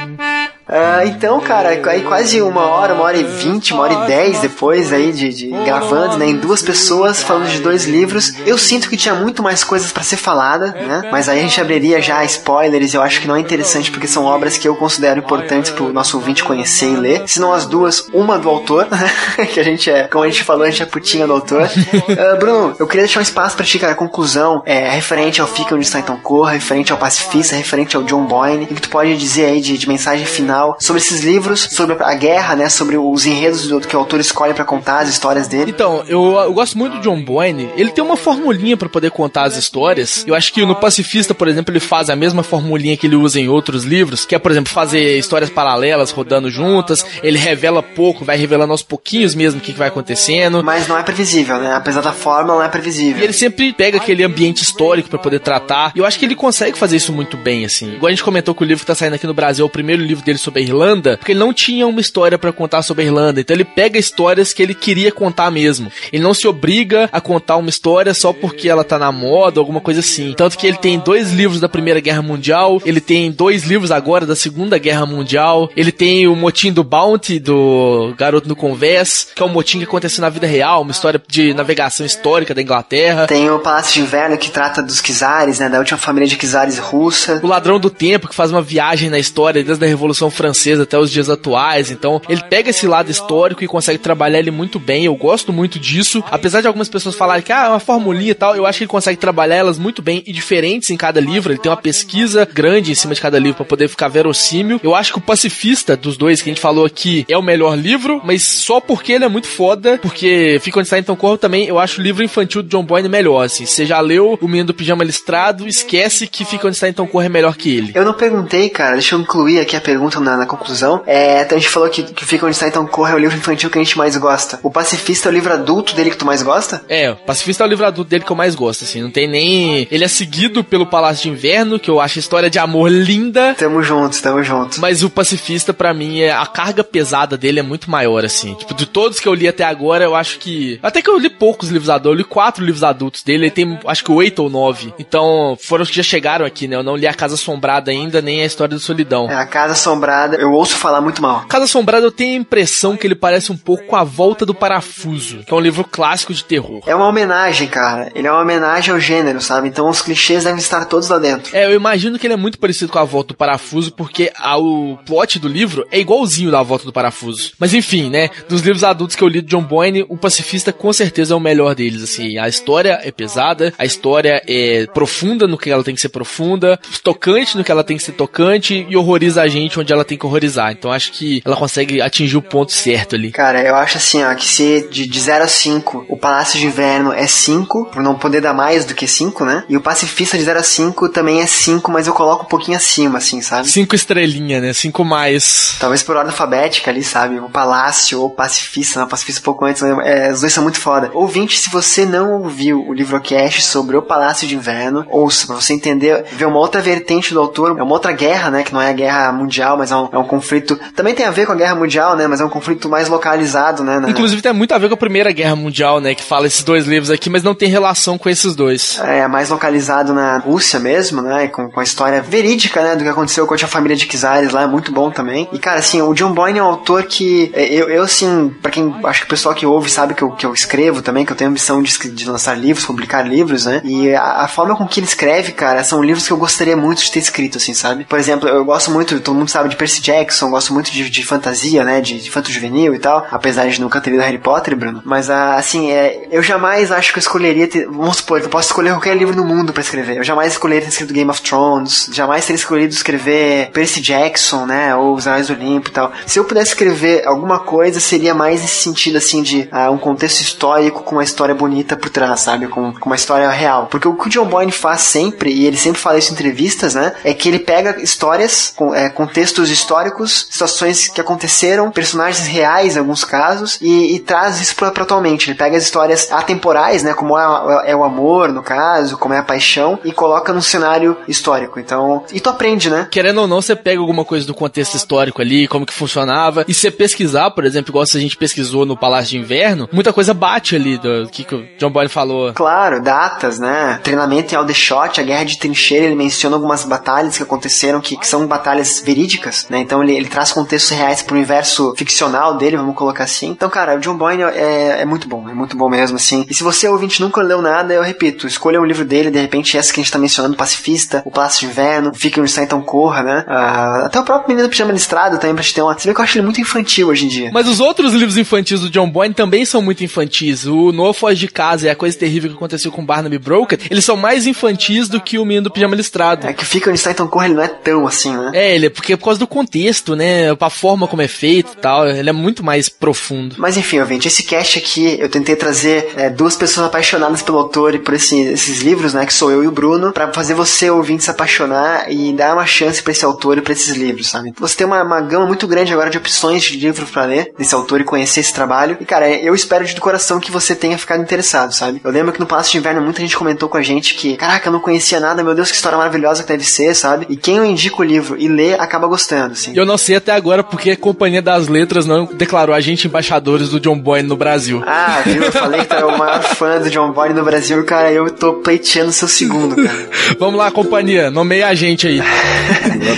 Ah, 0.69 1.05
então, 1.05 1.39
cara, 1.41 1.69
aí 1.69 2.03
quase 2.03 2.43
uma 2.43 2.67
hora, 2.67 2.93
uma 2.93 3.05
hora 3.05 3.17
e 3.17 3.23
vinte, 3.23 3.73
uma 3.73 3.85
hora 3.85 3.93
e 3.95 4.07
dez 4.09 4.41
depois 4.41 4.93
aí 4.93 5.12
de, 5.12 5.29
de 5.29 5.47
gravando, 5.64 6.19
né, 6.19 6.27
em 6.27 6.37
duas 6.37 6.61
pessoas 6.61 7.23
falando 7.23 7.49
de 7.49 7.61
dois 7.61 7.85
livros. 7.85 8.35
Eu 8.45 8.59
sinto 8.59 8.89
que 8.89 8.97
tinha 8.97 9.14
muito 9.14 9.43
mais 9.43 9.62
coisas 9.62 9.93
pra 9.93 10.03
ser 10.03 10.17
falada, 10.17 10.73
né? 10.73 11.09
Mas 11.11 11.29
aí 11.29 11.39
a 11.39 11.43
gente 11.43 11.61
abriria 11.61 12.03
já 12.03 12.25
spoilers. 12.25 12.95
Eu 12.95 13.03
acho 13.03 13.21
que 13.21 13.29
não 13.29 13.37
é 13.37 13.41
interessante 13.41 13.91
porque 13.91 14.09
são 14.09 14.25
obras 14.25 14.59
que 14.59 14.67
eu 14.67 14.75
considero 14.75 15.21
importantes 15.21 15.71
pro 15.71 15.93
nosso 15.93 16.17
ouvinte 16.17 16.43
conhecer 16.43 16.91
e 16.91 16.97
ler. 16.97 17.23
Se 17.27 17.39
não 17.39 17.53
as 17.53 17.67
duas, 17.67 18.09
uma 18.12 18.39
do 18.39 18.49
autor, 18.49 18.89
que 19.53 19.61
a 19.61 19.64
gente 19.64 19.89
é, 19.89 20.09
como 20.09 20.25
a 20.25 20.29
gente 20.29 20.43
falou, 20.43 20.64
a 20.64 20.71
gente 20.71 20.83
é 20.83 20.87
putinha 20.87 21.27
do 21.27 21.33
autor. 21.33 21.71
Ah, 22.19 22.37
Bruno, 22.37 22.75
eu 22.79 22.87
queria 22.87 23.05
deixar 23.05 23.21
um 23.21 23.23
espaço 23.23 23.57
pra 23.57 23.64
ti, 23.64 23.79
cara. 23.79 23.93
A 23.93 23.97
conclusão 23.97 24.62
é 24.67 24.91
referente 24.91 25.41
ao 25.41 25.47
Fica 25.47 25.75
onde 25.75 25.85
está 25.85 26.01
então 26.01 26.17
corra, 26.17 26.53
referente 26.53 26.91
ao 26.91 26.99
pacifista, 26.99 27.55
referente 27.55 27.97
ao 27.97 28.03
John 28.03 28.25
Boyne. 28.25 28.64
O 28.64 28.75
que 28.75 28.83
tu 28.83 28.91
pode 28.91 29.17
dizer 29.17 29.47
aí 29.47 29.61
de, 29.61 29.79
de 29.79 29.89
mensagem 29.89 30.27
final 30.27 30.56
sobre 30.81 31.01
esses 31.03 31.23
livros, 31.23 31.61
sobre 31.71 31.97
a 32.01 32.15
guerra, 32.15 32.57
né? 32.57 32.69
Sobre 32.69 32.97
os 32.97 33.27
enredos 33.27 33.67
do, 33.69 33.81
que 33.81 33.97
o 33.97 33.99
autor 33.99 34.21
escolhe 34.21 34.55
pra 34.55 34.65
contar, 34.65 35.01
as 35.01 35.09
histórias 35.09 35.49
dele. 35.49 35.71
Então, 35.71 36.05
eu, 36.09 36.35
eu 36.37 36.53
gosto 36.53 36.77
muito 36.79 36.95
do 36.99 37.01
John 37.03 37.23
Boyne. 37.23 37.69
Ele 37.77 37.91
tem 37.91 38.03
uma 38.05 38.17
formulinha 38.17 38.77
pra 38.77 38.89
poder 38.89 39.11
contar 39.11 39.45
as 39.45 39.57
histórias. 39.57 40.25
Eu 40.27 40.35
acho 40.35 40.53
que 40.53 40.65
no 40.65 40.75
Pacifista, 40.77 41.35
por 41.35 41.49
exemplo, 41.49 41.73
ele 41.73 41.81
faz 41.81 42.11
a 42.11 42.17
mesma 42.17 42.43
formulinha 42.43 42.97
que 42.97 43.07
ele 43.07 43.17
usa 43.17 43.41
em 43.41 43.49
outros 43.49 43.85
livros, 43.85 44.25
que 44.25 44.35
é, 44.35 44.39
por 44.39 44.51
exemplo, 44.51 44.73
fazer 44.73 45.19
histórias 45.19 45.51
paralelas 45.51 46.11
rodando 46.11 46.51
juntas. 46.51 47.05
Ele 47.23 47.39
revela 47.39 47.83
pouco, 47.83 48.25
vai 48.25 48.37
revelando 48.37 48.73
aos 48.73 48.83
pouquinhos 48.83 49.35
mesmo 49.35 49.59
o 49.59 49.63
que, 49.63 49.73
que 49.73 49.79
vai 49.79 49.89
acontecendo. 49.89 50.63
Mas 50.65 50.87
não 50.89 50.97
é 50.99 51.03
previsível, 51.03 51.59
né? 51.59 51.73
Apesar 51.75 52.01
da 52.01 52.13
forma, 52.13 52.55
não 52.55 52.63
é 52.63 52.67
E 52.67 52.71
previsível. 52.71 53.23
ele 53.23 53.33
sempre 53.33 53.73
pega 53.73 53.97
aquele 53.99 54.23
ambiente 54.25 54.63
histórico 54.63 55.09
pra 55.09 55.19
poder 55.19 55.41
tratar. 55.41 55.93
E 55.95 55.99
eu 55.99 56.05
acho 56.07 56.19
que 56.19 56.25
ele 56.25 56.35
consegue 56.35 56.77
fazer 56.79 56.97
isso 56.97 57.13
muito 57.13 57.37
bem, 57.37 57.65
assim. 57.65 57.95
Igual 57.95 58.09
a 58.09 58.11
gente 58.11 58.25
comentou 58.25 58.55
que 58.55 58.63
o 58.63 58.67
livro 58.67 58.81
que 58.81 58.87
tá 58.87 58.95
saindo 58.95 59.15
aqui 59.15 59.27
no 59.27 59.35
Brasil 59.35 59.65
é 59.65 59.67
o 59.67 59.71
primeiro 59.71 60.03
livro 60.03 60.25
dele 60.25 60.39
sobre 60.47 60.63
a 60.63 60.65
Irlanda, 60.65 61.17
porque 61.17 61.33
ele 61.33 61.41
não 61.41 61.53
tinha 61.53 61.87
uma 61.87 62.01
história 62.01 62.39
pra 62.39 62.53
contar 62.53 62.83
sobre 62.83 63.05
a 63.05 63.07
Irlanda. 63.07 63.41
Então 63.41 63.55
ele 63.55 63.65
pega 63.65 63.99
histórias 63.99 64.53
que 64.53 64.63
ele 64.63 64.75
queria 64.75 65.11
contar 65.11 65.51
mesmo. 65.51 65.91
Ele 66.13 66.23
não 66.23 66.33
se 66.33 66.47
obriga 66.47 67.09
a 67.13 67.21
contar 67.21 67.57
uma 67.57 67.69
história 67.69 68.15
só 68.15 68.33
porque 68.33 68.69
ela 68.69 68.85
tá 68.85 68.99
na 68.99 69.11
moda, 69.11 69.61
alguma 69.61 69.81
coisa 69.81 70.01
assim. 70.01 70.35
Tanto 70.37 70.57
que 70.57 70.67
ele 70.67 70.77
tem 70.77 70.99
dois 70.99 71.33
livros 71.33 71.61
da 71.61 71.69
Primeira 71.69 72.01
Guerra 72.01 72.23
Mundial, 72.23 72.81
ele 72.85 73.01
tem 73.01 73.31
dois 73.31 73.65
livros 73.65 73.91
agora 73.91 74.25
da 74.25 74.37
Segunda 74.37 74.79
Guerra 74.79 75.05
Mundial, 75.05 75.71
ele 75.77 75.93
tem 75.93 76.27
o 76.29 76.37
motim 76.37 76.73
do 76.73 76.85
Bounty, 76.85 77.39
do 77.39 78.15
Garoto 78.17 78.49
no 78.49 78.57
Convés, 78.57 79.29
que 79.35 79.43
é 79.43 79.47
um 79.47 79.49
motim 79.49 79.79
que 79.79 79.85
aconteceu 79.85 80.23
na 80.23 80.29
vida 80.29 80.47
real, 80.47 80.83
uma 80.83 80.93
história 80.93 81.21
de 81.27 81.53
navegação 81.55 82.07
histórica 82.07 82.55
da 82.55 82.63
Inglaterra. 82.63 83.27
Tem 83.27 83.51
o 83.51 83.59
Palácio 83.59 83.95
de 83.95 84.01
Inverno 84.01 84.39
que 84.39 84.51
trata 84.51 84.83
dos 84.83 85.01
Kizares, 85.01 85.59
né? 85.59 85.69
Da 85.69 85.79
última 85.79 85.99
família 85.99 86.29
de 86.29 86.37
Kizares 86.37 86.79
russa. 86.79 87.41
O 87.43 87.47
Ladrão 87.47 87.81
do 87.81 87.91
Tempo, 87.91 88.29
que 88.29 88.35
faz 88.35 88.51
uma 88.51 88.63
viagem 88.63 89.11
na 89.11 89.19
história 89.19 89.65
desde 89.65 89.85
a 89.85 89.89
Revolução 89.89 90.31
Francesa 90.37 90.84
até 90.84 90.99
os 90.99 91.11
dias 91.11 91.28
atuais. 91.28 91.91
Então, 91.91 92.20
ele 92.28 92.43
pega 92.43 92.70
esse 92.70 92.87
lado 92.87 93.11
histórico 93.11 93.64
e 93.64 93.68
consegue 93.68 93.99
trabalhar 93.99 94.39
ele 94.39 94.51
muito 94.51 94.78
bem. 94.78 95.05
Eu 95.05 95.14
gosto 95.16 95.53
muito 95.53 95.78
disso. 95.78 96.22
Apesar 96.30 96.61
de 96.61 96.66
algumas 96.66 96.89
pessoas 96.89 97.14
falarem 97.14 97.43
que 97.43 97.53
ah, 97.53 97.66
é 97.66 97.68
uma 97.68 97.80
formulinha 97.80 98.30
e 98.30 98.34
tal, 98.34 98.55
eu 98.55 98.66
acho 98.66 98.78
que 98.78 98.84
ele 98.84 98.91
consegue 98.91 99.18
trabalhar 99.18 99.57
elas 99.57 99.78
muito 99.78 100.03
bem 100.03 100.22
e 100.26 100.32
diferentes 100.32 100.91
em 100.91 100.97
cada 100.97 101.20
livro. 101.20 101.53
Ele 101.53 101.59
tem 101.59 101.70
uma 101.70 101.76
pesquisa 101.76 102.47
grande 102.51 102.93
em 102.93 102.95
cima 102.95 103.14
de 103.14 103.20
cada 103.20 103.39
livro 103.39 103.57
para 103.57 103.66
poder 103.66 103.89
ficar 103.89 104.09
verossímil. 104.09 104.80
Eu 104.82 104.95
acho 104.95 105.12
que 105.12 105.18
o 105.18 105.22
Pacifista 105.22 105.97
dos 105.97 106.16
dois 106.16 106.43
que 106.43 106.51
a 106.51 106.53
gente 106.53 106.61
falou 106.61 106.84
aqui 106.84 107.24
é 107.28 107.37
o 107.37 107.43
melhor 107.43 107.76
livro, 107.76 108.20
mas 108.24 108.45
só 108.45 108.80
porque 108.80 109.12
ele 109.12 109.24
é 109.24 109.28
muito 109.28 109.47
foda, 109.47 109.99
porque 109.99 110.59
Fica 110.62 110.78
Onde 110.78 110.87
Está 110.87 110.99
Então 110.99 111.16
Corro 111.16 111.39
também, 111.39 111.66
eu 111.66 111.78
acho 111.78 112.01
o 112.01 112.05
livro 112.05 112.22
infantil 112.22 112.62
do 112.62 112.68
John 112.68 112.84
Boyne 112.84 113.09
melhor, 113.09 113.45
assim. 113.45 113.66
Você 113.66 113.87
já 113.87 114.01
leu 114.01 114.39
O 114.41 114.47
Menino 114.47 114.68
do 114.68 114.74
Pijama 114.74 115.05
Listrado, 115.05 115.66
esquece 115.66 116.26
que 116.26 116.45
Fica 116.45 116.66
Onde 116.66 116.76
Está 116.76 116.89
Então 116.89 117.07
Corro 117.07 117.24
é 117.24 117.28
melhor 117.28 117.57
que 117.57 117.74
ele. 117.74 117.93
Eu 117.95 118.05
não 118.05 118.14
perguntei, 118.14 118.68
cara, 118.68 118.95
deixa 118.95 119.14
eu 119.14 119.20
incluir 119.20 119.61
aqui 119.61 119.76
a 119.76 119.80
pergunta 119.80 120.20
na, 120.27 120.37
na 120.37 120.47
conclusão. 120.47 121.03
É, 121.07 121.43
a 121.43 121.55
gente 121.55 121.68
falou 121.68 121.89
que, 121.89 122.03
que 122.03 122.24
Fica 122.27 122.45
Onde 122.45 122.55
Está 122.55 122.66
Então 122.68 122.87
Corro 122.87 123.09
é 123.09 123.14
o 123.14 123.18
livro 123.18 123.37
infantil 123.37 123.70
que 123.70 123.79
a 123.79 123.83
gente 123.83 123.97
mais 123.97 124.16
gosta. 124.16 124.59
O 124.62 124.70
Pacifista 124.70 125.29
é 125.29 125.31
o 125.31 125.33
livro 125.33 125.53
adulto 125.53 125.95
dele 125.95 126.11
que 126.11 126.16
tu 126.16 126.27
mais 126.27 126.43
gosta? 126.43 126.85
É, 126.89 127.11
o 127.11 127.16
Pacifista 127.16 127.64
é 127.64 127.66
o 127.66 127.70
livro 127.70 127.87
adulto 127.87 128.11
dele 128.11 128.24
que 128.24 128.31
eu 128.31 128.37
mais 128.37 128.55
gosto, 128.55 128.85
assim. 128.85 129.01
Não 129.01 129.11
tem 129.11 129.29
nem. 129.29 129.87
Ele 129.91 130.05
é 130.05 130.09
seguido 130.09 130.64
pelo 130.64 130.87
Palácio 130.87 131.22
de 131.22 131.31
Inverno, 131.31 131.79
que 131.79 131.91
eu 131.91 132.01
acho 132.01 132.18
a 132.18 132.20
história 132.20 132.51
de 132.51 132.59
amor 132.59 132.91
linda. 132.91 133.55
Tamo 133.55 133.83
juntos, 133.83 134.20
tamo 134.20 134.43
juntos. 134.43 134.79
Mas 134.79 135.03
o 135.03 135.11
Pacifista, 135.11 135.72
para 135.72 135.95
mim, 135.95 136.20
é 136.20 136.33
a 136.33 136.47
carga 136.47 136.83
pesada 136.83 137.37
dele 137.37 137.61
é 137.61 137.62
muito 137.62 137.91
maior, 137.91 138.24
assim. 138.24 138.55
Tipo, 138.55 138.74
de 138.74 138.87
todos 138.87 139.20
que 139.20 139.29
eu 139.29 139.35
li 139.35 139.47
até 139.47 139.64
agora, 139.64 140.05
eu 140.05 140.14
acho 140.14 140.39
que. 140.39 140.79
Até 140.83 141.01
que 141.01 141.09
eu 141.09 141.18
li 141.18 141.31
poucos 141.31 141.68
livros 141.68 141.91
adultos, 141.91 142.11
eu 142.11 142.18
li 142.18 142.24
quatro 142.24 142.64
livros 142.64 142.83
adultos 142.83 143.22
dele, 143.22 143.45
ele 143.45 143.51
tem 143.51 143.79
acho 143.87 144.05
que 144.05 144.12
oito 144.12 144.43
ou 144.43 144.51
nove. 144.51 144.93
Então, 144.99 145.57
foram 145.61 145.83
os 145.83 145.91
que 145.91 145.97
já 145.97 146.03
chegaram 146.03 146.45
aqui, 146.45 146.66
né? 146.66 146.77
Eu 146.77 146.83
não 146.83 146.97
li 146.97 147.07
A 147.07 147.14
Casa 147.14 147.35
Assombrada 147.35 147.91
ainda, 147.91 148.20
nem 148.20 148.43
A 148.43 148.47
História 148.47 148.74
do 148.74 148.81
Solidão. 148.81 149.31
É, 149.31 149.35
a 149.35 149.47
Casa 149.47 149.72
Assombrada, 149.72 150.16
eu 150.39 150.53
ouço 150.53 150.77
falar 150.77 151.01
muito 151.01 151.23
mal. 151.23 151.47
Casa 151.47 151.64
Assombrada, 151.64 152.07
eu 152.07 152.11
tenho 152.11 152.35
a 152.35 152.41
impressão 152.41 152.97
que 152.97 153.07
ele 153.07 153.14
parece 153.14 153.53
um 153.53 153.57
pouco 153.57 153.85
com 153.85 153.97
A 153.97 154.05
Volta 154.05 154.47
do 154.47 154.55
Parafuso, 154.55 155.39
que 155.45 155.53
é 155.53 155.57
um 155.57 155.61
livro 155.61 155.85
clássico 155.85 156.33
de 156.33 156.45
terror. 156.45 156.83
É 156.87 156.95
uma 156.95 157.07
homenagem, 157.07 157.69
cara. 157.69 158.11
Ele 158.14 158.27
é 158.27 158.33
uma 158.33 158.43
homenagem 158.43 158.93
ao 158.93 159.01
gênero, 159.01 159.41
sabe? 159.41 159.69
Então 159.69 159.89
os 159.89 160.03
clichês 160.03 160.45
devem 160.45 160.59
estar 160.59 160.85
todos 160.87 161.09
lá 161.09 161.19
dentro. 161.19 161.57
É, 161.57 161.67
eu 161.67 161.75
imagino 161.75 162.19
que 162.19 162.27
ele 162.27 162.35
é 162.35 162.37
muito 162.37 162.59
parecido 162.59 162.93
com 162.93 162.99
A 162.99 163.05
Volta 163.05 163.29
do 163.29 163.37
Parafuso, 163.37 163.93
porque 163.93 164.33
a, 164.37 164.59
o 164.59 164.99
plot 165.05 165.39
do 165.39 165.49
livro 165.49 165.87
é 165.91 165.99
igualzinho 165.99 166.51
da 166.51 166.62
Volta 166.62 166.85
do 166.85 166.93
Parafuso. 166.93 167.53
Mas 167.59 167.75
enfim, 167.75 168.11
né? 168.11 168.31
Dos 168.49 168.62
livros 168.62 168.85
adultos 168.85 169.17
que 169.17 169.23
eu 169.23 169.29
li 169.29 169.43
de 169.43 169.49
John 169.49 169.62
Boyne, 169.62 170.07
o 170.09 170.17
Pacifista 170.17 170.73
com 170.73 170.93
certeza 170.93 171.35
é 171.35 171.37
o 171.37 171.41
melhor 171.41 171.75
deles, 171.75 172.03
assim. 172.03 172.39
A 172.39 172.49
história 172.49 173.01
é 173.03 173.11
pesada, 173.11 173.73
a 173.79 173.85
história 173.85 174.43
é 174.47 174.87
profunda 174.93 175.47
no 175.47 175.59
que 175.59 175.71
ela 175.71 175.85
tem 175.85 175.95
que 175.95 176.01
ser 176.01 176.09
profunda, 176.09 176.79
tocante 177.03 177.57
no 177.57 177.64
que 177.64 177.71
ela 177.71 177.85
tem 177.85 177.97
que 177.97 178.03
ser 178.03 178.12
tocante 178.12 178.87
e 178.89 178.97
horroriza 178.97 179.43
a 179.43 179.49
gente 179.49 179.79
onde 179.79 179.93
ela 179.93 180.05
tem 180.07 180.19
que 180.19 180.27
horrorizar. 180.27 180.73
Então 180.73 180.93
acho 180.93 181.13
que 181.13 181.43
ela 181.45 181.57
consegue 181.57 182.01
atingir 182.01 182.37
o 182.37 182.43
ponto 182.43 182.73
certo 182.73 183.15
ali. 183.15 183.33
Cara, 183.33 183.63
eu 183.63 183.75
acho 183.75 183.99
assim, 183.99 184.23
ó, 184.25 184.35
que 184.35 184.47
se 184.47 184.89
de, 184.91 185.07
de 185.07 185.21
0 185.21 185.45
a 185.45 185.49
5 185.49 186.07
o 186.09 186.17
Palácio 186.17 186.59
de 186.59 186.67
Inverno 186.67 187.13
é 187.13 187.27
5, 187.27 187.87
por 187.87 188.03
não 188.03 188.15
poder 188.15 188.41
dar 188.41 188.55
mais 188.55 188.85
do 188.85 188.95
que 188.95 189.07
5, 189.07 189.45
né? 189.45 189.65
E 189.69 189.77
o 189.77 189.81
Pacifista 189.81 190.37
de 190.37 190.45
0 190.45 190.61
a 190.61 190.63
5 190.63 191.09
também 191.09 191.41
é 191.41 191.47
5, 191.47 191.91
mas 191.91 192.07
eu 192.07 192.13
coloco 192.13 192.45
um 192.45 192.49
pouquinho 192.49 192.77
acima, 192.77 193.19
assim, 193.19 193.41
sabe? 193.41 193.69
Cinco 193.69 193.95
estrelinha, 193.95 194.61
né? 194.61 194.73
Cinco 194.73 195.05
mais. 195.05 195.77
Talvez 195.79 196.03
por 196.03 196.17
ordem 196.17 196.31
alfabética 196.31 196.91
ali, 196.91 197.03
sabe? 197.03 197.39
O 197.39 197.51
Palácio 197.51 198.21
ou 198.21 198.27
o 198.27 198.31
Pacifista, 198.31 199.01
né? 199.01 199.07
O 199.07 199.09
Pacifista 199.09 199.41
um 199.41 199.45
pouco 199.45 199.65
antes, 199.65 199.83
né? 199.83 199.97
é, 200.05 200.33
os 200.33 200.41
dois 200.41 200.53
são 200.53 200.63
muito 200.63 200.81
foda. 200.81 201.11
Ouvinte, 201.15 201.59
se 201.59 201.71
você 201.71 202.05
não 202.05 202.43
ouviu 202.43 202.87
o 202.87 202.93
livrocast 202.93 203.63
sobre 203.63 203.97
o 203.97 204.03
Palácio 204.03 204.47
de 204.47 204.55
Inverno, 204.55 205.07
ouça, 205.11 205.47
pra 205.47 205.57
você 205.57 205.73
entender, 205.73 206.25
ver 206.33 206.47
uma 206.47 206.59
outra 206.59 206.81
vertente 206.81 207.33
do 207.33 207.41
autor, 207.41 207.79
é 207.79 207.83
uma 207.83 207.93
outra 207.93 208.13
guerra, 208.13 208.51
né? 208.51 208.63
Que 208.63 208.73
não 208.73 208.81
é 208.81 208.91
a 208.91 208.93
guerra 208.93 209.33
mundial, 209.33 209.77
mas 209.77 209.86
é 209.91 209.97
um, 209.97 210.09
é 210.12 210.18
um 210.18 210.24
conflito. 210.24 210.78
Também 210.95 211.14
tem 211.14 211.26
a 211.26 211.30
ver 211.30 211.47
com 211.47 211.53
a 211.53 211.57
guerra 211.57 211.74
mundial, 211.74 212.16
né? 212.16 212.26
Mas 212.26 212.41
é 212.41 212.45
um 212.45 212.49
conflito 212.49 212.89
mais 212.89 213.09
localizado, 213.09 213.82
né? 213.82 214.01
né? 214.01 214.11
Inclusive 214.11 214.43
tem 214.43 214.53
muito 214.53 214.72
a 214.72 214.78
ver 214.78 214.89
com 214.89 214.95
a 214.95 214.99
Primeira 214.99 215.32
Guerra 215.32 215.57
Mundial, 215.57 216.01
né? 216.01 216.14
Que 216.14 216.22
fala 216.22 216.47
esses 216.47 216.62
dois 216.62 216.87
livros 216.87 217.11
aqui, 217.11 217.28
mas 217.30 217.43
não 217.43 217.55
tem 217.55 217.68
relação 217.68 218.18
com 218.18 218.28
esses 218.28 218.55
dois. 218.55 219.01
É, 219.03 219.26
mais 219.26 219.51
localizado 219.51 220.12
na 220.12 220.39
Rússia 220.39 220.78
mesmo, 220.78 221.22
né? 221.22 221.49
Com, 221.49 221.70
com 221.70 221.80
a 221.80 221.82
história 221.82 222.20
verídica, 222.20 222.82
né? 222.82 222.97
Do 222.97 223.03
que 223.03 223.11
aconteceu 223.11 223.47
com 223.47 223.55
a 223.55 223.59
família 223.59 223.97
de 223.97 224.07
Kizares 224.07 224.53
lá, 224.53 224.62
é 224.62 224.66
muito 224.66 224.93
bom 224.93 225.11
também. 225.11 225.49
E, 225.53 225.59
cara, 225.59 225.78
assim, 225.78 226.01
o 226.03 226.14
John 226.14 226.32
Boyne 226.32 226.59
é 226.59 226.62
um 226.62 226.66
autor 226.66 227.05
que 227.05 227.51
é, 227.55 227.66
eu, 227.72 227.89
eu 227.89 228.03
assim, 228.03 228.55
pra 228.62 228.70
quem 228.70 228.95
acho 229.05 229.20
que 229.20 229.26
o 229.26 229.30
pessoal 229.30 229.55
que 229.55 229.66
ouve 229.66 229.91
sabe 229.91 230.14
que 230.14 230.22
eu, 230.22 230.30
que 230.30 230.47
eu 230.47 230.53
escrevo 230.53 231.03
também, 231.03 231.24
que 231.24 231.32
eu 231.32 231.37
tenho 231.37 231.49
a 231.49 231.53
ambição 231.53 231.82
de, 231.82 232.11
de 232.11 232.28
lançar 232.28 232.55
livros, 232.55 232.84
publicar 232.84 233.22
livros, 233.22 233.66
né? 233.66 233.80
E 233.84 234.14
a, 234.14 234.43
a, 234.43 234.49
forma 234.49 234.76
com 234.76 234.87
que 234.87 235.01
ele 235.01 235.07
escreve, 235.07 235.53
cara, 235.53 235.82
são 235.84 236.03
livros 236.03 236.26
que 236.26 236.32
eu 236.32 236.37
gostaria 236.37 236.76
muito 236.76 237.03
de 237.03 237.11
ter 237.11 237.18
escrito, 237.18 237.59
assim, 237.59 237.74
sabe? 237.74 238.05
Por 238.05 238.18
exemplo, 238.18 238.49
eu 238.49 238.64
gosto 238.64 238.91
muito, 238.91 239.20
todo 239.20 239.34
mundo 239.34 239.49
sabe 239.49 239.68
de 239.68 239.76
Percy 239.77 240.01
Jackson, 240.01 240.51
gosto 240.51 240.72
muito 240.72 240.91
de, 240.91 241.09
de 241.09 241.24
fantasia, 241.24 241.85
né? 241.85 242.01
De, 242.01 242.20
de 242.20 242.31
fanto 242.31 242.51
juvenil 242.51 242.95
e 242.95 242.99
tal, 242.99 243.27
apesar 243.31 243.68
de 243.68 243.81
nunca 243.81 244.01
ter 244.01 244.11
lido 244.11 244.22
Harry 244.22 244.39
Potter, 244.39 244.77
Bruno. 244.77 245.03
Mas, 245.05 245.31
assim, 245.31 245.91
é, 245.91 246.27
eu 246.31 246.43
jamais 246.43 246.91
acho 246.91 247.12
que 247.12 247.18
eu 247.18 247.20
escolheria 247.20 247.66
ter, 247.68 247.87
vamos 247.87 248.18
supor, 248.18 248.41
eu 248.41 248.49
posso 248.49 248.68
escolher 248.68 248.91
qualquer 248.91 249.16
livro 249.16 249.37
no 249.37 249.45
mundo 249.45 249.72
para 249.72 249.83
escrever. 249.83 250.16
Eu 250.18 250.24
jamais 250.24 250.53
escolheria 250.53 250.83
ter 250.83 250.89
escrito 250.89 251.12
Game 251.12 251.31
of 251.31 251.41
Thrones, 251.43 252.09
jamais 252.12 252.45
teria 252.45 252.59
escolhido 252.59 252.93
escrever 252.93 253.70
Percy 253.72 254.01
Jackson, 254.01 254.66
né? 254.66 254.95
Ou 254.95 255.14
Os 255.14 255.27
Anéis 255.27 255.49
do 255.49 255.55
Olimpo 255.55 255.89
e 255.89 255.93
tal. 255.93 256.12
Se 256.27 256.39
eu 256.39 256.45
pudesse 256.45 256.70
escrever 256.70 257.27
alguma 257.27 257.61
coisa, 257.61 258.01
seria 258.01 258.35
mais 258.35 258.64
esse 258.64 258.83
sentido, 258.83 259.16
assim, 259.18 259.43
de 259.43 259.68
ah, 259.70 259.91
um 259.91 259.99
contexto 259.99 260.41
histórico 260.41 261.03
com 261.03 261.16
uma 261.16 261.24
história 261.24 261.55
bonita 261.55 261.97
por 261.97 262.11
trás, 262.11 262.41
sabe? 262.41 262.66
Com, 262.68 262.93
com 262.93 263.07
uma 263.07 263.16
história 263.16 263.49
real. 263.51 263.87
Porque 263.87 264.09
o 264.09 264.14
que 264.14 264.29
o 264.29 264.31
John 264.31 264.47
Boyne 264.47 264.72
faz 264.72 265.03
sempre, 265.03 265.51
e 265.53 265.66
ele 265.66 265.77
sempre 265.77 266.01
fala 266.01 266.18
isso 266.18 266.31
em 266.31 266.35
entrevistas, 266.35 266.95
né? 266.95 267.14
É 267.24 267.33
que 267.33 267.49
ele 267.49 267.59
pega 267.59 268.01
histórias, 268.03 268.72
com, 268.74 268.95
é, 268.95 269.09
contextos 269.09 269.66
históricos, 269.71 270.47
situações 270.51 271.09
que 271.09 271.21
aconteceram, 271.21 271.91
personagens 271.91 272.47
reais 272.47 272.97
em 272.97 272.99
alguns 272.99 273.25
casos, 273.25 273.79
e, 273.81 274.14
e 274.14 274.21
traz 274.21 274.61
isso 274.61 274.75
pra, 274.77 274.91
pra 274.91 275.05
atualmente. 275.05 275.51
Ele 275.51 275.59
pega 275.59 275.77
as 275.77 275.85
histórias 275.85 276.31
atemporais, 276.31 277.03
né? 277.03 277.14
Como 277.14 277.39
é, 277.39 277.91
é, 277.91 277.97
o 277.97 278.05
amor, 278.05 278.53
no 278.53 278.62
caso, 278.62 279.17
como 279.17 279.35
é 279.35 279.39
a 279.39 279.43
paixão, 279.43 279.99
e 280.05 280.12
coloca 280.12 280.53
num 280.53 280.61
cenário 280.61 281.17
histórico. 281.27 281.81
Então, 281.81 282.25
e 282.33 282.41
tu 282.41 282.51
aprende, 282.51 282.91
né? 282.91 283.09
Querendo 283.11 283.41
ou 283.41 283.49
não, 283.49 283.62
você 283.62 283.75
pega 283.75 284.01
alguma 284.01 284.25
coisa 284.25 284.47
do 284.47 284.55
contexto 284.55 284.97
histórico 284.97 285.41
ali, 285.41 285.69
como 285.69 285.87
que 285.87 285.93
funcionava, 285.93 286.64
e 286.69 286.75
você 286.75 286.91
pesquisar, 286.91 287.51
por 287.51 287.64
exemplo, 287.64 287.91
igual 287.91 288.07
se 288.07 288.17
a 288.17 288.21
gente 288.21 288.37
pesquisou 288.37 288.85
no 288.85 288.97
Palácio 288.97 289.31
de 289.31 289.39
Inverno, 289.39 289.89
muita 289.93 290.12
coisa 290.12 290.35
bate 290.35 290.75
ali 290.75 290.99
do 290.99 291.29
que, 291.31 291.45
que 291.45 291.55
o 291.55 291.67
John 291.79 291.91
Boyne 291.91 292.09
falou. 292.09 292.53
Claro, 292.53 293.03
datas, 293.03 293.59
né? 293.59 294.01
Treinamento 294.03 294.55
em 294.55 294.57
Aldershot, 294.57 295.21
a 295.21 295.25
guerra 295.25 295.45
de 295.45 295.59
trincheira, 295.59 296.07
ele 296.07 296.14
menciona 296.14 296.57
algumas 296.57 296.85
batalhas 296.85 297.37
que 297.37 297.43
aconteceram 297.43 298.01
que, 298.01 298.17
que 298.17 298.27
são 298.27 298.47
batalhas 298.47 299.03
verídicas, 299.05 299.56
né? 299.69 299.81
Então 299.81 300.03
ele, 300.03 300.15
ele 300.15 300.27
traz 300.27 300.53
contextos 300.53 300.97
reais 300.97 301.23
pro 301.23 301.37
universo 301.37 301.95
ficcional 301.97 302.57
dele, 302.57 302.77
vamos 302.77 302.95
colocar 302.95 303.25
assim. 303.25 303.49
Então, 303.49 303.69
cara, 303.69 303.97
o 303.97 304.01
John 304.01 304.17
Boyne 304.17 304.43
é, 304.43 305.01
é 305.01 305.05
muito 305.05 305.29
bom, 305.29 305.49
é 305.49 305.55
muito 305.55 305.77
bom 305.77 305.89
mesmo, 305.89 306.17
assim. 306.17 306.47
E 306.49 306.55
se 306.55 306.63
você, 306.63 306.89
ouvinte, 306.89 307.21
nunca 307.21 307.43
leu 307.43 307.61
nada, 307.63 307.95
eu 307.95 308.03
repito, 308.03 308.47
escolha 308.47 308.81
um 308.81 308.85
livro 308.85 309.05
dele, 309.05 309.31
de 309.31 309.41
repente 309.41 309.77
essa 309.77 309.93
que 309.93 310.01
a 310.01 310.03
gente 310.03 310.13
tá 310.13 310.19
mencionando, 310.19 310.57
Pacifista, 310.57 311.23
O 311.25 311.31
Palácio 311.31 311.61
de 311.61 311.67
Inverno, 311.67 312.13
Fique 312.15 312.41
onde 312.41 312.51
está, 312.51 312.63
então 312.63 312.81
corra, 312.83 313.23
né? 313.23 313.45
Uh, 313.47 314.07
até 314.07 314.21
o 314.21 314.25
próprio 314.25 314.49
Menino 314.49 314.68
Pijama 314.68 314.93
Listrado 314.93 315.39
também, 315.39 315.55
pra 315.55 315.64
te 315.64 315.75
ter 315.75 315.83
uma... 315.83 315.97
Você 315.97 316.09
vê 316.09 316.14
que 316.14 316.21
eu 316.21 316.25
acho 316.25 316.39
ele 316.39 316.45
muito 316.45 316.61
infantil 316.61 317.09
hoje 317.09 317.26
em 317.26 317.29
dia. 317.29 317.51
Mas 317.53 317.68
os 317.68 317.80
outros 317.80 318.13
livros 318.13 318.37
infantis 318.37 318.80
do 318.80 318.91
John 318.91 319.09
Boyne 319.09 319.35
também 319.35 319.64
são 319.64 319.83
muito 319.83 320.03
infantis. 320.03 320.67
O 320.67 320.93
Noah 320.93 321.14
Foge 321.14 321.41
de 321.41 321.49
Casa 321.49 321.87
e 321.87 321.91
a 321.91 321.97
coisa 321.97 322.17
terrível 322.17 322.51
que 322.51 322.57
aconteceu 322.57 322.91
com 322.91 323.05
Barnaby 323.05 323.39
Broken, 323.39 323.79
eles 323.91 324.05
são 324.05 324.17
mais 324.17 324.47
infantis 324.47 325.09
do 325.09 325.21
que 325.21 325.39
o 325.39 325.45
Menino 325.45 325.64
do 325.64 325.71
Pijama 325.71 325.97
Listrado. 325.97 326.47
É 326.47 326.53
que 326.53 326.64
Fica 326.64 326.91
onde 326.91 326.99
está, 326.99 327.11
então 327.11 327.26
corra, 327.29 327.47
ele 327.47 327.55
não 327.55 327.63
é 327.63 327.68
tão 327.68 328.07
assim, 328.07 328.37
né? 328.37 328.51
É, 328.53 328.75
ele 328.75 328.87
é 328.87 328.91
porque 328.91 329.13
é 329.13 329.17
por 329.17 329.26
causa 329.26 329.41
do 329.41 329.46
contexto, 329.47 330.17
né? 330.17 330.57
A 330.59 330.71
forma 330.71 331.07
como 331.07 331.23
é 331.23 331.29
feito 331.29 331.73
e 331.73 331.77
tal, 331.77 332.07
ele 332.09 332.29
é 332.29 332.33
muito 332.33 332.64
mais 332.64 332.89
profundo. 332.89 333.57
Mas 333.59 333.77
enfim, 333.77 333.99
ouvinte, 334.01 334.29
esse 334.29 334.43
cast 334.43 334.79
aqui, 334.79 335.17
eu 335.18 335.29
tentei 335.29 335.57
trazer 335.57 336.13
é, 336.17 336.31
duas 336.31 336.57
pessoas 336.57 336.87
apaixonadas 336.87 337.43
pelo 337.43 337.59
autor 337.59 337.95
e 337.95 337.99
por 337.99 338.14
esse, 338.14 338.41
esses 338.41 338.81
livros, 338.81 339.14
né? 339.14 339.25
Que 339.27 339.35
sou 339.35 339.51
eu 339.51 339.63
e 339.63 339.67
o 339.67 339.73
Bruno, 339.73 340.13
para 340.13 340.33
fazer 340.33 340.55
você, 340.55 340.91
ouvinte, 340.91 341.25
se 341.25 341.31
apaixonar 341.31 342.11
e 342.11 342.33
dar 342.33 342.55
uma 342.55 342.67
chance 342.67 343.03
para 343.03 343.13
esse 343.13 343.25
autor 343.25 343.59
e 343.59 343.61
pra 343.61 343.73
esses 343.73 343.97
livros, 343.97 344.29
sabe? 344.29 344.53
Você 344.59 344.77
tem 344.77 344.87
uma, 344.87 345.03
uma 345.03 345.21
gama 345.21 345.47
muito 345.47 345.67
grande 345.67 345.93
agora 345.93 346.11
de 346.11 346.18
opções 346.18 346.63
de 346.64 346.77
livros 346.77 347.11
para 347.11 347.25
ler 347.25 347.53
desse 347.59 347.75
autor 347.75 348.01
e 348.01 348.05
conhecer 348.05 348.41
esse 348.41 348.53
trabalho. 348.53 348.97
E, 349.01 349.05
cara, 349.05 349.29
eu 349.29 349.55
espero 349.55 349.85
de 349.85 350.01
coração 350.01 350.41
que 350.41 350.51
você 350.51 350.75
tenha 350.75 350.99
ficado 350.99 351.23
interessado, 351.23 351.73
sabe? 351.73 352.01
Eu 352.03 352.11
lembro 352.11 352.33
que 352.33 352.41
no 352.41 352.47
Palácio 352.47 352.73
de 352.73 352.79
Inverno 352.79 353.03
muita 353.03 353.21
gente 353.21 353.37
comentou 353.37 353.68
com 353.68 353.77
a 353.77 353.83
gente 353.83 354.14
que, 354.14 354.37
caraca, 354.37 354.68
eu 354.68 354.73
não 354.73 354.81
conhecia 354.81 355.21
nada, 355.21 355.43
meu 355.43 355.55
Deus, 355.55 355.71
que 355.71 355.77
história 355.77 355.99
maravilhosa 355.99 356.43
que 356.43 356.49
deve 356.49 356.64
ser, 356.64 356.95
sabe? 356.95 357.27
E 357.29 357.37
quem 357.37 357.57
eu 357.57 357.64
indico 357.64 358.03
o 358.03 358.05
livro 358.05 358.37
e 358.39 358.49
lê 358.49 358.75
acaba 358.75 359.07
gostando, 359.07 359.36
assim. 359.41 359.72
Eu 359.75 359.87
não 359.87 359.96
sei 359.99 360.17
até 360.17 360.33
agora 360.33 360.63
porque 360.63 360.91
a 360.92 360.96
Companhia 360.96 361.42
das 361.42 361.68
Letras 361.68 362.07
não 362.07 362.26
declarou 362.26 362.75
a 362.75 362.80
gente 362.80 363.07
embaixadores 363.07 363.71
do 363.71 363.80
John 363.80 363.99
Boyne 363.99 364.29
no 364.29 364.37
Brasil. 364.37 364.83
Ah, 364.87 365.22
viu? 365.25 365.42
Eu 365.42 365.53
falei 365.53 365.80
que 365.80 365.87
tu 365.87 365.95
era 365.95 366.07
o 366.07 366.18
maior 366.18 366.42
fã 366.57 366.80
do 366.80 366.91
John 366.91 367.13
Boyne 367.13 367.34
no 367.34 367.45
Brasil, 367.45 367.84
cara, 367.84 368.11
eu 368.13 368.30
tô 368.30 368.54
pleiteando 368.54 369.13
seu 369.13 369.29
segundo, 369.29 369.76
cara. 369.76 370.08
Vamos 370.38 370.57
lá, 370.58 370.71
companhia, 370.71 371.30
nomeia 371.30 371.68
a 371.68 371.75
gente 371.75 372.07
aí. 372.07 372.21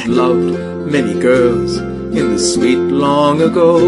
loved 0.06 0.58
many 0.90 1.14
girls 1.20 1.78
in 2.12 2.32
the 2.32 2.38
sweet 2.38 2.78
long 2.78 3.40
ago, 3.42 3.78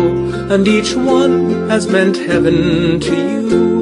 and 0.50 0.66
each 0.68 0.94
one 0.94 1.68
has 1.70 1.86
meant 1.86 2.16
heaven 2.16 3.00
to 3.00 3.14
you. 3.14 3.79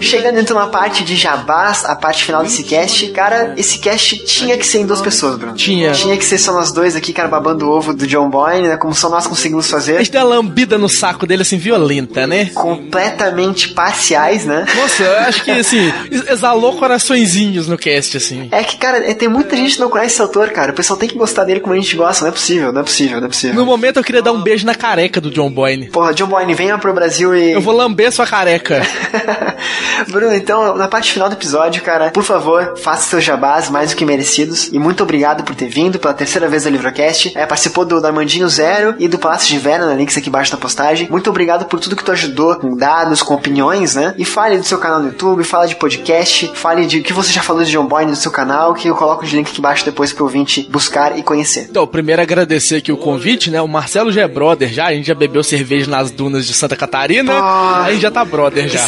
Chegando 0.00 0.40
então 0.40 0.56
na 0.56 0.66
parte 0.66 1.04
de 1.04 1.14
jabás, 1.16 1.84
a 1.84 1.94
parte 1.94 2.24
final 2.24 2.42
desse 2.42 2.62
cast, 2.64 3.06
cara, 3.08 3.54
esse 3.56 3.78
cast 3.78 4.24
tinha 4.24 4.56
que 4.58 4.66
ser 4.66 4.78
em 4.80 4.86
duas 4.86 5.00
pessoas, 5.00 5.36
Bruno. 5.36 5.54
Tinha. 5.54 5.92
Tinha 5.92 6.16
que 6.16 6.24
ser 6.24 6.38
só 6.38 6.52
nós 6.52 6.72
dois 6.72 6.96
aqui, 6.96 7.12
cara, 7.12 7.28
babando 7.28 7.66
o 7.66 7.70
ovo 7.70 7.92
do 7.94 8.06
John 8.06 8.28
Boyne, 8.28 8.68
né? 8.68 8.76
Como 8.76 8.94
só 8.94 9.08
nós 9.08 9.26
conseguimos 9.26 9.66
A 9.66 9.70
fazer. 9.76 9.98
gente 9.98 10.10
deu 10.12 10.20
uma 10.22 10.36
lambida 10.36 10.76
no 10.78 10.88
saco 10.88 11.26
dele, 11.26 11.42
assim, 11.42 11.56
violenta, 11.58 12.26
né? 12.26 12.50
Completamente 12.54 13.68
parciais, 13.70 14.44
né? 14.44 14.64
Nossa, 14.76 15.02
eu 15.02 15.18
acho 15.20 15.44
que, 15.44 15.50
assim, 15.50 15.92
exalou 16.30 16.76
coraçõezinhos 16.76 17.68
no 17.68 17.76
cast, 17.78 18.16
assim. 18.16 18.48
É 18.50 18.62
que, 18.64 18.76
cara, 18.76 18.98
é- 18.98 19.14
tem 19.14 19.28
muita 19.28 19.56
gente 19.56 19.74
que 19.74 19.80
não 19.80 19.88
conhece 19.90 20.14
esse 20.14 20.22
autor, 20.22 20.50
cara. 20.50 20.72
O 20.72 20.74
pessoal 20.74 20.98
tem 20.98 21.08
que 21.08 21.16
gostar 21.16 21.44
dele 21.44 21.60
como 21.60 21.72
a 21.74 21.76
gente 21.76 21.94
gosta. 21.96 22.22
Não 22.24 22.28
é 22.30 22.32
possível, 22.32 22.72
não 22.72 22.80
é 22.80 22.84
possível, 22.84 23.18
não 23.20 23.26
é 23.26 23.28
possível. 23.28 23.54
No 23.56 23.66
momento 23.66 23.98
eu 23.98 24.04
queria 24.04 24.22
dar 24.22 24.32
um 24.32 24.42
beijo 24.42 24.64
na 24.66 24.74
careca 24.74 25.20
do 25.20 25.30
John 25.30 25.50
Boyne. 25.50 25.86
Porra, 25.90 26.12
John 26.14 26.26
Boyne, 26.26 26.54
venha 26.54 26.76
pro 26.78 26.92
Brasil 26.92 27.34
e. 27.34 27.52
Eu 27.52 27.60
vou 27.60 27.74
lamber 27.74 28.10
sua 28.12 28.26
careca. 28.26 28.82
Bruno, 30.08 30.34
então, 30.34 30.76
na 30.76 30.88
parte 30.88 31.12
final 31.12 31.28
do 31.28 31.34
episódio, 31.34 31.82
cara, 31.82 32.10
por 32.10 32.22
favor, 32.22 32.74
faça 32.76 33.08
seus 33.08 33.24
jabás 33.24 33.70
mais 33.70 33.90
do 33.90 33.96
que 33.96 34.04
merecidos. 34.04 34.68
E 34.72 34.78
muito 34.78 35.02
obrigado 35.02 35.44
por 35.44 35.54
ter 35.54 35.68
vindo 35.68 35.98
pela 35.98 36.14
terceira 36.14 36.48
vez 36.48 36.64
do 36.64 36.70
Livrocast. 36.70 37.32
É, 37.34 37.46
participou 37.46 37.84
do, 37.84 38.04
Armandinho 38.04 38.48
Zero 38.48 38.94
e 38.98 39.08
do 39.08 39.18
Palácio 39.18 39.48
de 39.48 39.56
Inverno, 39.56 39.86
né, 39.86 39.94
links 39.94 40.16
aqui 40.16 40.28
embaixo 40.28 40.52
na 40.52 40.58
postagem. 40.58 41.08
Muito 41.10 41.30
obrigado 41.30 41.64
por 41.66 41.80
tudo 41.80 41.96
que 41.96 42.04
tu 42.04 42.12
ajudou, 42.12 42.56
com 42.56 42.76
dados, 42.76 43.22
com 43.22 43.34
opiniões, 43.34 43.94
né? 43.94 44.14
E 44.18 44.24
fale 44.24 44.58
do 44.58 44.64
seu 44.64 44.78
canal 44.78 45.00
no 45.00 45.08
YouTube, 45.08 45.42
fala 45.44 45.66
de 45.66 45.76
podcast, 45.76 46.52
fale 46.54 46.86
de 46.86 46.98
o 46.98 47.02
que 47.02 47.12
você 47.12 47.32
já 47.32 47.42
falou 47.42 47.64
de 47.64 47.70
John 47.70 47.86
Boyne 47.86 48.10
no 48.10 48.16
seu 48.16 48.30
canal, 48.30 48.74
que 48.74 48.88
eu 48.88 48.94
coloco 48.94 49.24
de 49.24 49.36
link 49.36 49.48
aqui 49.48 49.58
embaixo 49.58 49.84
depois 49.84 50.12
pro 50.12 50.24
ouvinte 50.24 50.68
buscar 50.70 51.18
e 51.18 51.22
conhecer. 51.22 51.66
Então, 51.70 51.86
primeiro 51.86 52.22
agradecer 52.22 52.76
aqui 52.76 52.92
o 52.92 52.96
convite, 52.96 53.50
né? 53.50 53.60
O 53.60 53.68
Marcelo 53.68 54.12
já 54.12 54.22
é 54.22 54.28
brother 54.28 54.68
já, 54.72 54.86
a 54.86 54.92
gente 54.92 55.06
já 55.06 55.14
bebeu 55.14 55.42
cerveja 55.42 55.90
nas 55.90 56.10
dunas 56.10 56.46
de 56.46 56.54
Santa 56.54 56.76
Catarina, 56.76 57.32
a 57.32 57.90
gente 57.90 58.02
já 58.02 58.10
tá 58.10 58.24
brother 58.24 58.64
Que 58.64 58.70
já. 58.70 58.80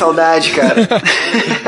Saudade, 0.51 0.53
cara. 0.53 1.03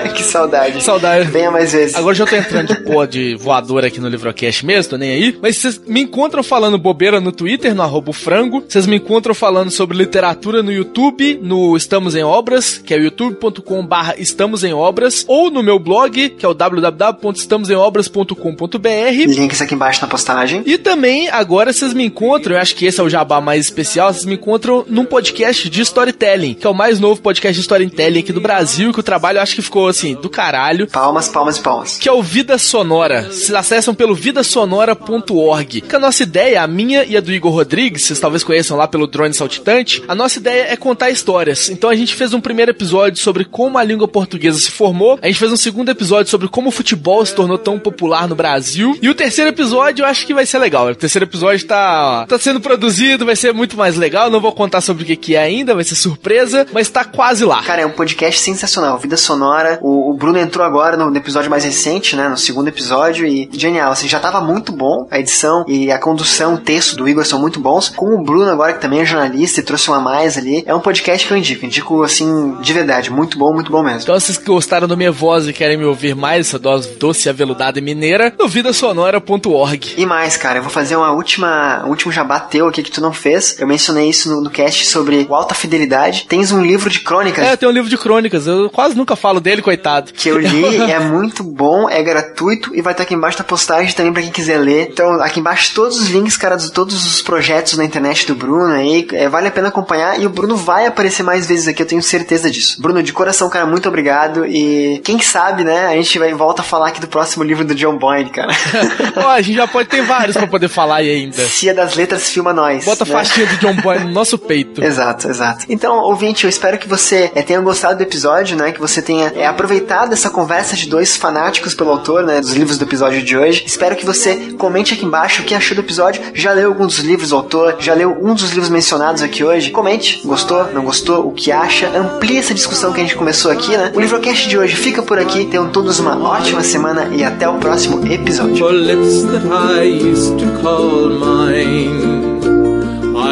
que 0.14 0.22
saudade. 0.22 0.82
Saudade. 0.82 1.30
Venha 1.30 1.50
mais 1.50 1.72
vezes. 1.72 1.96
Agora 1.96 2.14
já 2.14 2.26
tô 2.26 2.36
entrando 2.36 2.68
de 2.68 2.76
pó 2.84 3.04
de 3.04 3.34
voador 3.36 3.84
aqui 3.84 4.00
no 4.00 4.08
Livrocast 4.08 4.64
mesmo, 4.64 4.90
tô 4.90 4.96
nem 4.96 5.10
aí. 5.10 5.36
Mas 5.40 5.58
vocês 5.58 5.80
me 5.86 6.00
encontram 6.00 6.42
falando 6.42 6.78
bobeira 6.78 7.20
no 7.20 7.30
Twitter, 7.32 7.74
no 7.74 7.82
arroba 7.82 8.12
frango. 8.12 8.64
Vocês 8.66 8.86
me 8.86 8.96
encontram 8.96 9.34
falando 9.34 9.70
sobre 9.70 9.96
literatura 9.96 10.62
no 10.62 10.72
YouTube, 10.72 11.38
no 11.42 11.76
Estamos 11.76 12.14
em 12.14 12.22
Obras, 12.22 12.78
que 12.78 12.94
é 12.94 12.98
youtube.com 12.98 13.84
barra 13.86 14.14
Estamos 14.18 14.64
em 14.64 14.72
Obras, 14.72 15.24
ou 15.28 15.50
no 15.50 15.62
meu 15.62 15.78
blog, 15.78 16.30
que 16.30 16.44
é 16.44 16.48
o 16.48 16.54
www.estamosemobras.com.br. 16.54 19.26
Links 19.26 19.62
aqui 19.62 19.74
embaixo 19.74 20.02
na 20.02 20.08
postagem. 20.08 20.62
E 20.66 20.76
também, 20.78 21.28
agora 21.28 21.72
vocês 21.72 21.94
me 21.94 22.04
encontram, 22.04 22.56
eu 22.56 22.60
acho 22.60 22.74
que 22.74 22.86
esse 22.86 23.00
é 23.00 23.02
o 23.02 23.08
jabá 23.08 23.40
mais 23.40 23.64
especial, 23.64 24.12
vocês 24.12 24.24
me 24.24 24.34
encontram 24.34 24.84
num 24.88 25.04
podcast 25.04 25.68
de 25.68 25.80
storytelling, 25.82 26.54
que 26.54 26.66
é 26.66 26.70
o 26.70 26.74
mais 26.74 26.98
novo 27.00 27.20
podcast 27.20 27.54
de 27.54 27.60
storytelling 27.60 28.20
aqui 28.20 28.32
do 28.32 28.40
Brasil, 28.40 28.67
que 28.92 29.00
o 29.00 29.02
trabalho 29.02 29.40
acho 29.40 29.54
que 29.54 29.62
ficou 29.62 29.88
assim, 29.88 30.14
do 30.14 30.28
caralho. 30.28 30.86
Palmas, 30.86 31.28
palmas 31.28 31.56
e 31.56 31.60
palmas. 31.60 31.98
Que 31.98 32.08
é 32.08 32.12
o 32.12 32.22
Vida 32.22 32.58
Sonora. 32.58 33.22
Vocês 33.22 33.52
acessam 33.52 33.94
pelo 33.94 34.14
vidasonora.org. 34.14 35.80
Que 35.80 35.96
a 35.96 35.98
nossa 35.98 36.22
ideia, 36.22 36.62
a 36.62 36.66
minha 36.66 37.04
e 37.04 37.16
a 37.16 37.20
do 37.20 37.32
Igor 37.32 37.52
Rodrigues, 37.52 38.02
vocês 38.02 38.20
talvez 38.20 38.44
conheçam 38.44 38.76
lá 38.76 38.86
pelo 38.86 39.06
Drone 39.06 39.34
Saltitante, 39.34 40.02
a 40.06 40.14
nossa 40.14 40.38
ideia 40.38 40.72
é 40.72 40.76
contar 40.76 41.10
histórias. 41.10 41.68
Então 41.70 41.88
a 41.90 41.96
gente 41.96 42.14
fez 42.14 42.34
um 42.34 42.40
primeiro 42.40 42.70
episódio 42.70 43.20
sobre 43.22 43.44
como 43.44 43.78
a 43.78 43.84
língua 43.84 44.06
portuguesa 44.06 44.58
se 44.58 44.70
formou, 44.70 45.18
a 45.20 45.26
gente 45.26 45.38
fez 45.38 45.52
um 45.52 45.56
segundo 45.56 45.90
episódio 45.90 46.30
sobre 46.30 46.48
como 46.48 46.68
o 46.68 46.72
futebol 46.72 47.24
se 47.24 47.34
tornou 47.34 47.58
tão 47.58 47.78
popular 47.78 48.28
no 48.28 48.34
Brasil, 48.34 48.98
e 49.00 49.08
o 49.08 49.14
terceiro 49.14 49.50
episódio 49.50 50.02
eu 50.02 50.06
acho 50.06 50.26
que 50.26 50.34
vai 50.34 50.46
ser 50.46 50.58
legal. 50.58 50.88
O 50.88 50.94
terceiro 50.94 51.24
episódio 51.24 51.66
tá, 51.66 52.26
tá 52.26 52.38
sendo 52.38 52.60
produzido, 52.60 53.24
vai 53.24 53.36
ser 53.36 53.52
muito 53.52 53.76
mais 53.76 53.96
legal, 53.96 54.30
não 54.30 54.40
vou 54.40 54.52
contar 54.52 54.80
sobre 54.80 55.02
o 55.02 55.06
que, 55.06 55.16
que 55.16 55.34
é 55.34 55.40
ainda, 55.40 55.74
vai 55.74 55.84
ser 55.84 55.94
surpresa, 55.94 56.66
mas 56.72 56.88
tá 56.88 57.04
quase 57.04 57.44
lá. 57.44 57.62
Cara, 57.62 57.82
é 57.82 57.86
um 57.86 57.90
podcast 57.90 58.40
sensacional. 58.58 58.98
Vida 58.98 59.16
sonora. 59.16 59.78
O, 59.80 60.10
o 60.10 60.14
Bruno 60.14 60.38
entrou 60.38 60.66
agora 60.66 60.96
no, 60.96 61.10
no 61.10 61.16
episódio 61.16 61.50
mais 61.50 61.64
recente, 61.64 62.16
né? 62.16 62.28
No 62.28 62.36
segundo 62.36 62.68
episódio. 62.68 63.26
E 63.26 63.48
genial. 63.52 63.92
Assim, 63.92 64.08
já 64.08 64.18
tava 64.18 64.40
muito 64.40 64.72
bom 64.72 65.06
a 65.10 65.18
edição 65.18 65.64
e 65.66 65.90
a 65.90 65.98
condução, 65.98 66.54
o 66.54 66.58
texto 66.58 66.96
do 66.96 67.08
Igor 67.08 67.24
são 67.24 67.40
muito 67.40 67.60
bons. 67.60 67.88
Com 67.90 68.14
o 68.14 68.22
Bruno 68.22 68.50
agora, 68.50 68.72
que 68.72 68.80
também 68.80 69.00
é 69.00 69.04
jornalista 69.04 69.60
e 69.60 69.62
trouxe 69.62 69.88
uma 69.88 69.98
a 69.98 70.00
mais 70.00 70.36
ali. 70.36 70.62
É 70.66 70.74
um 70.74 70.80
podcast 70.80 71.26
que 71.26 71.32
eu 71.32 71.36
indico. 71.36 71.64
Indico, 71.64 72.02
assim, 72.02 72.56
de 72.60 72.72
verdade. 72.72 73.10
Muito 73.10 73.38
bom, 73.38 73.52
muito 73.52 73.70
bom 73.70 73.82
mesmo. 73.82 74.00
Então, 74.02 74.18
vocês 74.18 74.38
que 74.38 74.44
gostaram 74.44 74.88
da 74.88 74.96
minha 74.96 75.12
voz 75.12 75.46
e 75.46 75.52
querem 75.52 75.76
me 75.76 75.84
ouvir 75.84 76.14
mais, 76.14 76.48
essa 76.48 76.58
dose 76.58 76.88
doce, 76.98 77.28
aveludada 77.28 77.78
e 77.78 77.82
mineira, 77.82 78.32
no 78.38 78.48
vidasonora.org. 78.48 79.94
E 79.96 80.06
mais, 80.06 80.36
cara, 80.36 80.58
eu 80.58 80.62
vou 80.62 80.70
fazer 80.70 80.96
uma 80.96 81.12
última, 81.12 81.84
um 81.84 81.90
último 81.90 82.12
jabá 82.12 82.40
teu 82.40 82.66
aqui 82.66 82.82
que 82.82 82.90
tu 82.90 83.00
não 83.00 83.12
fez. 83.12 83.58
Eu 83.58 83.66
mencionei 83.66 84.08
isso 84.08 84.28
no, 84.28 84.42
no 84.42 84.50
cast 84.50 84.86
sobre 84.86 85.26
o 85.28 85.34
Alta 85.34 85.54
Fidelidade. 85.54 86.26
Tens 86.28 86.52
um 86.52 86.62
livro 86.62 86.90
de 86.90 87.00
crônicas 87.00 87.46
É, 87.46 87.56
tem 87.56 87.68
um 87.68 87.72
livro 87.72 87.88
de 87.88 87.98
crônicas, 87.98 88.47
eu 88.48 88.70
quase 88.70 88.96
nunca 88.96 89.14
falo 89.14 89.40
dele, 89.40 89.62
coitado. 89.62 90.12
que 90.12 90.28
eu 90.28 90.38
li, 90.38 90.76
é 90.90 90.98
muito 90.98 91.42
bom, 91.42 91.88
é 91.88 92.02
gratuito 92.02 92.74
e 92.74 92.82
vai 92.82 92.92
estar 92.92 93.02
aqui 93.02 93.14
embaixo 93.14 93.38
da 93.38 93.44
postagem 93.44 93.92
também 93.92 94.12
pra 94.12 94.22
quem 94.22 94.30
quiser 94.30 94.58
ler. 94.58 94.88
Então, 94.90 95.20
aqui 95.22 95.40
embaixo 95.40 95.74
todos 95.74 96.00
os 96.00 96.08
links, 96.08 96.36
cara, 96.36 96.56
de 96.56 96.72
todos 96.72 97.06
os 97.06 97.22
projetos 97.22 97.76
na 97.76 97.84
internet 97.84 98.26
do 98.26 98.34
Bruno 98.34 98.72
aí, 98.72 99.06
é, 99.12 99.28
vale 99.28 99.48
a 99.48 99.50
pena 99.50 99.68
acompanhar 99.68 100.18
e 100.18 100.26
o 100.26 100.30
Bruno 100.30 100.56
vai 100.56 100.86
aparecer 100.86 101.22
mais 101.22 101.46
vezes 101.46 101.68
aqui, 101.68 101.82
eu 101.82 101.86
tenho 101.86 102.02
certeza 102.02 102.50
disso. 102.50 102.80
Bruno, 102.80 103.02
de 103.02 103.12
coração, 103.12 103.48
cara, 103.48 103.66
muito 103.66 103.88
obrigado 103.88 104.46
e 104.46 105.00
quem 105.04 105.20
sabe, 105.20 105.64
né, 105.64 105.86
a 105.86 105.94
gente 105.94 106.18
vai 106.18 106.32
volta 106.32 106.62
a 106.62 106.64
falar 106.64 106.88
aqui 106.88 107.00
do 107.00 107.08
próximo 107.08 107.42
livro 107.44 107.64
do 107.64 107.74
John 107.74 107.98
Boyne, 107.98 108.30
cara. 108.30 108.52
Ó, 109.16 109.28
a 109.28 109.40
gente 109.40 109.56
já 109.56 109.66
pode 109.66 109.88
ter 109.88 110.02
vários 110.02 110.36
pra 110.36 110.46
poder 110.46 110.68
falar 110.68 110.96
aí 110.96 111.10
ainda. 111.10 111.46
Cia 111.46 111.74
das 111.74 111.94
Letras 111.94 112.30
filma 112.30 112.52
nós. 112.52 112.84
Bota 112.84 113.04
a 113.04 113.06
né? 113.06 113.12
faixinha 113.12 113.46
do 113.46 113.56
John 113.56 113.74
Boy 113.74 113.98
no 114.00 114.10
nosso 114.10 114.38
peito. 114.38 114.82
Exato, 114.88 115.28
exato. 115.28 115.66
Então, 115.68 115.98
ouvinte, 115.98 116.44
eu 116.44 116.50
espero 116.50 116.78
que 116.78 116.88
você 116.88 117.30
eh, 117.34 117.42
tenha 117.42 117.60
gostado 117.60 117.96
do 117.96 118.02
episódio, 118.02 118.27
né? 118.54 118.72
Que 118.72 118.80
você 118.80 119.00
tenha 119.00 119.32
eh, 119.34 119.46
aproveitado 119.46 120.12
essa 120.12 120.30
conversa 120.30 120.76
de 120.76 120.88
dois 120.88 121.16
fanáticos 121.16 121.74
pelo 121.74 121.90
autor, 121.90 122.24
né? 122.24 122.40
Dos 122.40 122.52
livros 122.52 122.78
do 122.78 122.84
episódio 122.84 123.22
de 123.22 123.36
hoje. 123.36 123.64
Espero 123.66 123.96
que 123.96 124.04
você 124.04 124.54
comente 124.58 124.94
aqui 124.94 125.04
embaixo 125.04 125.42
o 125.42 125.44
que 125.44 125.54
achou 125.54 125.74
do 125.74 125.80
episódio. 125.80 126.22
Já 126.34 126.52
leu 126.52 126.68
algum 126.68 126.86
dos 126.86 126.98
livros 126.98 127.30
do 127.30 127.36
autor? 127.36 127.76
Já 127.78 127.94
leu 127.94 128.16
um 128.20 128.34
dos 128.34 128.50
livros 128.50 128.68
mencionados 128.68 129.22
aqui 129.22 129.42
hoje? 129.42 129.70
Comente. 129.70 130.20
Gostou? 130.24 130.72
Não 130.72 130.84
gostou? 130.84 131.26
O 131.26 131.32
que 131.32 131.50
acha? 131.50 131.88
Amplie 131.88 132.38
essa 132.38 132.54
discussão 132.54 132.92
que 132.92 133.00
a 133.00 133.02
gente 133.02 133.16
começou 133.16 133.50
aqui, 133.50 133.76
né? 133.76 133.92
O 133.94 134.00
Livrocast 134.00 134.48
de 134.48 134.58
hoje 134.58 134.76
fica 134.76 135.02
por 135.02 135.18
aqui. 135.18 135.46
Tenham 135.46 135.70
todos 135.70 135.98
uma 135.98 136.16
ótima 136.22 136.62
semana 136.62 137.08
e 137.12 137.24
até 137.24 137.48
o 137.48 137.54
próximo 137.54 138.06
episódio. 138.06 138.66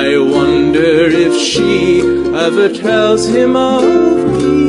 I 0.06 0.18
wonder 0.18 1.08
if 1.10 1.34
she 1.34 2.00
ever 2.34 2.68
tells 2.68 3.26
him 3.26 3.56
of 3.56 3.82
me. 4.42 4.65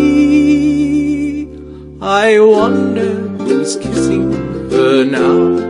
I 2.00 2.40
wonder 2.40 3.28
who's 3.44 3.76
kissing 3.76 4.32
her 4.70 5.04
now. 5.04 5.66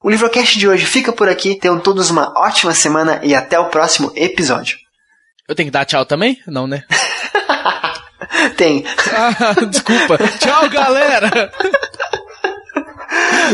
O 0.00 0.08
Livrocast 0.08 0.56
de 0.56 0.68
hoje 0.68 0.86
fica 0.86 1.12
por 1.12 1.28
aqui. 1.28 1.56
Tenham 1.56 1.80
todos 1.80 2.10
uma 2.10 2.32
ótima 2.36 2.72
semana 2.72 3.20
e 3.24 3.34
até 3.34 3.58
o 3.58 3.70
próximo 3.70 4.12
episódio. 4.14 4.78
Eu 5.48 5.54
tenho 5.56 5.66
que 5.66 5.72
dar 5.72 5.84
tchau 5.84 6.06
também? 6.06 6.38
Não, 6.46 6.68
né? 6.68 6.84
Tem. 8.50 8.84
Ah, 9.12 9.54
desculpa. 9.66 10.18
Tchau, 10.38 10.68
galera! 10.70 11.52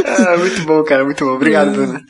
Ah, 0.06 0.36
muito 0.38 0.62
bom, 0.62 0.82
cara, 0.84 1.04
muito 1.04 1.24
bom. 1.24 1.32
Obrigado, 1.32 1.70
Bruno. 1.72 2.00